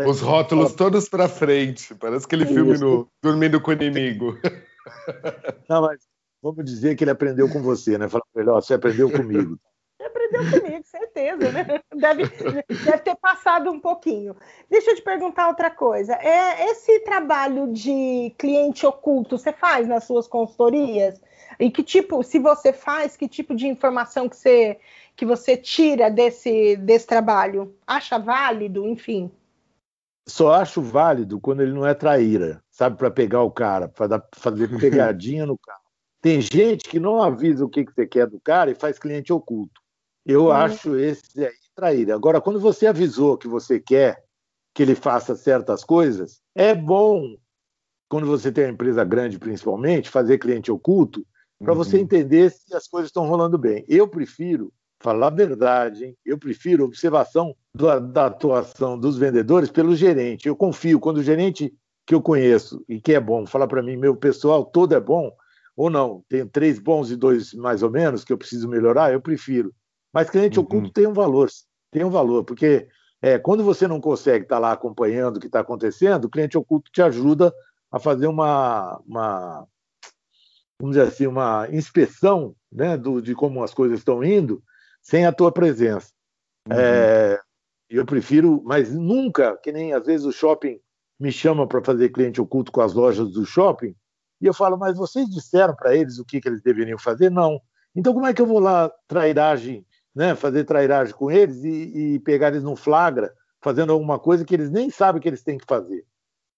meu. 0.00 0.08
Os 0.08 0.20
rótulos 0.20 0.74
todos 0.74 1.08
para 1.08 1.28
frente, 1.28 1.94
parece 1.94 2.26
aquele 2.26 2.46
filme 2.46 2.78
no 2.78 3.08
Dormindo 3.22 3.60
com 3.60 3.70
o 3.70 3.74
Inimigo. 3.74 4.38
Não, 5.68 5.82
mas 5.82 6.00
vamos 6.42 6.64
dizer 6.64 6.96
que 6.96 7.04
ele 7.04 7.10
aprendeu 7.10 7.48
com 7.48 7.62
você, 7.62 7.98
né? 7.98 8.08
Fala 8.08 8.24
melhor, 8.34 8.62
você 8.62 8.74
aprendeu 8.74 9.10
comigo 9.10 9.58
aprendeu 10.06 10.60
comigo, 10.60 10.84
certeza, 10.84 11.52
né? 11.52 11.66
Deve, 11.94 12.24
deve 12.24 12.98
ter 12.98 13.16
passado 13.16 13.70
um 13.70 13.80
pouquinho. 13.80 14.36
Deixa 14.70 14.90
eu 14.90 14.96
te 14.96 15.02
perguntar 15.02 15.48
outra 15.48 15.70
coisa. 15.70 16.14
É, 16.14 16.70
esse 16.70 17.00
trabalho 17.00 17.72
de 17.72 18.34
cliente 18.38 18.86
oculto, 18.86 19.38
você 19.38 19.52
faz 19.52 19.88
nas 19.88 20.04
suas 20.04 20.28
consultorias? 20.28 21.20
E 21.58 21.70
que 21.70 21.82
tipo, 21.82 22.22
se 22.22 22.38
você 22.38 22.72
faz, 22.72 23.16
que 23.16 23.28
tipo 23.28 23.54
de 23.54 23.66
informação 23.66 24.28
que 24.28 24.36
você, 24.36 24.78
que 25.14 25.24
você 25.24 25.56
tira 25.56 26.10
desse, 26.10 26.76
desse 26.76 27.06
trabalho? 27.06 27.74
Acha 27.86 28.18
válido, 28.18 28.86
enfim? 28.86 29.30
Só 30.28 30.52
acho 30.52 30.82
válido 30.82 31.40
quando 31.40 31.62
ele 31.62 31.72
não 31.72 31.86
é 31.86 31.94
traíra, 31.94 32.62
sabe, 32.68 32.96
para 32.96 33.10
pegar 33.10 33.42
o 33.42 33.50
cara, 33.50 33.88
para 33.88 34.22
fazer 34.34 34.68
pegadinha 34.78 35.46
no 35.46 35.56
cara. 35.56 35.78
Tem 36.20 36.40
gente 36.40 36.88
que 36.88 36.98
não 36.98 37.22
avisa 37.22 37.64
o 37.64 37.68
que, 37.68 37.84
que 37.84 37.92
você 37.92 38.06
quer 38.06 38.26
do 38.26 38.40
cara 38.40 38.70
e 38.70 38.74
faz 38.74 38.98
cliente 38.98 39.32
oculto. 39.32 39.80
Eu 40.26 40.50
acho 40.50 40.96
esse 40.96 41.44
aí 41.44 41.52
traíra. 41.74 42.14
Agora, 42.14 42.40
quando 42.40 42.58
você 42.58 42.86
avisou 42.86 43.36
que 43.36 43.46
você 43.46 43.78
quer 43.78 44.24
que 44.74 44.82
ele 44.82 44.94
faça 44.94 45.36
certas 45.36 45.84
coisas, 45.84 46.40
é 46.54 46.74
bom, 46.74 47.36
quando 48.08 48.26
você 48.26 48.50
tem 48.50 48.64
uma 48.64 48.72
empresa 48.72 49.04
grande, 49.04 49.38
principalmente, 49.38 50.10
fazer 50.10 50.38
cliente 50.38 50.72
oculto, 50.72 51.24
para 51.58 51.72
uhum. 51.72 51.78
você 51.78 51.98
entender 51.98 52.50
se 52.50 52.74
as 52.74 52.88
coisas 52.88 53.08
estão 53.08 53.26
rolando 53.26 53.56
bem. 53.56 53.84
Eu 53.88 54.08
prefiro, 54.08 54.72
falar 55.00 55.28
a 55.28 55.30
verdade, 55.30 56.06
hein? 56.06 56.16
eu 56.24 56.38
prefiro 56.38 56.84
observação 56.84 57.54
da, 57.74 57.98
da 57.98 58.26
atuação 58.26 58.98
dos 58.98 59.16
vendedores 59.16 59.70
pelo 59.70 59.94
gerente. 59.94 60.48
Eu 60.48 60.56
confio, 60.56 61.00
quando 61.00 61.18
o 61.18 61.22
gerente 61.22 61.72
que 62.06 62.14
eu 62.14 62.22
conheço 62.22 62.84
e 62.88 63.00
que 63.00 63.14
é 63.14 63.20
bom 63.20 63.46
fala 63.46 63.66
para 63.66 63.82
mim, 63.82 63.96
meu 63.96 64.16
pessoal 64.16 64.64
todo 64.64 64.94
é 64.94 65.00
bom, 65.00 65.30
ou 65.76 65.90
não, 65.90 66.24
tenho 66.28 66.46
três 66.46 66.78
bons 66.78 67.10
e 67.10 67.16
dois 67.16 67.52
mais 67.52 67.82
ou 67.82 67.90
menos 67.90 68.24
que 68.24 68.32
eu 68.32 68.38
preciso 68.38 68.68
melhorar, 68.68 69.12
eu 69.12 69.20
prefiro. 69.20 69.74
Mas 70.16 70.30
cliente 70.30 70.58
uhum. 70.58 70.64
oculto 70.64 70.90
tem 70.92 71.06
um 71.06 71.12
valor, 71.12 71.50
tem 71.90 72.02
um 72.02 72.08
valor, 72.08 72.42
porque 72.42 72.88
é, 73.20 73.38
quando 73.38 73.62
você 73.62 73.86
não 73.86 74.00
consegue 74.00 74.44
estar 74.44 74.56
tá 74.56 74.60
lá 74.60 74.72
acompanhando 74.72 75.36
o 75.36 75.40
que 75.40 75.46
está 75.46 75.60
acontecendo, 75.60 76.24
o 76.24 76.30
cliente 76.30 76.56
oculto 76.56 76.90
te 76.90 77.02
ajuda 77.02 77.52
a 77.92 77.98
fazer 77.98 78.26
uma, 78.26 78.98
uma 79.06 79.68
vamos 80.80 80.96
dizer 80.96 81.08
assim, 81.08 81.26
uma 81.26 81.68
inspeção 81.70 82.56
né, 82.72 82.96
do, 82.96 83.20
de 83.20 83.34
como 83.34 83.62
as 83.62 83.74
coisas 83.74 83.98
estão 83.98 84.24
indo 84.24 84.62
sem 85.02 85.26
a 85.26 85.32
tua 85.32 85.52
presença. 85.52 86.10
Uhum. 86.66 86.78
É, 86.78 87.38
eu 87.90 88.06
prefiro, 88.06 88.62
mas 88.64 88.90
nunca, 88.90 89.54
que 89.58 89.70
nem 89.70 89.92
às 89.92 90.06
vezes 90.06 90.24
o 90.24 90.32
shopping 90.32 90.80
me 91.20 91.30
chama 91.30 91.68
para 91.68 91.84
fazer 91.84 92.08
cliente 92.08 92.40
oculto 92.40 92.72
com 92.72 92.80
as 92.80 92.94
lojas 92.94 93.32
do 93.32 93.44
shopping, 93.44 93.94
e 94.40 94.46
eu 94.46 94.54
falo, 94.54 94.78
mas 94.78 94.96
vocês 94.96 95.28
disseram 95.28 95.76
para 95.76 95.94
eles 95.94 96.18
o 96.18 96.24
que, 96.24 96.40
que 96.40 96.48
eles 96.48 96.62
deveriam 96.62 96.98
fazer? 96.98 97.30
Não. 97.30 97.60
Então 97.94 98.14
como 98.14 98.26
é 98.26 98.32
que 98.32 98.40
eu 98.40 98.46
vou 98.46 98.60
lá 98.60 98.90
trairagem, 99.06 99.85
né, 100.16 100.34
fazer 100.34 100.64
trairagem 100.64 101.14
com 101.14 101.30
eles 101.30 101.62
e, 101.62 102.14
e 102.14 102.18
pegar 102.20 102.48
eles 102.48 102.62
no 102.62 102.74
flagra, 102.74 103.34
fazendo 103.60 103.92
alguma 103.92 104.18
coisa 104.18 104.46
que 104.46 104.54
eles 104.54 104.70
nem 104.70 104.88
sabem 104.88 105.20
que 105.20 105.28
eles 105.28 105.42
têm 105.42 105.58
que 105.58 105.66
fazer? 105.68 106.06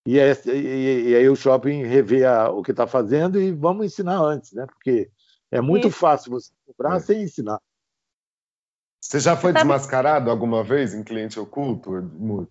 E, 0.07 0.18
é, 0.18 0.33
e, 0.47 1.09
e 1.09 1.16
aí 1.16 1.29
o 1.29 1.35
shopping 1.35 1.83
revê 1.83 2.25
a, 2.25 2.49
o 2.49 2.62
que 2.62 2.71
está 2.71 2.87
fazendo 2.87 3.40
e 3.40 3.51
vamos 3.51 3.85
ensinar 3.85 4.18
antes, 4.18 4.53
né? 4.53 4.64
Porque 4.64 5.11
é 5.51 5.61
muito 5.61 5.88
Isso. 5.88 5.99
fácil 5.99 6.31
você 6.31 6.53
cobrar 6.64 6.97
é. 6.97 7.01
sem 7.01 7.23
ensinar. 7.23 7.61
Você 9.03 9.18
já 9.18 9.37
foi 9.37 9.53
desmascarado 9.53 10.31
alguma 10.31 10.62
vez 10.62 10.94
em 10.94 11.03
cliente 11.03 11.38
oculto, 11.38 11.97
Edmundo? 11.97 12.51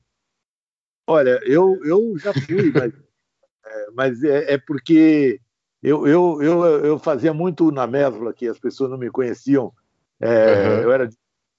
Olha, 1.07 1.39
eu, 1.45 1.79
eu 1.85 2.17
já 2.17 2.33
fui, 2.33 2.71
mas, 2.75 2.93
é, 3.65 3.91
mas 3.93 4.23
é, 4.23 4.53
é, 4.53 4.57
porque 4.57 5.39
eu, 5.81 6.05
eu, 6.05 6.41
eu, 6.41 6.63
eu 6.85 6.99
fazia 6.99 7.33
muito 7.33 7.71
na 7.71 7.87
Mesbla, 7.87 8.33
que 8.33 8.47
as 8.47 8.59
pessoas 8.59 8.89
não 8.89 8.97
me 8.97 9.09
conheciam. 9.09 9.73
É, 10.19 10.27
uhum. 10.27 10.81
Eu 10.81 10.91
era 10.91 11.09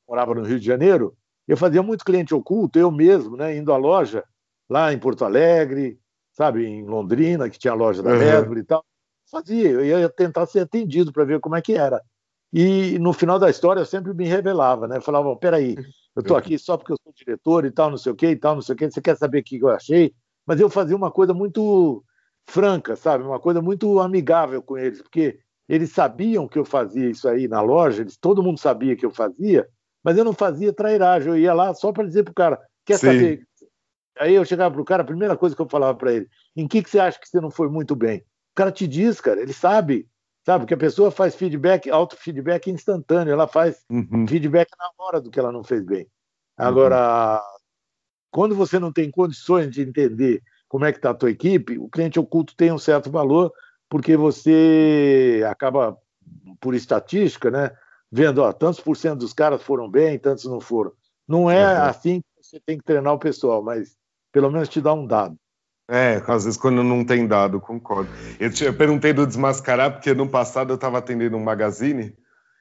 morava 0.09 0.35
no 0.35 0.43
Rio 0.43 0.59
de 0.59 0.65
Janeiro, 0.65 1.15
eu 1.47 1.57
fazia 1.57 1.83
muito 1.83 2.05
cliente 2.05 2.35
oculto, 2.35 2.79
eu 2.79 2.91
mesmo, 2.91 3.37
né, 3.37 3.57
indo 3.57 3.73
à 3.73 3.77
loja 3.77 4.25
lá 4.69 4.93
em 4.93 4.99
Porto 4.99 5.25
Alegre, 5.25 5.99
sabe, 6.33 6.65
em 6.65 6.85
Londrina, 6.85 7.49
que 7.51 7.59
tinha 7.59 7.73
a 7.73 7.77
loja 7.77 8.03
da 8.03 8.11
uhum. 8.11 8.57
e 8.57 8.65
tal. 8.65 8.85
Fazia, 9.31 9.69
eu 9.69 9.85
ia 9.85 10.09
tentar 10.09 10.47
ser 10.47 10.61
atendido 10.61 11.13
para 11.13 11.25
ver 11.25 11.41
como 11.41 11.57
é 11.57 11.61
que 11.61 11.75
era. 11.75 12.01
E 12.53 12.99
no 12.99 13.13
final 13.13 13.39
da 13.39 13.51
história 13.51 13.81
eu 13.81 13.87
sempre 13.87 14.15
me 14.15 14.25
revelava, 14.25 14.89
né? 14.89 14.97
Eu 14.97 15.03
falava, 15.03 15.35
peraí, 15.37 15.77
eu 16.17 16.21
estou 16.21 16.37
aqui 16.37 16.59
só 16.59 16.79
porque 16.79 16.93
eu 16.93 16.97
sou 17.03 17.13
diretor 17.13 17.67
e 17.67 17.71
tal, 17.71 17.91
não 17.91 17.99
sei 17.99 18.13
o 18.13 18.15
quê 18.15 18.31
e 18.31 18.37
tal, 18.37 18.55
não 18.55 18.63
sei 18.63 18.75
o 18.75 18.79
quê, 18.79 18.91
você 18.91 19.03
quer 19.03 19.17
saber 19.17 19.41
o 19.41 19.45
que 19.45 19.59
eu 19.59 19.69
achei? 19.69 20.15
Mas 20.47 20.59
eu 20.59 20.71
fazia 20.71 20.97
uma 20.97 21.11
coisa 21.11 21.35
muito 21.35 22.03
franca, 22.47 22.97
sabe? 22.97 23.25
Uma 23.25 23.39
coisa 23.39 23.61
muito 23.61 24.01
amigável 24.01 24.63
com 24.63 24.79
eles, 24.79 25.03
porque 25.03 25.39
eles 25.69 25.93
sabiam 25.93 26.49
que 26.49 26.59
eu 26.59 26.65
fazia 26.65 27.11
isso 27.11 27.29
aí 27.29 27.47
na 27.47 27.61
loja, 27.61 28.03
eles, 28.03 28.17
todo 28.17 28.43
mundo 28.43 28.59
sabia 28.59 28.97
que 28.97 29.05
eu 29.05 29.11
fazia, 29.11 29.69
mas 30.03 30.17
eu 30.17 30.25
não 30.25 30.33
fazia 30.33 30.73
trairagem, 30.73 31.29
eu 31.29 31.39
ia 31.39 31.53
lá 31.53 31.75
só 31.75 31.93
para 31.93 32.05
dizer 32.05 32.25
pro 32.25 32.33
cara, 32.33 32.59
quer 32.85 32.99
Sim. 32.99 33.07
saber? 33.07 33.49
Aí 34.19 34.35
eu 34.35 34.45
chegava 34.45 34.75
pro 34.75 34.85
cara, 34.85 35.03
a 35.03 35.07
primeira 35.07 35.37
coisa 35.37 35.55
que 35.55 35.63
eu 35.63 35.69
falava 35.69 35.97
para 35.97 36.13
ele, 36.13 36.29
em 36.57 36.67
que, 36.67 36.83
que 36.83 36.91
você 36.91 36.99
acha 36.99 37.21
que 37.21 37.29
você 37.29 37.41
não 37.41 37.51
foi 37.51 37.69
muito 37.69 37.95
bem? 37.95 38.19
O 38.19 38.57
cara 38.57 38.73
te 38.73 38.87
diz, 38.87 39.21
cara, 39.21 39.41
ele 39.41 39.53
sabe, 39.53 40.09
sabe? 40.45 40.67
Que 40.67 40.75
a 40.75 40.79
pessoa 40.79 41.11
faz 41.11 41.35
feedback, 41.35 41.89
auto-feedback 41.91 42.71
instantâneo, 42.71 43.33
ela 43.33 43.47
faz 43.47 43.85
uhum. 43.91 44.27
feedback 44.27 44.71
na 44.79 44.91
hora 45.05 45.21
do 45.21 45.31
que 45.31 45.39
ela 45.39 45.53
não 45.53 45.63
fez 45.63 45.85
bem. 45.85 46.09
Agora, 46.57 47.37
uhum. 47.37 47.59
quando 48.31 48.55
você 48.57 48.79
não 48.79 48.93
tem 48.93 49.11
condições 49.11 49.71
de 49.71 49.83
entender 49.83 50.43
como 50.67 50.85
é 50.85 50.93
que 50.93 50.99
está 50.99 51.11
a 51.11 51.15
tua 51.15 51.31
equipe, 51.31 51.79
o 51.79 51.89
cliente 51.89 52.19
oculto 52.19 52.57
tem 52.57 52.73
um 52.73 52.79
certo 52.79 53.11
valor, 53.11 53.53
porque 53.89 54.17
você 54.17 55.45
acaba, 55.51 55.97
por 56.61 56.75
estatística, 56.75 57.51
né, 57.51 57.73
vendo, 58.11 58.43
ó, 58.43 58.53
tantos 58.53 58.81
por 58.81 58.97
cento 58.97 59.21
dos 59.21 59.33
caras 59.33 59.63
foram 59.63 59.91
bem, 59.91 60.19
tantos 60.19 60.45
não 60.45 60.61
foram. 60.61 60.93
Não 61.27 61.51
é 61.51 61.65
uhum. 61.65 61.85
assim 61.85 62.21
que 62.21 62.27
você 62.43 62.61
tem 62.61 62.79
que 62.79 62.85
treinar 62.85 63.13
o 63.13 63.19
pessoal, 63.19 63.63
mas 63.63 63.97
pelo 64.33 64.51
menos 64.51 64.69
te 64.69 64.81
dá 64.81 64.93
um 64.93 65.07
dado. 65.07 65.37
É, 65.91 66.23
às 66.27 66.45
vezes 66.45 66.59
quando 66.59 66.83
não 66.83 67.05
tem 67.05 67.27
dado, 67.27 67.61
concordo. 67.61 68.11
Eu, 68.39 68.53
te, 68.53 68.65
eu 68.65 68.75
perguntei 68.75 69.13
do 69.13 69.27
desmascarar, 69.27 69.93
porque 69.93 70.13
no 70.13 70.29
passado 70.29 70.71
eu 70.71 70.75
estava 70.75 70.99
atendendo 70.99 71.37
um 71.37 71.43
magazine, 71.43 72.15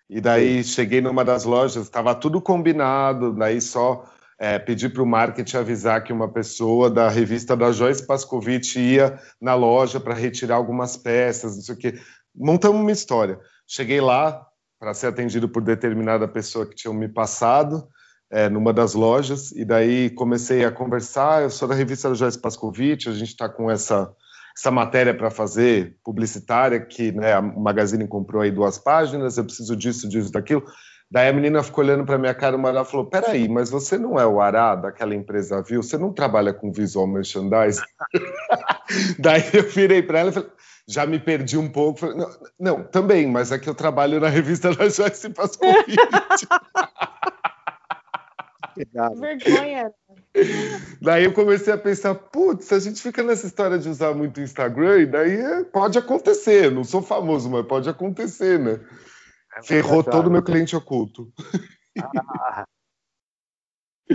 e 0.09 0.21
daí 0.21 0.63
Sim. 0.63 0.71
cheguei 0.71 1.01
numa 1.01 1.25
das 1.25 1.43
lojas, 1.43 1.83
estava 1.83 2.15
tudo 2.15 2.41
combinado, 2.41 3.33
daí 3.33 3.59
só 3.59 4.05
é, 4.39 4.59
pedi 4.59 4.87
para 4.87 5.01
o 5.01 5.05
marketing 5.05 5.57
avisar 5.57 6.03
que 6.03 6.13
uma 6.13 6.31
pessoa 6.31 6.89
da 6.89 7.09
revista 7.09 7.55
da 7.55 7.71
Joyce 7.71 8.05
Pascovitch 8.05 8.75
ia 8.75 9.19
na 9.41 9.55
loja 9.55 9.99
para 9.99 10.13
retirar 10.13 10.55
algumas 10.55 10.95
peças, 10.95 11.55
não 11.55 11.63
sei 11.63 11.75
o 11.75 11.77
quê. 11.77 11.99
Montamos 12.35 12.79
uma 12.79 12.91
história. 12.91 13.39
Cheguei 13.67 13.99
lá 13.99 14.45
para 14.79 14.93
ser 14.93 15.07
atendido 15.07 15.49
por 15.49 15.63
determinada 15.63 16.27
pessoa 16.27 16.67
que 16.67 16.75
tinha 16.75 16.93
me 16.93 17.09
passado, 17.09 17.87
é, 18.29 18.47
numa 18.47 18.71
das 18.71 18.93
lojas, 18.93 19.51
e 19.53 19.65
daí 19.65 20.11
comecei 20.11 20.63
a 20.63 20.71
conversar. 20.71 21.41
Eu 21.41 21.49
sou 21.49 21.67
da 21.67 21.73
revista 21.73 22.09
da 22.09 22.15
Joyce 22.15 22.39
Pascovitch, 22.39 23.07
a 23.07 23.13
gente 23.13 23.29
está 23.29 23.49
com 23.49 23.71
essa, 23.71 24.11
essa 24.55 24.69
matéria 24.69 25.15
para 25.15 25.31
fazer, 25.31 25.97
publicitária, 26.03 26.79
que 26.79 27.11
né, 27.11 27.33
a 27.33 27.41
Magazine 27.41 28.07
comprou 28.07 28.43
aí 28.43 28.51
duas 28.51 28.77
páginas, 28.77 29.37
eu 29.37 29.45
preciso 29.45 29.75
disso, 29.75 30.07
disso, 30.07 30.31
daquilo. 30.31 30.63
Daí 31.09 31.29
a 31.29 31.33
menina 31.33 31.63
ficou 31.63 31.83
olhando 31.83 32.05
para 32.05 32.17
minha 32.17 32.33
cara, 32.33 32.57
uma 32.57 32.67
hora 32.67 32.83
falou: 32.83 33.05
Peraí, 33.05 33.47
mas 33.47 33.69
você 33.69 33.97
não 33.97 34.19
é 34.19 34.25
o 34.25 34.41
Ará 34.41 34.75
daquela 34.75 35.15
empresa 35.15 35.61
Viu? 35.61 35.81
Você 35.81 35.97
não 35.97 36.11
trabalha 36.11 36.53
com 36.53 36.71
visual 36.71 37.07
merchandising? 37.07 37.81
Daí 39.17 39.43
eu 39.53 39.63
virei 39.63 40.03
para 40.03 40.19
ela 40.19 40.29
e 40.31 40.33
falei: 40.33 40.49
Já 40.85 41.05
me 41.05 41.17
perdi 41.17 41.57
um 41.57 41.69
pouco. 41.69 41.99
Falei, 41.99 42.17
não, 42.17 42.29
não, 42.59 42.83
também, 42.83 43.25
mas 43.25 43.53
é 43.53 43.57
que 43.57 43.69
eu 43.69 43.75
trabalho 43.75 44.19
na 44.19 44.27
revista 44.27 44.73
da 44.75 44.89
Joyce 44.89 45.29
Pascovitch. 45.29 45.95
Vergonha. 49.19 49.91
Daí 51.01 51.23
eu 51.23 51.33
comecei 51.33 51.73
a 51.73 51.77
pensar, 51.77 52.13
putz, 52.13 52.71
a 52.71 52.79
gente 52.79 53.01
fica 53.01 53.23
nessa 53.23 53.47
história 53.47 53.79
de 53.79 53.89
usar 53.89 54.13
muito 54.13 54.39
o 54.39 54.43
Instagram, 54.43 54.99
e 54.99 55.05
daí 55.05 55.35
é, 55.35 55.63
pode 55.63 55.97
acontecer. 55.97 56.71
Não 56.71 56.83
sou 56.83 57.01
famoso, 57.01 57.49
mas 57.49 57.65
pode 57.65 57.89
acontecer, 57.89 58.59
né? 58.59 58.79
É 59.57 59.63
Ferrou 59.63 60.03
todo 60.03 60.27
o 60.27 60.31
meu 60.31 60.43
cliente 60.43 60.75
oculto. 60.75 61.31
Ah. 61.99 62.65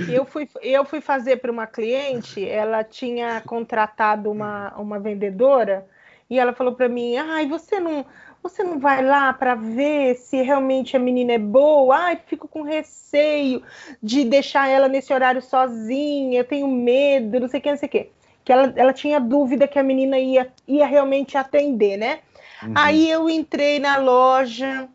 Eu 0.09 0.25
fui, 0.25 0.49
eu 0.63 0.85
fui 0.85 1.01
fazer 1.01 1.39
para 1.39 1.53
uma 1.53 1.67
cliente, 1.67 2.49
ela 2.49 2.83
tinha 2.83 3.41
contratado 3.43 4.31
uma, 4.31 4.73
uma 4.77 4.99
vendedora 4.99 5.87
e 6.31 6.39
ela 6.39 6.55
falou 6.55 6.75
para 6.75 6.89
mim: 6.89 7.17
ai, 7.17 7.47
você 7.47 7.79
não, 7.79 8.07
você 8.43 8.63
não 8.63 8.79
vai 8.79 9.05
lá 9.05 9.33
para 9.33 9.55
ver 9.55 10.15
se 10.15 10.41
realmente 10.41 10.97
a 10.97 11.01
menina 11.01 11.33
é 11.33 11.39
boa? 11.39 11.97
Ai, 11.97 12.21
fico 12.27 12.49
com 12.49 12.63
receio 12.63 13.63
de 14.03 14.25
deixar 14.25 14.69
ela 14.69 14.89
nesse 14.89 15.13
horário 15.13 15.43
sozinha, 15.43 16.41
eu 16.41 16.45
tenho 16.45 16.69
medo, 16.69 17.41
não 17.41 17.49
sei 17.49 17.61
o 17.61 17.63
que, 17.63 17.71
não 17.71 17.79
sei 17.79 17.89
o 17.89 17.93
que. 17.93 18.11
Que 18.45 18.53
ela, 18.53 18.73
ela 18.77 18.93
tinha 18.93 19.21
dúvida 19.21 19.69
que 19.69 19.79
a 19.79 19.83
menina 19.83 20.19
ia, 20.19 20.51
ia 20.67 20.87
realmente 20.87 21.37
atender, 21.37 21.99
né? 21.99 22.21
Uhum. 22.63 22.73
Aí 22.75 23.11
eu 23.11 23.29
entrei 23.29 23.79
na 23.79 23.99
loja, 23.99 24.89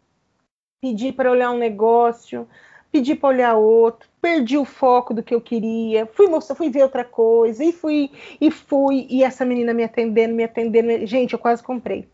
pedi 0.82 1.12
para 1.12 1.32
olhar 1.32 1.52
um 1.52 1.58
negócio, 1.58 2.48
pedi 2.92 3.16
para 3.16 3.30
olhar 3.30 3.56
outro, 3.56 4.10
perdi 4.22 4.58
o 4.58 4.66
foco 4.66 5.14
do 5.14 5.24
que 5.24 5.34
eu 5.34 5.42
queria, 5.42 6.06
fui 6.06 6.28
mostrar, 6.28 6.56
fui 6.56 6.70
ver 6.70 6.84
outra 6.84 7.04
coisa, 7.04 7.64
e 7.64 7.72
fui, 7.72 8.12
e 8.40 8.50
fui, 8.52 9.08
e 9.10 9.24
essa 9.24 9.46
menina 9.46 9.74
me 9.74 9.84
atendendo, 9.84 10.34
me 10.34 10.44
atendendo. 10.44 11.06
Gente, 11.06 11.34
eu 11.34 11.40
quase 11.40 11.64
comprei. 11.64 12.08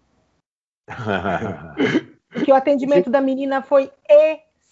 Porque 2.29 2.51
o 2.51 2.55
atendimento 2.55 3.09
da 3.09 3.21
menina 3.21 3.61
foi 3.61 3.91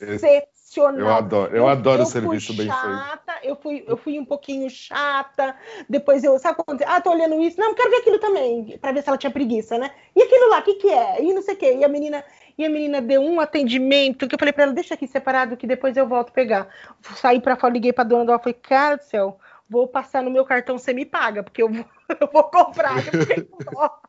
excepcional. 0.02 1.00
Eu 1.00 1.10
adoro, 1.10 1.56
eu, 1.56 1.68
adoro 1.68 2.02
eu 2.02 2.06
o 2.06 2.10
serviço 2.10 2.56
bem 2.56 2.68
feito. 2.68 3.22
Eu 3.44 3.56
fui, 3.56 3.84
eu 3.88 3.98
fui 3.98 4.20
um 4.20 4.26
pouquinho 4.26 4.70
chata, 4.70 5.56
depois 5.88 6.24
eu, 6.24 6.38
sabe 6.40 6.62
quando, 6.66 6.82
ah, 6.84 7.00
tô 7.00 7.12
olhando 7.12 7.42
isso, 7.42 7.60
não, 7.60 7.74
quero 7.74 7.90
ver 7.90 7.98
aquilo 7.98 8.20
também, 8.20 8.78
para 8.80 8.92
ver 8.92 9.04
se 9.04 9.10
ela 9.10 9.18
tinha 9.18 9.32
preguiça, 9.32 9.78
né? 9.78 9.92
E 10.16 10.24
aquilo 10.24 10.50
lá, 10.50 10.60
o 10.60 10.64
que 10.64 10.76
que 10.76 10.90
é? 10.90 11.24
E 11.24 11.34
não 11.34 11.42
sei 11.42 11.54
o 11.54 11.58
quê. 11.58 11.76
E 11.76 11.84
a 11.84 11.88
menina, 11.88 12.24
e 12.58 12.66
a 12.66 12.70
menina 12.70 13.02
deu 13.02 13.22
um 13.22 13.40
atendimento 13.40 14.28
que 14.28 14.36
eu 14.36 14.40
falei 14.40 14.54
para 14.54 14.64
ela, 14.64 14.74
deixa 14.74 14.94
aqui 14.94 15.08
separado 15.08 15.58
que 15.58 15.68
depois 15.68 15.96
eu 15.98 16.08
volto 16.08 16.32
pegar. 16.32 16.68
Saí 17.16 17.40
para 17.40 17.56
fora, 17.56 17.74
liguei 17.74 17.94
para 17.94 18.04
dona 18.04 18.26
do 18.26 18.40
falei, 18.40 18.54
cara 18.62 18.98
do 18.98 19.04
céu, 19.04 19.40
vou 19.70 19.88
passar 19.88 20.22
no 20.22 20.32
meu 20.32 20.46
cartão, 20.46 20.78
você 20.78 20.94
me 20.94 21.06
paga, 21.06 21.44
porque 21.44 21.64
eu 21.64 21.70
vou, 21.70 21.86
eu 22.20 22.30
vou 22.32 22.44
comprar. 22.44 22.98
Eu 22.98 24.02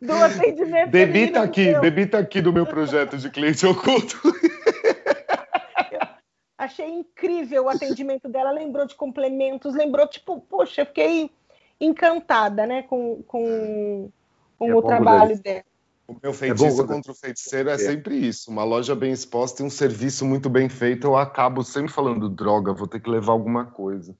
do 0.00 0.12
atendimento. 0.12 0.90
Debita 0.90 1.42
aqui, 1.42 1.78
debita 1.80 2.18
aqui 2.18 2.40
do 2.40 2.52
meu 2.52 2.64
projeto 2.64 3.18
de 3.18 3.28
cliente 3.30 3.66
oculto. 3.66 4.20
Achei 6.56 6.88
incrível 6.88 7.64
o 7.64 7.68
atendimento 7.68 8.28
dela, 8.28 8.52
lembrou 8.52 8.86
de 8.86 8.94
complementos, 8.94 9.74
lembrou, 9.74 10.06
tipo, 10.06 10.40
poxa, 10.42 10.84
fiquei 10.84 11.30
encantada, 11.80 12.64
né, 12.66 12.82
com, 12.82 13.22
com, 13.24 14.08
com 14.56 14.70
é 14.70 14.74
o 14.74 14.82
trabalho 14.82 15.36
dela. 15.42 15.64
O 16.06 16.16
meu 16.22 16.32
feitiço 16.32 16.82
é 16.82 16.86
contra 16.86 17.12
o 17.12 17.14
feiticeiro 17.14 17.70
é, 17.70 17.74
é 17.74 17.78
sempre 17.78 18.16
isso. 18.16 18.50
Uma 18.50 18.64
loja 18.64 18.94
bem 18.94 19.12
exposta 19.12 19.62
e 19.62 19.66
um 19.66 19.70
serviço 19.70 20.24
muito 20.24 20.50
bem 20.50 20.68
feito, 20.68 21.06
eu 21.06 21.16
acabo 21.16 21.62
sempre 21.62 21.92
falando, 21.92 22.28
droga, 22.28 22.72
vou 22.72 22.86
ter 22.86 23.00
que 23.00 23.08
levar 23.08 23.32
alguma 23.32 23.66
coisa. 23.66 24.16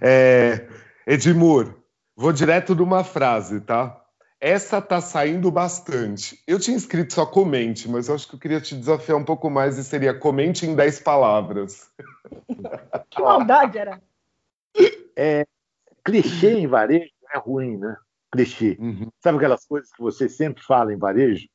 É. 0.00 0.68
Edmur, 1.06 1.84
Vou 2.16 2.32
direto 2.32 2.76
numa 2.76 3.02
frase, 3.02 3.60
tá? 3.60 4.00
Essa 4.40 4.80
tá 4.80 5.00
saindo 5.00 5.50
bastante. 5.50 6.40
Eu 6.46 6.60
tinha 6.60 6.76
escrito 6.76 7.12
só 7.12 7.26
comente, 7.26 7.88
mas 7.88 8.08
eu 8.08 8.14
acho 8.14 8.28
que 8.28 8.36
eu 8.36 8.38
queria 8.38 8.60
te 8.60 8.76
desafiar 8.76 9.18
um 9.18 9.24
pouco 9.24 9.50
mais 9.50 9.78
e 9.78 9.84
seria 9.84 10.14
comente 10.14 10.64
em 10.64 10.76
10 10.76 11.00
palavras. 11.00 11.90
que 13.10 13.20
maldade 13.20 13.78
era. 13.78 14.00
É, 15.16 15.44
clichê 16.04 16.52
em 16.52 16.66
varejo 16.68 17.10
é 17.32 17.38
ruim, 17.38 17.78
né? 17.78 17.96
Clichê. 18.34 18.76
Uhum. 18.80 19.08
Sabe 19.22 19.38
aquelas 19.38 19.64
coisas 19.64 19.90
que 19.92 20.02
você 20.02 20.28
sempre 20.28 20.62
fala 20.62 20.92
em 20.92 20.98
varejo? 20.98 21.46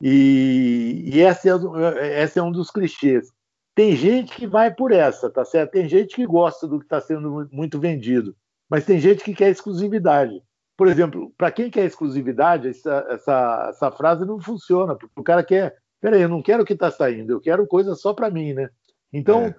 E, 0.00 1.10
e 1.14 1.20
essa, 1.20 1.48
é, 1.48 2.22
essa 2.22 2.40
é 2.40 2.42
um 2.42 2.50
dos 2.50 2.70
clichês. 2.70 3.28
Tem 3.74 3.94
gente 3.94 4.34
que 4.34 4.46
vai 4.46 4.72
por 4.72 4.92
essa, 4.92 5.30
tá 5.30 5.44
certo? 5.44 5.72
Tem 5.72 5.88
gente 5.88 6.16
que 6.16 6.26
gosta 6.26 6.66
do 6.66 6.78
que 6.78 6.84
está 6.84 7.00
sendo 7.00 7.48
muito 7.52 7.78
vendido, 7.78 8.36
mas 8.68 8.84
tem 8.84 8.98
gente 9.00 9.22
que 9.22 9.34
quer 9.34 9.50
exclusividade. 9.50 10.42
Por 10.76 10.88
exemplo, 10.88 11.32
para 11.38 11.52
quem 11.52 11.70
quer 11.70 11.84
exclusividade, 11.84 12.68
essa, 12.68 13.06
essa, 13.08 13.66
essa 13.70 13.90
frase 13.92 14.24
não 14.24 14.40
funciona, 14.40 14.96
porque 14.96 15.20
o 15.20 15.22
cara 15.22 15.44
quer, 15.44 15.76
peraí, 16.00 16.22
eu 16.22 16.28
não 16.28 16.42
quero 16.42 16.64
o 16.64 16.66
que 16.66 16.72
está 16.72 16.90
saindo, 16.90 17.32
eu 17.32 17.40
quero 17.40 17.66
coisa 17.66 17.94
só 17.94 18.12
para 18.12 18.30
mim, 18.30 18.52
né? 18.52 18.68
Então, 19.12 19.54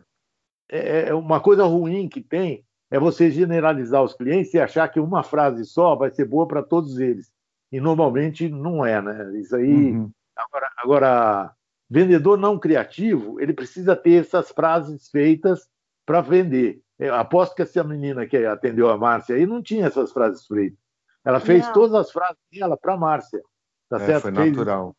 é. 0.70 0.78
é. 0.78 1.10
é 1.10 1.14
uma 1.14 1.40
coisa 1.40 1.64
ruim 1.64 2.10
que 2.10 2.22
tem 2.22 2.66
é 2.96 3.00
você 3.00 3.30
generalizar 3.30 4.02
os 4.02 4.14
clientes 4.14 4.54
e 4.54 4.60
achar 4.60 4.88
que 4.88 5.02
uma 5.02 5.22
frase 5.22 5.66
só 5.66 5.96
vai 5.96 6.10
ser 6.12 6.24
boa 6.24 6.48
para 6.48 6.64
todos 6.64 6.98
eles. 6.98 7.30
E 7.70 7.78
normalmente 7.78 8.48
não 8.48 8.86
é, 8.86 9.02
né? 9.02 9.38
Isso 9.38 9.54
aí. 9.54 9.92
Uhum. 9.92 10.10
Agora, 10.34 10.72
agora, 10.78 11.54
vendedor 11.90 12.38
não 12.38 12.58
criativo, 12.58 13.38
ele 13.42 13.52
precisa 13.52 13.98
ter 13.98 14.22
essas 14.22 14.50
frases 14.50 15.10
feitas 15.10 15.68
para 16.06 16.22
vender. 16.22 16.82
Eu 16.98 17.16
aposto 17.16 17.54
que 17.54 17.64
essa 17.64 17.84
menina 17.84 18.26
que 18.26 18.38
atendeu 18.38 18.90
a 18.90 18.98
Márcia 18.98 19.36
aí 19.36 19.46
não 19.46 19.62
tinha 19.62 19.88
essas 19.88 20.14
frases 20.14 20.48
feitas. 20.48 20.80
Ela 21.26 21.42
fez 21.42 21.66
não. 21.66 21.74
todas 21.74 21.96
as 21.96 22.10
frases 22.10 22.40
dela 22.50 22.78
para 22.78 22.94
a 22.94 22.98
Márcia. 22.98 23.42
Tá 23.90 23.98
é, 23.98 24.06
certo? 24.06 24.22
Foi 24.22 24.32
natural. 24.32 24.96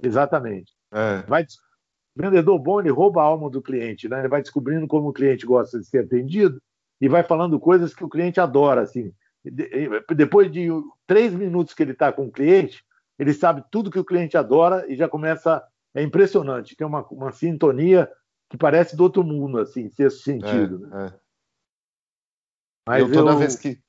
Exatamente. 0.00 0.72
É. 0.92 1.22
Vai... 1.22 1.44
vendedor 2.14 2.60
bom, 2.60 2.78
ele 2.78 2.90
rouba 2.90 3.22
a 3.22 3.24
alma 3.24 3.50
do 3.50 3.60
cliente, 3.60 4.08
né? 4.08 4.20
Ele 4.20 4.28
vai 4.28 4.40
descobrindo 4.40 4.86
como 4.86 5.08
o 5.08 5.12
cliente 5.12 5.44
gosta 5.44 5.80
de 5.80 5.86
ser 5.86 6.04
atendido 6.04 6.62
e 7.02 7.08
vai 7.08 7.24
falando 7.24 7.58
coisas 7.58 7.92
que 7.92 8.04
o 8.04 8.08
cliente 8.08 8.40
adora, 8.40 8.82
assim. 8.82 9.12
Depois 10.14 10.50
de 10.52 10.68
três 11.04 11.34
minutos 11.34 11.74
que 11.74 11.82
ele 11.82 11.90
está 11.90 12.12
com 12.12 12.26
o 12.26 12.30
cliente, 12.30 12.84
ele 13.18 13.34
sabe 13.34 13.64
tudo 13.72 13.90
que 13.90 13.98
o 13.98 14.04
cliente 14.04 14.36
adora 14.36 14.86
e 14.88 14.94
já 14.94 15.08
começa. 15.08 15.60
É 15.92 16.00
impressionante, 16.00 16.76
tem 16.76 16.86
uma, 16.86 17.04
uma 17.08 17.32
sintonia 17.32 18.08
que 18.48 18.56
parece 18.56 18.96
do 18.96 19.02
outro 19.02 19.24
mundo, 19.24 19.58
assim, 19.58 19.90
sexto 19.90 20.22
sentido. 20.22 20.86
É, 20.86 20.88
né? 20.88 21.06
é. 21.08 21.20
Mas 22.88 23.02
eu 23.02 23.12
toda 23.12 23.32
eu... 23.32 23.38
vez 23.38 23.56
que 23.56 23.80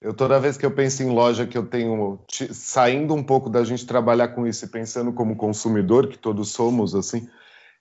eu 0.00 0.14
toda 0.14 0.40
vez 0.40 0.56
que 0.56 0.64
eu 0.64 0.74
penso 0.74 1.02
em 1.02 1.10
loja 1.10 1.46
que 1.46 1.56
eu 1.56 1.66
tenho 1.66 2.18
saindo 2.28 3.14
um 3.14 3.22
pouco 3.22 3.50
da 3.50 3.62
gente 3.62 3.86
trabalhar 3.86 4.28
com 4.28 4.46
isso 4.46 4.64
e 4.64 4.68
pensando 4.68 5.12
como 5.12 5.36
consumidor 5.36 6.08
que 6.08 6.18
todos 6.18 6.50
somos 6.50 6.94
assim, 6.94 7.28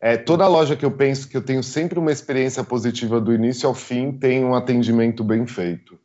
é, 0.02 0.18
toda 0.18 0.48
loja 0.48 0.76
que 0.76 0.86
eu 0.86 0.92
penso 0.92 1.28
que 1.30 1.38
eu 1.38 1.44
tenho 1.44 1.64
sempre 1.64 1.98
uma 1.98 2.12
experiência 2.12 2.64
positiva 2.64 3.20
do 3.20 3.34
início 3.34 3.68
ao 3.68 3.74
fim 3.74 4.12
tem 4.12 4.44
um 4.44 4.54
atendimento 4.54 5.24
bem 5.24 5.48
feito. 5.48 6.00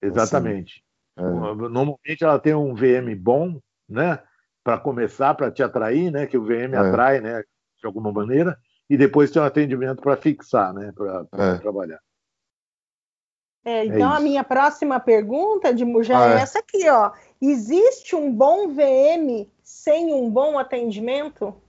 Exatamente. 0.00 0.82
Assim, 1.16 1.28
é. 1.28 1.54
Normalmente 1.54 2.22
ela 2.22 2.38
tem 2.38 2.54
um 2.54 2.74
VM 2.74 3.14
bom, 3.16 3.60
né? 3.88 4.18
Para 4.64 4.78
começar, 4.78 5.34
para 5.34 5.50
te 5.50 5.62
atrair, 5.62 6.10
né? 6.10 6.26
Que 6.26 6.36
o 6.36 6.44
VM 6.44 6.74
é. 6.74 6.76
atrai, 6.76 7.20
né? 7.20 7.42
De 7.80 7.86
alguma 7.86 8.12
maneira, 8.12 8.56
e 8.88 8.96
depois 8.96 9.30
tem 9.30 9.42
um 9.42 9.44
atendimento 9.44 10.00
para 10.02 10.16
fixar, 10.16 10.72
né? 10.72 10.92
Para 10.94 11.26
é. 11.32 11.58
trabalhar. 11.58 11.98
É, 13.64 13.78
é 13.78 13.86
então 13.86 14.12
a 14.12 14.20
minha 14.20 14.44
próxima 14.44 14.98
pergunta, 15.00 15.72
de 15.72 15.84
já 16.02 16.24
ah, 16.24 16.30
é, 16.30 16.38
é 16.38 16.42
essa 16.42 16.58
aqui, 16.58 16.88
ó. 16.88 17.12
Existe 17.40 18.14
um 18.14 18.32
bom 18.32 18.68
VM 18.68 19.48
sem 19.62 20.12
um 20.12 20.30
bom 20.30 20.58
atendimento? 20.58 21.61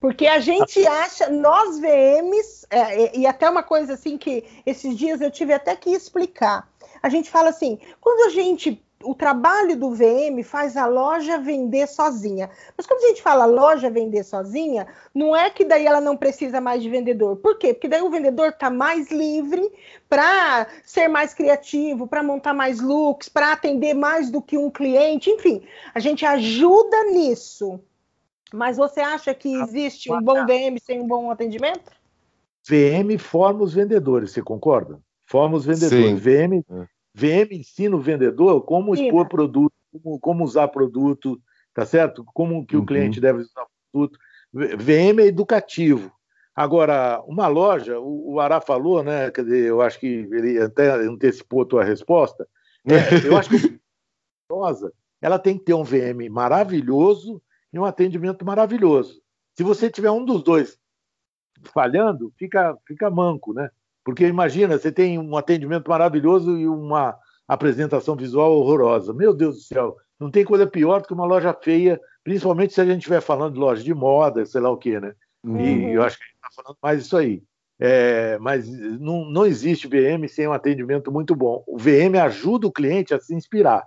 Porque 0.00 0.26
a 0.26 0.38
gente 0.38 0.86
acha, 0.86 1.30
nós 1.30 1.78
VMs, 1.78 2.66
é, 2.68 3.16
e 3.16 3.26
até 3.26 3.48
uma 3.48 3.62
coisa 3.62 3.94
assim 3.94 4.18
que 4.18 4.44
esses 4.66 4.96
dias 4.96 5.20
eu 5.20 5.30
tive 5.30 5.52
até 5.52 5.74
que 5.74 5.90
explicar. 5.90 6.68
A 7.02 7.08
gente 7.08 7.30
fala 7.30 7.48
assim, 7.48 7.78
quando 8.00 8.28
a 8.28 8.30
gente 8.30 8.84
o 9.04 9.14
trabalho 9.14 9.76
do 9.76 9.90
VM 9.90 10.42
faz 10.42 10.76
a 10.76 10.86
loja 10.86 11.38
vender 11.38 11.86
sozinha. 11.86 12.50
Mas 12.76 12.86
quando 12.86 13.04
a 13.04 13.08
gente 13.08 13.22
fala 13.22 13.44
loja 13.44 13.90
vender 13.90 14.24
sozinha, 14.24 14.86
não 15.14 15.36
é 15.36 15.50
que 15.50 15.64
daí 15.64 15.86
ela 15.86 16.00
não 16.00 16.16
precisa 16.16 16.60
mais 16.60 16.82
de 16.82 16.88
vendedor. 16.88 17.36
Por 17.36 17.58
quê? 17.58 17.74
Porque 17.74 17.88
daí 17.88 18.02
o 18.02 18.10
vendedor 18.10 18.48
está 18.48 18.70
mais 18.70 19.10
livre 19.10 19.70
para 20.08 20.66
ser 20.82 21.08
mais 21.08 21.34
criativo, 21.34 22.06
para 22.06 22.22
montar 22.22 22.54
mais 22.54 22.80
looks, 22.80 23.28
para 23.28 23.52
atender 23.52 23.94
mais 23.94 24.30
do 24.30 24.40
que 24.40 24.56
um 24.56 24.70
cliente. 24.70 25.30
Enfim, 25.30 25.62
a 25.94 26.00
gente 26.00 26.24
ajuda 26.24 27.04
nisso. 27.12 27.80
Mas 28.54 28.76
você 28.76 29.00
acha 29.00 29.34
que 29.34 29.52
existe 29.62 30.12
um 30.12 30.22
bom 30.22 30.46
VM 30.46 30.78
sem 30.80 31.00
um 31.00 31.08
bom 31.08 31.30
atendimento? 31.30 31.90
VM 32.66 33.18
forma 33.18 33.64
os 33.64 33.74
vendedores, 33.74 34.30
você 34.30 34.40
concorda? 34.40 35.00
Forma 35.26 35.56
os 35.56 35.64
vendedores. 35.64 36.06
Sim. 36.06 36.14
VM 36.14 36.64
é. 36.70 36.86
VM 37.14 37.52
ensina 37.52 37.96
o 37.96 38.00
vendedor 38.00 38.62
como 38.62 38.94
Sim. 38.94 39.06
expor 39.06 39.28
produto, 39.28 39.72
como, 39.92 40.20
como, 40.20 40.44
usar 40.44 40.68
produto, 40.68 41.40
tá 41.74 41.84
certo? 41.84 42.24
Como 42.32 42.64
que 42.64 42.76
uhum. 42.76 42.82
o 42.82 42.86
cliente 42.86 43.20
deve 43.20 43.40
usar 43.40 43.62
o 43.62 43.68
produto. 43.92 44.18
VM 44.52 45.20
é 45.20 45.26
educativo. 45.26 46.12
Agora, 46.54 47.20
uma 47.26 47.48
loja, 47.48 47.98
o, 47.98 48.34
o 48.34 48.40
Ará 48.40 48.60
falou, 48.60 49.02
né? 49.02 49.32
Quer 49.32 49.44
dizer, 49.44 49.64
eu 49.66 49.82
acho 49.82 49.98
que 49.98 50.06
ele 50.06 50.60
até 50.60 50.90
antecipou 50.92 51.62
a 51.62 51.66
tua 51.66 51.84
resposta. 51.84 52.46
É, 52.86 52.94
eu 53.26 53.36
acho 53.36 53.50
que 53.50 53.80
ela 55.20 55.38
tem 55.40 55.58
que 55.58 55.64
ter 55.64 55.74
um 55.74 55.82
VM 55.82 56.28
maravilhoso 56.30 57.42
e 57.74 57.78
um 57.78 57.84
atendimento 57.84 58.44
maravilhoso. 58.44 59.20
Se 59.56 59.64
você 59.64 59.90
tiver 59.90 60.10
um 60.10 60.24
dos 60.24 60.44
dois 60.44 60.78
falhando, 61.72 62.32
fica, 62.38 62.76
fica 62.86 63.10
manco, 63.10 63.52
né? 63.52 63.68
Porque 64.04 64.26
imagina, 64.26 64.78
você 64.78 64.92
tem 64.92 65.18
um 65.18 65.36
atendimento 65.36 65.88
maravilhoso 65.88 66.56
e 66.56 66.68
uma 66.68 67.16
apresentação 67.48 68.14
visual 68.14 68.52
horrorosa. 68.52 69.12
Meu 69.12 69.34
Deus 69.34 69.56
do 69.56 69.62
céu, 69.62 69.96
não 70.20 70.30
tem 70.30 70.44
coisa 70.44 70.66
pior 70.66 71.00
do 71.00 71.08
que 71.08 71.14
uma 71.14 71.26
loja 71.26 71.52
feia, 71.52 72.00
principalmente 72.22 72.74
se 72.74 72.80
a 72.80 72.84
gente 72.84 72.98
estiver 72.98 73.20
falando 73.20 73.54
de 73.54 73.60
loja 73.60 73.82
de 73.82 73.92
moda, 73.92 74.46
sei 74.46 74.60
lá 74.60 74.70
o 74.70 74.76
quê, 74.76 75.00
né? 75.00 75.14
Uhum. 75.44 75.60
E 75.60 75.94
eu 75.94 76.02
acho 76.02 76.16
que 76.16 76.24
a 76.24 76.26
gente 76.26 76.36
está 76.36 76.62
falando 76.62 76.78
mais 76.80 77.00
isso 77.00 77.16
aí. 77.16 77.42
É, 77.80 78.38
mas 78.38 78.68
não, 79.00 79.24
não 79.24 79.44
existe 79.44 79.88
VM 79.88 80.28
sem 80.28 80.46
um 80.46 80.52
atendimento 80.52 81.10
muito 81.10 81.34
bom. 81.34 81.64
O 81.66 81.76
VM 81.76 82.16
ajuda 82.22 82.68
o 82.68 82.72
cliente 82.72 83.12
a 83.12 83.20
se 83.20 83.34
inspirar. 83.34 83.84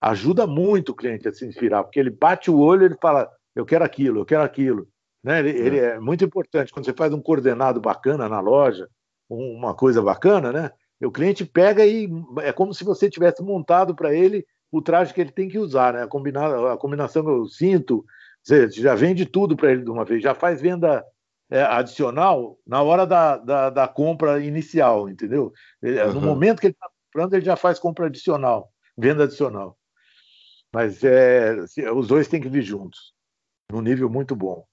Ajuda 0.00 0.46
muito 0.46 0.90
o 0.90 0.94
cliente 0.94 1.28
a 1.28 1.32
se 1.32 1.44
inspirar, 1.46 1.84
porque 1.84 2.00
ele 2.00 2.10
bate 2.10 2.50
o 2.50 2.58
olho 2.58 2.82
e 2.82 2.86
ele 2.86 2.96
fala: 3.00 3.30
eu 3.54 3.66
quero 3.66 3.84
aquilo, 3.84 4.20
eu 4.20 4.24
quero 4.24 4.42
aquilo. 4.42 4.88
Né? 5.22 5.40
Ele, 5.40 5.50
é. 5.50 5.66
ele 5.66 5.78
é 5.78 6.00
muito 6.00 6.24
importante. 6.24 6.72
Quando 6.72 6.86
você 6.86 6.94
faz 6.94 7.12
um 7.12 7.20
coordenado 7.20 7.80
bacana 7.80 8.28
na 8.28 8.40
loja, 8.40 8.88
uma 9.28 9.74
coisa 9.74 10.02
bacana, 10.02 10.52
né? 10.52 10.70
O 11.02 11.10
cliente 11.10 11.44
pega 11.46 11.84
e 11.86 12.08
é 12.42 12.52
como 12.52 12.74
se 12.74 12.84
você 12.84 13.08
tivesse 13.08 13.42
montado 13.42 13.94
para 13.94 14.14
ele 14.14 14.44
o 14.70 14.82
traje 14.82 15.14
que 15.14 15.20
ele 15.20 15.32
tem 15.32 15.48
que 15.48 15.58
usar, 15.58 15.94
né? 15.94 16.02
A, 16.02 16.06
combinar, 16.06 16.72
a 16.72 16.76
combinação 16.76 17.22
que 17.22 17.30
eu 17.30 17.46
sinto, 17.46 18.04
você 18.42 18.70
já 18.70 18.94
vende 18.94 19.24
tudo 19.26 19.56
para 19.56 19.72
ele 19.72 19.82
de 19.82 19.90
uma 19.90 20.04
vez, 20.04 20.22
já 20.22 20.34
faz 20.34 20.60
venda 20.60 21.04
é, 21.50 21.62
adicional 21.62 22.58
na 22.66 22.82
hora 22.82 23.06
da, 23.06 23.36
da, 23.36 23.70
da, 23.70 23.88
compra 23.88 24.40
inicial, 24.40 25.08
entendeu? 25.08 25.52
Uhum. 25.82 26.12
No 26.14 26.20
momento 26.20 26.60
que 26.60 26.66
ele 26.66 26.74
está 26.74 26.88
comprando, 27.06 27.34
ele 27.34 27.44
já 27.44 27.56
faz 27.56 27.78
compra 27.78 28.06
adicional, 28.06 28.70
venda 28.96 29.24
adicional. 29.24 29.76
Mas 30.72 31.02
é, 31.02 31.56
os 31.94 32.06
dois 32.06 32.28
têm 32.28 32.40
que 32.40 32.48
vir 32.48 32.62
juntos, 32.62 33.12
num 33.70 33.80
nível 33.80 34.08
muito 34.08 34.36
bom. 34.36 34.64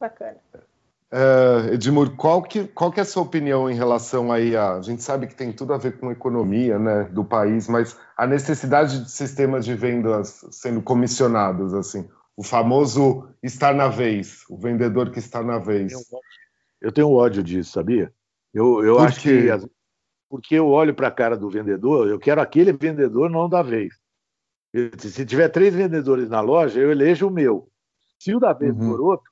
Bacana. 0.00 0.38
Uh, 1.10 1.72
Edmur, 1.72 2.14
qual 2.16 2.42
que, 2.42 2.68
qual 2.68 2.92
que 2.92 3.00
é 3.00 3.02
a 3.02 3.06
sua 3.06 3.22
opinião 3.22 3.70
em 3.70 3.74
relação 3.74 4.30
aí 4.30 4.54
a... 4.54 4.74
A 4.74 4.82
gente 4.82 5.02
sabe 5.02 5.26
que 5.26 5.34
tem 5.34 5.52
tudo 5.52 5.72
a 5.72 5.78
ver 5.78 5.98
com 5.98 6.10
a 6.10 6.12
economia 6.12 6.78
né, 6.78 7.04
do 7.04 7.24
país, 7.24 7.66
mas 7.66 7.98
a 8.16 8.26
necessidade 8.26 9.04
de 9.04 9.10
sistemas 9.10 9.64
de 9.64 9.74
vendas 9.74 10.44
sendo 10.50 10.82
comissionados, 10.82 11.72
assim, 11.72 12.06
o 12.36 12.42
famoso 12.42 13.26
estar 13.42 13.74
na 13.74 13.88
vez, 13.88 14.44
o 14.50 14.58
vendedor 14.58 15.10
que 15.10 15.18
está 15.18 15.42
na 15.42 15.58
vez. 15.58 15.94
Eu 16.80 16.92
tenho 16.92 17.10
ódio 17.10 17.42
disso, 17.42 17.72
sabia? 17.72 18.12
Eu, 18.52 18.84
eu 18.84 18.98
acho 18.98 19.20
que... 19.20 19.48
Porque 20.30 20.56
eu 20.56 20.68
olho 20.68 20.94
para 20.94 21.08
a 21.08 21.10
cara 21.10 21.38
do 21.38 21.48
vendedor, 21.48 22.06
eu 22.06 22.18
quero 22.18 22.42
aquele 22.42 22.70
vendedor 22.70 23.30
não 23.30 23.48
da 23.48 23.62
vez. 23.62 23.94
Se 24.98 25.24
tiver 25.24 25.48
três 25.48 25.74
vendedores 25.74 26.28
na 26.28 26.40
loja, 26.40 26.78
eu 26.78 26.90
elejo 26.90 27.28
o 27.28 27.30
meu. 27.30 27.68
Se 28.18 28.34
o 28.34 28.40
da 28.40 28.52
vez 28.52 28.74
uhum. 28.74 28.90
for 28.90 29.00
outro, 29.00 29.30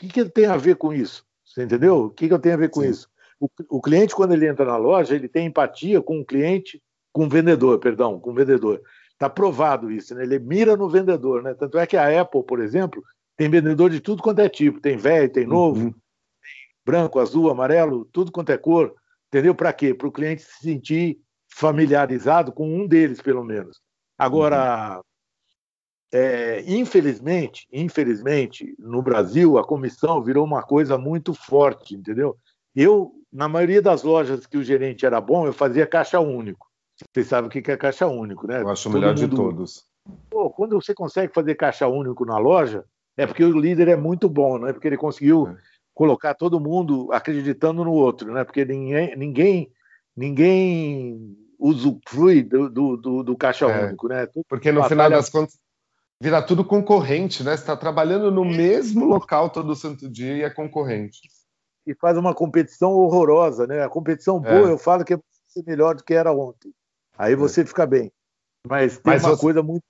que, 0.00 0.08
que 0.08 0.24
tem 0.24 0.46
a 0.46 0.56
ver 0.56 0.76
com 0.76 0.92
isso? 0.92 1.24
Você 1.44 1.62
entendeu? 1.62 2.04
O 2.04 2.10
que, 2.10 2.26
que 2.28 2.34
eu 2.34 2.38
tenho 2.38 2.54
a 2.54 2.58
ver 2.58 2.70
com 2.70 2.80
Sim. 2.80 2.88
isso? 2.88 3.08
O, 3.38 3.48
o, 3.68 3.80
cliente, 3.80 4.14
quando 4.14 4.32
ele 4.32 4.46
entra 4.46 4.64
na 4.64 4.76
loja, 4.76 5.14
ele 5.14 5.28
tem 5.28 5.46
empatia 5.46 6.00
com 6.00 6.20
o 6.20 6.24
cliente, 6.24 6.82
com 7.12 7.26
o 7.26 7.28
vendedor, 7.28 7.78
perdão, 7.78 8.18
com 8.18 8.30
o 8.30 8.34
vendedor. 8.34 8.82
Está 9.12 9.28
provado 9.28 9.90
isso, 9.90 10.14
né? 10.14 10.22
Ele 10.22 10.38
mira 10.38 10.76
no 10.76 10.88
vendedor, 10.88 11.42
né? 11.42 11.54
Tanto 11.54 11.78
é 11.78 11.86
que 11.86 11.96
a 11.96 12.20
Apple, 12.20 12.42
por 12.44 12.60
exemplo, 12.60 13.02
tem 13.36 13.50
vendedor 13.50 13.90
de 13.90 14.00
tudo 14.00 14.22
quanto 14.22 14.40
é 14.40 14.48
tipo. 14.48 14.80
Tem 14.80 14.96
velho, 14.96 15.30
tem 15.30 15.46
novo, 15.46 15.80
uhum. 15.80 15.90
tem 15.90 16.00
branco, 16.84 17.18
azul, 17.18 17.50
amarelo, 17.50 18.06
tudo 18.06 18.32
quanto 18.32 18.52
é 18.52 18.58
cor. 18.58 18.94
Entendeu? 19.28 19.54
Para 19.54 19.72
quê? 19.72 19.94
Para 19.94 20.08
o 20.08 20.12
cliente 20.12 20.42
se 20.42 20.62
sentir 20.62 21.18
familiarizado 21.52 22.52
com 22.52 22.68
um 22.68 22.86
deles, 22.86 23.20
pelo 23.20 23.44
menos. 23.44 23.80
Agora, 24.20 24.96
uhum. 24.96 25.02
É, 26.12 26.64
infelizmente, 26.66 27.68
infelizmente, 27.72 28.74
no 28.78 29.00
Brasil, 29.00 29.56
a 29.58 29.64
comissão 29.64 30.20
virou 30.22 30.44
uma 30.44 30.62
coisa 30.62 30.98
muito 30.98 31.32
forte, 31.32 31.94
entendeu? 31.94 32.36
Eu, 32.74 33.12
na 33.32 33.48
maioria 33.48 33.80
das 33.80 34.02
lojas 34.02 34.44
que 34.44 34.58
o 34.58 34.62
gerente 34.62 35.06
era 35.06 35.20
bom, 35.20 35.46
eu 35.46 35.52
fazia 35.52 35.86
caixa 35.86 36.18
único. 36.18 36.68
Vocês 37.12 37.28
sabem 37.28 37.48
o 37.48 37.50
que 37.50 37.70
é 37.70 37.76
caixa 37.76 38.08
único, 38.08 38.46
né? 38.46 38.60
Eu 38.60 38.68
acho 38.68 38.88
o 38.88 38.92
melhor 38.92 39.14
mundo... 39.14 39.28
de 39.28 39.36
todos. 39.36 39.84
Pô, 40.28 40.50
quando 40.50 40.80
você 40.80 40.92
consegue 40.92 41.32
fazer 41.32 41.54
caixa 41.54 41.86
único 41.86 42.24
na 42.24 42.38
loja, 42.38 42.84
é 43.16 43.24
porque 43.24 43.44
o 43.44 43.58
líder 43.58 43.88
é 43.88 43.96
muito 43.96 44.28
bom, 44.28 44.58
né? 44.58 44.72
Porque 44.72 44.88
ele 44.88 44.96
conseguiu 44.96 45.48
é. 45.48 45.56
colocar 45.94 46.34
todo 46.34 46.60
mundo 46.60 47.08
acreditando 47.12 47.84
no 47.84 47.92
outro, 47.92 48.32
né? 48.32 48.42
Porque 48.42 48.64
ninguém, 48.64 49.16
ninguém, 49.16 49.72
ninguém 50.16 51.36
usufrui 51.60 52.42
do, 52.42 52.68
do, 52.70 52.96
do, 52.96 53.22
do 53.22 53.36
caixa 53.36 53.66
é. 53.66 53.86
único, 53.86 54.08
né? 54.08 54.26
Tudo 54.26 54.44
porque 54.48 54.72
no 54.72 54.82
final 54.84 55.10
das 55.10 55.28
contas 55.28 55.58
vira 56.20 56.42
tudo 56.42 56.64
concorrente, 56.64 57.44
né? 57.44 57.56
Você 57.56 57.62
está 57.62 57.76
trabalhando 57.76 58.30
no 58.30 58.44
mesmo 58.44 59.04
local 59.04 59.50
todo 59.50 59.76
santo 59.76 60.08
dia 60.08 60.36
e 60.36 60.42
é 60.42 60.50
concorrente. 60.50 61.20
E 61.86 61.94
faz 61.94 62.16
uma 62.16 62.34
competição 62.34 62.92
horrorosa, 62.92 63.66
né? 63.66 63.82
A 63.82 63.88
competição 63.88 64.40
boa, 64.40 64.68
é. 64.68 64.72
eu 64.72 64.78
falo 64.78 65.04
que 65.04 65.14
é 65.14 65.18
melhor 65.66 65.94
do 65.94 66.04
que 66.04 66.14
era 66.14 66.32
ontem. 66.32 66.72
Aí 67.16 67.34
é. 67.34 67.36
você 67.36 67.64
fica 67.64 67.86
bem. 67.86 68.10
Mas 68.66 68.98
tem 68.98 69.12
Mas 69.12 69.24
uma 69.24 69.36
você... 69.36 69.40
coisa 69.40 69.62
muito. 69.62 69.84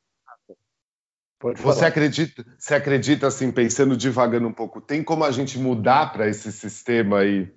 você 1.57 1.85
acredita, 1.85 2.45
você 2.59 2.75
acredita 2.75 3.27
assim, 3.27 3.51
pensando 3.51 3.97
devagando 3.97 4.47
um 4.47 4.53
pouco, 4.53 4.81
tem 4.81 5.03
como 5.03 5.25
a 5.25 5.31
gente 5.31 5.59
mudar 5.59 6.13
para 6.13 6.29
esse 6.29 6.53
sistema 6.53 7.21
aí 7.21 7.53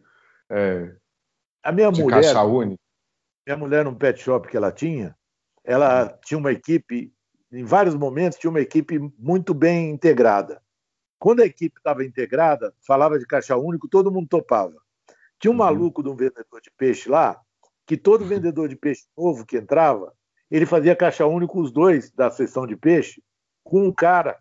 é, 0.49 0.95
a 1.63 1.71
minha 1.71 1.91
de 1.91 2.03
mulher, 2.03 2.21
caixa 2.21 2.43
única? 2.43 2.82
Minha 3.45 3.57
mulher, 3.57 3.83
no 3.83 3.95
pet 3.95 4.21
shop 4.21 4.47
que 4.47 4.55
ela 4.55 4.71
tinha, 4.71 5.15
ela 5.63 6.07
tinha 6.23 6.37
uma 6.37 6.51
equipe, 6.51 7.13
em 7.51 7.63
vários 7.63 7.95
momentos, 7.95 8.37
tinha 8.37 8.49
uma 8.49 8.61
equipe 8.61 8.99
muito 9.17 9.53
bem 9.53 9.91
integrada. 9.91 10.61
Quando 11.19 11.41
a 11.41 11.45
equipe 11.45 11.77
estava 11.77 12.03
integrada, 12.03 12.73
falava 12.85 13.17
de 13.17 13.25
caixa 13.25 13.55
único, 13.55 13.87
todo 13.87 14.11
mundo 14.11 14.27
topava. 14.27 14.75
Tinha 15.39 15.51
um 15.51 15.53
uhum. 15.53 15.59
maluco 15.59 16.03
de 16.03 16.09
um 16.09 16.15
vendedor 16.15 16.61
de 16.61 16.71
peixe 16.77 17.09
lá, 17.09 17.39
que 17.85 17.97
todo 17.97 18.25
vendedor 18.25 18.69
de 18.69 18.75
peixe 18.75 19.05
novo 19.17 19.45
que 19.45 19.57
entrava, 19.57 20.13
ele 20.49 20.65
fazia 20.65 20.95
caixa 20.95 21.25
único 21.25 21.59
os 21.59 21.71
dois 21.71 22.11
da 22.11 22.29
seção 22.29 22.67
de 22.67 22.75
peixe 22.75 23.21
com 23.63 23.87
um 23.87 23.91
cara. 23.91 24.37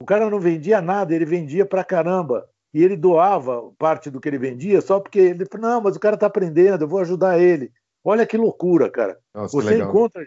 O 0.00 0.04
cara 0.04 0.30
não 0.30 0.38
vendia 0.38 0.80
nada, 0.80 1.14
ele 1.14 1.24
vendia 1.24 1.66
pra 1.66 1.82
caramba. 1.82 2.48
E 2.72 2.84
ele 2.84 2.96
doava 2.96 3.72
parte 3.78 4.10
do 4.10 4.20
que 4.20 4.28
ele 4.28 4.38
vendia 4.38 4.80
só 4.80 5.00
porque 5.00 5.18
ele 5.18 5.46
falou: 5.46 5.68
não, 5.68 5.80
mas 5.80 5.96
o 5.96 6.00
cara 6.00 6.14
está 6.14 6.26
aprendendo, 6.26 6.84
eu 6.84 6.88
vou 6.88 7.00
ajudar 7.00 7.40
ele. 7.40 7.72
Olha 8.04 8.26
que 8.26 8.36
loucura, 8.36 8.90
cara. 8.90 9.18
Nossa, 9.34 9.56
Você 9.56 9.78
encontra. 9.78 10.26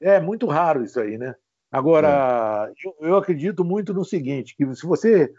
É 0.00 0.20
muito 0.20 0.46
raro 0.46 0.82
isso 0.84 1.00
aí, 1.00 1.16
né? 1.16 1.34
Agora, 1.70 2.68
é. 2.68 2.86
eu, 2.86 3.08
eu, 3.08 3.16
acredito 3.16 3.64
muito 3.64 3.94
no 3.94 4.04
seguinte: 4.04 4.54
que 4.56 4.74
se 4.74 4.86
você. 4.86 5.32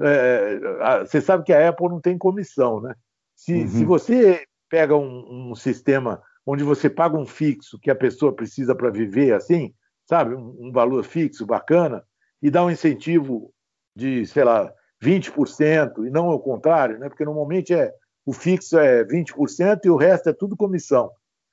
É, 0.00 1.04
você 1.04 1.20
sabe 1.20 1.44
que 1.44 1.52
a 1.52 1.68
Apple 1.68 1.88
não 1.88 2.00
tem 2.00 2.18
comissão, 2.18 2.80
né? 2.80 2.94
Se, 3.36 3.52
uhum. 3.54 3.68
se 3.68 3.84
você 3.84 4.44
pega 4.68 4.96
um, 4.96 5.50
um 5.50 5.54
sistema 5.54 6.20
onde 6.46 6.62
você 6.64 6.90
paga 6.90 7.16
um 7.16 7.26
fixo 7.26 7.78
que 7.78 7.90
a 7.90 7.94
pessoa 7.94 8.34
precisa 8.34 8.74
para 8.74 8.90
viver 8.90 9.32
assim, 9.34 9.72
sabe, 10.06 10.34
um, 10.34 10.56
um, 10.60 10.72
valor 10.72 11.02
fixo 11.04 11.46
bacana, 11.46 12.02
e 12.42 12.50
dá 12.50 12.64
um 12.64 12.70
incentivo 12.70 13.52
de, 13.96 14.26
sei 14.26 14.44
lá, 14.44 14.72
20%, 15.02 16.06
e 16.06 16.10
não 16.10 16.26
ao 16.26 16.40
contrário, 16.40 16.98
né? 16.98 17.08
porque 17.08 17.24
normalmente 17.24 17.72
é, 17.72 17.92
o 18.26 18.32
fixo 18.32 18.78
é 18.78 19.04
20% 19.04 19.80
e 19.84 19.90
o 19.90 19.96
resto 19.96 20.28
é 20.28 20.32
tudo 20.32 20.56
comissão. 20.56 21.10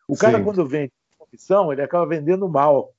O 0.08 0.18
cara, 0.18 0.38
Sim. 0.38 0.44
quando 0.44 0.68
vende 0.68 0.92
comissão, 1.18 1.72
ele 1.72 1.82
acaba 1.82 2.06
vendendo 2.06 2.48
mal, 2.50 2.94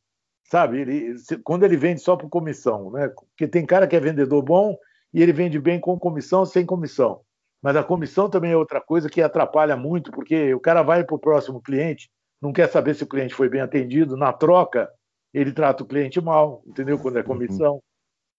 sabe? 0.44 0.80
Ele, 0.80 1.14
quando 1.44 1.64
ele 1.64 1.76
vende 1.76 2.00
só 2.00 2.16
por 2.16 2.28
comissão, 2.28 2.90
né? 2.90 3.08
Porque 3.08 3.46
tem 3.46 3.66
cara 3.66 3.86
que 3.86 3.94
é 3.94 4.00
vendedor 4.00 4.42
bom 4.42 4.76
e 5.12 5.22
ele 5.22 5.32
vende 5.32 5.58
bem 5.58 5.78
com 5.78 5.98
comissão, 5.98 6.46
sem 6.46 6.64
comissão. 6.64 7.20
Mas 7.62 7.76
a 7.76 7.84
comissão 7.84 8.28
também 8.28 8.52
é 8.52 8.56
outra 8.56 8.80
coisa 8.80 9.08
que 9.08 9.22
atrapalha 9.22 9.76
muito, 9.76 10.10
porque 10.10 10.52
o 10.54 10.60
cara 10.60 10.82
vai 10.82 11.04
para 11.04 11.14
o 11.14 11.18
próximo 11.18 11.60
cliente, 11.60 12.10
não 12.40 12.52
quer 12.52 12.68
saber 12.68 12.94
se 12.94 13.04
o 13.04 13.06
cliente 13.06 13.34
foi 13.34 13.48
bem 13.48 13.60
atendido, 13.60 14.16
na 14.16 14.32
troca, 14.32 14.90
ele 15.32 15.52
trata 15.52 15.84
o 15.84 15.86
cliente 15.86 16.20
mal, 16.20 16.62
entendeu? 16.66 16.98
Quando 16.98 17.18
é 17.18 17.20
uhum. 17.20 17.26
comissão. 17.26 17.82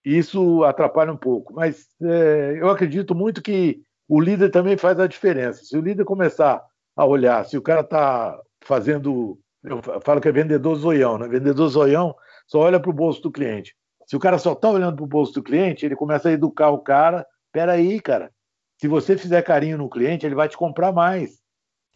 Isso 0.03 0.63
atrapalha 0.65 1.13
um 1.13 1.17
pouco. 1.17 1.53
Mas 1.53 1.87
é, 2.01 2.57
eu 2.59 2.69
acredito 2.69 3.15
muito 3.15 3.41
que 3.41 3.81
o 4.07 4.19
líder 4.19 4.49
também 4.49 4.75
faz 4.75 4.99
a 4.99 5.07
diferença. 5.07 5.63
Se 5.63 5.77
o 5.77 5.81
líder 5.81 6.03
começar 6.03 6.61
a 6.95 7.05
olhar, 7.05 7.45
se 7.45 7.57
o 7.57 7.61
cara 7.61 7.81
está 7.81 8.37
fazendo. 8.65 9.39
Eu 9.63 9.81
falo 10.01 10.19
que 10.19 10.27
é 10.27 10.31
vendedor 10.31 10.75
zoião, 10.75 11.17
né? 11.17 11.27
Vendedor 11.27 11.67
zoião 11.69 12.15
só 12.47 12.59
olha 12.59 12.79
para 12.79 12.89
o 12.89 12.93
bolso 12.93 13.21
do 13.21 13.31
cliente. 13.31 13.75
Se 14.05 14.15
o 14.15 14.19
cara 14.19 14.37
só 14.37 14.53
está 14.53 14.69
olhando 14.69 14.97
para 14.97 15.05
o 15.05 15.07
bolso 15.07 15.33
do 15.33 15.43
cliente, 15.43 15.85
ele 15.85 15.95
começa 15.95 16.29
a 16.29 16.33
educar 16.33 16.69
o 16.69 16.79
cara. 16.79 17.25
Peraí, 17.51 18.01
cara, 18.01 18.31
se 18.79 18.87
você 18.87 19.17
fizer 19.17 19.41
carinho 19.43 19.77
no 19.77 19.89
cliente, 19.89 20.25
ele 20.25 20.35
vai 20.35 20.49
te 20.49 20.57
comprar 20.57 20.91
mais. 20.91 21.39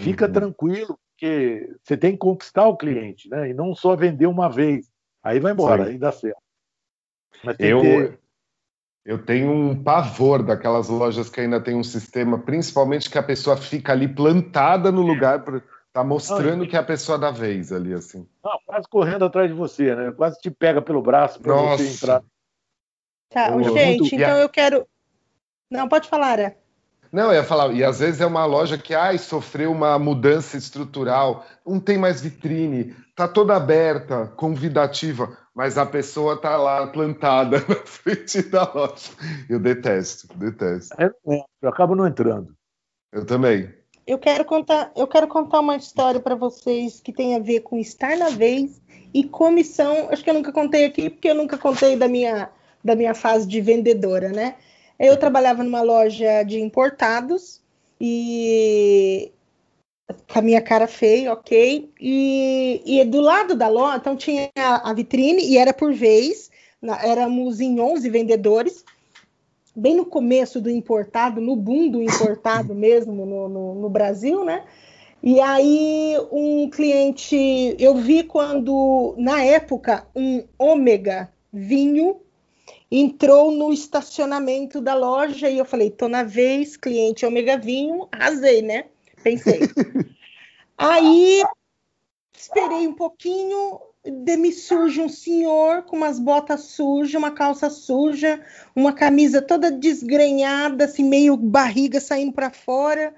Fica 0.02 0.26
uhum. 0.26 0.32
tranquilo, 0.32 0.98
porque 1.12 1.76
você 1.84 1.98
tem 1.98 2.12
que 2.12 2.20
conquistar 2.20 2.68
o 2.68 2.78
cliente, 2.78 3.30
né? 3.30 3.50
E 3.50 3.54
não 3.54 3.76
só 3.76 3.96
vender 3.96 4.28
uma 4.28 4.50
vez. 4.50 4.88
Aí 5.24 5.40
vai 5.40 5.52
embora, 5.52 5.84
Sim. 5.84 5.92
aí 5.92 5.98
dá 5.98 6.12
certo. 6.12 6.42
eu, 7.60 7.82
ter... 7.82 8.20
eu 9.04 9.26
tenho 9.26 9.52
um 9.52 9.84
pavor 9.84 10.44
daquelas 10.44 10.88
lojas 10.88 11.30
que 11.30 11.42
ainda 11.42 11.60
tem 11.60 11.76
um 11.76 11.84
sistema, 11.84 12.40
principalmente 12.40 13.10
que 13.10 13.18
a 13.18 13.24
pessoa 13.24 13.58
fica 13.58 13.92
ali 13.92 14.08
plantada 14.08 14.92
no 14.92 15.02
lugar 15.02 15.44
para 15.44 15.62
tá 15.98 16.04
mostrando 16.04 16.60
não, 16.60 16.68
que 16.68 16.76
é 16.76 16.80
a 16.80 16.84
pessoa 16.84 17.18
da 17.18 17.32
vez 17.32 17.72
ali, 17.72 17.92
assim. 17.92 18.28
Não, 18.44 18.60
quase 18.68 18.88
correndo 18.88 19.26
atrás 19.26 19.50
de 19.50 19.56
você, 19.56 19.96
né? 19.96 20.12
Quase 20.12 20.40
te 20.40 20.52
pega 20.52 20.80
pelo 20.80 21.02
braço 21.02 21.40
para 21.40 21.56
você 21.56 21.90
entrar. 21.90 22.24
Tá, 23.30 23.50
gente, 23.64 24.02
muito... 24.02 24.16
então 24.16 24.38
eu 24.38 24.48
quero. 24.48 24.88
Não, 25.72 25.90
pode 25.90 26.08
falar, 26.08 26.38
é. 26.38 26.56
Não, 27.12 27.28
eu 27.28 27.34
ia 27.34 27.44
falar, 27.44 27.74
e 27.74 27.84
às 27.84 28.00
vezes 28.00 28.22
é 28.22 28.26
uma 28.28 28.46
loja 28.46 28.78
que 28.78 28.94
ai, 28.94 29.18
sofreu 29.18 29.72
uma 29.72 29.98
mudança 29.98 30.56
estrutural, 30.56 31.46
não 31.66 31.80
tem 31.80 31.98
mais 31.98 32.22
vitrine, 32.22 32.94
tá 33.16 33.28
toda 33.28 33.56
aberta, 33.56 34.28
convidativa, 34.36 35.36
mas 35.56 35.78
a 35.78 35.86
pessoa 35.86 36.40
tá 36.40 36.58
lá 36.58 36.86
plantada 36.86 37.58
na 37.68 37.76
frente 37.86 38.44
da 38.44 38.72
loja. 38.72 39.10
Eu 39.50 39.60
detesto, 39.60 40.28
detesto. 40.36 40.96
Eu, 41.00 41.12
eu 41.62 41.70
acabo 41.70 41.96
não 41.96 42.06
entrando. 42.06 42.54
Eu 43.12 43.26
também. 43.26 43.74
Eu 44.08 44.18
quero 44.18 44.46
contar, 44.46 44.90
eu 44.96 45.06
quero 45.06 45.28
contar 45.28 45.60
uma 45.60 45.76
história 45.76 46.18
para 46.18 46.34
vocês 46.34 47.02
que 47.02 47.12
tem 47.12 47.36
a 47.36 47.40
ver 47.40 47.60
com 47.60 47.78
estar 47.78 48.18
na 48.18 48.30
vez 48.30 48.82
e 49.14 49.26
comissão. 49.26 50.08
Acho 50.10 50.24
que 50.24 50.30
eu 50.30 50.34
nunca 50.34 50.54
contei 50.54 50.86
aqui, 50.86 51.10
porque 51.10 51.30
eu 51.30 51.36
nunca 51.36 51.58
contei 51.58 51.98
da 51.98 52.08
minha, 52.08 52.50
da 52.82 52.96
minha 52.96 53.14
fase 53.14 53.46
de 53.46 53.60
vendedora, 53.60 54.30
né? 54.30 54.56
Eu 54.98 55.18
trabalhava 55.18 55.62
numa 55.62 55.82
loja 55.82 56.42
de 56.44 56.58
importados 56.62 57.62
e 58.00 59.30
com 60.32 60.40
a 60.40 60.42
minha 60.42 60.62
cara 60.62 60.88
feia, 60.88 61.34
ok. 61.34 61.92
E, 62.00 62.82
e 62.86 63.04
do 63.04 63.20
lado 63.20 63.56
da 63.56 63.68
loja, 63.68 63.98
então 63.98 64.16
tinha 64.16 64.50
a, 64.56 64.94
vitrine 64.94 65.44
e 65.44 65.58
era 65.58 65.74
por 65.74 65.94
vez, 65.94 66.50
na, 66.82 66.98
éramos 67.06 67.60
em 67.60 67.78
11 67.78 68.10
vendedores, 68.10 68.86
bem 69.78 69.96
no 69.96 70.06
começo 70.06 70.60
do 70.60 70.70
importado, 70.70 71.40
no 71.40 71.56
boom 71.56 71.90
do 71.90 72.02
importado 72.02 72.74
mesmo 72.76 73.26
no, 73.26 73.48
no, 73.48 73.76
no 73.76 73.90
Brasil, 73.90 74.44
né? 74.44 74.66
E 75.22 75.40
aí 75.40 76.16
um 76.32 76.70
cliente, 76.70 77.76
eu 77.80 77.96
vi 77.96 78.24
quando, 78.24 79.16
na 79.18 79.44
época, 79.44 80.08
um 80.16 80.44
ômega 80.58 81.32
vinho 81.52 82.22
entrou 82.90 83.52
no 83.52 83.74
estacionamento 83.74 84.80
da 84.80 84.94
loja 84.94 85.50
e 85.50 85.58
eu 85.58 85.66
falei, 85.66 85.92
tô 85.92 86.08
na 86.08 86.24
vez, 86.24 86.78
cliente 86.78 87.26
Omega 87.26 87.58
Vinho, 87.58 88.08
arrasei, 88.12 88.62
né? 88.62 88.86
Pensei. 89.24 89.60
Aí 90.78 91.44
esperei 92.36 92.88
um 92.88 92.94
pouquinho, 92.94 93.80
de 94.10 94.38
me 94.38 94.52
surge 94.52 95.02
um 95.02 95.10
senhor 95.10 95.84
com 95.84 95.98
umas 95.98 96.20
botas 96.20 96.62
sujas, 96.62 97.16
uma 97.16 97.32
calça 97.32 97.70
suja, 97.70 98.42
uma 98.76 98.94
camisa 98.94 99.42
toda 99.42 99.72
desgrenhada, 99.72 100.86
assim, 100.86 101.04
meio 101.04 101.36
barriga 101.36 102.00
saindo 102.00 102.34
para 102.34 102.50
fora. 102.50 103.14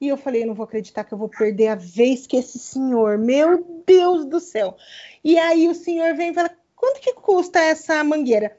E 0.00 0.06
eu 0.08 0.16
falei, 0.16 0.42
eu 0.42 0.46
não 0.46 0.54
vou 0.54 0.64
acreditar 0.64 1.04
que 1.04 1.12
eu 1.12 1.18
vou 1.18 1.28
perder 1.28 1.68
a 1.68 1.74
vez 1.74 2.26
que 2.26 2.36
esse 2.36 2.58
senhor, 2.58 3.18
meu 3.18 3.82
Deus 3.84 4.24
do 4.24 4.38
céu. 4.38 4.76
E 5.24 5.36
aí 5.36 5.68
o 5.68 5.74
senhor 5.74 6.14
vem 6.14 6.30
e 6.30 6.34
fala, 6.34 6.50
quanto 6.76 7.00
que 7.00 7.12
custa 7.14 7.58
essa 7.58 8.02
mangueira? 8.04 8.56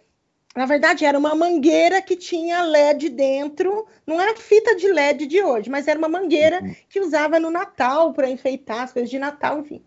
Na 0.55 0.65
verdade, 0.65 1.05
era 1.05 1.17
uma 1.17 1.35
mangueira 1.35 2.01
que 2.01 2.15
tinha 2.15 2.63
LED 2.63 3.09
dentro, 3.09 3.87
não 4.05 4.19
era 4.19 4.35
fita 4.35 4.75
de 4.75 4.91
LED 4.91 5.27
de 5.27 5.41
hoje, 5.41 5.69
mas 5.69 5.87
era 5.87 5.97
uma 5.97 6.09
mangueira 6.09 6.61
uhum. 6.61 6.75
que 6.89 6.99
usava 6.99 7.39
no 7.39 7.51
Natal 7.51 8.13
para 8.13 8.29
enfeitar 8.29 8.81
as 8.81 8.91
coisas 8.91 9.09
de 9.09 9.19
Natal, 9.19 9.59
enfim. 9.59 9.81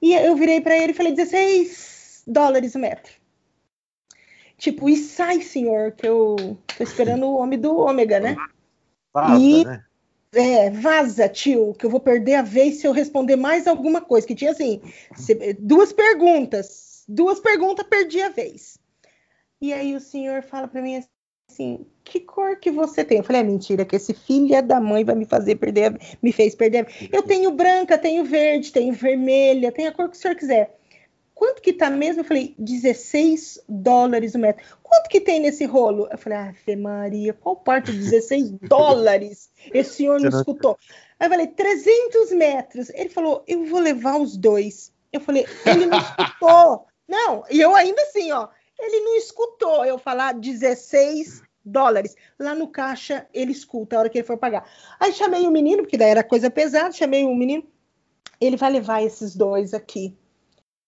E 0.00 0.14
eu 0.14 0.36
virei 0.36 0.60
para 0.60 0.76
ele 0.76 0.92
e 0.92 0.94
falei: 0.94 1.12
16 1.12 2.24
dólares 2.26 2.74
o 2.74 2.78
metro. 2.78 3.12
Tipo, 4.56 4.88
e 4.88 4.96
sai, 4.96 5.40
senhor, 5.40 5.92
que 5.92 6.06
eu 6.06 6.36
tô 6.76 6.82
esperando 6.82 7.26
o 7.26 7.36
homem 7.36 7.58
do 7.58 7.76
ômega, 7.76 8.18
né? 8.18 8.36
Vaza, 9.12 9.40
e, 9.40 9.64
né? 9.64 9.84
É, 10.32 10.70
vaza, 10.70 11.28
tio, 11.28 11.74
que 11.74 11.86
eu 11.86 11.90
vou 11.90 12.00
perder 12.00 12.34
a 12.34 12.42
vez 12.42 12.80
se 12.80 12.86
eu 12.86 12.92
responder 12.92 13.36
mais 13.36 13.66
alguma 13.66 14.00
coisa. 14.00 14.26
Que 14.26 14.34
tinha 14.34 14.50
assim, 14.50 14.80
duas 15.58 15.92
perguntas. 15.92 17.04
Duas 17.08 17.40
perguntas, 17.40 17.86
perdi 17.86 18.20
a 18.20 18.28
vez. 18.28 18.78
E 19.60 19.72
aí 19.72 19.94
o 19.94 20.00
senhor 20.00 20.42
fala 20.42 20.68
para 20.68 20.82
mim 20.82 21.02
assim: 21.58 21.86
que 22.04 22.20
cor 22.20 22.56
que 22.56 22.70
você 22.70 23.04
tem? 23.04 23.18
Eu 23.18 23.24
falei: 23.24 23.42
é 23.42 23.44
mentira, 23.44 23.84
que 23.84 23.96
esse 23.96 24.14
filho 24.14 24.62
da 24.62 24.80
mãe 24.80 25.04
vai 25.04 25.14
me 25.14 25.24
fazer 25.24 25.56
perder, 25.56 25.98
me 26.22 26.32
fez 26.32 26.54
perder. 26.54 26.86
Eu 27.12 27.22
tenho 27.22 27.50
branca, 27.50 27.98
tenho 27.98 28.24
verde, 28.24 28.72
tenho 28.72 28.92
vermelha, 28.94 29.72
tenho 29.72 29.88
a 29.88 29.92
cor 29.92 30.08
que 30.08 30.16
o 30.16 30.20
senhor 30.20 30.36
quiser. 30.36 30.74
Quanto 31.34 31.62
que 31.62 31.72
tá 31.72 31.88
mesmo? 31.88 32.22
Eu 32.22 32.24
falei, 32.24 32.52
16 32.58 33.62
dólares 33.68 34.34
o 34.34 34.40
metro. 34.40 34.64
Quanto 34.82 35.08
que 35.08 35.20
tem 35.20 35.38
nesse 35.38 35.64
rolo? 35.66 36.08
Eu 36.10 36.18
falei, 36.18 36.52
Fê 36.64 36.74
Maria, 36.74 37.32
qual 37.32 37.54
parte 37.54 37.92
de 37.92 37.98
16 37.98 38.50
dólares? 38.62 39.48
Esse 39.72 39.94
senhor 39.94 40.20
não 40.20 40.30
escutou. 40.30 40.76
Aí 41.20 41.26
eu 41.26 41.30
falei, 41.30 41.46
300 41.46 42.32
metros. 42.32 42.90
Ele 42.90 43.08
falou, 43.08 43.44
eu 43.46 43.64
vou 43.66 43.78
levar 43.78 44.18
os 44.18 44.36
dois. 44.36 44.92
Eu 45.12 45.20
falei, 45.20 45.46
ele 45.64 45.86
não 45.86 45.98
escutou. 45.98 46.86
Não, 47.08 47.42
e 47.50 47.58
eu 47.58 47.74
ainda 47.74 48.02
assim, 48.02 48.30
ó, 48.32 48.48
ele 48.78 49.00
não 49.00 49.16
escutou 49.16 49.82
eu 49.82 49.98
falar 49.98 50.34
16 50.34 51.42
dólares. 51.64 52.16
Lá 52.38 52.54
no 52.54 52.68
caixa, 52.68 53.26
ele 53.32 53.52
escuta 53.52 53.96
a 53.96 54.00
hora 54.00 54.08
que 54.08 54.18
ele 54.18 54.26
for 54.26 54.38
pagar. 54.38 54.68
Aí 54.98 55.12
chamei 55.12 55.46
o 55.46 55.50
menino, 55.50 55.82
porque 55.82 55.96
daí 55.96 56.10
era 56.10 56.24
coisa 56.24 56.50
pesada, 56.50 56.92
chamei 56.92 57.24
o 57.24 57.34
menino, 57.34 57.64
ele 58.40 58.56
vai 58.56 58.70
levar 58.70 59.02
esses 59.02 59.34
dois 59.34 59.74
aqui. 59.74 60.16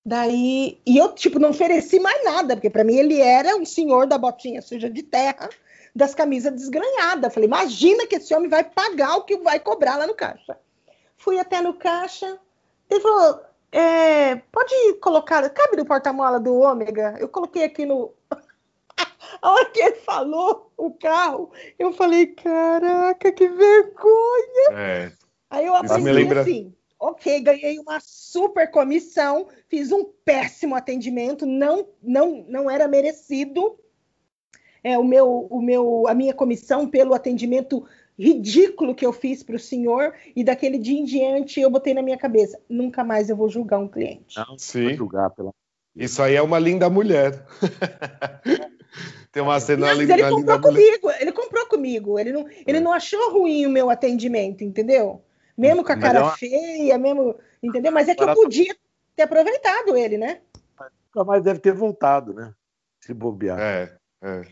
Daí, 0.05 0.81
e 0.87 0.97
eu, 0.97 1.13
tipo, 1.15 1.39
não 1.39 1.51
ofereci 1.51 2.01
mais 2.01 2.25
nada, 2.25 2.57
porque 2.57 2.71
para 2.71 2.85
mim 2.85 2.97
ele 2.97 3.21
era 3.21 3.55
um 3.57 3.67
senhor 3.67 4.07
da 4.07 4.17
botinha 4.17 4.63
suja 4.63 4.89
de 4.89 5.03
terra, 5.03 5.49
das 5.95 6.15
camisas 6.15 6.53
desgranhadas. 6.53 7.35
Falei, 7.35 7.47
imagina 7.47 8.07
que 8.07 8.17
esse 8.17 8.35
homem 8.35 8.49
vai 8.49 8.65
pagar 8.65 9.17
o 9.17 9.25
que 9.25 9.37
vai 9.37 9.61
cobrar 9.61 9.97
lá 9.97 10.07
no 10.07 10.15
caixa. 10.15 10.59
Fui 11.19 11.39
até 11.39 11.61
no 11.61 11.75
caixa, 11.75 12.39
ele 12.89 13.01
falou, 13.01 13.41
é, 13.71 14.37
pode 14.51 14.75
colocar, 15.01 15.49
cabe 15.51 15.77
no 15.77 15.85
porta-mala 15.85 16.41
do 16.41 16.55
Ômega? 16.59 17.17
Eu 17.21 17.29
coloquei 17.29 17.65
aqui 17.65 17.87
no. 17.87 18.13
A 19.43 19.53
hora 19.53 19.71
que 19.71 19.81
ele 19.81 19.97
falou 19.97 20.73
o 20.77 20.91
carro, 20.93 21.51
eu 21.79 21.93
falei, 21.93 22.27
caraca, 22.27 23.33
que 23.33 23.49
vergonha! 23.49 24.71
É. 24.73 25.13
Aí 25.49 25.67
eu 25.67 25.75
aprendi 25.75 26.11
lembra... 26.11 26.43
assim, 26.43 26.75
ok, 26.99 27.41
ganhei 27.41 27.79
uma 27.79 27.99
super 28.01 28.71
comissão, 28.71 29.49
fiz 29.69 29.91
um 29.91 30.05
péssimo 30.25 30.75
atendimento, 30.75 31.47
não, 31.47 31.89
não, 32.03 32.45
não 32.49 32.71
era 32.71 32.87
merecido 32.87 33.79
é, 34.85 34.99
o 34.99 35.05
meu, 35.05 35.47
o 35.51 35.61
meu, 35.61 36.07
a 36.07 36.15
minha 36.15 36.35
comissão 36.35 36.89
pelo 36.89 37.15
atendimento 37.15 37.87
ridículo 38.19 38.95
que 38.95 39.05
eu 39.05 39.13
fiz 39.13 39.43
para 39.43 39.57
o 39.57 39.59
senhor 39.59 40.15
e 40.37 40.45
daquele 40.45 40.79
dia 40.79 40.99
em 40.99 41.05
diante 41.05 41.59
eu 41.61 41.71
botei 41.71 41.95
na 41.95 42.03
minha 42.03 42.19
cabeça, 42.19 42.61
nunca 42.69 43.03
mais 43.03 43.31
eu 43.31 43.37
vou 43.37 43.49
julgar 43.49 43.79
um 43.79 43.89
cliente. 43.89 44.37
Não, 44.37 44.59
Sim. 44.59 44.95
julgar 44.95 45.31
pela... 45.31 45.53
Isso 45.97 46.23
aí 46.23 46.35
é 46.35 46.43
uma 46.43 46.59
linda 46.59 46.89
mulher. 46.91 47.45
Tem 49.33 49.43
uma 49.43 49.61
cena 49.61 49.87
Mas 49.87 49.99
linda, 49.99 50.15
ele 50.15 50.29
comprou 50.29 50.61
comigo, 50.61 50.99
mulher. 51.05 51.23
ele 51.23 51.33
comprou 51.33 51.67
comigo, 51.67 52.19
ele 52.19 52.33
não, 52.33 52.49
ele 52.67 52.79
é. 52.79 52.81
não 52.81 52.93
achou 52.93 53.33
ruim 53.33 53.65
o 53.65 53.71
meu 53.71 53.89
atendimento, 53.89 54.65
entendeu? 54.65 55.23
Mesmo 55.57 55.85
com 55.85 55.93
a 55.93 55.97
cara 55.97 56.19
é 56.19 56.23
uma... 56.23 56.37
feia, 56.37 56.99
mesmo, 56.99 57.37
entendeu? 57.63 57.93
Mas 57.93 58.09
é 58.09 58.15
que 58.15 58.23
eu 58.23 58.35
podia 58.35 58.75
ter 59.15 59.23
aproveitado 59.23 59.97
ele, 59.97 60.19
né? 60.19 60.41
Nunca 61.15 61.25
mais 61.25 61.43
deve 61.43 61.61
ter 61.61 61.73
voltado, 61.73 62.35
né? 62.35 62.53
Se 63.01 63.15
bobear. 63.15 63.59
É, 63.61 63.97
é. 64.23 64.43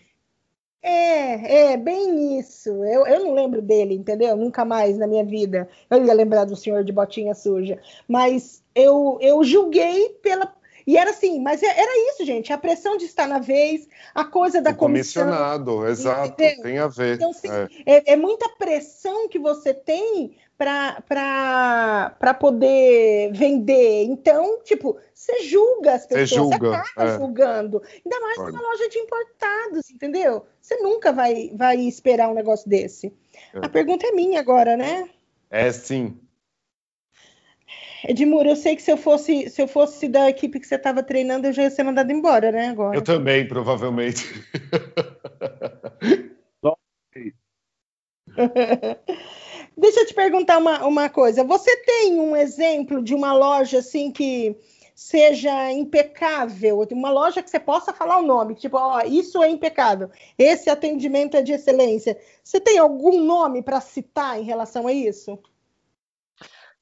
É, 0.81 1.73
é, 1.73 1.77
bem 1.77 2.39
isso. 2.39 2.71
Eu, 2.85 3.07
eu 3.07 3.21
não 3.21 3.35
lembro 3.35 3.61
dele, 3.61 3.95
entendeu? 3.95 4.37
Nunca 4.37 4.65
mais 4.65 4.97
na 4.97 5.07
minha 5.07 5.25
vida. 5.25 5.69
Eu 5.91 6.05
ia 6.05 6.15
lembrar 6.15 6.45
do 6.45 6.57
senhor 6.57 6.85
de 6.85 6.93
botinha 6.93 7.35
suja. 7.35 7.81
Mas 8.07 8.63
eu, 8.75 9.19
eu 9.21 9.43
julguei 9.43 10.11
pela. 10.23 10.55
E 10.89 10.97
era 10.97 11.11
assim, 11.11 11.39
mas 11.39 11.63
é, 11.63 11.67
era 11.67 12.11
isso, 12.11 12.25
gente. 12.25 12.51
A 12.51 12.57
pressão 12.57 12.97
de 12.97 13.05
estar 13.05 13.29
na 13.29 13.39
vez, 13.39 13.87
a 14.15 14.25
coisa 14.25 14.63
da 14.63 14.71
o 14.71 14.75
comissão. 14.75 15.23
Comissionado, 15.23 15.87
exato, 15.87 16.29
entendeu? 16.29 16.63
tem 16.63 16.79
a 16.79 16.89
ver. 16.89 17.17
Então, 17.17 17.31
assim, 17.31 17.49
é. 17.51 17.69
É, 17.85 18.13
é 18.13 18.17
muita 18.17 18.49
pressão 18.49 19.29
que 19.29 19.39
você 19.39 19.75
tem 19.75 20.35
para 20.57 22.35
poder 22.41 23.31
vender. 23.35 24.05
Então, 24.05 24.63
tipo, 24.65 24.97
você 25.13 25.43
julga 25.43 25.93
as 25.93 26.07
pessoas, 26.07 26.31
você, 26.31 26.35
julga, 26.35 26.71
você 26.71 26.77
acaba 26.77 27.11
é. 27.11 27.19
julgando. 27.19 27.83
Ainda 28.03 28.21
mais 28.21 28.39
numa 28.39 28.63
loja 28.63 28.89
de 28.89 28.99
importados, 28.99 29.91
entendeu? 29.91 30.47
Você 30.59 30.77
nunca 30.77 31.13
vai, 31.13 31.51
vai 31.55 31.77
esperar 31.83 32.31
um 32.31 32.35
negócio 32.35 32.67
desse. 32.67 33.13
É. 33.53 33.59
A 33.61 33.69
pergunta 33.69 34.07
é 34.07 34.13
minha 34.13 34.41
agora, 34.41 34.75
né? 34.75 35.07
É 35.51 35.71
sim. 35.71 36.19
Edmuro, 38.05 38.49
eu 38.49 38.57
sei 38.57 38.77
que 38.77 38.83
se 38.83 38.91
eu 38.91 38.97
fosse 38.97 39.51
se 39.51 39.61
eu 39.61 39.69
fosse 39.69 40.09
da 40.09 40.29
equipe 40.29 40.61
que 40.61 40.67
você 40.67 40.77
estava 40.77 41.03
treinando, 41.03 41.47
eu 41.47 41.53
já 41.53 41.63
ia 41.65 41.71
ser 41.71 41.83
mandado 41.83 42.13
embora, 42.13 42.53
né? 42.53 42.69
Agora. 42.69 42.97
Eu 42.97 43.03
também, 43.03 43.47
provavelmente. 43.47 44.25
Deixa 49.77 50.01
eu 50.01 50.07
te 50.07 50.15
perguntar 50.15 50.59
uma, 50.59 50.87
uma 50.87 51.09
coisa. 51.09 51.43
Você 51.45 51.77
tem 51.79 52.21
um 52.21 52.37
exemplo 52.37 53.03
de 53.03 53.15
uma 53.15 53.33
loja 53.33 53.79
assim 53.79 54.11
que 54.11 54.57
seja 54.95 55.71
impecável, 55.71 56.85
uma 56.91 57.11
loja 57.11 57.41
que 57.41 57.49
você 57.49 57.61
possa 57.61 57.93
falar 57.93 58.19
o 58.19 58.27
nome, 58.27 58.57
tipo, 58.57 58.77
ó, 58.77 59.01
isso 59.03 59.41
é 59.41 59.49
impecável, 59.49 60.11
esse 60.37 60.69
atendimento 60.69 61.37
é 61.37 61.43
de 61.43 61.53
excelência. 61.53 62.19
Você 62.43 62.61
tem 62.61 62.79
algum 62.79 63.21
nome 63.23 63.63
para 63.63 63.81
citar 63.81 64.41
em 64.41 64.43
relação 64.43 64.89
a 64.89 64.93
isso? 64.93 65.39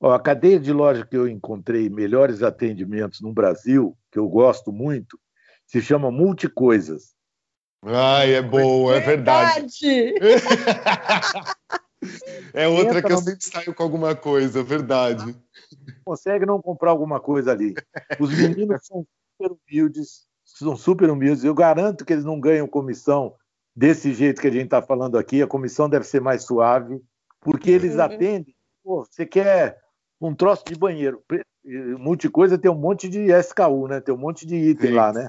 Ó, 0.01 0.13
a 0.13 0.21
cadeia 0.21 0.61
de 0.61 0.73
loja 0.73 1.07
que 1.07 1.17
eu 1.17 1.27
encontrei 1.27 1.89
melhores 1.89 2.43
atendimentos 2.43 3.21
no 3.21 3.33
Brasil, 3.33 3.97
que 4.11 4.19
eu 4.19 4.29
gosto 4.29 4.71
muito, 4.71 5.19
se 5.67 5.81
chama 5.81 6.11
Multicoisas. 6.11 7.15
Ai, 7.83 8.35
é 8.35 8.43
boa, 8.43 8.97
é 8.97 9.01
verdade. 9.01 10.19
verdade. 10.21 11.57
É 12.53 12.69
outra 12.69 13.03
que 13.03 13.13
eu 13.13 13.19
sempre 13.19 13.45
saio 13.45 13.75
com 13.75 13.83
alguma 13.83 14.15
coisa, 14.15 14.63
verdade. 14.63 15.37
Consegue 16.05 16.47
não 16.47 16.61
comprar 16.61 16.91
alguma 16.91 17.21
coisa 17.21 17.53
ali. 17.53 17.75
Os 18.21 18.31
meninos 18.31 18.87
são 18.87 19.05
super 19.33 19.57
humildes, 19.57 20.27
são 20.45 20.77
super 20.77 21.11
humildes. 21.11 21.45
Eu 21.45 21.55
garanto 21.55 22.05
que 22.05 22.13
eles 22.13 22.25
não 22.25 22.39
ganham 22.39 22.69
comissão 22.69 23.35
desse 23.75 24.15
jeito 24.15 24.41
que 24.41 24.47
a 24.47 24.53
gente 24.53 24.67
está 24.67 24.81
falando 24.81 25.19
aqui. 25.19 25.43
A 25.43 25.47
comissão 25.47 25.89
deve 25.89 26.07
ser 26.07 26.21
mais 26.21 26.45
suave, 26.45 27.01
porque 27.41 27.71
eles 27.71 27.95
uhum. 27.95 28.03
atendem. 28.03 28.55
Pô, 28.85 29.05
você 29.05 29.27
quer 29.27 29.79
um 30.21 30.35
troço 30.35 30.65
de 30.67 30.79
banheiro. 30.79 31.23
Multicoisa 31.99 32.59
tem 32.59 32.71
um 32.71 32.79
monte 32.79 33.09
de 33.09 33.31
SKU, 33.33 33.89
né? 33.89 34.01
Tem 34.01 34.15
um 34.15 34.19
monte 34.19 34.47
de 34.47 34.57
item 34.57 34.91
Sim. 34.91 34.97
lá, 34.97 35.13
né? 35.13 35.29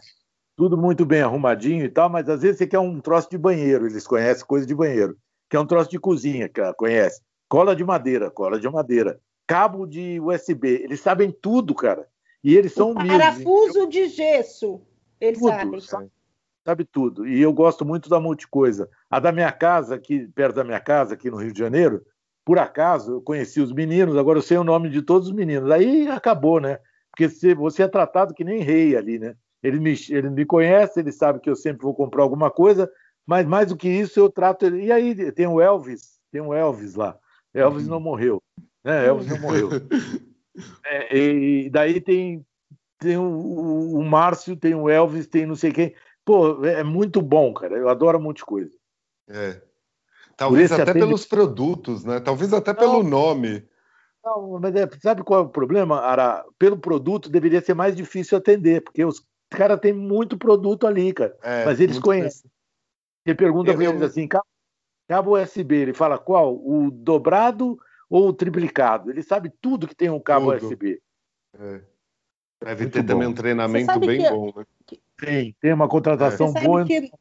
Tudo 0.55 0.77
muito 0.77 1.05
bem 1.05 1.21
arrumadinho 1.21 1.85
e 1.85 1.89
tal, 1.89 2.09
mas 2.09 2.27
às 2.29 2.41
vezes 2.41 2.57
você 2.57 2.67
quer 2.67 2.79
um 2.79 2.99
troço 2.99 3.29
de 3.29 3.37
banheiro, 3.37 3.85
eles 3.85 4.07
conhecem 4.07 4.45
coisa 4.45 4.65
de 4.65 4.73
banheiro 4.73 5.17
que 5.49 5.55
é 5.55 5.59
um 5.59 5.65
troço 5.65 5.89
de 5.89 5.99
cozinha, 5.99 6.49
que 6.49 6.59
ela 6.59 6.73
conhece. 6.73 7.21
Cola 7.47 7.75
de 7.75 7.83
madeira, 7.83 8.29
cola 8.29 8.59
de 8.59 8.69
madeira. 8.69 9.19
Cabo 9.45 9.85
de 9.85 10.19
USB, 10.19 10.67
eles 10.83 10.99
sabem 10.99 11.31
tudo, 11.31 11.73
cara. 11.73 12.07
E 12.43 12.55
eles 12.55 12.73
são 12.73 12.91
humildes. 12.91 13.17
Parafuso 13.17 13.87
de 13.87 14.07
gesso, 14.07 14.81
eles 15.19 15.39
tudo, 15.39 15.49
sabem. 15.49 15.79
Sabe, 15.79 16.11
sabe, 16.65 16.85
tudo. 16.85 17.27
E 17.27 17.41
eu 17.41 17.53
gosto 17.53 17.85
muito 17.85 18.09
da 18.09 18.19
multicoisa. 18.19 18.89
A 19.09 19.19
da 19.19 19.31
minha 19.31 19.51
casa, 19.51 19.95
aqui 19.95 20.27
perto 20.27 20.55
da 20.55 20.63
minha 20.63 20.79
casa, 20.79 21.13
aqui 21.13 21.31
no 21.31 21.37
Rio 21.37 21.53
de 21.53 21.59
Janeiro, 21.59 22.05
por 22.47 22.57
acaso, 22.57 23.15
eu 23.15 23.21
conheci 23.21 23.59
os 23.59 23.73
meninos, 23.73 24.15
agora 24.15 24.37
eu 24.37 24.41
sei 24.41 24.57
o 24.57 24.63
nome 24.63 24.89
de 24.89 25.01
todos 25.01 25.27
os 25.27 25.33
meninos. 25.33 25.69
Aí 25.69 26.07
acabou, 26.07 26.61
né? 26.61 26.79
Porque 27.11 27.27
você 27.53 27.83
é 27.83 27.89
tratado 27.89 28.33
que 28.33 28.41
nem 28.41 28.61
rei 28.61 28.95
ali, 28.95 29.19
né? 29.19 29.35
Ele 29.61 29.81
me, 29.81 29.93
ele 30.09 30.29
me 30.29 30.45
conhece, 30.45 31.01
ele 31.01 31.11
sabe 31.11 31.41
que 31.41 31.49
eu 31.49 31.57
sempre 31.57 31.83
vou 31.83 31.93
comprar 31.93 32.23
alguma 32.23 32.49
coisa, 32.49 32.89
mas 33.25 33.45
mais 33.45 33.67
do 33.67 33.75
que 33.75 33.89
isso, 33.89 34.17
eu 34.17 34.29
trato 34.29 34.65
ele. 34.65 34.85
E 34.85 34.93
aí 34.93 35.29
tem 35.33 35.45
o 35.45 35.59
Elvis, 35.59 36.21
tem 36.31 36.39
o 36.39 36.53
Elvis 36.53 36.95
lá. 36.95 37.19
Elvis 37.53 37.85
não 37.85 37.99
morreu. 37.99 38.41
Né? 38.81 39.07
Elvis 39.07 39.27
não 39.27 39.39
morreu. 39.39 39.69
É, 40.83 41.15
e 41.15 41.69
daí 41.69 42.01
tem, 42.01 42.43
tem 42.97 43.15
o, 43.15 43.99
o, 43.99 44.03
Márcio, 44.03 44.55
tem 44.55 44.73
o 44.73 44.89
Elvis, 44.89 45.27
tem 45.27 45.45
não 45.45 45.55
sei 45.55 45.71
quem. 45.71 45.93
Pô, 46.25 46.65
é 46.65 46.83
muito 46.83 47.21
bom, 47.21 47.53
cara. 47.53 47.77
Eu 47.77 47.89
adoro 47.89 48.17
um 48.17 48.21
monte 48.23 48.37
de 48.37 48.45
coisa. 48.45 48.75
É. 49.29 49.61
Talvez 50.37 50.71
até 50.71 50.83
atende... 50.83 50.99
pelos 50.99 51.25
produtos, 51.25 52.05
né? 52.05 52.19
Talvez 52.19 52.53
até 52.53 52.71
não, 52.71 52.79
pelo 52.79 53.03
nome. 53.03 53.67
Não, 54.23 54.59
mas 54.59 54.75
é, 54.75 54.87
sabe 55.01 55.23
qual 55.23 55.39
é 55.41 55.43
o 55.43 55.49
problema, 55.49 55.99
Ara? 55.99 56.45
Pelo 56.59 56.77
produto 56.77 57.27
deveria 57.27 57.59
ser 57.59 57.73
mais 57.73 57.95
difícil 57.95 58.37
atender, 58.37 58.83
porque 58.83 59.03
os 59.03 59.25
caras 59.49 59.79
têm 59.79 59.93
muito 59.93 60.37
produto 60.37 60.85
ali, 60.85 61.11
cara. 61.11 61.35
É, 61.41 61.65
mas 61.65 61.79
eles 61.79 61.97
conhecem. 61.97 62.49
Ele 63.25 63.35
pergunta 63.35 63.73
para 63.73 63.83
eles 63.83 64.01
assim, 64.01 64.27
cabo 65.09 65.37
USB, 65.37 65.75
ele 65.75 65.93
fala 65.93 66.17
qual? 66.17 66.55
O 66.55 66.91
dobrado 66.91 67.77
ou 68.09 68.27
o 68.27 68.33
triplicado? 68.33 69.09
Ele 69.09 69.23
sabe 69.23 69.51
tudo 69.59 69.87
que 69.87 69.95
tem 69.95 70.09
um 70.09 70.19
cabo 70.19 70.53
tudo. 70.53 70.67
USB. 70.67 71.01
É. 71.59 71.81
Deve 72.63 72.83
Muito 72.83 72.93
ter 72.93 73.01
bom. 73.01 73.07
também 73.07 73.27
um 73.27 73.33
treinamento 73.33 73.99
bem 73.99 74.21
que... 74.21 74.29
bom. 74.29 74.53
Né? 74.55 74.65
Tem, 75.17 75.55
tem 75.59 75.73
uma 75.73 75.87
contratação 75.87 76.53
é. 76.55 76.63
boa. 76.63 76.85
Que... 76.85 77.11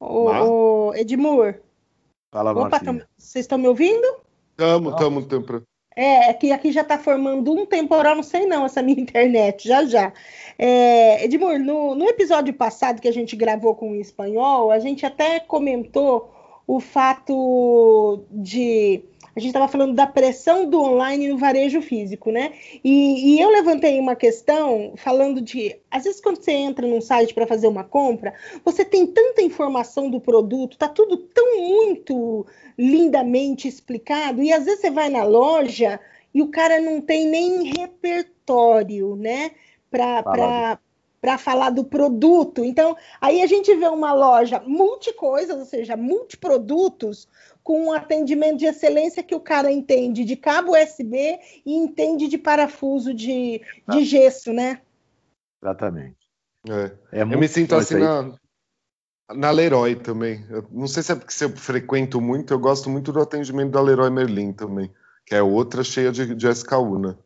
O, 0.00 0.30
o 0.30 0.94
Edmur. 0.94 1.60
Fala, 2.30 2.52
Opa, 2.52 2.80
vocês 3.16 3.44
estão 3.44 3.58
me 3.58 3.68
ouvindo? 3.68 4.06
Estamos, 4.50 4.92
estamos. 4.92 5.62
É, 5.96 6.30
é 6.30 6.32
que 6.32 6.52
aqui 6.52 6.70
já 6.70 6.82
está 6.82 6.96
formando 6.96 7.52
um 7.52 7.66
temporal, 7.66 8.14
não 8.14 8.22
sei 8.22 8.46
não, 8.46 8.64
essa 8.64 8.80
minha 8.82 9.00
internet, 9.00 9.66
já 9.66 9.84
já. 9.84 10.12
É, 10.58 11.24
Edmur, 11.24 11.58
no, 11.58 11.94
no 11.94 12.08
episódio 12.08 12.54
passado 12.54 13.00
que 13.00 13.08
a 13.08 13.12
gente 13.12 13.34
gravou 13.34 13.74
com 13.74 13.92
o 13.92 13.96
espanhol, 13.96 14.70
a 14.70 14.78
gente 14.78 15.04
até 15.04 15.40
comentou 15.40 16.32
o 16.66 16.78
fato 16.80 18.24
de 18.30 19.02
a 19.34 19.40
gente 19.40 19.48
estava 19.48 19.68
falando 19.68 19.94
da 19.94 20.06
pressão 20.06 20.68
do 20.68 20.80
online 20.80 21.28
no 21.28 21.38
varejo 21.38 21.80
físico, 21.80 22.30
né? 22.30 22.52
E, 22.82 23.34
e, 23.34 23.40
eu 23.40 23.50
levantei 23.50 23.98
uma 23.98 24.16
questão 24.16 24.94
falando 24.96 25.40
de, 25.40 25.76
às 25.90 26.04
vezes 26.04 26.20
quando 26.20 26.42
você 26.42 26.52
entra 26.52 26.86
num 26.86 27.00
site 27.00 27.34
para 27.34 27.46
fazer 27.46 27.68
uma 27.68 27.84
compra, 27.84 28.34
você 28.64 28.84
tem 28.84 29.06
tanta 29.06 29.42
informação 29.42 30.10
do 30.10 30.20
produto, 30.20 30.78
tá 30.78 30.88
tudo 30.88 31.16
tão 31.16 31.58
muito 31.58 32.46
lindamente 32.78 33.68
explicado, 33.68 34.42
e 34.42 34.52
às 34.52 34.64
vezes 34.64 34.80
você 34.80 34.90
vai 34.90 35.08
na 35.08 35.24
loja 35.24 36.00
e 36.32 36.42
o 36.42 36.48
cara 36.48 36.80
não 36.80 37.00
tem 37.00 37.26
nem 37.26 37.64
repertório, 37.64 39.16
né? 39.16 39.52
Para 39.90 40.78
para 41.20 41.38
falar 41.38 41.70
do 41.70 41.84
produto. 41.84 42.64
Então, 42.64 42.96
aí 43.20 43.42
a 43.42 43.46
gente 43.46 43.74
vê 43.74 43.88
uma 43.88 44.12
loja 44.12 44.60
multi-coisas, 44.66 45.56
ou 45.56 45.64
seja, 45.64 45.96
multiprodutos, 45.96 47.28
com 47.62 47.86
um 47.86 47.92
atendimento 47.92 48.58
de 48.58 48.66
excelência 48.66 49.22
que 49.22 49.34
o 49.34 49.40
cara 49.40 49.70
entende 49.70 50.24
de 50.24 50.36
cabo 50.36 50.72
USB 50.72 51.38
e 51.66 51.74
entende 51.74 52.28
de 52.28 52.38
parafuso 52.38 53.12
de, 53.12 53.60
de 53.88 54.04
gesso, 54.04 54.52
né? 54.52 54.80
Exatamente. 55.62 56.16
É. 56.68 57.20
É 57.20 57.22
eu 57.22 57.38
me 57.38 57.48
sinto 57.48 57.74
assim 57.74 57.96
na, 57.96 58.34
na 59.34 59.50
Leroy 59.50 59.96
também. 59.96 60.46
Eu 60.48 60.66
não 60.70 60.86
sei 60.86 61.02
se 61.02 61.12
é 61.12 61.16
porque 61.16 61.44
eu 61.44 61.50
frequento 61.50 62.20
muito, 62.20 62.52
eu 62.52 62.58
gosto 62.58 62.88
muito 62.88 63.12
do 63.12 63.20
atendimento 63.20 63.72
da 63.72 63.80
Leroy 63.80 64.10
Merlin 64.10 64.52
também, 64.52 64.92
que 65.26 65.34
é 65.34 65.42
outra 65.42 65.84
cheia 65.84 66.10
de, 66.10 66.34
de 66.34 66.48
SKU, 66.48 66.98
né? 66.98 67.16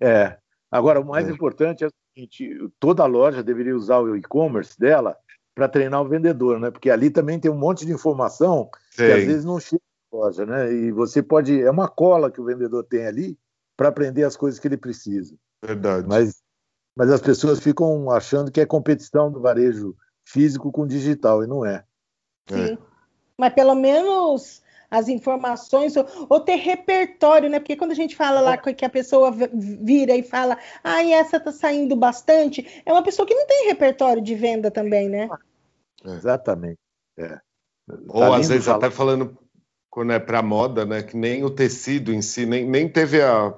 É. 0.00 0.38
Agora, 0.70 1.00
o 1.00 1.04
mais 1.04 1.26
é. 1.28 1.32
importante 1.32 1.84
é 1.84 1.88
seguinte: 2.18 2.72
toda 2.80 3.06
loja 3.06 3.42
deveria 3.42 3.76
usar 3.76 3.98
o 3.98 4.16
e-commerce 4.16 4.78
dela 4.78 5.16
para 5.54 5.68
treinar 5.68 6.02
o 6.02 6.08
vendedor, 6.08 6.58
né? 6.58 6.70
Porque 6.70 6.90
ali 6.90 7.10
também 7.10 7.38
tem 7.38 7.50
um 7.50 7.58
monte 7.58 7.86
de 7.86 7.92
informação 7.92 8.68
Sim. 8.90 9.06
que 9.06 9.12
às 9.12 9.24
vezes 9.24 9.44
não 9.44 9.60
chega 9.60 9.82
na 10.12 10.18
loja, 10.18 10.46
né? 10.46 10.72
E 10.72 10.90
você 10.90 11.22
pode. 11.22 11.60
É 11.60 11.70
uma 11.70 11.88
cola 11.88 12.30
que 12.30 12.40
o 12.40 12.44
vendedor 12.44 12.84
tem 12.84 13.06
ali 13.06 13.38
para 13.76 13.88
aprender 13.88 14.24
as 14.24 14.36
coisas 14.36 14.58
que 14.58 14.66
ele 14.66 14.76
precisa. 14.76 15.36
Verdade. 15.64 16.06
Mas, 16.08 16.42
mas 16.96 17.10
as 17.10 17.20
pessoas 17.20 17.60
ficam 17.60 18.10
achando 18.10 18.50
que 18.50 18.60
é 18.60 18.66
competição 18.66 19.30
do 19.30 19.40
varejo 19.40 19.96
físico 20.24 20.70
com 20.70 20.86
digital, 20.86 21.42
e 21.42 21.46
não 21.46 21.64
é. 21.64 21.84
Sim. 22.48 22.72
É. 22.72 22.78
Mas 23.38 23.54
pelo 23.54 23.74
menos 23.74 24.62
as 24.90 25.08
informações, 25.08 25.96
ou, 25.96 26.06
ou, 26.28 26.40
ter 26.40 26.56
repertório, 26.56 27.50
né? 27.50 27.58
Porque 27.58 27.76
quando 27.76 27.90
a 27.92 27.94
gente 27.94 28.16
fala 28.16 28.40
lá 28.40 28.56
que 28.56 28.84
a 28.84 28.90
pessoa 28.90 29.30
vira 29.52 30.16
e 30.16 30.22
fala, 30.22 30.56
ah, 30.82 31.02
essa 31.04 31.38
tá 31.38 31.52
saindo 31.52 31.94
bastante, 31.94 32.82
é 32.86 32.92
uma 32.92 33.02
pessoa 33.02 33.26
que 33.26 33.34
não 33.34 33.46
tem 33.46 33.66
repertório 33.66 34.22
de 34.22 34.34
venda 34.34 34.70
também, 34.70 35.08
né? 35.08 35.28
É. 36.04 36.10
Exatamente. 36.10 36.78
É. 37.18 37.38
Ou 38.08 38.20
tá 38.20 38.36
às 38.36 38.48
vezes 38.48 38.64
falar. 38.64 38.78
até 38.78 38.90
falando 38.90 39.36
quando 39.90 40.12
é 40.12 40.18
para 40.18 40.42
moda, 40.42 40.84
né? 40.84 41.02
Que 41.02 41.16
nem 41.16 41.44
o 41.44 41.50
tecido 41.50 42.12
em 42.12 42.22
si, 42.22 42.46
nem, 42.46 42.64
nem 42.64 42.88
teve 42.88 43.22
a. 43.22 43.54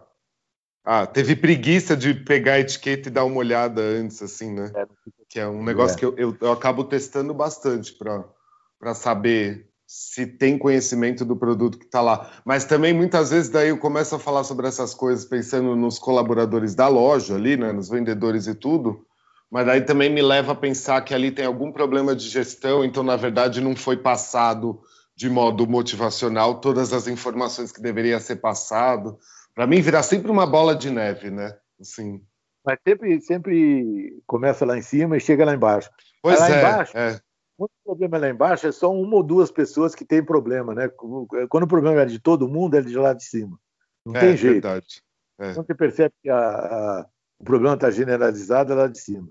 Ah, 0.83 1.07
teve 1.07 1.37
preguiça 1.37 1.95
de 1.95 2.15
pegar 2.15 2.55
a 2.55 2.61
etiqueta 2.61 3.09
e 3.09 3.13
dar 3.13 3.25
uma 3.25 3.37
olhada 3.37 3.83
antes, 3.83 4.23
assim, 4.23 4.53
né? 4.53 4.73
É. 4.75 4.87
Que 5.29 5.39
é 5.39 5.47
um 5.47 5.63
negócio 5.63 5.95
é. 5.97 5.99
que 5.99 6.05
eu, 6.05 6.17
eu, 6.17 6.37
eu, 6.41 6.53
acabo 6.53 6.83
testando 6.85 7.35
bastante 7.35 7.95
para 7.97 8.95
saber 8.95 9.70
se 9.91 10.25
tem 10.25 10.57
conhecimento 10.57 11.25
do 11.25 11.35
produto 11.35 11.77
que 11.77 11.85
está 11.85 12.01
lá. 12.01 12.31
Mas 12.45 12.65
também 12.65 12.95
muitas 12.95 13.31
vezes 13.31 13.51
daí 13.51 13.71
eu 13.71 13.77
começo 13.77 14.15
a 14.15 14.21
falar 14.21 14.45
sobre 14.45 14.69
essas 14.69 14.95
coisas 14.95 15.25
pensando 15.25 15.75
nos 15.75 15.99
colaboradores 15.99 16.77
da 16.77 16.87
loja 16.87 17.35
ali, 17.35 17.57
né? 17.57 17.73
Nos 17.73 17.89
vendedores 17.89 18.47
e 18.47 18.55
tudo. 18.55 19.05
Mas 19.51 19.67
aí 19.67 19.81
também 19.81 20.09
me 20.09 20.23
leva 20.23 20.53
a 20.53 20.55
pensar 20.55 21.01
que 21.01 21.13
ali 21.13 21.33
tem 21.33 21.45
algum 21.45 21.73
problema 21.73 22.15
de 22.15 22.29
gestão, 22.29 22.85
então 22.85 23.03
na 23.03 23.17
verdade 23.17 23.61
não 23.61 23.75
foi 23.75 23.97
passado 23.97 24.81
de 25.17 25.29
modo 25.29 25.67
motivacional 25.67 26.61
todas 26.61 26.93
as 26.93 27.09
informações 27.09 27.73
que 27.73 27.83
deveria 27.83 28.21
ser 28.21 28.37
passado. 28.37 29.19
Para 29.57 29.67
mim 29.67 29.81
virar 29.81 30.05
sempre 30.05 30.31
uma 30.31 30.47
bola 30.47 30.73
de 30.77 30.89
neve, 30.89 31.33
né? 31.33 31.57
Assim. 31.81 32.23
Mas 32.65 32.79
sempre, 32.87 33.21
sempre 33.23 34.23
começa 34.25 34.65
lá 34.65 34.79
em 34.79 34.83
cima 34.83 35.17
e 35.17 35.21
chega 35.21 35.45
lá 35.45 35.53
embaixo. 35.53 35.91
Pois 36.23 36.39
lá 36.39 36.49
é, 36.49 36.59
embaixo, 36.61 36.97
é. 36.97 37.21
Quando 37.61 37.73
o 37.73 37.85
problema 37.85 38.17
é 38.17 38.21
lá 38.21 38.31
embaixo, 38.31 38.67
é 38.67 38.73
só 38.73 38.91
uma 38.91 39.17
ou 39.17 39.23
duas 39.23 39.51
pessoas 39.51 39.95
que 39.95 40.03
têm 40.03 40.25
problema, 40.25 40.75
né? 40.75 40.89
Quando 40.89 41.65
o 41.65 41.69
problema 41.69 42.01
é 42.01 42.07
de 42.07 42.19
todo 42.19 42.49
mundo, 42.49 42.75
é 42.75 42.81
de 42.81 42.97
lá 42.97 43.13
de 43.13 43.23
cima. 43.23 43.61
Não 44.03 44.17
é, 44.17 44.21
tem 44.21 44.35
jeito. 44.35 44.63
Verdade. 44.63 45.03
É. 45.39 45.53
Quando 45.53 45.67
você 45.67 45.75
percebe 45.75 46.15
que 46.23 46.31
a, 46.31 46.39
a, 46.39 47.07
o 47.39 47.45
problema 47.45 47.75
está 47.75 47.91
generalizado, 47.91 48.73
é 48.73 48.77
lá 48.77 48.87
de 48.87 48.99
cima. 48.99 49.29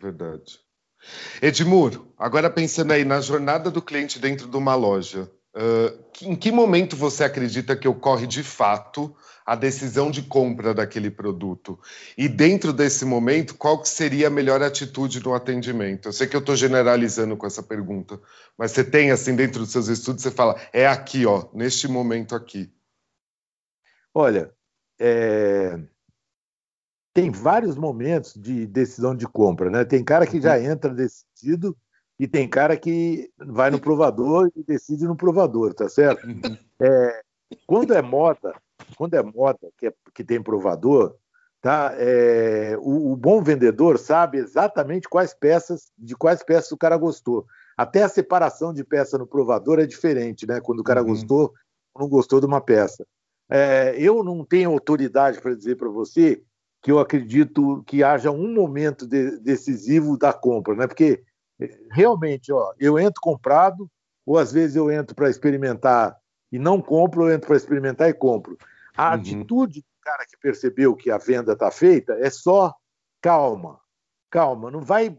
Verdade. 0.00 0.58
Edmur, 1.42 2.02
agora 2.16 2.48
pensando 2.48 2.92
aí 2.92 3.04
na 3.04 3.20
jornada 3.20 3.70
do 3.70 3.82
cliente 3.82 4.18
dentro 4.18 4.48
de 4.48 4.56
uma 4.56 4.74
loja, 4.74 5.30
uh, 5.56 5.98
em 6.22 6.36
que 6.36 6.52
momento 6.52 6.96
você 6.96 7.24
acredita 7.24 7.76
que 7.76 7.88
ocorre 7.88 8.26
de 8.26 8.42
fato 8.42 9.14
a 9.44 9.54
decisão 9.54 10.10
de 10.10 10.22
compra 10.22 10.74
daquele 10.74 11.10
produto? 11.10 11.78
E 12.16 12.28
dentro 12.28 12.72
desse 12.72 13.04
momento, 13.04 13.54
qual 13.54 13.84
seria 13.84 14.28
a 14.28 14.30
melhor 14.30 14.62
atitude 14.62 15.22
no 15.22 15.34
atendimento? 15.34 16.08
Eu 16.08 16.12
sei 16.12 16.26
que 16.26 16.36
eu 16.36 16.40
estou 16.40 16.56
generalizando 16.56 17.36
com 17.36 17.46
essa 17.46 17.62
pergunta, 17.62 18.20
mas 18.56 18.72
você 18.72 18.84
tem 18.84 19.10
assim 19.10 19.34
dentro 19.34 19.60
dos 19.60 19.72
seus 19.72 19.88
estudos, 19.88 20.22
você 20.22 20.30
fala, 20.30 20.60
é 20.72 20.86
aqui, 20.86 21.26
ó, 21.26 21.48
neste 21.52 21.88
momento 21.88 22.34
aqui. 22.34 22.72
Olha, 24.14 24.52
é 24.98 25.78
tem 27.12 27.30
vários 27.30 27.76
momentos 27.76 28.34
de 28.34 28.66
decisão 28.66 29.14
de 29.14 29.26
compra, 29.26 29.68
né? 29.68 29.84
Tem 29.84 30.04
cara 30.04 30.26
que 30.26 30.40
já 30.40 30.56
uhum. 30.56 30.64
entra 30.64 30.94
decidido 30.94 31.76
e 32.20 32.28
tem 32.28 32.46
cara 32.46 32.76
que 32.76 33.30
vai 33.38 33.70
no 33.70 33.80
provador 33.80 34.52
e 34.54 34.62
decide 34.62 35.06
no 35.06 35.16
provador, 35.16 35.72
tá 35.72 35.88
certo? 35.88 36.26
Uhum. 36.26 36.54
É, 36.78 37.22
quando 37.66 37.94
é 37.94 38.02
moda, 38.02 38.54
quando 38.94 39.14
é 39.14 39.22
moda 39.22 39.58
que, 39.78 39.86
é, 39.86 39.94
que 40.14 40.22
tem 40.22 40.42
provador, 40.42 41.16
tá? 41.62 41.94
É, 41.96 42.76
o, 42.78 43.12
o, 43.12 43.16
bom 43.16 43.42
vendedor 43.42 43.98
sabe 43.98 44.36
exatamente 44.36 45.08
quais 45.08 45.32
peças, 45.32 45.90
de 45.96 46.14
quais 46.14 46.42
peças 46.42 46.70
o 46.72 46.76
cara 46.76 46.98
gostou. 46.98 47.46
Até 47.74 48.02
a 48.02 48.08
separação 48.08 48.74
de 48.74 48.84
peça 48.84 49.16
no 49.16 49.26
provador 49.26 49.78
é 49.78 49.86
diferente, 49.86 50.46
né? 50.46 50.60
Quando 50.60 50.80
o 50.80 50.84
cara 50.84 51.00
uhum. 51.00 51.08
gostou 51.08 51.54
ou 51.94 52.02
não 52.02 52.08
gostou 52.10 52.38
de 52.38 52.44
uma 52.44 52.60
peça. 52.60 53.06
É, 53.48 53.94
eu 53.98 54.22
não 54.22 54.44
tenho 54.44 54.72
autoridade 54.72 55.40
para 55.40 55.54
dizer 55.54 55.76
para 55.76 55.88
você 55.88 56.42
que 56.82 56.92
eu 56.92 56.98
acredito 56.98 57.82
que 57.86 58.04
haja 58.04 58.30
um 58.30 58.52
momento 58.52 59.06
de, 59.06 59.38
decisivo 59.38 60.18
da 60.18 60.34
compra, 60.34 60.74
né? 60.74 60.86
Porque 60.86 61.24
realmente, 61.90 62.52
ó, 62.52 62.72
eu 62.78 62.98
entro 62.98 63.20
comprado, 63.20 63.90
ou 64.24 64.38
às 64.38 64.52
vezes 64.52 64.76
eu 64.76 64.90
entro 64.90 65.14
para 65.14 65.30
experimentar 65.30 66.16
e 66.52 66.58
não 66.58 66.80
compro, 66.80 67.28
eu 67.28 67.34
entro 67.34 67.48
para 67.48 67.56
experimentar 67.56 68.08
e 68.08 68.14
compro. 68.14 68.56
A 68.96 69.08
uhum. 69.08 69.14
atitude 69.14 69.80
do 69.80 70.02
cara 70.02 70.24
que 70.26 70.36
percebeu 70.36 70.94
que 70.94 71.10
a 71.10 71.18
venda 71.18 71.52
está 71.52 71.70
feita 71.70 72.14
é 72.14 72.30
só 72.30 72.74
calma, 73.20 73.80
calma, 74.30 74.70
não 74.70 74.80
vai. 74.80 75.16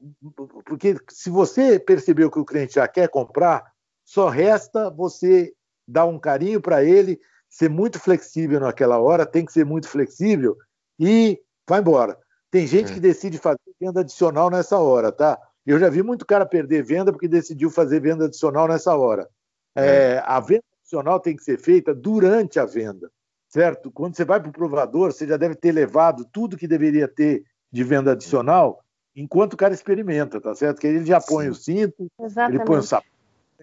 Porque 0.66 0.98
se 1.10 1.30
você 1.30 1.80
percebeu 1.80 2.30
que 2.30 2.39
o 2.39 2.46
cliente 2.46 2.76
já 2.76 2.88
quer 2.88 3.10
comprar, 3.10 3.72
só 4.04 4.30
resta 4.30 4.89
você 4.89 5.54
dar 5.88 6.06
um 6.06 6.20
carinho 6.20 6.62
para 6.62 6.84
ele, 6.84 7.20
ser 7.50 7.70
muito 7.70 8.00
flexível 8.00 8.60
naquela 8.60 9.00
hora, 9.00 9.26
tem 9.26 9.46
que 9.46 9.52
ser 9.52 9.66
muito 9.66 9.88
flexível 9.88 10.58
e 11.00 11.39
vai 11.68 11.80
embora. 11.80 12.18
Tem 12.50 12.68
gente 12.68 12.92
é. 12.92 12.94
que 12.94 13.00
decide 13.00 13.38
fazer 13.38 13.60
venda 13.80 14.02
adicional 14.02 14.50
nessa 14.50 14.78
hora, 14.78 15.12
tá? 15.12 15.39
Eu 15.66 15.80
já 15.80 15.89
vi 15.89 16.01
muito 16.01 16.26
cara 16.26 16.45
perder 16.45 16.84
venda 16.84 17.12
porque 17.12 17.28
decidiu 17.28 17.70
fazer 17.70 17.99
venda 17.99 18.26
adicional 18.26 18.68
nessa 18.68 18.95
hora. 18.95 19.28
É. 19.76 19.86
É, 19.86 20.24
a 20.26 20.39
venda 20.39 20.64
adicional 20.82 21.20
tem 21.20 21.36
que 21.36 21.43
ser 21.43 21.59
feita 21.59 21.93
durante 21.93 22.59
a 22.59 22.66
venda, 22.66 23.09
certo? 23.47 23.91
Quando 23.91 24.16
você 24.16 24.26
vai 24.26 24.39
para 24.39 24.49
o 24.49 24.53
provador, 24.53 25.12
você 25.12 25.28
já 25.28 25.38
deve 25.38 25.55
ter 25.55 25.72
levado 25.72 26.26
tudo 26.32 26.57
que 26.57 26.68
deveria 26.68 27.07
ter 27.07 27.43
de 27.72 27.84
venda 27.84 28.12
adicional 28.12 28.84
enquanto 29.16 29.53
o 29.53 29.57
cara 29.57 29.74
experimenta, 29.74 30.41
tá 30.41 30.55
certo? 30.55 30.80
Que 30.80 30.88
ele 30.88 31.05
já 31.05 31.22
põe 31.22 31.45
Sim. 31.45 31.51
o 31.51 31.55
cinto, 31.55 32.07
Exatamente. 32.20 32.57
ele 32.57 32.66
põe 32.66 32.80
o 32.80 32.84
sapato, 32.84 33.07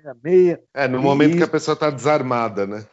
a 0.05 0.15
meia. 0.23 0.63
É, 0.73 0.87
no 0.87 1.01
momento 1.01 1.37
que 1.37 1.43
a 1.43 1.49
pessoa 1.49 1.75
está 1.75 1.91
desarmada, 1.91 2.67
né? 2.67 2.87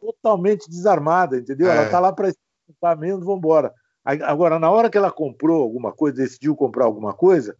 Totalmente 0.00 0.68
desarmada, 0.68 1.36
entendeu? 1.36 1.70
Ela 1.70 1.84
está 1.84 2.00
lá 2.00 2.12
para 2.12 2.28
experimentar 2.28 2.96
mesmo, 2.96 3.24
vamos 3.24 3.38
embora. 3.38 3.72
Agora, 4.04 4.58
na 4.58 4.70
hora 4.70 4.88
que 4.88 4.96
ela 4.96 5.10
comprou 5.10 5.62
alguma 5.62 5.92
coisa, 5.92 6.16
decidiu 6.16 6.54
comprar 6.54 6.84
alguma 6.84 7.12
coisa, 7.12 7.56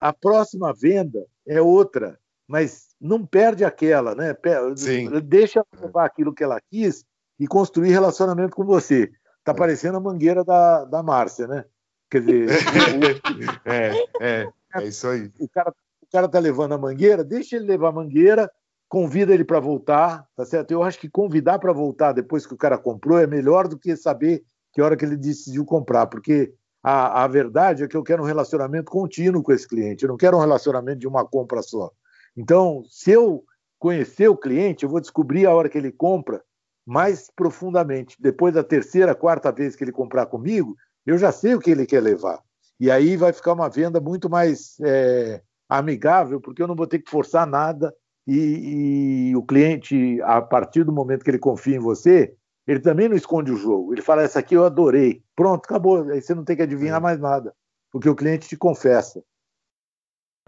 a 0.00 0.12
próxima 0.12 0.72
venda 0.72 1.26
é 1.46 1.60
outra, 1.60 2.18
mas 2.46 2.88
não 3.00 3.26
perde 3.26 3.64
aquela, 3.64 4.14
né? 4.14 4.36
Sim. 4.76 5.08
Deixa 5.20 5.60
ela 5.60 5.86
levar 5.86 6.04
aquilo 6.06 6.34
que 6.34 6.44
ela 6.44 6.60
quis 6.70 7.04
e 7.38 7.46
construir 7.46 7.90
relacionamento 7.90 8.56
com 8.56 8.64
você. 8.64 9.10
Tá 9.44 9.52
é. 9.52 9.54
parecendo 9.54 9.96
a 9.98 10.00
mangueira 10.00 10.44
da, 10.44 10.84
da 10.84 11.02
Márcia, 11.02 11.46
né? 11.46 11.64
Quer 12.10 12.20
dizer, 12.20 12.48
é, 13.64 13.92
é, 14.20 14.48
é 14.76 14.84
isso 14.84 15.08
aí. 15.08 15.30
O 15.40 15.48
cara, 15.48 15.74
o 16.02 16.06
cara 16.10 16.28
tá 16.28 16.38
levando 16.38 16.72
a 16.72 16.78
mangueira, 16.78 17.24
deixa 17.24 17.56
ele 17.56 17.66
levar 17.66 17.88
a 17.88 17.92
mangueira 17.92 18.50
convida 18.88 19.34
ele 19.34 19.44
para 19.44 19.60
voltar, 19.60 20.26
tá 20.36 20.44
certo? 20.44 20.70
Eu 20.70 20.82
acho 20.82 20.98
que 20.98 21.08
convidar 21.08 21.58
para 21.58 21.72
voltar 21.72 22.12
depois 22.12 22.46
que 22.46 22.54
o 22.54 22.56
cara 22.56 22.78
comprou 22.78 23.18
é 23.18 23.26
melhor 23.26 23.66
do 23.66 23.78
que 23.78 23.96
saber 23.96 24.44
que 24.72 24.80
hora 24.80 24.96
que 24.96 25.04
ele 25.04 25.16
decidiu 25.16 25.64
comprar, 25.64 26.06
porque 26.06 26.52
a, 26.88 27.24
a 27.24 27.26
verdade 27.26 27.82
é 27.82 27.88
que 27.88 27.96
eu 27.96 28.02
quero 28.04 28.22
um 28.22 28.26
relacionamento 28.26 28.92
contínuo 28.92 29.42
com 29.42 29.50
esse 29.50 29.66
cliente, 29.66 30.04
eu 30.04 30.08
não 30.08 30.16
quero 30.16 30.36
um 30.36 30.40
relacionamento 30.40 31.00
de 31.00 31.08
uma 31.08 31.26
compra 31.26 31.60
só. 31.60 31.90
Então, 32.36 32.84
se 32.88 33.10
eu 33.10 33.42
conhecer 33.76 34.28
o 34.28 34.36
cliente, 34.36 34.84
eu 34.84 34.88
vou 34.88 35.00
descobrir 35.00 35.46
a 35.46 35.52
hora 35.52 35.68
que 35.68 35.76
ele 35.76 35.90
compra 35.90 36.40
mais 36.86 37.28
profundamente. 37.34 38.16
Depois 38.20 38.54
da 38.54 38.62
terceira, 38.62 39.16
quarta 39.16 39.50
vez 39.50 39.74
que 39.74 39.82
ele 39.82 39.90
comprar 39.90 40.26
comigo, 40.26 40.76
eu 41.04 41.18
já 41.18 41.32
sei 41.32 41.56
o 41.56 41.58
que 41.58 41.72
ele 41.72 41.86
quer 41.86 42.00
levar. 42.00 42.40
E 42.78 42.88
aí 42.88 43.16
vai 43.16 43.32
ficar 43.32 43.54
uma 43.54 43.68
venda 43.68 44.00
muito 44.00 44.30
mais 44.30 44.78
é, 44.80 45.42
amigável, 45.68 46.40
porque 46.40 46.62
eu 46.62 46.68
não 46.68 46.76
vou 46.76 46.86
ter 46.86 47.00
que 47.00 47.10
forçar 47.10 47.48
nada 47.48 47.92
e, 48.24 49.30
e, 49.30 49.36
o 49.36 49.42
cliente, 49.42 50.22
a 50.22 50.40
partir 50.40 50.84
do 50.84 50.92
momento 50.92 51.24
que 51.24 51.30
ele 51.32 51.38
confia 51.40 51.74
em 51.74 51.80
você, 51.80 52.32
ele 52.66 52.80
também 52.80 53.08
não 53.08 53.16
esconde 53.16 53.50
o 53.50 53.56
jogo. 53.56 53.94
Ele 53.94 54.02
fala: 54.02 54.22
Essa 54.22 54.40
aqui 54.40 54.54
eu 54.54 54.64
adorei. 54.64 55.22
Pronto, 55.34 55.64
acabou. 55.64 56.02
Aí 56.10 56.20
você 56.20 56.34
não 56.34 56.44
tem 56.44 56.56
que 56.56 56.62
adivinhar 56.62 56.98
é. 56.98 57.00
mais 57.00 57.18
nada, 57.18 57.54
porque 57.90 58.08
o 58.08 58.14
cliente 58.14 58.48
te 58.48 58.56
confessa. 58.56 59.22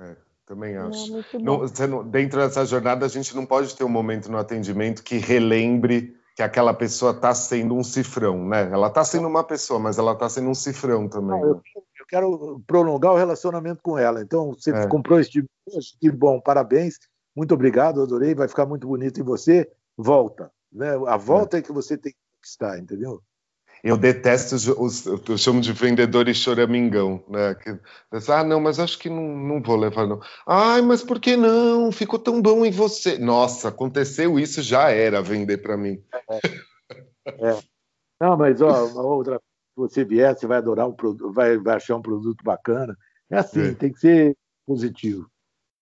É, 0.00 0.16
também 0.46 0.76
acho. 0.76 1.12
Não, 1.38 1.64
não, 1.88 2.08
dentro 2.08 2.40
dessa 2.40 2.64
jornada, 2.64 3.06
a 3.06 3.08
gente 3.08 3.34
não 3.34 3.46
pode 3.46 3.74
ter 3.76 3.84
um 3.84 3.88
momento 3.88 4.30
no 4.30 4.38
atendimento 4.38 5.02
que 5.02 5.18
relembre 5.18 6.16
que 6.36 6.42
aquela 6.42 6.72
pessoa 6.72 7.10
está 7.10 7.34
sendo 7.34 7.74
um 7.74 7.82
cifrão, 7.82 8.46
né? 8.46 8.70
Ela 8.70 8.86
está 8.86 9.04
sendo 9.04 9.26
uma 9.26 9.42
pessoa, 9.42 9.80
mas 9.80 9.98
ela 9.98 10.12
está 10.12 10.28
sendo 10.28 10.48
um 10.48 10.54
cifrão 10.54 11.08
também. 11.08 11.40
Não, 11.40 11.48
eu, 11.48 11.62
eu, 11.74 12.06
quero 12.08 12.62
prolongar 12.64 13.12
o 13.12 13.16
relacionamento 13.16 13.82
com 13.82 13.98
ela. 13.98 14.22
Então, 14.22 14.52
você 14.52 14.70
é. 14.70 14.86
comprou 14.86 15.18
esse 15.18 15.30
tipo, 15.30 15.48
que 16.00 16.10
bom, 16.12 16.40
parabéns 16.40 16.96
muito 17.38 17.54
obrigado, 17.54 18.02
adorei, 18.02 18.34
vai 18.34 18.48
ficar 18.48 18.66
muito 18.66 18.88
bonito 18.88 19.20
em 19.20 19.22
você, 19.22 19.70
volta. 19.96 20.50
Né? 20.72 20.90
A 21.06 21.16
volta 21.16 21.56
é. 21.56 21.60
é 21.60 21.62
que 21.62 21.72
você 21.72 21.96
tem 21.96 22.12
que 22.12 22.18
conquistar, 22.36 22.78
entendeu? 22.78 23.22
Eu 23.82 23.96
detesto 23.96 24.56
os, 24.56 24.66
os, 24.66 25.06
eu 25.06 25.38
chamo 25.38 25.60
de 25.60 25.72
vendedores 25.72 26.36
choramingão, 26.36 27.22
né? 27.28 27.54
Que, 27.54 27.78
ah, 28.32 28.42
não, 28.42 28.60
mas 28.60 28.80
acho 28.80 28.98
que 28.98 29.08
não, 29.08 29.36
não 29.36 29.62
vou 29.62 29.76
levar, 29.76 30.06
não. 30.06 30.20
Ai, 30.46 30.82
mas 30.82 31.02
por 31.02 31.20
que 31.20 31.36
não? 31.36 31.92
Ficou 31.92 32.18
tão 32.18 32.42
bom 32.42 32.64
em 32.64 32.72
você. 32.72 33.18
Nossa, 33.18 33.68
aconteceu 33.68 34.38
isso, 34.38 34.62
já 34.62 34.90
era 34.90 35.22
vender 35.22 35.58
para 35.58 35.76
mim. 35.76 36.02
É. 36.28 37.50
é. 37.50 37.58
Não, 38.20 38.36
mas 38.36 38.60
ó, 38.60 38.86
uma 38.86 39.02
outra, 39.02 39.36
se 39.36 39.76
você 39.76 40.04
vier, 40.04 40.36
você 40.36 40.46
vai 40.46 40.58
adorar 40.58 40.88
um 40.88 40.92
produto, 40.92 41.32
vai, 41.32 41.56
vai 41.56 41.76
achar 41.76 41.96
um 41.96 42.02
produto 42.02 42.42
bacana. 42.42 42.96
É 43.30 43.38
assim, 43.38 43.68
é. 43.68 43.74
tem 43.74 43.92
que 43.92 44.00
ser 44.00 44.36
positivo. 44.66 45.30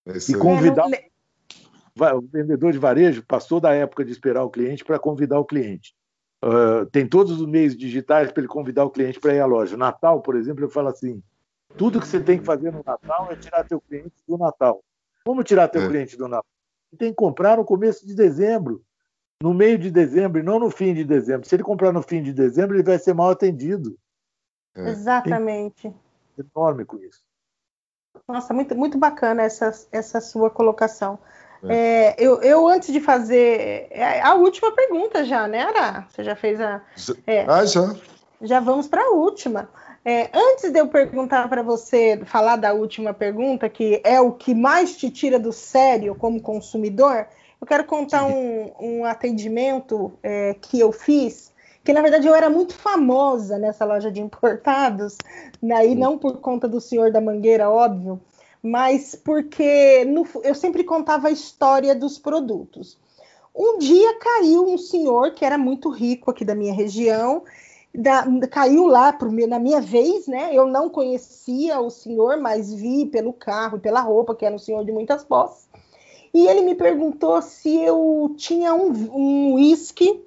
É 0.06 0.18
e 0.18 0.34
convidar. 0.34 0.92
É, 0.92 1.08
o 1.98 2.20
vendedor 2.20 2.72
de 2.72 2.78
varejo 2.78 3.24
passou 3.26 3.60
da 3.60 3.74
época 3.74 4.04
de 4.04 4.12
esperar 4.12 4.44
o 4.44 4.50
cliente 4.50 4.84
para 4.84 4.98
convidar 4.98 5.38
o 5.38 5.44
cliente. 5.44 5.94
Uh, 6.44 6.84
tem 6.92 7.08
todos 7.08 7.40
os 7.40 7.46
meios 7.46 7.76
digitais 7.76 8.30
para 8.30 8.42
ele 8.42 8.48
convidar 8.48 8.84
o 8.84 8.90
cliente 8.90 9.18
para 9.18 9.34
ir 9.34 9.40
à 9.40 9.46
loja. 9.46 9.76
Natal, 9.76 10.20
por 10.20 10.36
exemplo, 10.36 10.64
eu 10.64 10.68
falo 10.68 10.88
assim: 10.88 11.22
tudo 11.76 12.00
que 12.00 12.06
você 12.06 12.20
tem 12.20 12.38
que 12.38 12.44
fazer 12.44 12.70
no 12.70 12.82
Natal 12.84 13.28
é 13.30 13.36
tirar 13.36 13.64
teu 13.64 13.80
cliente 13.80 14.14
do 14.28 14.36
Natal. 14.36 14.82
Como 15.24 15.42
tirar 15.42 15.68
teu 15.68 15.82
é. 15.82 15.88
cliente 15.88 16.16
do 16.16 16.28
Natal? 16.28 16.46
Você 16.90 16.96
tem 16.96 17.10
que 17.10 17.16
comprar 17.16 17.56
no 17.56 17.64
começo 17.64 18.06
de 18.06 18.14
dezembro, 18.14 18.82
no 19.42 19.52
meio 19.52 19.78
de 19.78 19.90
dezembro 19.90 20.40
e 20.40 20.42
não 20.42 20.60
no 20.60 20.70
fim 20.70 20.94
de 20.94 21.04
dezembro. 21.04 21.48
Se 21.48 21.56
ele 21.56 21.62
comprar 21.62 21.92
no 21.92 22.02
fim 22.02 22.22
de 22.22 22.32
dezembro, 22.32 22.76
ele 22.76 22.84
vai 22.84 22.98
ser 22.98 23.14
mal 23.14 23.30
atendido. 23.30 23.96
É. 24.74 24.90
Exatamente. 24.90 25.92
enorme 26.38 26.84
com 26.84 26.98
isso. 26.98 27.24
Nossa, 28.28 28.52
muito, 28.52 28.74
muito 28.74 28.98
bacana 28.98 29.42
essa, 29.42 29.72
essa 29.90 30.20
sua 30.20 30.50
colocação. 30.50 31.18
É, 31.68 32.14
eu, 32.18 32.40
eu, 32.42 32.68
antes 32.68 32.92
de 32.92 33.00
fazer 33.00 33.86
é, 33.90 34.20
a 34.20 34.34
última 34.34 34.72
pergunta 34.72 35.24
já, 35.24 35.48
né, 35.48 35.62
Ara? 35.62 36.06
Você 36.08 36.22
já 36.22 36.36
fez 36.36 36.60
a. 36.60 36.82
É, 37.26 37.44
ah, 37.48 37.64
já. 37.64 37.94
Já 38.42 38.60
vamos 38.60 38.86
para 38.86 39.02
a 39.02 39.10
última. 39.10 39.68
É, 40.04 40.30
antes 40.32 40.70
de 40.70 40.78
eu 40.78 40.86
perguntar 40.86 41.48
para 41.48 41.62
você, 41.62 42.20
falar 42.26 42.56
da 42.56 42.72
última 42.72 43.12
pergunta, 43.12 43.68
que 43.68 44.00
é 44.04 44.20
o 44.20 44.30
que 44.30 44.54
mais 44.54 44.96
te 44.96 45.10
tira 45.10 45.38
do 45.38 45.52
sério 45.52 46.14
como 46.14 46.40
consumidor, 46.40 47.26
eu 47.60 47.66
quero 47.66 47.84
contar 47.84 48.24
um, 48.24 48.70
um 48.78 49.04
atendimento 49.04 50.12
é, 50.22 50.54
que 50.54 50.78
eu 50.78 50.92
fiz, 50.92 51.52
que 51.82 51.92
na 51.92 52.02
verdade 52.02 52.26
eu 52.26 52.34
era 52.34 52.48
muito 52.48 52.74
famosa 52.74 53.58
nessa 53.58 53.84
loja 53.84 54.12
de 54.12 54.20
importados, 54.20 55.18
aí 55.74 55.96
não 55.96 56.16
por 56.16 56.38
conta 56.38 56.68
do 56.68 56.80
senhor 56.80 57.10
da 57.10 57.20
mangueira, 57.20 57.68
óbvio, 57.68 58.20
mas 58.66 59.14
porque 59.14 60.04
no, 60.04 60.26
eu 60.42 60.54
sempre 60.54 60.82
contava 60.82 61.28
a 61.28 61.30
história 61.30 61.94
dos 61.94 62.18
produtos. 62.18 62.98
Um 63.54 63.78
dia 63.78 64.18
caiu 64.18 64.66
um 64.66 64.76
senhor 64.76 65.32
que 65.32 65.44
era 65.44 65.56
muito 65.56 65.88
rico 65.88 66.30
aqui 66.30 66.44
da 66.44 66.54
minha 66.54 66.74
região, 66.74 67.44
da, 67.94 68.26
caiu 68.50 68.86
lá 68.86 69.12
pro, 69.12 69.30
na 69.46 69.58
minha 69.58 69.80
vez, 69.80 70.26
né? 70.26 70.50
Eu 70.52 70.66
não 70.66 70.90
conhecia 70.90 71.80
o 71.80 71.88
senhor, 71.88 72.38
mas 72.38 72.74
vi 72.74 73.06
pelo 73.06 73.32
carro 73.32 73.78
e 73.78 73.80
pela 73.80 74.00
roupa 74.00 74.34
que 74.34 74.44
era 74.44 74.54
um 74.54 74.58
senhor 74.58 74.84
de 74.84 74.92
muitas 74.92 75.24
posses. 75.24 75.68
E 76.34 76.46
ele 76.46 76.60
me 76.60 76.74
perguntou 76.74 77.40
se 77.40 77.74
eu 77.80 78.34
tinha 78.36 78.74
um 78.74 79.54
uísque 79.54 80.22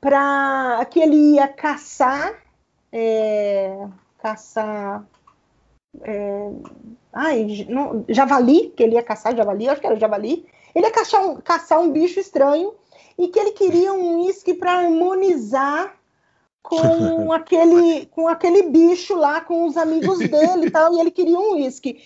para 0.00 0.86
que 0.90 1.00
ele 1.00 1.34
ia 1.34 1.48
caçar, 1.48 2.34
é, 2.90 3.86
caçar 4.18 5.04
é, 6.02 6.50
ai, 7.16 7.66
não, 7.70 8.04
javali, 8.10 8.74
que 8.76 8.82
ele 8.82 8.94
ia 8.94 9.02
caçar 9.02 9.34
javali, 9.34 9.66
acho 9.66 9.80
que 9.80 9.86
era 9.86 9.98
javali. 9.98 10.44
Ele 10.74 10.84
ia 10.84 10.92
caçar 10.92 11.26
um, 11.26 11.36
caçar 11.36 11.80
um 11.80 11.90
bicho 11.90 12.20
estranho 12.20 12.74
e 13.18 13.28
que 13.28 13.38
ele 13.38 13.52
queria 13.52 13.90
um 13.94 14.18
uísque 14.18 14.52
para 14.52 14.80
harmonizar 14.80 15.96
com 16.62 17.32
aquele, 17.32 18.04
com 18.06 18.28
aquele 18.28 18.64
bicho 18.64 19.14
lá, 19.14 19.40
com 19.40 19.64
os 19.66 19.78
amigos 19.78 20.18
dele 20.18 20.66
e 20.66 20.70
tal, 20.70 20.92
e 20.92 21.00
ele 21.00 21.10
queria 21.10 21.38
um 21.38 21.54
uísque. 21.54 22.02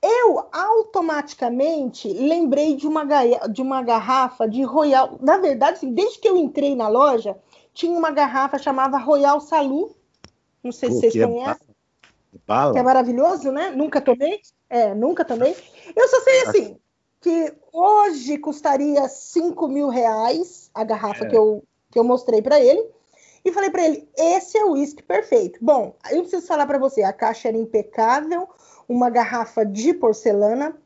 Eu 0.00 0.46
automaticamente 0.52 2.06
lembrei 2.12 2.76
de 2.76 2.86
uma, 2.86 3.04
de 3.50 3.60
uma 3.60 3.82
garrafa 3.82 4.46
de 4.48 4.62
Royal. 4.62 5.18
Na 5.20 5.38
verdade, 5.38 5.78
assim, 5.78 5.92
desde 5.92 6.20
que 6.20 6.28
eu 6.28 6.36
entrei 6.36 6.76
na 6.76 6.86
loja, 6.86 7.36
tinha 7.72 7.98
uma 7.98 8.12
garrafa 8.12 8.56
chamada 8.56 8.98
Royal 8.98 9.40
Salu. 9.40 9.96
Não 10.62 10.70
sei 10.70 10.90
Pô, 10.90 10.94
se 10.94 11.00
vocês 11.00 11.24
conhecem. 11.26 11.63
Bala. 12.46 12.72
Que 12.72 12.78
é 12.78 12.82
maravilhoso, 12.82 13.50
né? 13.50 13.70
Nunca 13.70 14.00
tomei. 14.00 14.40
É, 14.68 14.94
nunca 14.94 15.24
tomei. 15.24 15.56
Eu 15.94 16.08
só 16.08 16.20
sei 16.20 16.42
assim, 16.42 16.76
que 17.20 17.54
hoje 17.72 18.38
custaria 18.38 19.08
5 19.08 19.68
mil 19.68 19.88
reais 19.88 20.70
a 20.74 20.84
garrafa 20.84 21.24
é. 21.24 21.28
que, 21.28 21.36
eu, 21.36 21.62
que 21.90 21.98
eu 21.98 22.04
mostrei 22.04 22.42
para 22.42 22.60
ele. 22.60 22.86
E 23.44 23.52
falei 23.52 23.70
para 23.70 23.84
ele: 23.84 24.08
esse 24.16 24.56
é 24.58 24.64
o 24.64 24.72
uísque 24.72 25.02
perfeito. 25.02 25.58
Bom, 25.62 25.94
eu 26.10 26.22
preciso 26.22 26.46
falar 26.46 26.66
para 26.66 26.78
você: 26.78 27.02
a 27.02 27.12
caixa 27.12 27.48
era 27.48 27.56
impecável, 27.56 28.48
uma 28.88 29.10
garrafa 29.10 29.64
de 29.64 29.92
porcelana 29.92 30.76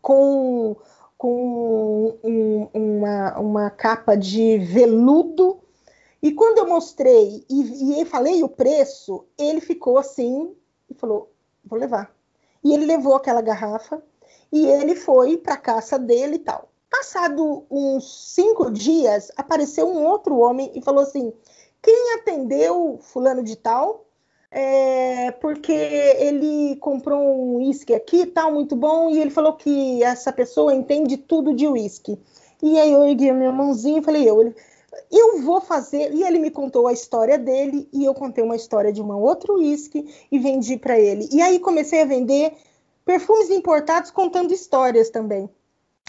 com, 0.00 0.76
com 1.16 2.18
um, 2.22 2.68
uma, 2.72 3.38
uma 3.38 3.70
capa 3.70 4.16
de 4.16 4.58
veludo. 4.58 5.60
E 6.22 6.32
quando 6.32 6.58
eu 6.58 6.68
mostrei 6.68 7.44
e, 7.48 8.00
e 8.00 8.04
falei 8.04 8.42
o 8.42 8.48
preço, 8.48 9.24
ele 9.38 9.60
ficou 9.60 9.98
assim 9.98 10.54
falou: 10.96 11.32
vou 11.64 11.78
levar. 11.78 12.14
E 12.64 12.72
ele 12.72 12.86
levou 12.86 13.14
aquela 13.14 13.40
garrafa 13.40 14.02
e 14.52 14.66
ele 14.66 14.94
foi 14.94 15.36
para 15.36 15.54
a 15.54 15.58
caça 15.58 15.98
dele 15.98 16.36
e 16.36 16.40
tal. 16.40 16.68
Passado 16.90 17.64
uns 17.70 18.32
cinco 18.34 18.70
dias, 18.70 19.30
apareceu 19.36 19.88
um 19.88 20.04
outro 20.06 20.38
homem 20.38 20.70
e 20.74 20.82
falou 20.82 21.02
assim: 21.02 21.32
quem 21.82 22.14
atendeu 22.14 22.98
fulano 23.00 23.42
de 23.42 23.56
tal? 23.56 24.04
É, 24.50 25.32
porque 25.32 25.72
ele 25.72 26.76
comprou 26.76 27.20
um 27.20 27.56
uísque 27.56 27.92
aqui, 27.92 28.26
tal, 28.26 28.52
muito 28.52 28.74
bom, 28.74 29.10
e 29.10 29.20
ele 29.20 29.30
falou 29.30 29.52
que 29.52 30.02
essa 30.02 30.32
pessoa 30.32 30.74
entende 30.74 31.16
tudo 31.16 31.54
de 31.54 31.66
uísque. 31.66 32.18
E 32.62 32.78
aí 32.80 32.92
eu 32.92 33.04
ergui 33.04 33.28
a 33.28 33.34
minha 33.34 33.52
mãozinha 33.52 33.98
e 33.98 34.02
falei, 34.02 34.28
eu, 34.28 34.40
ele, 34.40 34.56
eu 35.10 35.40
vou 35.42 35.60
fazer. 35.60 36.12
E 36.12 36.22
ele 36.22 36.38
me 36.38 36.50
contou 36.50 36.86
a 36.86 36.92
história 36.92 37.38
dele, 37.38 37.88
e 37.92 38.04
eu 38.04 38.14
contei 38.14 38.42
uma 38.42 38.56
história 38.56 38.92
de 38.92 39.00
uma 39.00 39.16
outra 39.16 39.52
uísque 39.52 40.08
e 40.30 40.38
vendi 40.38 40.76
para 40.76 40.98
ele. 40.98 41.28
E 41.32 41.40
aí 41.40 41.58
comecei 41.58 42.02
a 42.02 42.06
vender 42.06 42.52
perfumes 43.04 43.50
importados 43.50 44.10
contando 44.10 44.52
histórias 44.52 45.10
também. 45.10 45.48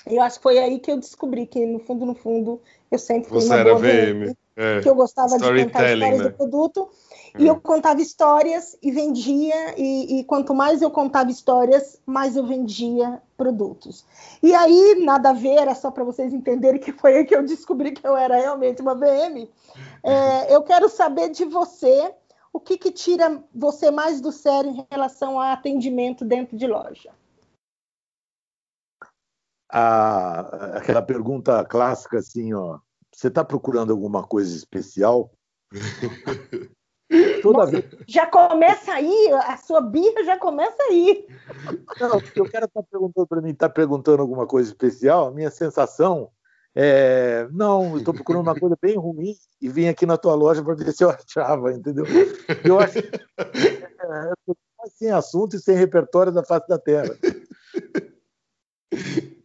Eu 0.06 0.22
acho 0.22 0.38
que 0.38 0.44
foi 0.44 0.58
aí 0.58 0.80
que 0.80 0.92
eu 0.92 0.98
descobri 0.98 1.46
que, 1.46 1.66
no 1.66 1.80
fundo, 1.80 2.06
no 2.06 2.16
fundo, 2.16 2.62
eu 2.92 3.00
sempre 3.00 3.30
fui 3.30 3.42
Você 3.42 3.48
uma 3.48 3.58
era 3.58 3.76
boa 3.76 3.80
VM. 3.80 4.36
É, 4.60 4.82
que 4.82 4.90
eu 4.90 4.96
gostava 4.96 5.38
de 5.38 5.44
contar 5.44 5.94
histórias 5.94 6.18
né? 6.18 6.24
do 6.24 6.32
produto. 6.32 6.90
E 7.38 7.46
eu 7.46 7.56
contava 7.62 8.02
histórias 8.02 8.76
e 8.82 8.92
vendia, 8.92 9.76
e, 9.78 10.20
e, 10.20 10.24
quanto 10.24 10.56
mais 10.56 10.82
eu 10.82 10.90
contava 10.90 11.30
histórias, 11.30 12.02
mais 12.04 12.36
eu 12.36 12.44
vendia 12.44 13.22
produtos. 13.38 14.04
E 14.42 14.56
aí, 14.56 15.04
nada 15.06 15.30
a 15.30 15.34
ver, 15.34 15.60
era 15.60 15.76
só 15.76 15.92
para 15.92 16.04
vocês 16.04 16.34
entenderem 16.34 16.80
que 16.80 16.92
foi 16.92 17.18
aí 17.18 17.26
que 17.26 17.36
eu 17.36 17.44
descobri 17.44 17.92
que 17.92 18.06
eu 18.08 18.18
era 18.18 18.38
realmente 18.38 18.82
uma 18.82 18.96
BM. 18.96 19.48
É, 20.04 20.48
eu 20.56 20.64
quero 20.64 20.90
saber 20.90 21.30
de 21.30 21.46
você 21.46 22.12
o 22.52 22.60
que, 22.60 22.76
que 22.76 22.92
tira 22.92 23.44
você 23.54 23.92
mais 23.92 24.20
do 24.20 24.32
sério 24.32 24.72
em 24.72 24.88
relação 24.90 25.40
a 25.40 25.54
atendimento 25.54 26.26
dentro 26.26 26.58
de 26.58 26.66
loja. 26.66 27.12
A, 29.70 30.78
aquela 30.78 31.02
pergunta 31.02 31.64
clássica 31.66 32.20
assim, 32.20 32.54
ó, 32.54 32.80
você 33.14 33.28
está 33.28 33.44
procurando 33.44 33.92
alguma 33.92 34.24
coisa 34.24 34.56
especial? 34.56 35.32
Toda 37.42 37.66
vez. 37.66 37.86
Já 38.08 38.26
começa 38.28 38.92
aí, 38.92 39.32
a 39.32 39.56
sua 39.58 39.80
birra 39.80 40.24
já 40.26 40.38
começa 40.38 40.82
aí. 40.90 41.26
Não, 42.00 42.20
porque 42.20 42.42
o 42.42 42.52
cara 42.52 42.66
está 42.66 42.84
perguntando 42.84 43.28
para 43.28 43.42
mim, 43.42 43.52
está 43.52 43.70
perguntando 43.70 44.22
alguma 44.22 44.46
coisa 44.46 44.70
especial, 44.70 45.28
a 45.28 45.32
minha 45.32 45.50
sensação 45.50 46.30
é, 46.80 47.48
não, 47.52 47.98
estou 47.98 48.14
procurando 48.14 48.44
uma 48.44 48.54
coisa 48.54 48.78
bem 48.80 48.96
ruim 48.96 49.36
e 49.60 49.68
vim 49.68 49.88
aqui 49.88 50.06
na 50.06 50.16
tua 50.16 50.36
loja 50.36 50.64
para 50.64 50.76
ver 50.76 50.94
se 50.94 51.04
eu 51.04 51.10
achava, 51.10 51.74
entendeu? 51.74 52.06
Eu 52.64 52.80
acho 52.80 53.02
que 53.02 53.16
é, 53.16 54.32
é, 54.32 54.90
sem 54.92 55.10
assunto 55.10 55.56
e 55.56 55.60
sem 55.60 55.76
repertório 55.76 56.32
da 56.32 56.44
face 56.44 56.68
da 56.68 56.78
Terra. 56.78 57.18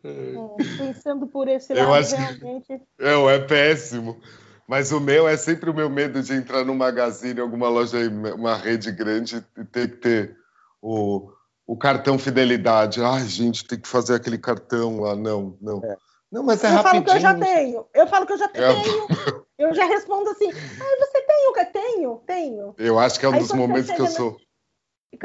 É, 0.05 0.35
pensando 0.79 1.27
por 1.27 1.49
esse 1.49 1.73
lado, 1.75 1.95
acho 1.95 2.17
realmente. 2.17 2.73
É, 2.99 3.35
é 3.35 3.39
péssimo. 3.39 4.21
Mas 4.67 4.91
o 4.91 5.01
meu 5.01 5.29
é 5.29 5.37
sempre 5.37 5.69
o 5.71 5.75
meu 5.75 5.91
medo 5.91 6.23
de 6.23 6.33
entrar 6.33 6.65
num 6.65 6.75
magazine, 6.75 7.41
alguma 7.41 7.69
loja, 7.69 7.99
uma 8.35 8.57
rede 8.57 8.91
grande 8.91 9.45
e 9.57 9.65
ter 9.65 9.91
que 9.91 9.97
ter 9.97 10.37
o, 10.81 11.31
o 11.67 11.77
cartão 11.77 12.19
fidelidade. 12.19 13.03
Ai, 13.03 13.27
gente, 13.27 13.67
tem 13.67 13.79
que 13.79 13.89
fazer 13.89 14.15
aquele 14.15 14.39
cartão 14.39 15.01
lá. 15.01 15.15
Não, 15.15 15.57
não. 15.61 15.85
É. 15.85 15.97
Não, 16.31 16.43
mas 16.43 16.65
é 16.65 16.69
eu 16.69 16.73
rapidinho. 16.73 16.93
falo 16.93 17.05
que 17.05 17.11
eu 17.11 17.21
já 17.21 17.35
tenho. 17.35 17.87
Eu 17.93 18.07
falo 18.07 18.27
que 18.27 18.33
eu 18.33 18.39
já 18.39 18.49
tenho. 18.49 18.67
É. 18.69 19.43
Eu 19.59 19.75
já 19.75 19.85
respondo 19.85 20.31
assim. 20.31 20.51
Ah, 20.51 20.97
você 20.99 21.23
tem 21.23 21.49
o 21.49 21.53
que? 21.53 21.65
Tenho, 21.67 22.23
tenho. 22.27 22.75
Eu 22.79 22.99
acho 22.99 23.21
que 23.21 23.27
é 23.27 23.29
um 23.29 23.35
Aí, 23.35 23.39
dos 23.39 23.53
momentos 23.53 23.91
que 23.91 24.01
eu 24.01 24.07
no... 24.07 24.11
sou 24.11 24.37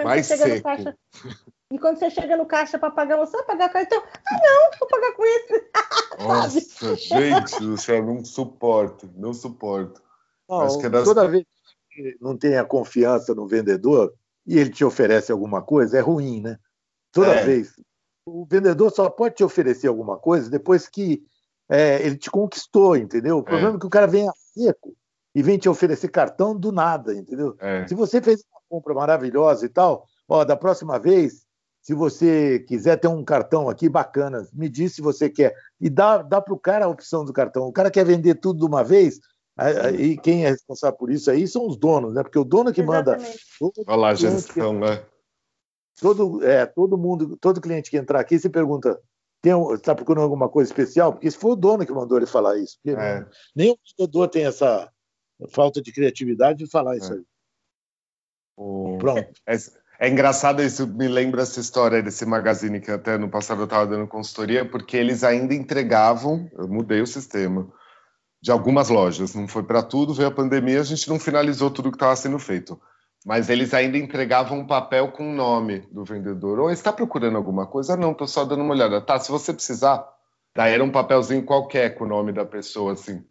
mais 0.03 0.27
seco. 0.27 0.61
Caixa... 0.61 0.95
E 1.71 1.77
quando 1.77 1.97
você 1.97 2.09
chega 2.09 2.37
no 2.37 2.45
caixa 2.45 2.79
para 2.79 2.91
pagar, 2.91 3.17
você 3.17 3.35
vai 3.37 3.45
pagar 3.45 3.69
cartão? 3.69 4.01
Ah, 4.01 4.37
não, 4.41 4.79
vou 4.79 4.87
pagar 4.87 5.13
com 5.13 5.25
esse. 5.25 5.69
Nossa, 6.19 6.95
gente 6.95 7.59
do 7.59 7.77
céu, 7.77 8.03
não 8.03 8.23
suporto, 8.23 9.09
não 9.15 9.33
suporto. 9.33 10.01
Não, 10.47 10.61
acho 10.61 10.79
que 10.79 10.85
é 10.85 10.89
das... 10.89 11.03
Toda 11.03 11.27
vez 11.27 11.45
que 11.91 12.17
não 12.21 12.37
tem 12.37 12.57
a 12.57 12.63
confiança 12.63 13.35
no 13.35 13.47
vendedor 13.47 14.13
e 14.45 14.57
ele 14.57 14.69
te 14.69 14.85
oferece 14.85 15.31
alguma 15.31 15.61
coisa, 15.61 15.97
é 15.97 16.01
ruim, 16.01 16.41
né? 16.41 16.57
Toda 17.11 17.35
é. 17.35 17.43
vez 17.43 17.73
o 18.25 18.45
vendedor 18.45 18.91
só 18.91 19.09
pode 19.09 19.35
te 19.35 19.43
oferecer 19.43 19.87
alguma 19.87 20.17
coisa 20.17 20.49
depois 20.49 20.87
que 20.87 21.23
é, 21.69 22.01
ele 22.05 22.17
te 22.17 22.29
conquistou, 22.29 22.95
entendeu? 22.95 23.37
O 23.37 23.43
problema 23.43 23.73
é. 23.73 23.75
é 23.75 23.79
que 23.79 23.85
o 23.85 23.89
cara 23.89 24.07
vem 24.07 24.27
a 24.27 24.33
seco 24.33 24.95
e 25.33 25.41
vem 25.41 25.57
te 25.57 25.69
oferecer 25.69 26.09
cartão 26.09 26.57
do 26.57 26.71
nada, 26.71 27.13
entendeu? 27.13 27.55
É. 27.59 27.87
Se 27.87 27.95
você 27.95 28.21
fez 28.21 28.43
uma 28.51 28.61
compra 28.69 28.93
maravilhosa 28.93 29.65
e 29.65 29.69
tal, 29.69 30.05
ó, 30.27 30.43
da 30.43 30.57
próxima 30.57 30.99
vez, 30.99 31.46
se 31.87 31.93
você 31.93 32.59
quiser 32.67 32.97
ter 32.97 33.07
um 33.07 33.23
cartão 33.23 33.69
aqui 33.69 33.87
bacana, 33.87 34.45
me 34.51 34.67
diz 34.67 34.93
se 34.93 35.01
você 35.01 35.29
quer. 35.29 35.55
E 35.79 35.89
dá, 35.89 36.17
dá 36.17 36.41
para 36.41 36.53
o 36.53 36.59
cara 36.59 36.83
a 36.83 36.89
opção 36.89 37.23
do 37.23 37.31
cartão. 37.31 37.65
O 37.65 37.71
cara 37.71 37.89
quer 37.89 38.03
vender 38.03 38.35
tudo 38.35 38.59
de 38.59 38.65
uma 38.65 38.83
vez, 38.83 39.21
e 39.97 40.17
quem 40.17 40.45
é 40.45 40.49
responsável 40.49 40.97
por 40.97 41.09
isso 41.09 41.31
aí 41.31 41.47
são 41.47 41.65
os 41.65 41.77
donos, 41.77 42.13
né? 42.13 42.23
Porque 42.23 42.37
o 42.37 42.43
dono 42.43 42.73
que 42.73 42.83
manda. 42.83 43.17
Olha 43.87 43.95
lá 43.95 44.09
a 44.09 44.15
gestão, 44.15 44.77
né? 44.77 45.01
todo, 46.01 46.43
é, 46.43 46.65
todo 46.65 46.97
mundo, 46.97 47.37
todo 47.37 47.61
cliente 47.61 47.89
que 47.89 47.95
entrar 47.95 48.19
aqui 48.19 48.37
se 48.37 48.49
pergunta 48.49 49.01
está 49.73 49.95
procurando 49.95 50.25
alguma 50.25 50.49
coisa 50.49 50.69
especial? 50.69 51.13
Porque 51.13 51.31
se 51.31 51.37
foi 51.37 51.51
o 51.51 51.55
dono 51.55 51.85
que 51.85 51.93
mandou 51.93 52.17
ele 52.17 52.27
falar 52.27 52.57
isso. 52.57 52.77
Porque 52.83 52.99
é. 52.99 53.25
nenhum 53.55 53.75
vendedor 53.97 54.27
tem 54.27 54.45
essa 54.45 54.91
falta 55.51 55.81
de 55.81 55.93
criatividade 55.93 56.59
de 56.59 56.69
falar 56.69 56.95
é. 56.95 56.97
isso 56.97 57.13
aí. 57.13 57.23
O... 58.57 58.97
Pronto. 58.97 59.31
É, 59.45 59.55
é, 59.99 60.09
engraçado 60.09 60.61
isso, 60.61 60.87
me 60.87 61.07
lembra 61.07 61.41
essa 61.41 61.59
história 61.59 62.01
desse 62.01 62.25
magazine 62.25 62.79
que 62.79 62.91
até 62.91 63.17
no 63.17 63.29
passado 63.29 63.61
eu 63.61 63.65
estava 63.65 63.85
dando 63.87 64.07
consultoria, 64.07 64.63
porque 64.63 64.97
eles 64.97 65.23
ainda 65.23 65.53
entregavam, 65.53 66.49
eu 66.57 66.67
mudei 66.67 67.01
o 67.01 67.07
sistema, 67.07 67.67
de 68.41 68.51
algumas 68.51 68.89
lojas, 68.89 69.33
não 69.33 69.47
foi 69.47 69.63
para 69.63 69.81
tudo, 69.81 70.13
veio 70.13 70.29
a 70.29 70.31
pandemia, 70.31 70.79
a 70.79 70.83
gente 70.83 71.09
não 71.09 71.19
finalizou 71.19 71.71
tudo 71.71 71.91
que 71.91 71.95
estava 71.95 72.15
sendo 72.15 72.37
feito 72.39 72.79
mas 73.27 73.49
eles 73.49 73.73
ainda 73.73 73.97
entregavam 73.97 74.59
um 74.59 74.65
papel 74.65 75.11
com 75.11 75.29
o 75.29 75.35
nome 75.35 75.79
do 75.91 76.05
vendedor. 76.05 76.59
Ou 76.59 76.71
está 76.71 76.93
procurando 76.93 77.35
alguma 77.35 77.65
coisa? 77.65 77.97
Não, 77.97 78.13
estou 78.13 78.25
só 78.25 78.45
dando 78.45 78.63
uma 78.63 78.73
olhada. 78.73 79.01
Tá, 79.01 79.19
se 79.19 79.29
você 79.29 79.53
precisar, 79.53 80.07
daí 80.55 80.73
era 80.73 80.81
um 80.81 80.89
papelzinho 80.89 81.43
qualquer 81.43 81.95
com 81.95 82.05
o 82.05 82.07
nome 82.07 82.31
da 82.31 82.45
pessoa, 82.45 82.93
assim. 82.93 83.21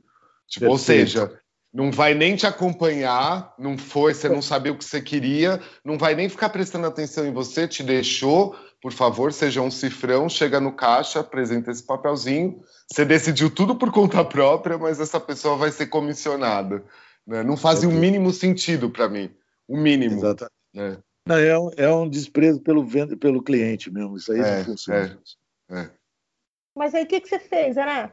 Tipo, 0.46 0.66
ou 0.66 0.76
seja, 0.76 1.40
não 1.76 1.92
vai 1.92 2.14
nem 2.14 2.34
te 2.34 2.46
acompanhar, 2.46 3.54
não 3.58 3.76
foi, 3.76 4.14
você 4.14 4.30
não 4.30 4.40
sabia 4.40 4.72
o 4.72 4.78
que 4.78 4.84
você 4.84 4.98
queria, 4.98 5.60
não 5.84 5.98
vai 5.98 6.14
nem 6.14 6.26
ficar 6.26 6.48
prestando 6.48 6.86
atenção 6.86 7.26
em 7.26 7.32
você, 7.34 7.68
te 7.68 7.82
deixou, 7.82 8.56
por 8.80 8.94
favor, 8.94 9.30
seja 9.30 9.60
um 9.60 9.70
cifrão, 9.70 10.26
chega 10.26 10.58
no 10.58 10.72
caixa, 10.72 11.20
apresenta 11.20 11.70
esse 11.70 11.82
papelzinho. 11.82 12.62
Você 12.90 13.04
decidiu 13.04 13.50
tudo 13.50 13.76
por 13.76 13.92
conta 13.92 14.24
própria, 14.24 14.78
mas 14.78 14.98
essa 15.00 15.20
pessoa 15.20 15.54
vai 15.58 15.70
ser 15.70 15.88
comissionada. 15.88 16.82
Né? 17.26 17.42
Não 17.42 17.58
faz 17.58 17.84
o 17.84 17.90
mínimo 17.90 18.32
sentido 18.32 18.88
para 18.88 19.06
mim 19.06 19.30
o 19.68 19.76
mínimo. 19.76 20.16
Exatamente. 20.16 20.54
Né? 20.72 20.96
Não, 21.28 21.36
é, 21.36 21.58
um, 21.58 21.70
é 21.76 21.94
um 21.94 22.08
desprezo 22.08 22.58
pelo, 22.62 22.86
pelo 23.18 23.42
cliente 23.42 23.92
mesmo, 23.92 24.16
isso 24.16 24.32
aí 24.32 24.40
é, 24.40 24.56
não 24.58 24.64
funciona. 24.64 25.18
É, 25.68 25.80
é. 25.80 25.90
Mas 26.74 26.94
aí 26.94 27.04
o 27.04 27.06
que, 27.06 27.20
que 27.20 27.28
você 27.28 27.38
fez, 27.38 27.76
Ana? 27.76 28.10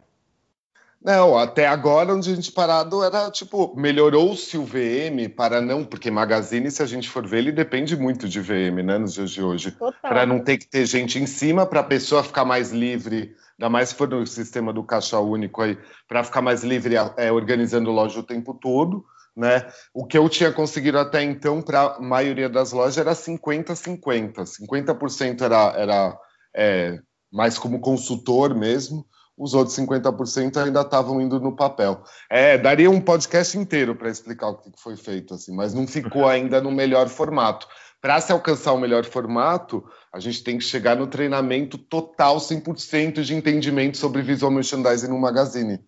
Não, 1.03 1.37
até 1.37 1.67
agora 1.67 2.13
onde 2.13 2.31
a 2.31 2.35
gente 2.35 2.49
parado 2.49 3.03
era 3.03 3.29
tipo, 3.29 3.75
melhorou-se 3.75 4.57
o 4.57 4.63
VM 4.63 5.27
para 5.35 5.59
não, 5.59 5.83
porque 5.83 6.09
Magazine, 6.09 6.71
se 6.71 6.81
a 6.81 6.85
gente 6.85 7.09
for 7.09 7.27
ver, 7.27 7.39
ele 7.39 7.51
depende 7.51 7.97
muito 7.97 8.29
de 8.29 8.39
VM, 8.39 8.81
né, 8.85 8.97
nos 8.97 9.13
dias 9.13 9.31
de 9.31 9.43
hoje. 9.43 9.77
Para 10.01 10.25
não 10.25 10.39
ter 10.39 10.57
que 10.57 10.65
ter 10.65 10.85
gente 10.85 11.19
em 11.19 11.25
cima, 11.25 11.65
para 11.65 11.81
a 11.81 11.83
pessoa 11.83 12.23
ficar 12.23 12.45
mais 12.45 12.71
livre, 12.71 13.35
ainda 13.59 13.69
mais 13.69 13.89
se 13.89 13.95
for 13.95 14.07
no 14.07 14.25
sistema 14.25 14.71
do 14.71 14.81
caixa 14.81 15.19
único 15.19 15.61
aí, 15.61 15.77
para 16.07 16.23
ficar 16.23 16.41
mais 16.41 16.63
livre 16.63 16.95
é, 17.17 17.29
organizando 17.29 17.91
loja 17.91 18.21
o 18.21 18.23
tempo 18.23 18.53
todo. 18.53 19.03
Né? 19.35 19.67
O 19.93 20.05
que 20.05 20.17
eu 20.17 20.29
tinha 20.29 20.53
conseguido 20.53 20.99
até 20.99 21.21
então 21.21 21.61
para 21.61 21.81
a 21.81 21.99
maioria 21.99 22.47
das 22.47 22.71
lojas 22.71 22.97
era 22.97 23.11
50-50. 23.11 24.35
50%, 24.35 25.41
era, 25.41 25.73
era 25.75 26.17
é, 26.55 26.99
mais 27.29 27.57
como 27.57 27.81
consultor 27.81 28.55
mesmo, 28.55 29.05
os 29.37 29.53
outros 29.53 29.75
50% 29.77 30.57
ainda 30.57 30.81
estavam 30.81 31.19
indo 31.19 31.39
no 31.39 31.55
papel. 31.55 32.03
É, 32.29 32.57
daria 32.57 32.89
um 32.89 33.01
podcast 33.01 33.57
inteiro 33.57 33.95
para 33.95 34.09
explicar 34.09 34.49
o 34.49 34.57
que 34.57 34.71
foi 34.77 34.95
feito, 34.95 35.33
assim, 35.33 35.55
mas 35.55 35.73
não 35.73 35.87
ficou 35.87 36.27
ainda 36.27 36.61
no 36.61 36.71
melhor 36.71 37.07
formato. 37.07 37.67
Para 38.01 38.19
se 38.19 38.31
alcançar 38.31 38.73
o 38.73 38.79
melhor 38.79 39.05
formato, 39.05 39.83
a 40.13 40.19
gente 40.19 40.43
tem 40.43 40.57
que 40.57 40.63
chegar 40.63 40.95
no 40.95 41.07
treinamento 41.07 41.77
total, 41.77 42.37
100% 42.37 43.21
de 43.21 43.33
entendimento 43.33 43.97
sobre 43.97 44.21
visual 44.21 44.51
merchandising 44.51 45.07
no 45.07 45.19
magazine, 45.19 45.79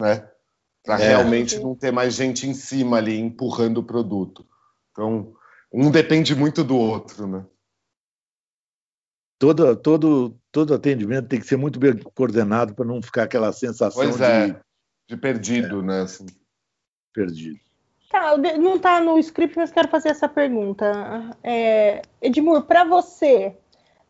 né? 0.00 0.28
para 0.84 1.00
é. 1.00 1.08
realmente 1.08 1.58
não 1.58 1.74
ter 1.74 1.92
mais 1.92 2.14
gente 2.14 2.48
em 2.48 2.54
cima 2.54 2.96
ali 2.96 3.18
empurrando 3.18 3.78
o 3.78 3.84
produto. 3.84 4.44
Então, 4.90 5.32
um 5.72 5.90
depende 5.90 6.34
muito 6.34 6.64
do 6.64 6.76
outro, 6.76 7.26
né? 7.26 7.44
Todo, 9.42 9.74
todo, 9.74 10.36
todo 10.52 10.72
atendimento 10.72 11.26
tem 11.26 11.40
que 11.40 11.46
ser 11.48 11.56
muito 11.56 11.76
bem 11.76 11.98
coordenado 12.14 12.76
para 12.76 12.84
não 12.84 13.02
ficar 13.02 13.24
aquela 13.24 13.52
sensação 13.52 14.00
pois 14.00 14.20
é, 14.20 14.46
de, 14.46 14.56
de 15.08 15.16
perdido, 15.16 15.80
é, 15.80 15.82
né? 15.82 16.02
Assim. 16.02 16.26
Perdido. 17.12 17.58
Tá, 18.08 18.36
não 18.36 18.76
está 18.76 19.00
no 19.00 19.18
script, 19.18 19.58
mas 19.58 19.72
quero 19.72 19.88
fazer 19.88 20.10
essa 20.10 20.28
pergunta. 20.28 21.36
É, 21.42 22.02
Edmur, 22.22 22.62
para 22.62 22.84
você, 22.84 23.52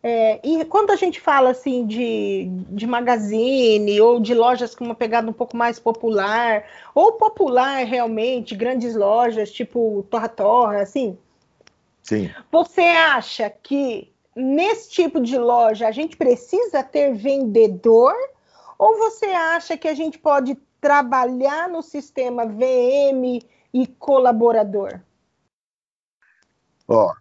é, 0.02 0.38
e 0.46 0.66
quando 0.66 0.90
a 0.90 0.96
gente 0.96 1.18
fala 1.18 1.52
assim 1.52 1.86
de, 1.86 2.50
de 2.68 2.86
magazine 2.86 3.98
ou 4.02 4.20
de 4.20 4.34
lojas 4.34 4.74
com 4.74 4.84
uma 4.84 4.94
pegada 4.94 5.30
um 5.30 5.32
pouco 5.32 5.56
mais 5.56 5.78
popular, 5.78 6.62
ou 6.94 7.12
popular 7.12 7.86
realmente, 7.86 8.54
grandes 8.54 8.94
lojas 8.94 9.50
tipo 9.50 10.06
Torra 10.10 10.28
Torra, 10.28 10.82
assim. 10.82 11.16
Sim. 12.02 12.30
Você 12.50 12.82
acha 12.82 13.48
que 13.48 14.11
nesse 14.34 14.90
tipo 14.90 15.20
de 15.20 15.38
loja 15.38 15.88
a 15.88 15.92
gente 15.92 16.16
precisa 16.16 16.82
ter 16.82 17.14
vendedor? 17.14 18.14
Ou 18.78 18.98
você 18.98 19.26
acha 19.26 19.76
que 19.76 19.86
a 19.86 19.94
gente 19.94 20.18
pode 20.18 20.56
trabalhar 20.80 21.68
no 21.68 21.82
sistema 21.82 22.44
VM 22.44 23.40
e 23.72 23.86
colaborador? 23.86 25.00
Ó, 26.88 27.14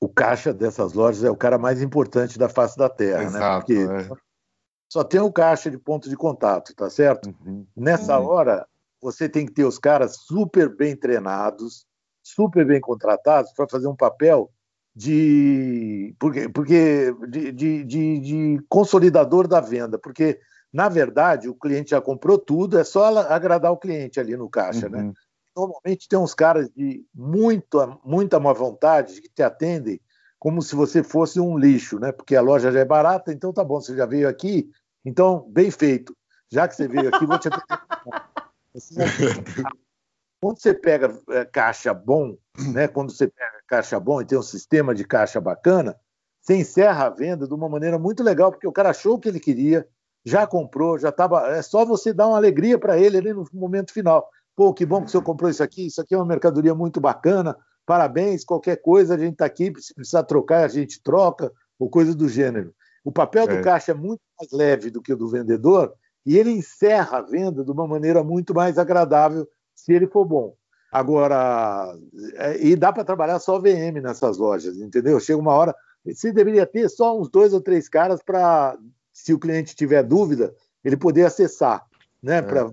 o 0.00 0.08
caixa 0.08 0.52
dessas 0.52 0.92
lojas 0.92 1.24
é 1.24 1.30
o 1.30 1.36
cara 1.36 1.58
mais 1.58 1.82
importante 1.82 2.38
da 2.38 2.48
face 2.48 2.76
da 2.76 2.88
Terra, 2.88 3.18
né? 3.18 3.26
Exato, 3.26 3.72
né? 3.72 3.86
Porque 3.86 4.12
é. 4.12 4.16
só 4.88 5.04
tem 5.04 5.20
o 5.20 5.32
caixa 5.32 5.70
de 5.70 5.78
ponto 5.78 6.08
de 6.08 6.16
contato, 6.16 6.74
tá 6.74 6.88
certo? 6.88 7.34
Uhum. 7.44 7.66
Nessa 7.76 8.18
uhum. 8.18 8.26
hora, 8.26 8.66
você 9.00 9.28
tem 9.28 9.44
que 9.44 9.52
ter 9.52 9.64
os 9.64 9.78
caras 9.78 10.16
super 10.16 10.68
bem 10.68 10.96
treinados, 10.96 11.86
super 12.22 12.64
bem 12.64 12.80
contratados 12.80 13.52
para 13.52 13.68
fazer 13.68 13.88
um 13.88 13.96
papel 13.96 14.50
de 14.94 16.14
porque, 16.18 16.48
porque 16.48 17.14
de, 17.28 17.52
de, 17.52 17.84
de, 17.84 18.18
de, 18.20 18.64
consolidador 18.68 19.48
da 19.48 19.60
venda, 19.60 19.98
porque 19.98 20.38
na 20.72 20.88
verdade 20.88 21.48
o 21.48 21.54
cliente 21.54 21.90
já 21.90 22.00
comprou 22.00 22.38
tudo, 22.38 22.78
é 22.78 22.84
só 22.84 23.06
agradar 23.20 23.72
o 23.72 23.78
cliente 23.78 24.20
ali 24.20 24.36
no 24.36 24.50
caixa, 24.50 24.88
né? 24.88 24.98
uhum. 24.98 25.06
né? 25.08 25.12
normalmente 25.56 26.08
tem 26.08 26.18
uns 26.18 26.34
caras 26.34 26.70
de 26.70 27.04
muita, 27.14 27.98
muita 28.04 28.40
má 28.40 28.52
vontade 28.52 29.20
que 29.20 29.28
te 29.28 29.42
atendem 29.42 30.00
como 30.38 30.60
se 30.60 30.74
você 30.74 31.02
fosse 31.02 31.38
um 31.38 31.56
lixo, 31.56 32.00
né? 32.00 32.10
Porque 32.10 32.34
a 32.34 32.40
loja 32.40 32.72
já 32.72 32.80
é 32.80 32.84
barata, 32.84 33.32
então 33.32 33.52
tá 33.52 33.62
bom, 33.62 33.80
você 33.80 33.94
já 33.94 34.06
veio 34.06 34.28
aqui, 34.28 34.68
então 35.04 35.48
bem 35.48 35.70
feito. 35.70 36.16
Já 36.50 36.66
que 36.66 36.74
você 36.74 36.88
veio 36.88 37.08
aqui, 37.14 37.24
vou 37.24 37.38
te 37.38 37.48
atender. 37.48 37.78
Quando 40.42 40.58
você 40.58 40.74
pega 40.74 41.16
é, 41.30 41.44
caixa 41.44 41.94
bom, 41.94 42.36
né? 42.74 42.88
Quando 42.88 43.12
você 43.12 43.28
pega 43.28 43.62
caixa 43.68 44.00
bom 44.00 44.20
e 44.20 44.24
tem 44.24 44.36
um 44.36 44.42
sistema 44.42 44.92
de 44.92 45.04
caixa 45.04 45.40
bacana, 45.40 45.94
você 46.40 46.56
encerra 46.56 47.06
a 47.06 47.10
venda 47.10 47.46
de 47.46 47.54
uma 47.54 47.68
maneira 47.68 47.96
muito 47.96 48.24
legal, 48.24 48.50
porque 48.50 48.66
o 48.66 48.72
cara 48.72 48.90
achou 48.90 49.14
o 49.14 49.20
que 49.20 49.28
ele 49.28 49.38
queria, 49.38 49.86
já 50.24 50.44
comprou, 50.44 50.98
já 50.98 51.10
estava. 51.10 51.46
É 51.56 51.62
só 51.62 51.84
você 51.84 52.12
dar 52.12 52.26
uma 52.26 52.36
alegria 52.36 52.76
para 52.76 52.98
ele 52.98 53.18
ali 53.18 53.32
no 53.32 53.46
momento 53.52 53.92
final. 53.92 54.28
Pô, 54.56 54.74
que 54.74 54.84
bom 54.84 55.00
que 55.00 55.06
o 55.06 55.08
senhor 55.10 55.22
comprou 55.22 55.48
isso 55.48 55.62
aqui, 55.62 55.86
isso 55.86 56.00
aqui 56.00 56.12
é 56.12 56.18
uma 56.18 56.26
mercadoria 56.26 56.74
muito 56.74 57.00
bacana, 57.00 57.56
parabéns, 57.86 58.44
qualquer 58.44 58.82
coisa 58.82 59.14
a 59.14 59.18
gente 59.18 59.34
está 59.34 59.46
aqui, 59.46 59.72
se 59.78 59.94
precisar 59.94 60.24
trocar, 60.24 60.64
a 60.64 60.68
gente 60.68 61.00
troca, 61.04 61.52
ou 61.78 61.88
coisa 61.88 62.16
do 62.16 62.28
gênero. 62.28 62.74
O 63.04 63.12
papel 63.12 63.46
do 63.46 63.54
é. 63.54 63.62
caixa 63.62 63.92
é 63.92 63.94
muito 63.94 64.20
mais 64.38 64.50
leve 64.50 64.90
do 64.90 65.00
que 65.00 65.12
o 65.12 65.16
do 65.16 65.28
vendedor, 65.28 65.94
e 66.26 66.36
ele 66.36 66.50
encerra 66.50 67.18
a 67.18 67.22
venda 67.22 67.64
de 67.64 67.70
uma 67.70 67.86
maneira 67.86 68.24
muito 68.24 68.52
mais 68.52 68.76
agradável 68.76 69.48
se 69.82 69.92
ele 69.92 70.06
for 70.06 70.24
bom. 70.24 70.54
Agora, 70.92 71.96
é, 72.34 72.64
e 72.64 72.76
dá 72.76 72.92
para 72.92 73.04
trabalhar 73.04 73.38
só 73.38 73.58
VM 73.58 74.00
nessas 74.02 74.36
lojas, 74.36 74.76
entendeu? 74.76 75.18
Chega 75.18 75.40
uma 75.40 75.54
hora, 75.54 75.74
você 76.04 76.32
deveria 76.32 76.66
ter 76.66 76.88
só 76.88 77.18
uns 77.18 77.28
dois 77.28 77.52
ou 77.52 77.60
três 77.60 77.88
caras 77.88 78.22
para, 78.22 78.76
se 79.12 79.32
o 79.32 79.38
cliente 79.38 79.74
tiver 79.74 80.02
dúvida, 80.02 80.54
ele 80.84 80.96
poder 80.96 81.24
acessar, 81.24 81.84
né? 82.22 82.38
É. 82.38 82.42
Pra, 82.42 82.70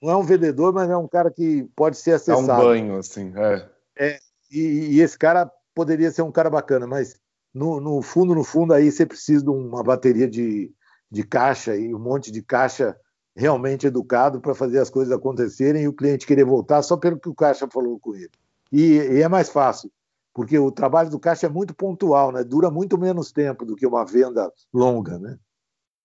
não 0.00 0.10
é 0.10 0.16
um 0.16 0.22
vendedor, 0.22 0.72
mas 0.72 0.88
é 0.88 0.96
um 0.96 1.08
cara 1.08 1.30
que 1.30 1.66
pode 1.74 1.96
ser 1.96 2.12
acessado. 2.12 2.50
É 2.50 2.54
um 2.54 2.58
banho, 2.58 2.96
assim, 2.96 3.32
é. 3.34 3.68
é 3.98 4.18
e, 4.50 4.96
e, 4.96 5.00
esse 5.00 5.18
cara 5.18 5.50
poderia 5.74 6.10
ser 6.10 6.22
um 6.22 6.30
cara 6.30 6.48
bacana, 6.48 6.86
mas 6.86 7.16
no, 7.52 7.80
no 7.80 8.00
fundo, 8.02 8.34
no 8.34 8.44
fundo, 8.44 8.74
aí 8.74 8.92
você 8.92 9.04
precisa 9.04 9.42
de 9.42 9.50
uma 9.50 9.82
bateria 9.82 10.28
de, 10.28 10.70
de 11.10 11.24
caixa 11.24 11.74
e 11.74 11.94
um 11.94 11.98
monte 11.98 12.30
de 12.30 12.42
caixa 12.42 12.96
realmente 13.38 13.86
educado 13.86 14.40
para 14.40 14.52
fazer 14.52 14.80
as 14.80 14.90
coisas 14.90 15.14
acontecerem 15.14 15.84
e 15.84 15.88
o 15.88 15.92
cliente 15.92 16.26
querer 16.26 16.44
voltar 16.44 16.82
só 16.82 16.96
pelo 16.96 17.20
que 17.20 17.28
o 17.28 17.34
caixa 17.34 17.68
falou 17.72 17.96
com 18.00 18.12
ele. 18.16 18.32
E, 18.72 18.96
e, 18.96 19.22
é 19.22 19.28
mais 19.28 19.48
fácil, 19.48 19.92
porque 20.34 20.58
o 20.58 20.72
trabalho 20.72 21.08
do 21.08 21.20
caixa 21.20 21.46
é 21.46 21.48
muito 21.48 21.72
pontual, 21.72 22.32
né? 22.32 22.42
dura 22.42 22.68
muito 22.68 22.98
menos 22.98 23.30
tempo 23.30 23.64
do 23.64 23.76
que 23.76 23.86
uma 23.86 24.04
venda 24.04 24.52
longa. 24.74 25.20
Né? 25.20 25.38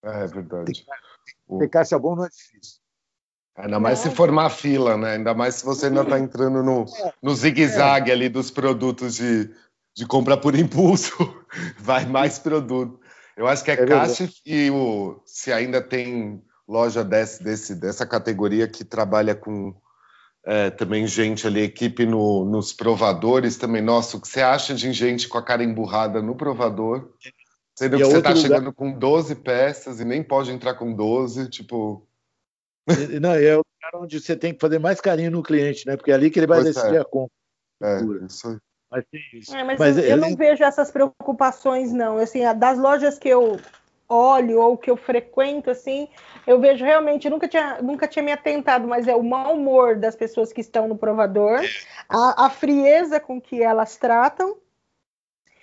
É 0.03 0.27
verdade. 0.27 0.86
Ter, 1.49 1.57
ter 1.57 1.69
caixa 1.69 1.97
bom 1.97 2.15
não 2.15 2.25
é 2.25 2.29
difícil. 2.29 2.84
Ainda 3.55 3.79
mais 3.79 3.99
se 3.99 4.11
formar 4.11 4.49
fila, 4.51 4.95
né? 4.95 5.13
Ainda 5.13 5.34
mais 5.34 5.55
se 5.55 5.65
você 5.65 5.88
ainda 5.88 6.01
está 6.01 6.19
entrando 6.19 6.63
no, 6.63 6.86
no 7.21 7.36
zigue-zague 7.36 8.11
ali 8.11 8.27
dos 8.27 8.49
produtos 8.49 9.15
de, 9.15 9.49
de 9.95 10.07
compra 10.07 10.36
por 10.38 10.55
impulso. 10.55 11.13
Vai 11.77 12.05
mais 12.05 12.39
produto. 12.39 12.99
Eu 13.38 13.47
acho 13.47 13.63
que 13.63 13.71
é, 13.71 13.75
é 13.75 13.86
caixa 13.86 14.27
e 14.43 14.71
o, 14.71 15.21
se 15.25 15.51
ainda 15.51 15.81
tem 15.81 16.43
loja 16.68 17.03
desse, 17.03 17.43
desse, 17.43 17.76
dessa 17.76 18.05
categoria 18.05 18.68
que 18.68 18.84
trabalha 18.84 19.36
com 19.36 19.76
é, 20.45 20.70
também 20.70 21.07
gente 21.07 21.47
ali, 21.47 21.61
equipe 21.61 22.05
no, 22.05 22.45
nos 22.45 22.74
provadores 22.74 23.57
também. 23.57 23.82
Nossa, 23.82 24.18
o 24.18 24.22
que 24.22 24.28
você 24.28 24.41
acha 24.41 24.74
de 24.74 24.91
gente 24.91 25.28
com 25.28 25.38
a 25.38 25.43
cara 25.43 25.64
emburrada 25.64 26.22
no 26.22 26.36
provador? 26.36 27.14
Sendo 27.76 27.95
e 27.95 27.99
que 27.99 28.05
você 28.05 28.18
está 28.18 28.36
chegando 28.36 28.74
com 28.74 28.91
12 28.91 29.36
peças 29.36 29.99
e 29.99 30.05
nem 30.05 30.22
pode 30.22 30.51
entrar 30.51 30.76
com 30.76 30.93
12, 30.93 31.49
tipo. 31.49 32.07
Não, 33.22 33.34
é 33.34 33.55
o 33.55 33.64
lugar 33.64 34.03
onde 34.03 34.20
você 34.20 34.36
tem 34.36 34.53
que 34.53 34.59
fazer 34.59 34.80
mais 34.80 34.99
carinho 34.99 35.32
no 35.32 35.41
cliente, 35.41 35.88
né? 35.88 35.95
Porque 35.95 36.11
é 36.11 36.14
ali 36.14 36.30
que 36.30 36.39
ele 36.39 36.47
vai 36.47 36.61
pois 36.61 36.76
decidir 36.76 36.97
é. 36.97 36.99
a 36.99 37.05
compra. 37.05 37.34
É, 37.82 38.01
isso 38.26 38.49
aí. 38.49 38.57
Mas, 38.91 39.05
é, 39.49 39.64
mas, 39.64 39.80
mas 39.80 39.97
eu, 39.97 40.03
ele... 40.03 40.16
não 40.18 40.36
vejo 40.36 40.64
essas 40.64 40.91
preocupações, 40.91 41.91
não. 41.91 42.18
Assim, 42.18 42.41
das 42.55 42.78
lojas 42.78 43.18
que 43.18 43.28
eu 43.28 43.59
olho 44.14 44.59
ou 44.59 44.78
que 44.78 44.91
eu 44.91 44.95
frequento, 44.95 45.70
assim, 45.70 46.07
eu 46.45 46.59
vejo 46.59 46.86
realmente, 46.86 47.30
nunca 47.30 47.47
tinha, 47.47 47.82
nunca 47.82 48.07
tinha 48.07 48.24
me 48.24 48.32
atentado, 48.32 48.88
mas 48.88 49.07
é 49.07 49.16
o 49.16 49.24
mau 49.24 49.53
humor 49.53 49.95
das 49.95 50.16
pessoas 50.16 50.53
que 50.53 50.61
estão 50.61 50.88
no 50.88 50.97
provador, 50.97 51.59
a, 52.07 52.45
a 52.45 52.49
frieza 52.49 53.20
com 53.20 53.41
que 53.41 53.61
elas 53.64 53.97
tratam, 53.97 54.57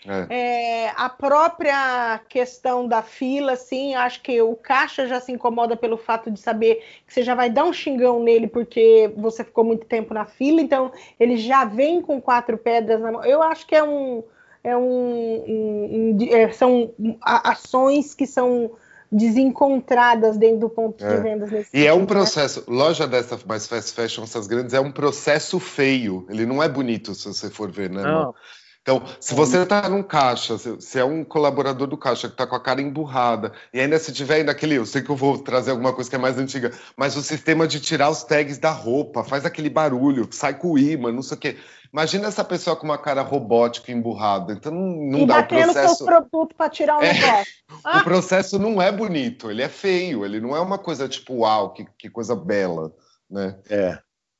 é. 0.06 0.26
É, 0.30 0.92
a 0.96 1.10
própria 1.10 2.18
questão 2.28 2.88
da 2.88 3.02
fila, 3.02 3.52
assim, 3.52 3.94
acho 3.94 4.22
que 4.22 4.40
o 4.40 4.56
caixa 4.56 5.06
já 5.06 5.20
se 5.20 5.30
incomoda 5.30 5.76
pelo 5.76 5.98
fato 5.98 6.30
de 6.30 6.40
saber 6.40 6.82
que 7.06 7.12
você 7.12 7.22
já 7.22 7.34
vai 7.34 7.50
dar 7.50 7.64
um 7.64 7.72
xingão 7.72 8.22
nele 8.22 8.46
porque 8.46 9.12
você 9.16 9.44
ficou 9.44 9.62
muito 9.62 9.84
tempo 9.84 10.14
na 10.14 10.24
fila, 10.24 10.60
então 10.60 10.90
ele 11.18 11.36
já 11.36 11.64
vem 11.64 12.00
com 12.00 12.20
quatro 12.20 12.56
pedras 12.56 13.00
na 13.00 13.12
mão. 13.12 13.24
Eu 13.24 13.42
acho 13.42 13.66
que 13.66 13.74
é 13.74 13.82
um, 13.82 14.24
é 14.62 14.76
um, 14.76 14.82
um, 14.82 16.16
um 16.18 16.18
é, 16.30 16.52
são 16.52 16.92
ações 17.22 18.14
que 18.14 18.26
são 18.26 18.70
desencontradas 19.12 20.36
dentro 20.36 20.60
do 20.60 20.70
ponto 20.70 21.04
é. 21.04 21.16
de 21.16 21.22
vendas. 21.22 21.50
Nesse 21.50 21.76
e 21.76 21.86
é 21.86 21.92
um 21.92 22.00
né? 22.00 22.06
processo, 22.06 22.60
né? 22.60 22.66
loja 22.68 23.06
dessa 23.06 23.38
mais 23.46 23.66
fast 23.66 23.92
fashion, 23.92 24.22
essas 24.22 24.46
grandes, 24.46 24.72
é 24.72 24.80
um 24.80 24.92
processo 24.92 25.58
feio. 25.58 26.26
Ele 26.28 26.46
não 26.46 26.62
é 26.62 26.68
bonito 26.68 27.14
se 27.14 27.26
você 27.26 27.50
for 27.50 27.70
ver, 27.70 27.90
né? 27.90 28.02
Não. 28.02 28.34
Então, 28.82 29.02
se 29.20 29.34
você 29.34 29.58
está 29.58 29.86
num 29.90 30.02
caixa, 30.02 30.56
se 30.58 30.98
é 30.98 31.04
um 31.04 31.22
colaborador 31.22 31.86
do 31.86 31.98
caixa 31.98 32.28
que 32.28 32.34
está 32.34 32.46
com 32.46 32.56
a 32.56 32.60
cara 32.60 32.80
emburrada, 32.80 33.52
e 33.74 33.80
ainda 33.80 33.98
se 33.98 34.10
tiver 34.10 34.36
ainda 34.36 34.52
aquele, 34.52 34.76
eu 34.76 34.86
sei 34.86 35.02
que 35.02 35.10
eu 35.10 35.16
vou 35.16 35.36
trazer 35.36 35.72
alguma 35.72 35.92
coisa 35.92 36.08
que 36.08 36.16
é 36.16 36.18
mais 36.18 36.38
antiga, 36.38 36.72
mas 36.96 37.14
o 37.14 37.22
sistema 37.22 37.68
de 37.68 37.78
tirar 37.78 38.08
os 38.08 38.24
tags 38.24 38.56
da 38.56 38.70
roupa, 38.70 39.22
faz 39.22 39.44
aquele 39.44 39.68
barulho, 39.68 40.26
sai 40.30 40.54
com 40.58 40.72
o 40.72 40.78
imã, 40.78 41.12
não 41.12 41.22
sei 41.22 41.36
o 41.36 41.40
quê. 41.40 41.56
Imagina 41.92 42.28
essa 42.28 42.44
pessoa 42.44 42.76
com 42.76 42.84
uma 42.84 42.98
cara 42.98 43.22
robótica 43.22 43.90
emburrada. 43.90 44.52
Então 44.52 44.72
não, 44.72 45.10
não 45.10 45.18
e 45.20 45.26
dá 45.26 45.40
o 45.40 45.46
processo. 45.46 45.96
seus 45.96 46.08
produtos 46.08 46.56
para 46.56 46.70
tirar 46.70 46.98
o 46.98 47.02
é, 47.02 47.12
negócio. 47.12 47.52
Ah. 47.82 48.00
O 48.00 48.04
processo 48.04 48.58
não 48.58 48.82
é 48.82 48.90
bonito, 48.90 49.50
ele 49.50 49.62
é 49.62 49.68
feio, 49.68 50.24
ele 50.24 50.40
não 50.40 50.54
é 50.54 50.60
uma 50.60 50.76
coisa 50.76 51.08
tipo, 51.08 51.34
uau, 51.34 51.72
que, 51.72 51.86
que 51.96 52.10
coisa 52.10 52.34
bela, 52.34 52.92
né? 53.30 53.58
É. 53.70 53.98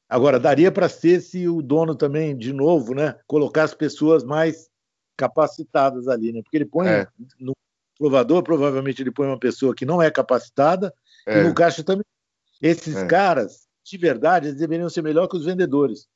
Agora, 0.09 0.39
daria 0.39 0.71
para 0.73 0.89
ser 0.89 1.21
se 1.21 1.49
o 1.49 1.63
dono 1.63 1.95
também, 1.95 2.37
de 2.37 2.53
novo, 2.53 2.93
né, 2.93 3.17
colocar 3.29 3.63
as 3.63 3.73
pessoas 3.73 4.25
mais 4.25 4.69
capacitadas 5.17 6.09
ali, 6.09 6.33
né? 6.33 6.43
Porque 6.43 6.57
ele 6.57 6.67
põe 6.67 6.89
é. 6.89 7.07
no 7.39 7.55
provador, 7.97 8.43
provavelmente 8.43 9.01
ele 9.01 9.13
põe 9.13 9.29
uma 9.29 9.39
pessoa 9.39 9.75
que 9.75 9.87
não 9.87 10.03
é 10.03 10.11
capacitada, 10.11 10.93
é. 11.27 11.39
e 11.39 11.45
no 11.45 11.55
caixa 11.55 11.85
também. 11.85 12.05
Esses 12.61 12.97
é. 12.97 13.07
caras, 13.07 13.69
de 13.85 13.97
verdade, 13.97 14.49
eles 14.49 14.59
deveriam 14.59 14.91
ser 14.91 15.03
melhor 15.03 15.29
que 15.29 15.37
os 15.37 15.45
vendedores. 15.45 16.09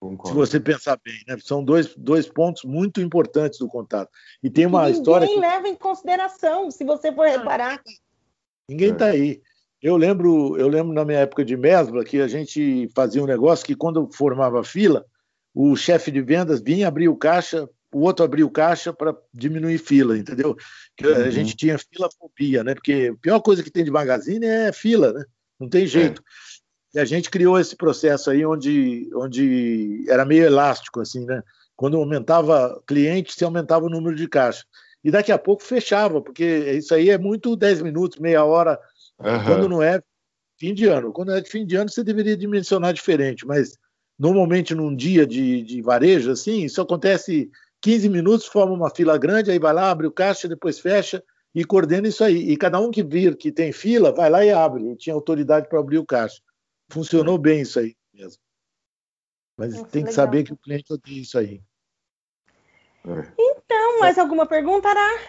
Concordo. 0.00 0.28
Se 0.28 0.34
você 0.34 0.58
pensar 0.58 0.98
bem, 1.04 1.20
né? 1.28 1.36
São 1.44 1.62
dois, 1.62 1.94
dois 1.94 2.26
pontos 2.26 2.64
muito 2.64 3.02
importantes 3.02 3.58
do 3.58 3.68
contato. 3.68 4.10
E 4.42 4.48
tem 4.48 4.64
uma 4.64 4.86
Ninguém 4.86 4.98
história. 4.98 5.26
Ninguém 5.26 5.40
leva 5.40 5.68
em 5.68 5.74
consideração, 5.74 6.70
se 6.70 6.82
você 6.84 7.12
for 7.12 7.28
reparar. 7.28 7.82
Ninguém 8.66 8.92
está 8.92 9.06
aí. 9.06 9.42
Eu 9.82 9.98
lembro, 9.98 10.56
eu 10.56 10.68
lembro 10.68 10.94
na 10.94 11.04
minha 11.04 11.18
época 11.18 11.44
de 11.44 11.54
Mesbla 11.54 12.02
que 12.02 12.18
a 12.20 12.28
gente 12.28 12.88
fazia 12.94 13.22
um 13.22 13.26
negócio 13.26 13.64
que 13.64 13.74
quando 13.74 14.08
formava 14.12 14.64
fila, 14.64 15.04
o 15.54 15.76
chefe 15.76 16.10
de 16.10 16.22
vendas 16.22 16.62
vinha 16.62 16.88
abrir 16.88 17.08
o 17.08 17.16
caixa, 17.16 17.68
o 17.92 18.00
outro 18.00 18.24
abria 18.24 18.46
o 18.46 18.50
caixa 18.50 18.92
para 18.92 19.14
diminuir 19.34 19.78
fila, 19.78 20.16
entendeu? 20.16 20.56
Que 20.96 21.06
uhum. 21.06 21.24
a 21.24 21.30
gente 21.30 21.54
tinha 21.56 21.78
filafobia, 21.78 22.64
né? 22.64 22.74
Porque 22.74 23.10
a 23.12 23.20
pior 23.20 23.40
coisa 23.40 23.62
que 23.62 23.70
tem 23.70 23.84
de 23.84 23.90
magazine 23.90 24.46
é 24.46 24.72
fila, 24.72 25.12
né? 25.12 25.24
Não 25.58 25.68
tem 25.68 25.86
jeito. 25.86 26.22
É. 26.22 26.24
E 26.94 26.98
a 26.98 27.04
gente 27.04 27.30
criou 27.30 27.58
esse 27.58 27.76
processo 27.76 28.30
aí 28.30 28.44
onde, 28.44 29.08
onde 29.14 30.04
era 30.08 30.24
meio 30.24 30.44
elástico, 30.44 31.00
assim, 31.00 31.24
né? 31.24 31.42
Quando 31.76 31.96
aumentava 31.96 32.82
cliente, 32.86 33.32
se 33.32 33.44
aumentava 33.44 33.86
o 33.86 33.90
número 33.90 34.14
de 34.14 34.28
caixa. 34.28 34.64
E 35.02 35.10
daqui 35.10 35.32
a 35.32 35.38
pouco 35.38 35.62
fechava, 35.62 36.20
porque 36.20 36.44
isso 36.72 36.94
aí 36.94 37.08
é 37.08 37.16
muito 37.16 37.56
10 37.56 37.80
minutos, 37.80 38.18
meia 38.18 38.44
hora 38.44 38.78
Uhum. 39.20 39.44
Quando 39.44 39.68
não 39.68 39.82
é 39.82 40.02
fim 40.58 40.72
de 40.74 40.86
ano. 40.86 41.12
Quando 41.12 41.32
é 41.32 41.40
de 41.40 41.48
fim 41.48 41.66
de 41.66 41.76
ano, 41.76 41.90
você 41.90 42.02
deveria 42.02 42.36
dimensionar 42.36 42.92
diferente, 42.92 43.46
mas 43.46 43.76
normalmente 44.18 44.74
num 44.74 44.94
dia 44.94 45.26
de, 45.26 45.62
de 45.62 45.82
varejo, 45.82 46.30
assim, 46.30 46.64
isso 46.64 46.80
acontece 46.80 47.50
15 47.82 48.08
minutos, 48.08 48.46
forma 48.46 48.72
uma 48.72 48.90
fila 48.90 49.16
grande, 49.18 49.50
aí 49.50 49.58
vai 49.58 49.72
lá, 49.72 49.90
abre 49.90 50.06
o 50.06 50.12
caixa, 50.12 50.48
depois 50.48 50.78
fecha 50.78 51.22
e 51.54 51.64
coordena 51.64 52.08
isso 52.08 52.24
aí. 52.24 52.50
E 52.50 52.56
cada 52.56 52.80
um 52.80 52.90
que 52.90 53.02
vir 53.02 53.36
que 53.36 53.52
tem 53.52 53.72
fila, 53.72 54.12
vai 54.12 54.30
lá 54.30 54.44
e 54.44 54.50
abre. 54.50 54.90
E 54.90 54.96
tinha 54.96 55.14
autoridade 55.14 55.68
para 55.68 55.78
abrir 55.78 55.98
o 55.98 56.06
caixa. 56.06 56.40
Funcionou 56.90 57.38
bem 57.38 57.60
isso 57.60 57.78
aí 57.78 57.96
mesmo. 58.12 58.42
Mas 59.56 59.74
Nossa, 59.74 59.84
tem 59.84 60.02
que 60.02 60.10
legal. 60.10 60.14
saber 60.14 60.44
que 60.44 60.52
o 60.52 60.56
cliente 60.56 60.92
odeia 60.92 61.20
isso 61.20 61.38
aí. 61.38 61.62
Então, 63.38 64.00
mais 64.00 64.18
alguma 64.18 64.46
pergunta, 64.46 64.88
Ará? 64.88 65.20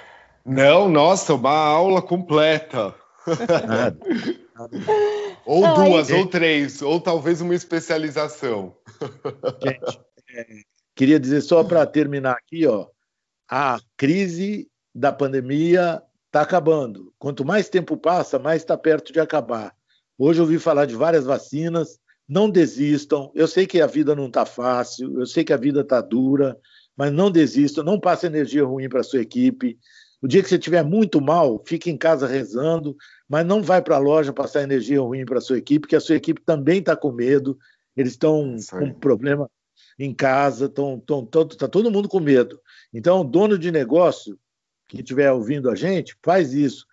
Não, 0.46 0.90
nossa, 0.90 1.36
uma 1.36 1.52
aula 1.52 2.02
completa. 2.02 2.96
ou 5.46 5.62
Não, 5.62 5.74
duas, 5.76 6.10
aí... 6.10 6.20
ou 6.20 6.28
três, 6.28 6.82
ou 6.82 7.00
talvez 7.00 7.42
uma 7.42 7.56
especialização. 7.56 8.76
Gente, 9.64 10.00
é, 10.36 10.46
queria 10.96 11.20
dizer 11.20 11.42
só 11.42 11.64
para 11.64 11.86
terminar 11.86 12.34
aqui, 12.34 12.66
ó, 12.66 12.88
a 13.50 13.80
crise 13.96 14.70
da 14.94 15.12
pandemia 15.12 16.02
está 16.28 16.42
acabando. 16.42 17.14
Quanto 17.20 17.46
mais 17.46 17.70
tempo 17.70 17.96
passa, 17.96 18.40
mais 18.40 18.62
está 18.62 18.78
perto 18.78 19.14
de 19.14 19.20
acabar. 19.20 19.76
Hoje 20.24 20.40
eu 20.40 20.44
ouvi 20.44 20.60
falar 20.60 20.86
de 20.86 20.94
várias 20.94 21.26
vacinas. 21.26 22.00
Não 22.30 22.48
desistam. 22.48 23.32
Eu 23.34 23.48
sei 23.48 23.66
que 23.66 23.82
a 23.82 23.88
vida 23.88 24.16
não 24.16 24.28
está 24.28 24.46
fácil, 24.46 25.20
eu 25.20 25.26
sei 25.26 25.44
que 25.44 25.52
a 25.52 25.58
vida 25.58 25.82
está 25.82 26.00
dura, 26.00 26.56
mas 26.96 27.12
não 27.12 27.32
desista, 27.32 27.82
não 27.82 28.00
passe 28.00 28.28
energia 28.28 28.64
ruim 28.64 28.88
para 28.88 29.00
a 29.00 29.04
sua 29.04 29.20
equipe. 29.20 29.80
O 30.22 30.28
dia 30.28 30.44
que 30.44 30.48
você 30.48 30.58
estiver 30.60 30.84
muito 30.84 31.20
mal, 31.20 31.64
fique 31.66 31.90
em 31.90 31.98
casa 31.98 32.28
rezando, 32.28 32.96
mas 33.28 33.44
não 33.44 33.64
vai 33.64 33.82
para 33.82 33.96
a 33.96 34.00
loja 34.00 34.32
passar 34.32 34.62
energia 34.62 35.02
ruim 35.02 35.26
para 35.26 35.40
a 35.40 35.42
sua 35.42 35.58
equipe, 35.58 35.80
porque 35.80 35.96
a 35.96 36.00
sua 36.00 36.18
equipe 36.18 36.40
também 36.46 36.78
está 36.78 36.96
com 36.96 37.12
medo, 37.12 37.58
eles 37.98 38.12
estão 38.12 38.56
com 38.70 38.94
problema 38.94 39.50
em 39.98 40.14
casa, 40.14 40.68
está 40.68 41.68
todo 41.68 41.90
mundo 41.90 42.08
com 42.08 42.20
medo. 42.20 42.62
Então, 42.94 43.26
dono 43.26 43.58
de 43.58 43.72
negócio 43.72 44.38
que 44.88 44.98
estiver 44.98 45.32
ouvindo 45.32 45.68
a 45.68 45.74
gente, 45.74 46.16
faz 46.24 46.54
isso. 46.54 46.86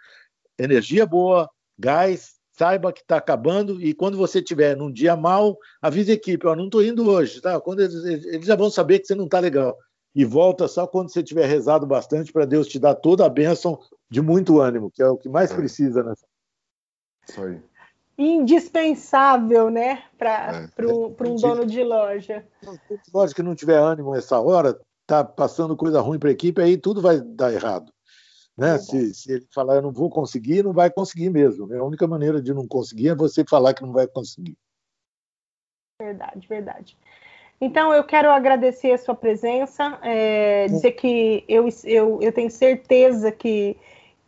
Energia 0.58 1.04
boa, 1.04 1.50
gás, 1.78 2.37
saiba 2.58 2.92
que 2.92 3.00
está 3.00 3.16
acabando 3.16 3.80
e 3.80 3.94
quando 3.94 4.18
você 4.18 4.42
tiver 4.42 4.76
num 4.76 4.90
dia 4.90 5.16
mal, 5.16 5.56
avise 5.80 6.10
a 6.10 6.14
equipe, 6.14 6.46
ó, 6.46 6.56
não 6.56 6.64
estou 6.64 6.82
indo 6.82 7.08
hoje, 7.08 7.40
tá? 7.40 7.60
Quando 7.60 7.80
eles, 7.80 8.04
eles, 8.26 8.46
já 8.46 8.56
vão 8.56 8.68
saber 8.68 8.98
que 8.98 9.06
você 9.06 9.14
não 9.14 9.26
está 9.26 9.38
legal. 9.38 9.76
E 10.14 10.24
volta 10.24 10.66
só 10.66 10.86
quando 10.86 11.12
você 11.12 11.22
tiver 11.22 11.46
rezado 11.46 11.86
bastante 11.86 12.32
para 12.32 12.44
Deus 12.44 12.66
te 12.66 12.78
dar 12.78 12.94
toda 12.96 13.24
a 13.24 13.28
bênção 13.28 13.78
de 14.10 14.20
muito 14.20 14.60
ânimo, 14.60 14.90
que 14.90 15.00
é 15.00 15.06
o 15.06 15.16
que 15.16 15.28
mais 15.28 15.52
é. 15.52 15.54
precisa 15.54 16.02
nessa. 16.02 16.26
Isso 17.28 17.42
aí 17.42 17.60
indispensável, 18.18 19.70
né, 19.70 20.02
para 20.18 20.68
é. 20.76 20.86
um 20.86 21.36
dono 21.36 21.64
de 21.64 21.84
loja. 21.84 22.44
Loja 23.14 23.32
que 23.32 23.44
não 23.44 23.54
tiver 23.54 23.78
ânimo 23.78 24.12
nessa 24.12 24.40
hora, 24.40 24.76
tá 25.06 25.22
passando 25.22 25.76
coisa 25.76 26.00
ruim 26.00 26.18
para 26.18 26.28
a 26.28 26.32
equipe, 26.32 26.60
aí 26.60 26.76
tudo 26.76 27.00
vai 27.00 27.20
dar 27.20 27.52
errado. 27.52 27.92
Né? 28.58 28.76
Se, 28.78 29.14
se, 29.14 29.32
ele 29.32 29.46
falar 29.54 29.76
eu 29.76 29.82
não 29.82 29.92
vou 29.92 30.10
conseguir, 30.10 30.64
não 30.64 30.72
vai 30.72 30.90
conseguir 30.90 31.30
mesmo. 31.30 31.66
Né? 31.68 31.78
A 31.78 31.84
única 31.84 32.08
maneira 32.08 32.42
de 32.42 32.52
não 32.52 32.66
conseguir 32.66 33.10
é 33.10 33.14
você 33.14 33.44
falar 33.48 33.72
que 33.72 33.82
não 33.82 33.92
vai 33.92 34.08
conseguir. 34.08 34.56
Verdade, 36.02 36.48
verdade. 36.48 36.98
Então, 37.60 37.92
eu 37.92 38.04
quero 38.04 38.30
agradecer 38.30 38.92
a 38.92 38.98
sua 38.98 39.14
presença, 39.14 39.98
é, 40.02 40.66
dizer 40.66 40.92
que 40.92 41.44
eu, 41.48 41.68
eu, 41.84 42.20
eu 42.20 42.32
tenho 42.32 42.50
certeza 42.50 43.30
que 43.32 43.76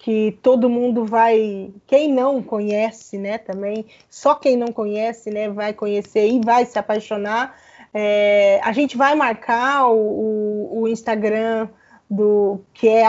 que 0.01 0.39
todo 0.43 0.71
mundo 0.71 1.05
vai, 1.05 1.71
quem 1.87 2.11
não 2.11 2.43
conhece, 2.43 3.19
né, 3.19 3.37
também, 3.37 3.85
só 4.09 4.35
quem 4.35 4.57
não 4.57 4.69
conhece, 4.69 5.31
né, 5.31 5.51
vai 5.51 5.75
conhecer 5.75 6.27
e 6.27 6.41
vai 6.43 6.65
se 6.65 6.79
apaixonar. 6.79 7.55
É, 7.93 8.61
a 8.65 8.73
gente 8.73 8.97
vai 8.97 9.15
marcar 9.15 9.89
o, 9.89 9.99
o, 9.99 10.81
o, 10.81 10.89
Instagram 10.89 11.69
do 12.11 12.61
que 12.75 12.89
é 12.89 13.05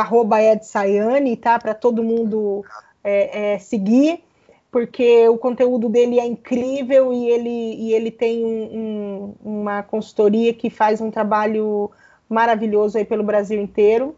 @edsayane, 0.54 1.36
tá, 1.36 1.58
para 1.58 1.74
todo 1.74 2.04
mundo 2.04 2.64
é, 3.04 3.54
é, 3.54 3.60
seguir, 3.60 4.24
porque 4.72 5.28
o 5.28 5.38
conteúdo 5.38 5.90
dele 5.90 6.20
é 6.20 6.26
incrível 6.26 7.12
e 7.12 7.28
ele, 7.28 7.76
e 7.76 7.94
ele 7.94 8.12
tem 8.12 8.46
um, 8.46 9.34
um, 9.44 9.60
uma 9.60 9.82
consultoria 9.82 10.54
que 10.54 10.70
faz 10.70 11.02
um 11.02 11.10
trabalho 11.10 11.90
maravilhoso 12.30 12.98
aí 12.98 13.04
pelo 13.04 13.24
Brasil 13.24 13.60
inteiro. 13.60 14.16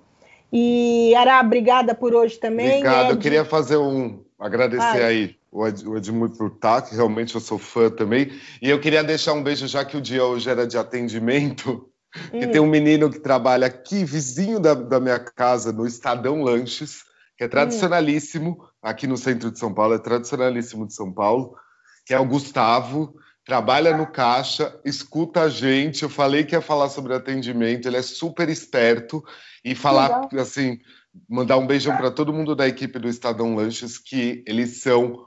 E 0.52 1.16
Ará, 1.16 1.40
obrigada 1.40 1.96
por 1.96 2.14
hoje 2.14 2.38
também. 2.38 2.80
Obrigado, 2.80 3.06
Ed... 3.06 3.12
eu 3.12 3.18
queria 3.18 3.46
fazer 3.46 3.78
um. 3.78 4.20
agradecer 4.38 5.02
Ai. 5.02 5.04
aí 5.04 5.36
o, 5.50 5.66
Ed, 5.66 5.88
o 5.88 5.98
Edmur 5.98 6.30
por 6.30 6.48
estar, 6.48 6.82
que 6.82 6.94
realmente 6.94 7.34
eu 7.34 7.42
sou 7.42 7.58
fã 7.58 7.90
também. 7.90 8.32
E 8.62 8.70
eu 8.70 8.80
queria 8.80 9.04
deixar 9.04 9.34
um 9.34 9.42
beijo, 9.42 9.66
já 9.66 9.86
que 9.86 9.96
o 9.96 10.02
dia 10.02 10.26
hoje 10.26 10.50
era 10.50 10.68
de 10.68 10.78
atendimento, 10.78 11.90
hum. 12.34 12.40
que 12.40 12.48
tem 12.48 12.62
um 12.62 12.68
menino 12.68 13.10
que 13.10 13.20
trabalha 13.20 13.68
aqui, 13.68 14.04
vizinho 14.04 14.60
da, 14.60 14.74
da 14.74 15.00
minha 15.00 15.20
casa, 15.20 15.72
no 15.72 15.86
Estadão 15.86 16.42
Lanches, 16.44 17.04
que 17.38 17.44
é 17.44 17.48
tradicionalíssimo, 17.48 18.52
hum. 18.52 18.66
aqui 18.82 19.08
no 19.08 19.18
centro 19.18 19.52
de 19.52 19.60
São 19.60 19.74
Paulo, 19.74 19.94
é 19.94 20.00
tradicionalíssimo 20.00 20.88
de 20.88 20.94
São 20.94 21.12
Paulo, 21.12 21.56
que 22.06 22.14
é 22.14 22.20
o 22.20 22.26
Gustavo 22.26 23.16
trabalha 23.46 23.96
no 23.96 24.08
caixa, 24.08 24.80
escuta 24.86 25.42
a 25.42 25.50
gente. 25.50 26.04
Eu 26.04 26.10
falei 26.10 26.44
que 26.44 26.56
ia 26.56 26.62
falar 26.62 26.90
sobre 26.90 27.14
atendimento, 27.14 27.88
ele 27.88 27.98
é 27.98 28.02
super 28.02 28.50
esperto 28.50 29.24
e 29.64 29.76
falar 29.76 30.24
Legal. 30.24 30.42
assim, 30.42 30.80
mandar 31.30 31.58
um 31.58 31.68
beijão 31.68 31.96
para 31.96 32.12
todo 32.12 32.34
mundo 32.34 32.56
da 32.56 32.68
equipe 32.68 32.98
do 33.00 33.10
Estadão 33.10 33.56
Lanches, 33.56 33.98
que 33.98 34.44
eles 34.48 34.82
são 34.82 35.26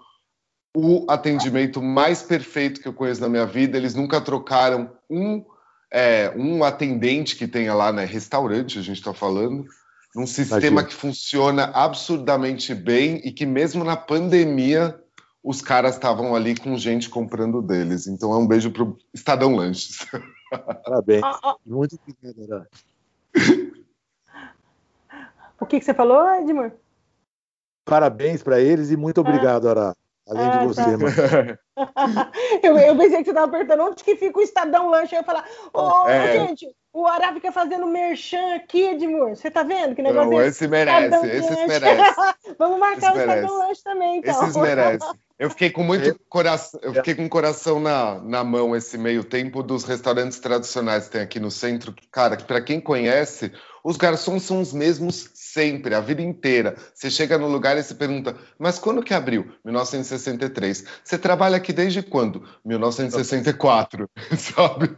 o 0.74 1.06
atendimento 1.08 1.80
mais 1.82 2.22
perfeito 2.22 2.80
que 2.80 2.88
eu 2.88 2.92
conheço 2.92 3.20
na 3.20 3.28
minha 3.28 3.46
vida. 3.46 3.76
Eles 3.76 3.94
nunca 3.94 4.20
trocaram 4.20 4.92
um, 5.08 5.44
é, 5.90 6.32
um 6.36 6.64
atendente 6.64 7.36
que 7.36 7.46
tenha 7.46 7.74
lá, 7.74 7.92
né? 7.92 8.04
Restaurante, 8.04 8.78
a 8.78 8.82
gente 8.82 8.98
está 8.98 9.14
falando. 9.14 9.64
Num 10.14 10.26
sistema 10.26 10.66
Imagina. 10.66 10.84
que 10.84 10.94
funciona 10.94 11.64
absurdamente 11.74 12.74
bem 12.74 13.20
e 13.22 13.30
que 13.30 13.44
mesmo 13.44 13.84
na 13.84 13.96
pandemia 13.96 14.98
os 15.44 15.60
caras 15.60 15.94
estavam 15.94 16.34
ali 16.34 16.56
com 16.56 16.76
gente 16.76 17.08
comprando 17.08 17.60
deles. 17.60 18.06
Então 18.06 18.32
é 18.32 18.36
um 18.36 18.46
beijo 18.46 18.70
pro 18.70 18.98
Estadão 19.12 19.54
Lanches. 19.54 20.06
Parabéns. 20.84 21.22
Muito 21.64 21.98
obrigado, 22.24 22.66
O 25.60 25.66
que, 25.66 25.78
que 25.78 25.84
você 25.84 25.94
falou, 25.94 26.34
Edmur? 26.34 26.72
Parabéns 27.84 28.42
para 28.42 28.60
eles 28.60 28.90
e 28.90 28.96
muito 28.96 29.20
obrigado, 29.20 29.68
Ará. 29.68 29.94
Além 30.28 30.44
ah, 30.44 30.56
de 30.58 30.66
você, 30.66 30.82
tá. 30.82 30.98
mano. 30.98 31.58
eu, 32.62 32.78
eu, 32.78 32.96
pensei 32.96 33.18
que 33.18 33.24
você 33.24 33.30
estava 33.30 33.48
perguntando 33.50 33.84
onde 33.84 34.02
que 34.02 34.16
fica 34.16 34.38
o 34.38 34.42
Estadão 34.42 34.90
Lanche. 34.90 35.14
Eu 35.14 35.20
ia 35.20 35.24
falar, 35.24 35.44
ô, 35.72 36.02
oh, 36.04 36.08
é. 36.08 36.46
gente, 36.46 36.66
o 36.92 37.06
Ará 37.06 37.32
fica 37.32 37.52
fazendo 37.52 37.86
merchan 37.86 38.54
aqui, 38.54 38.88
Edmur. 38.88 39.36
Você 39.36 39.50
tá 39.50 39.62
vendo 39.62 39.94
que 39.94 40.02
negócio 40.02 40.30
Não, 40.30 40.42
esse 40.42 40.66
merece, 40.66 41.26
esses 41.26 41.66
merece. 41.66 42.16
Vamos 42.58 42.78
marcar 42.78 43.10
esse 43.10 43.18
o 43.18 43.20
Estadão 43.20 43.58
Lanche 43.58 43.82
também, 43.84 44.16
então. 44.18 44.42
Esses 44.42 44.56
merece. 44.56 45.06
Eu 45.38 45.50
fiquei 45.50 45.70
com 45.70 45.82
muito 45.82 46.18
coração, 46.28 46.80
eu 46.82 46.94
fiquei 46.94 47.14
com 47.14 47.26
o 47.26 47.28
coração 47.28 47.78
na, 47.78 48.18
na 48.22 48.42
mão 48.42 48.74
esse 48.74 48.96
meio 48.96 49.22
tempo 49.22 49.62
dos 49.62 49.84
restaurantes 49.84 50.40
tradicionais 50.40 51.04
que 51.04 51.12
tem 51.12 51.20
aqui 51.20 51.38
no 51.38 51.50
centro. 51.50 51.94
Cara, 52.10 52.36
que 52.36 52.44
para 52.44 52.62
quem 52.62 52.80
conhece, 52.80 53.52
os 53.86 53.96
garçons 53.96 54.42
são 54.42 54.60
os 54.60 54.72
mesmos 54.72 55.30
sempre, 55.32 55.94
a 55.94 56.00
vida 56.00 56.20
inteira. 56.20 56.74
Você 56.92 57.08
chega 57.08 57.38
no 57.38 57.46
lugar 57.46 57.78
e 57.78 57.82
se 57.84 57.94
pergunta, 57.94 58.36
mas 58.58 58.80
quando 58.80 59.00
que 59.00 59.14
abriu? 59.14 59.52
1963. 59.64 60.84
Você 61.04 61.16
trabalha 61.16 61.56
aqui 61.56 61.72
desde 61.72 62.02
quando? 62.02 62.42
1964, 62.64 64.10
sabe? 64.36 64.96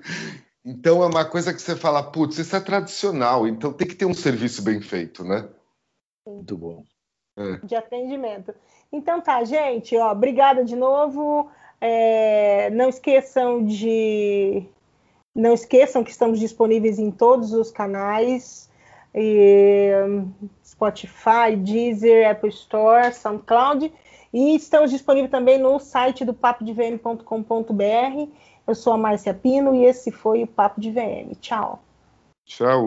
Então 0.65 1.03
é 1.03 1.07
uma 1.07 1.27
coisa 1.27 1.53
que 1.53 1.61
você 1.61 1.77
fala, 1.77 2.03
putz, 2.03 2.39
isso 2.39 2.57
é 2.57 2.61
tradicional, 2.61 3.47
então 3.47 3.75
tem 3.75 3.87
que 3.87 3.95
ter 3.95 4.07
um 4.07 4.15
serviço 4.15 4.63
bem 4.63 4.81
feito, 4.81 5.23
né? 5.23 5.47
Muito 6.27 6.57
bom. 6.57 6.83
É. 7.37 7.59
De 7.67 7.75
atendimento. 7.75 8.55
Então 8.91 9.21
tá, 9.21 9.45
gente, 9.45 9.95
ó, 9.99 10.13
obrigada 10.13 10.65
de 10.65 10.75
novo. 10.75 11.51
É, 11.79 12.71
não 12.71 12.89
esqueçam 12.89 13.67
de 13.67 14.67
não 15.35 15.53
esqueçam 15.53 16.03
que 16.03 16.11
estamos 16.11 16.41
disponíveis 16.41 16.99
em 16.99 17.11
todos 17.11 17.53
os 17.53 17.71
canais. 17.71 18.68
E, 19.19 19.91
Spotify, 20.65 21.57
Deezer, 21.57 22.31
Apple 22.31 22.51
Store, 22.51 23.13
SoundCloud. 23.13 23.93
E 24.33 24.55
estamos 24.55 24.91
disponíveis 24.91 25.31
também 25.31 25.59
no 25.59 25.79
site 25.79 26.25
do 26.25 26.33
papodevm.com.br. 26.33 28.29
Eu 28.67 28.75
sou 28.75 28.93
a 28.93 28.99
Márcia 28.99 29.35
Pino 29.35 29.75
e 29.75 29.85
esse 29.85 30.13
foi 30.13 30.43
o 30.43 30.47
Papo 30.47 30.81
de 30.81 30.91
VM. 30.91 31.35
Tchau. 31.41 31.83
Tchau. 32.45 32.87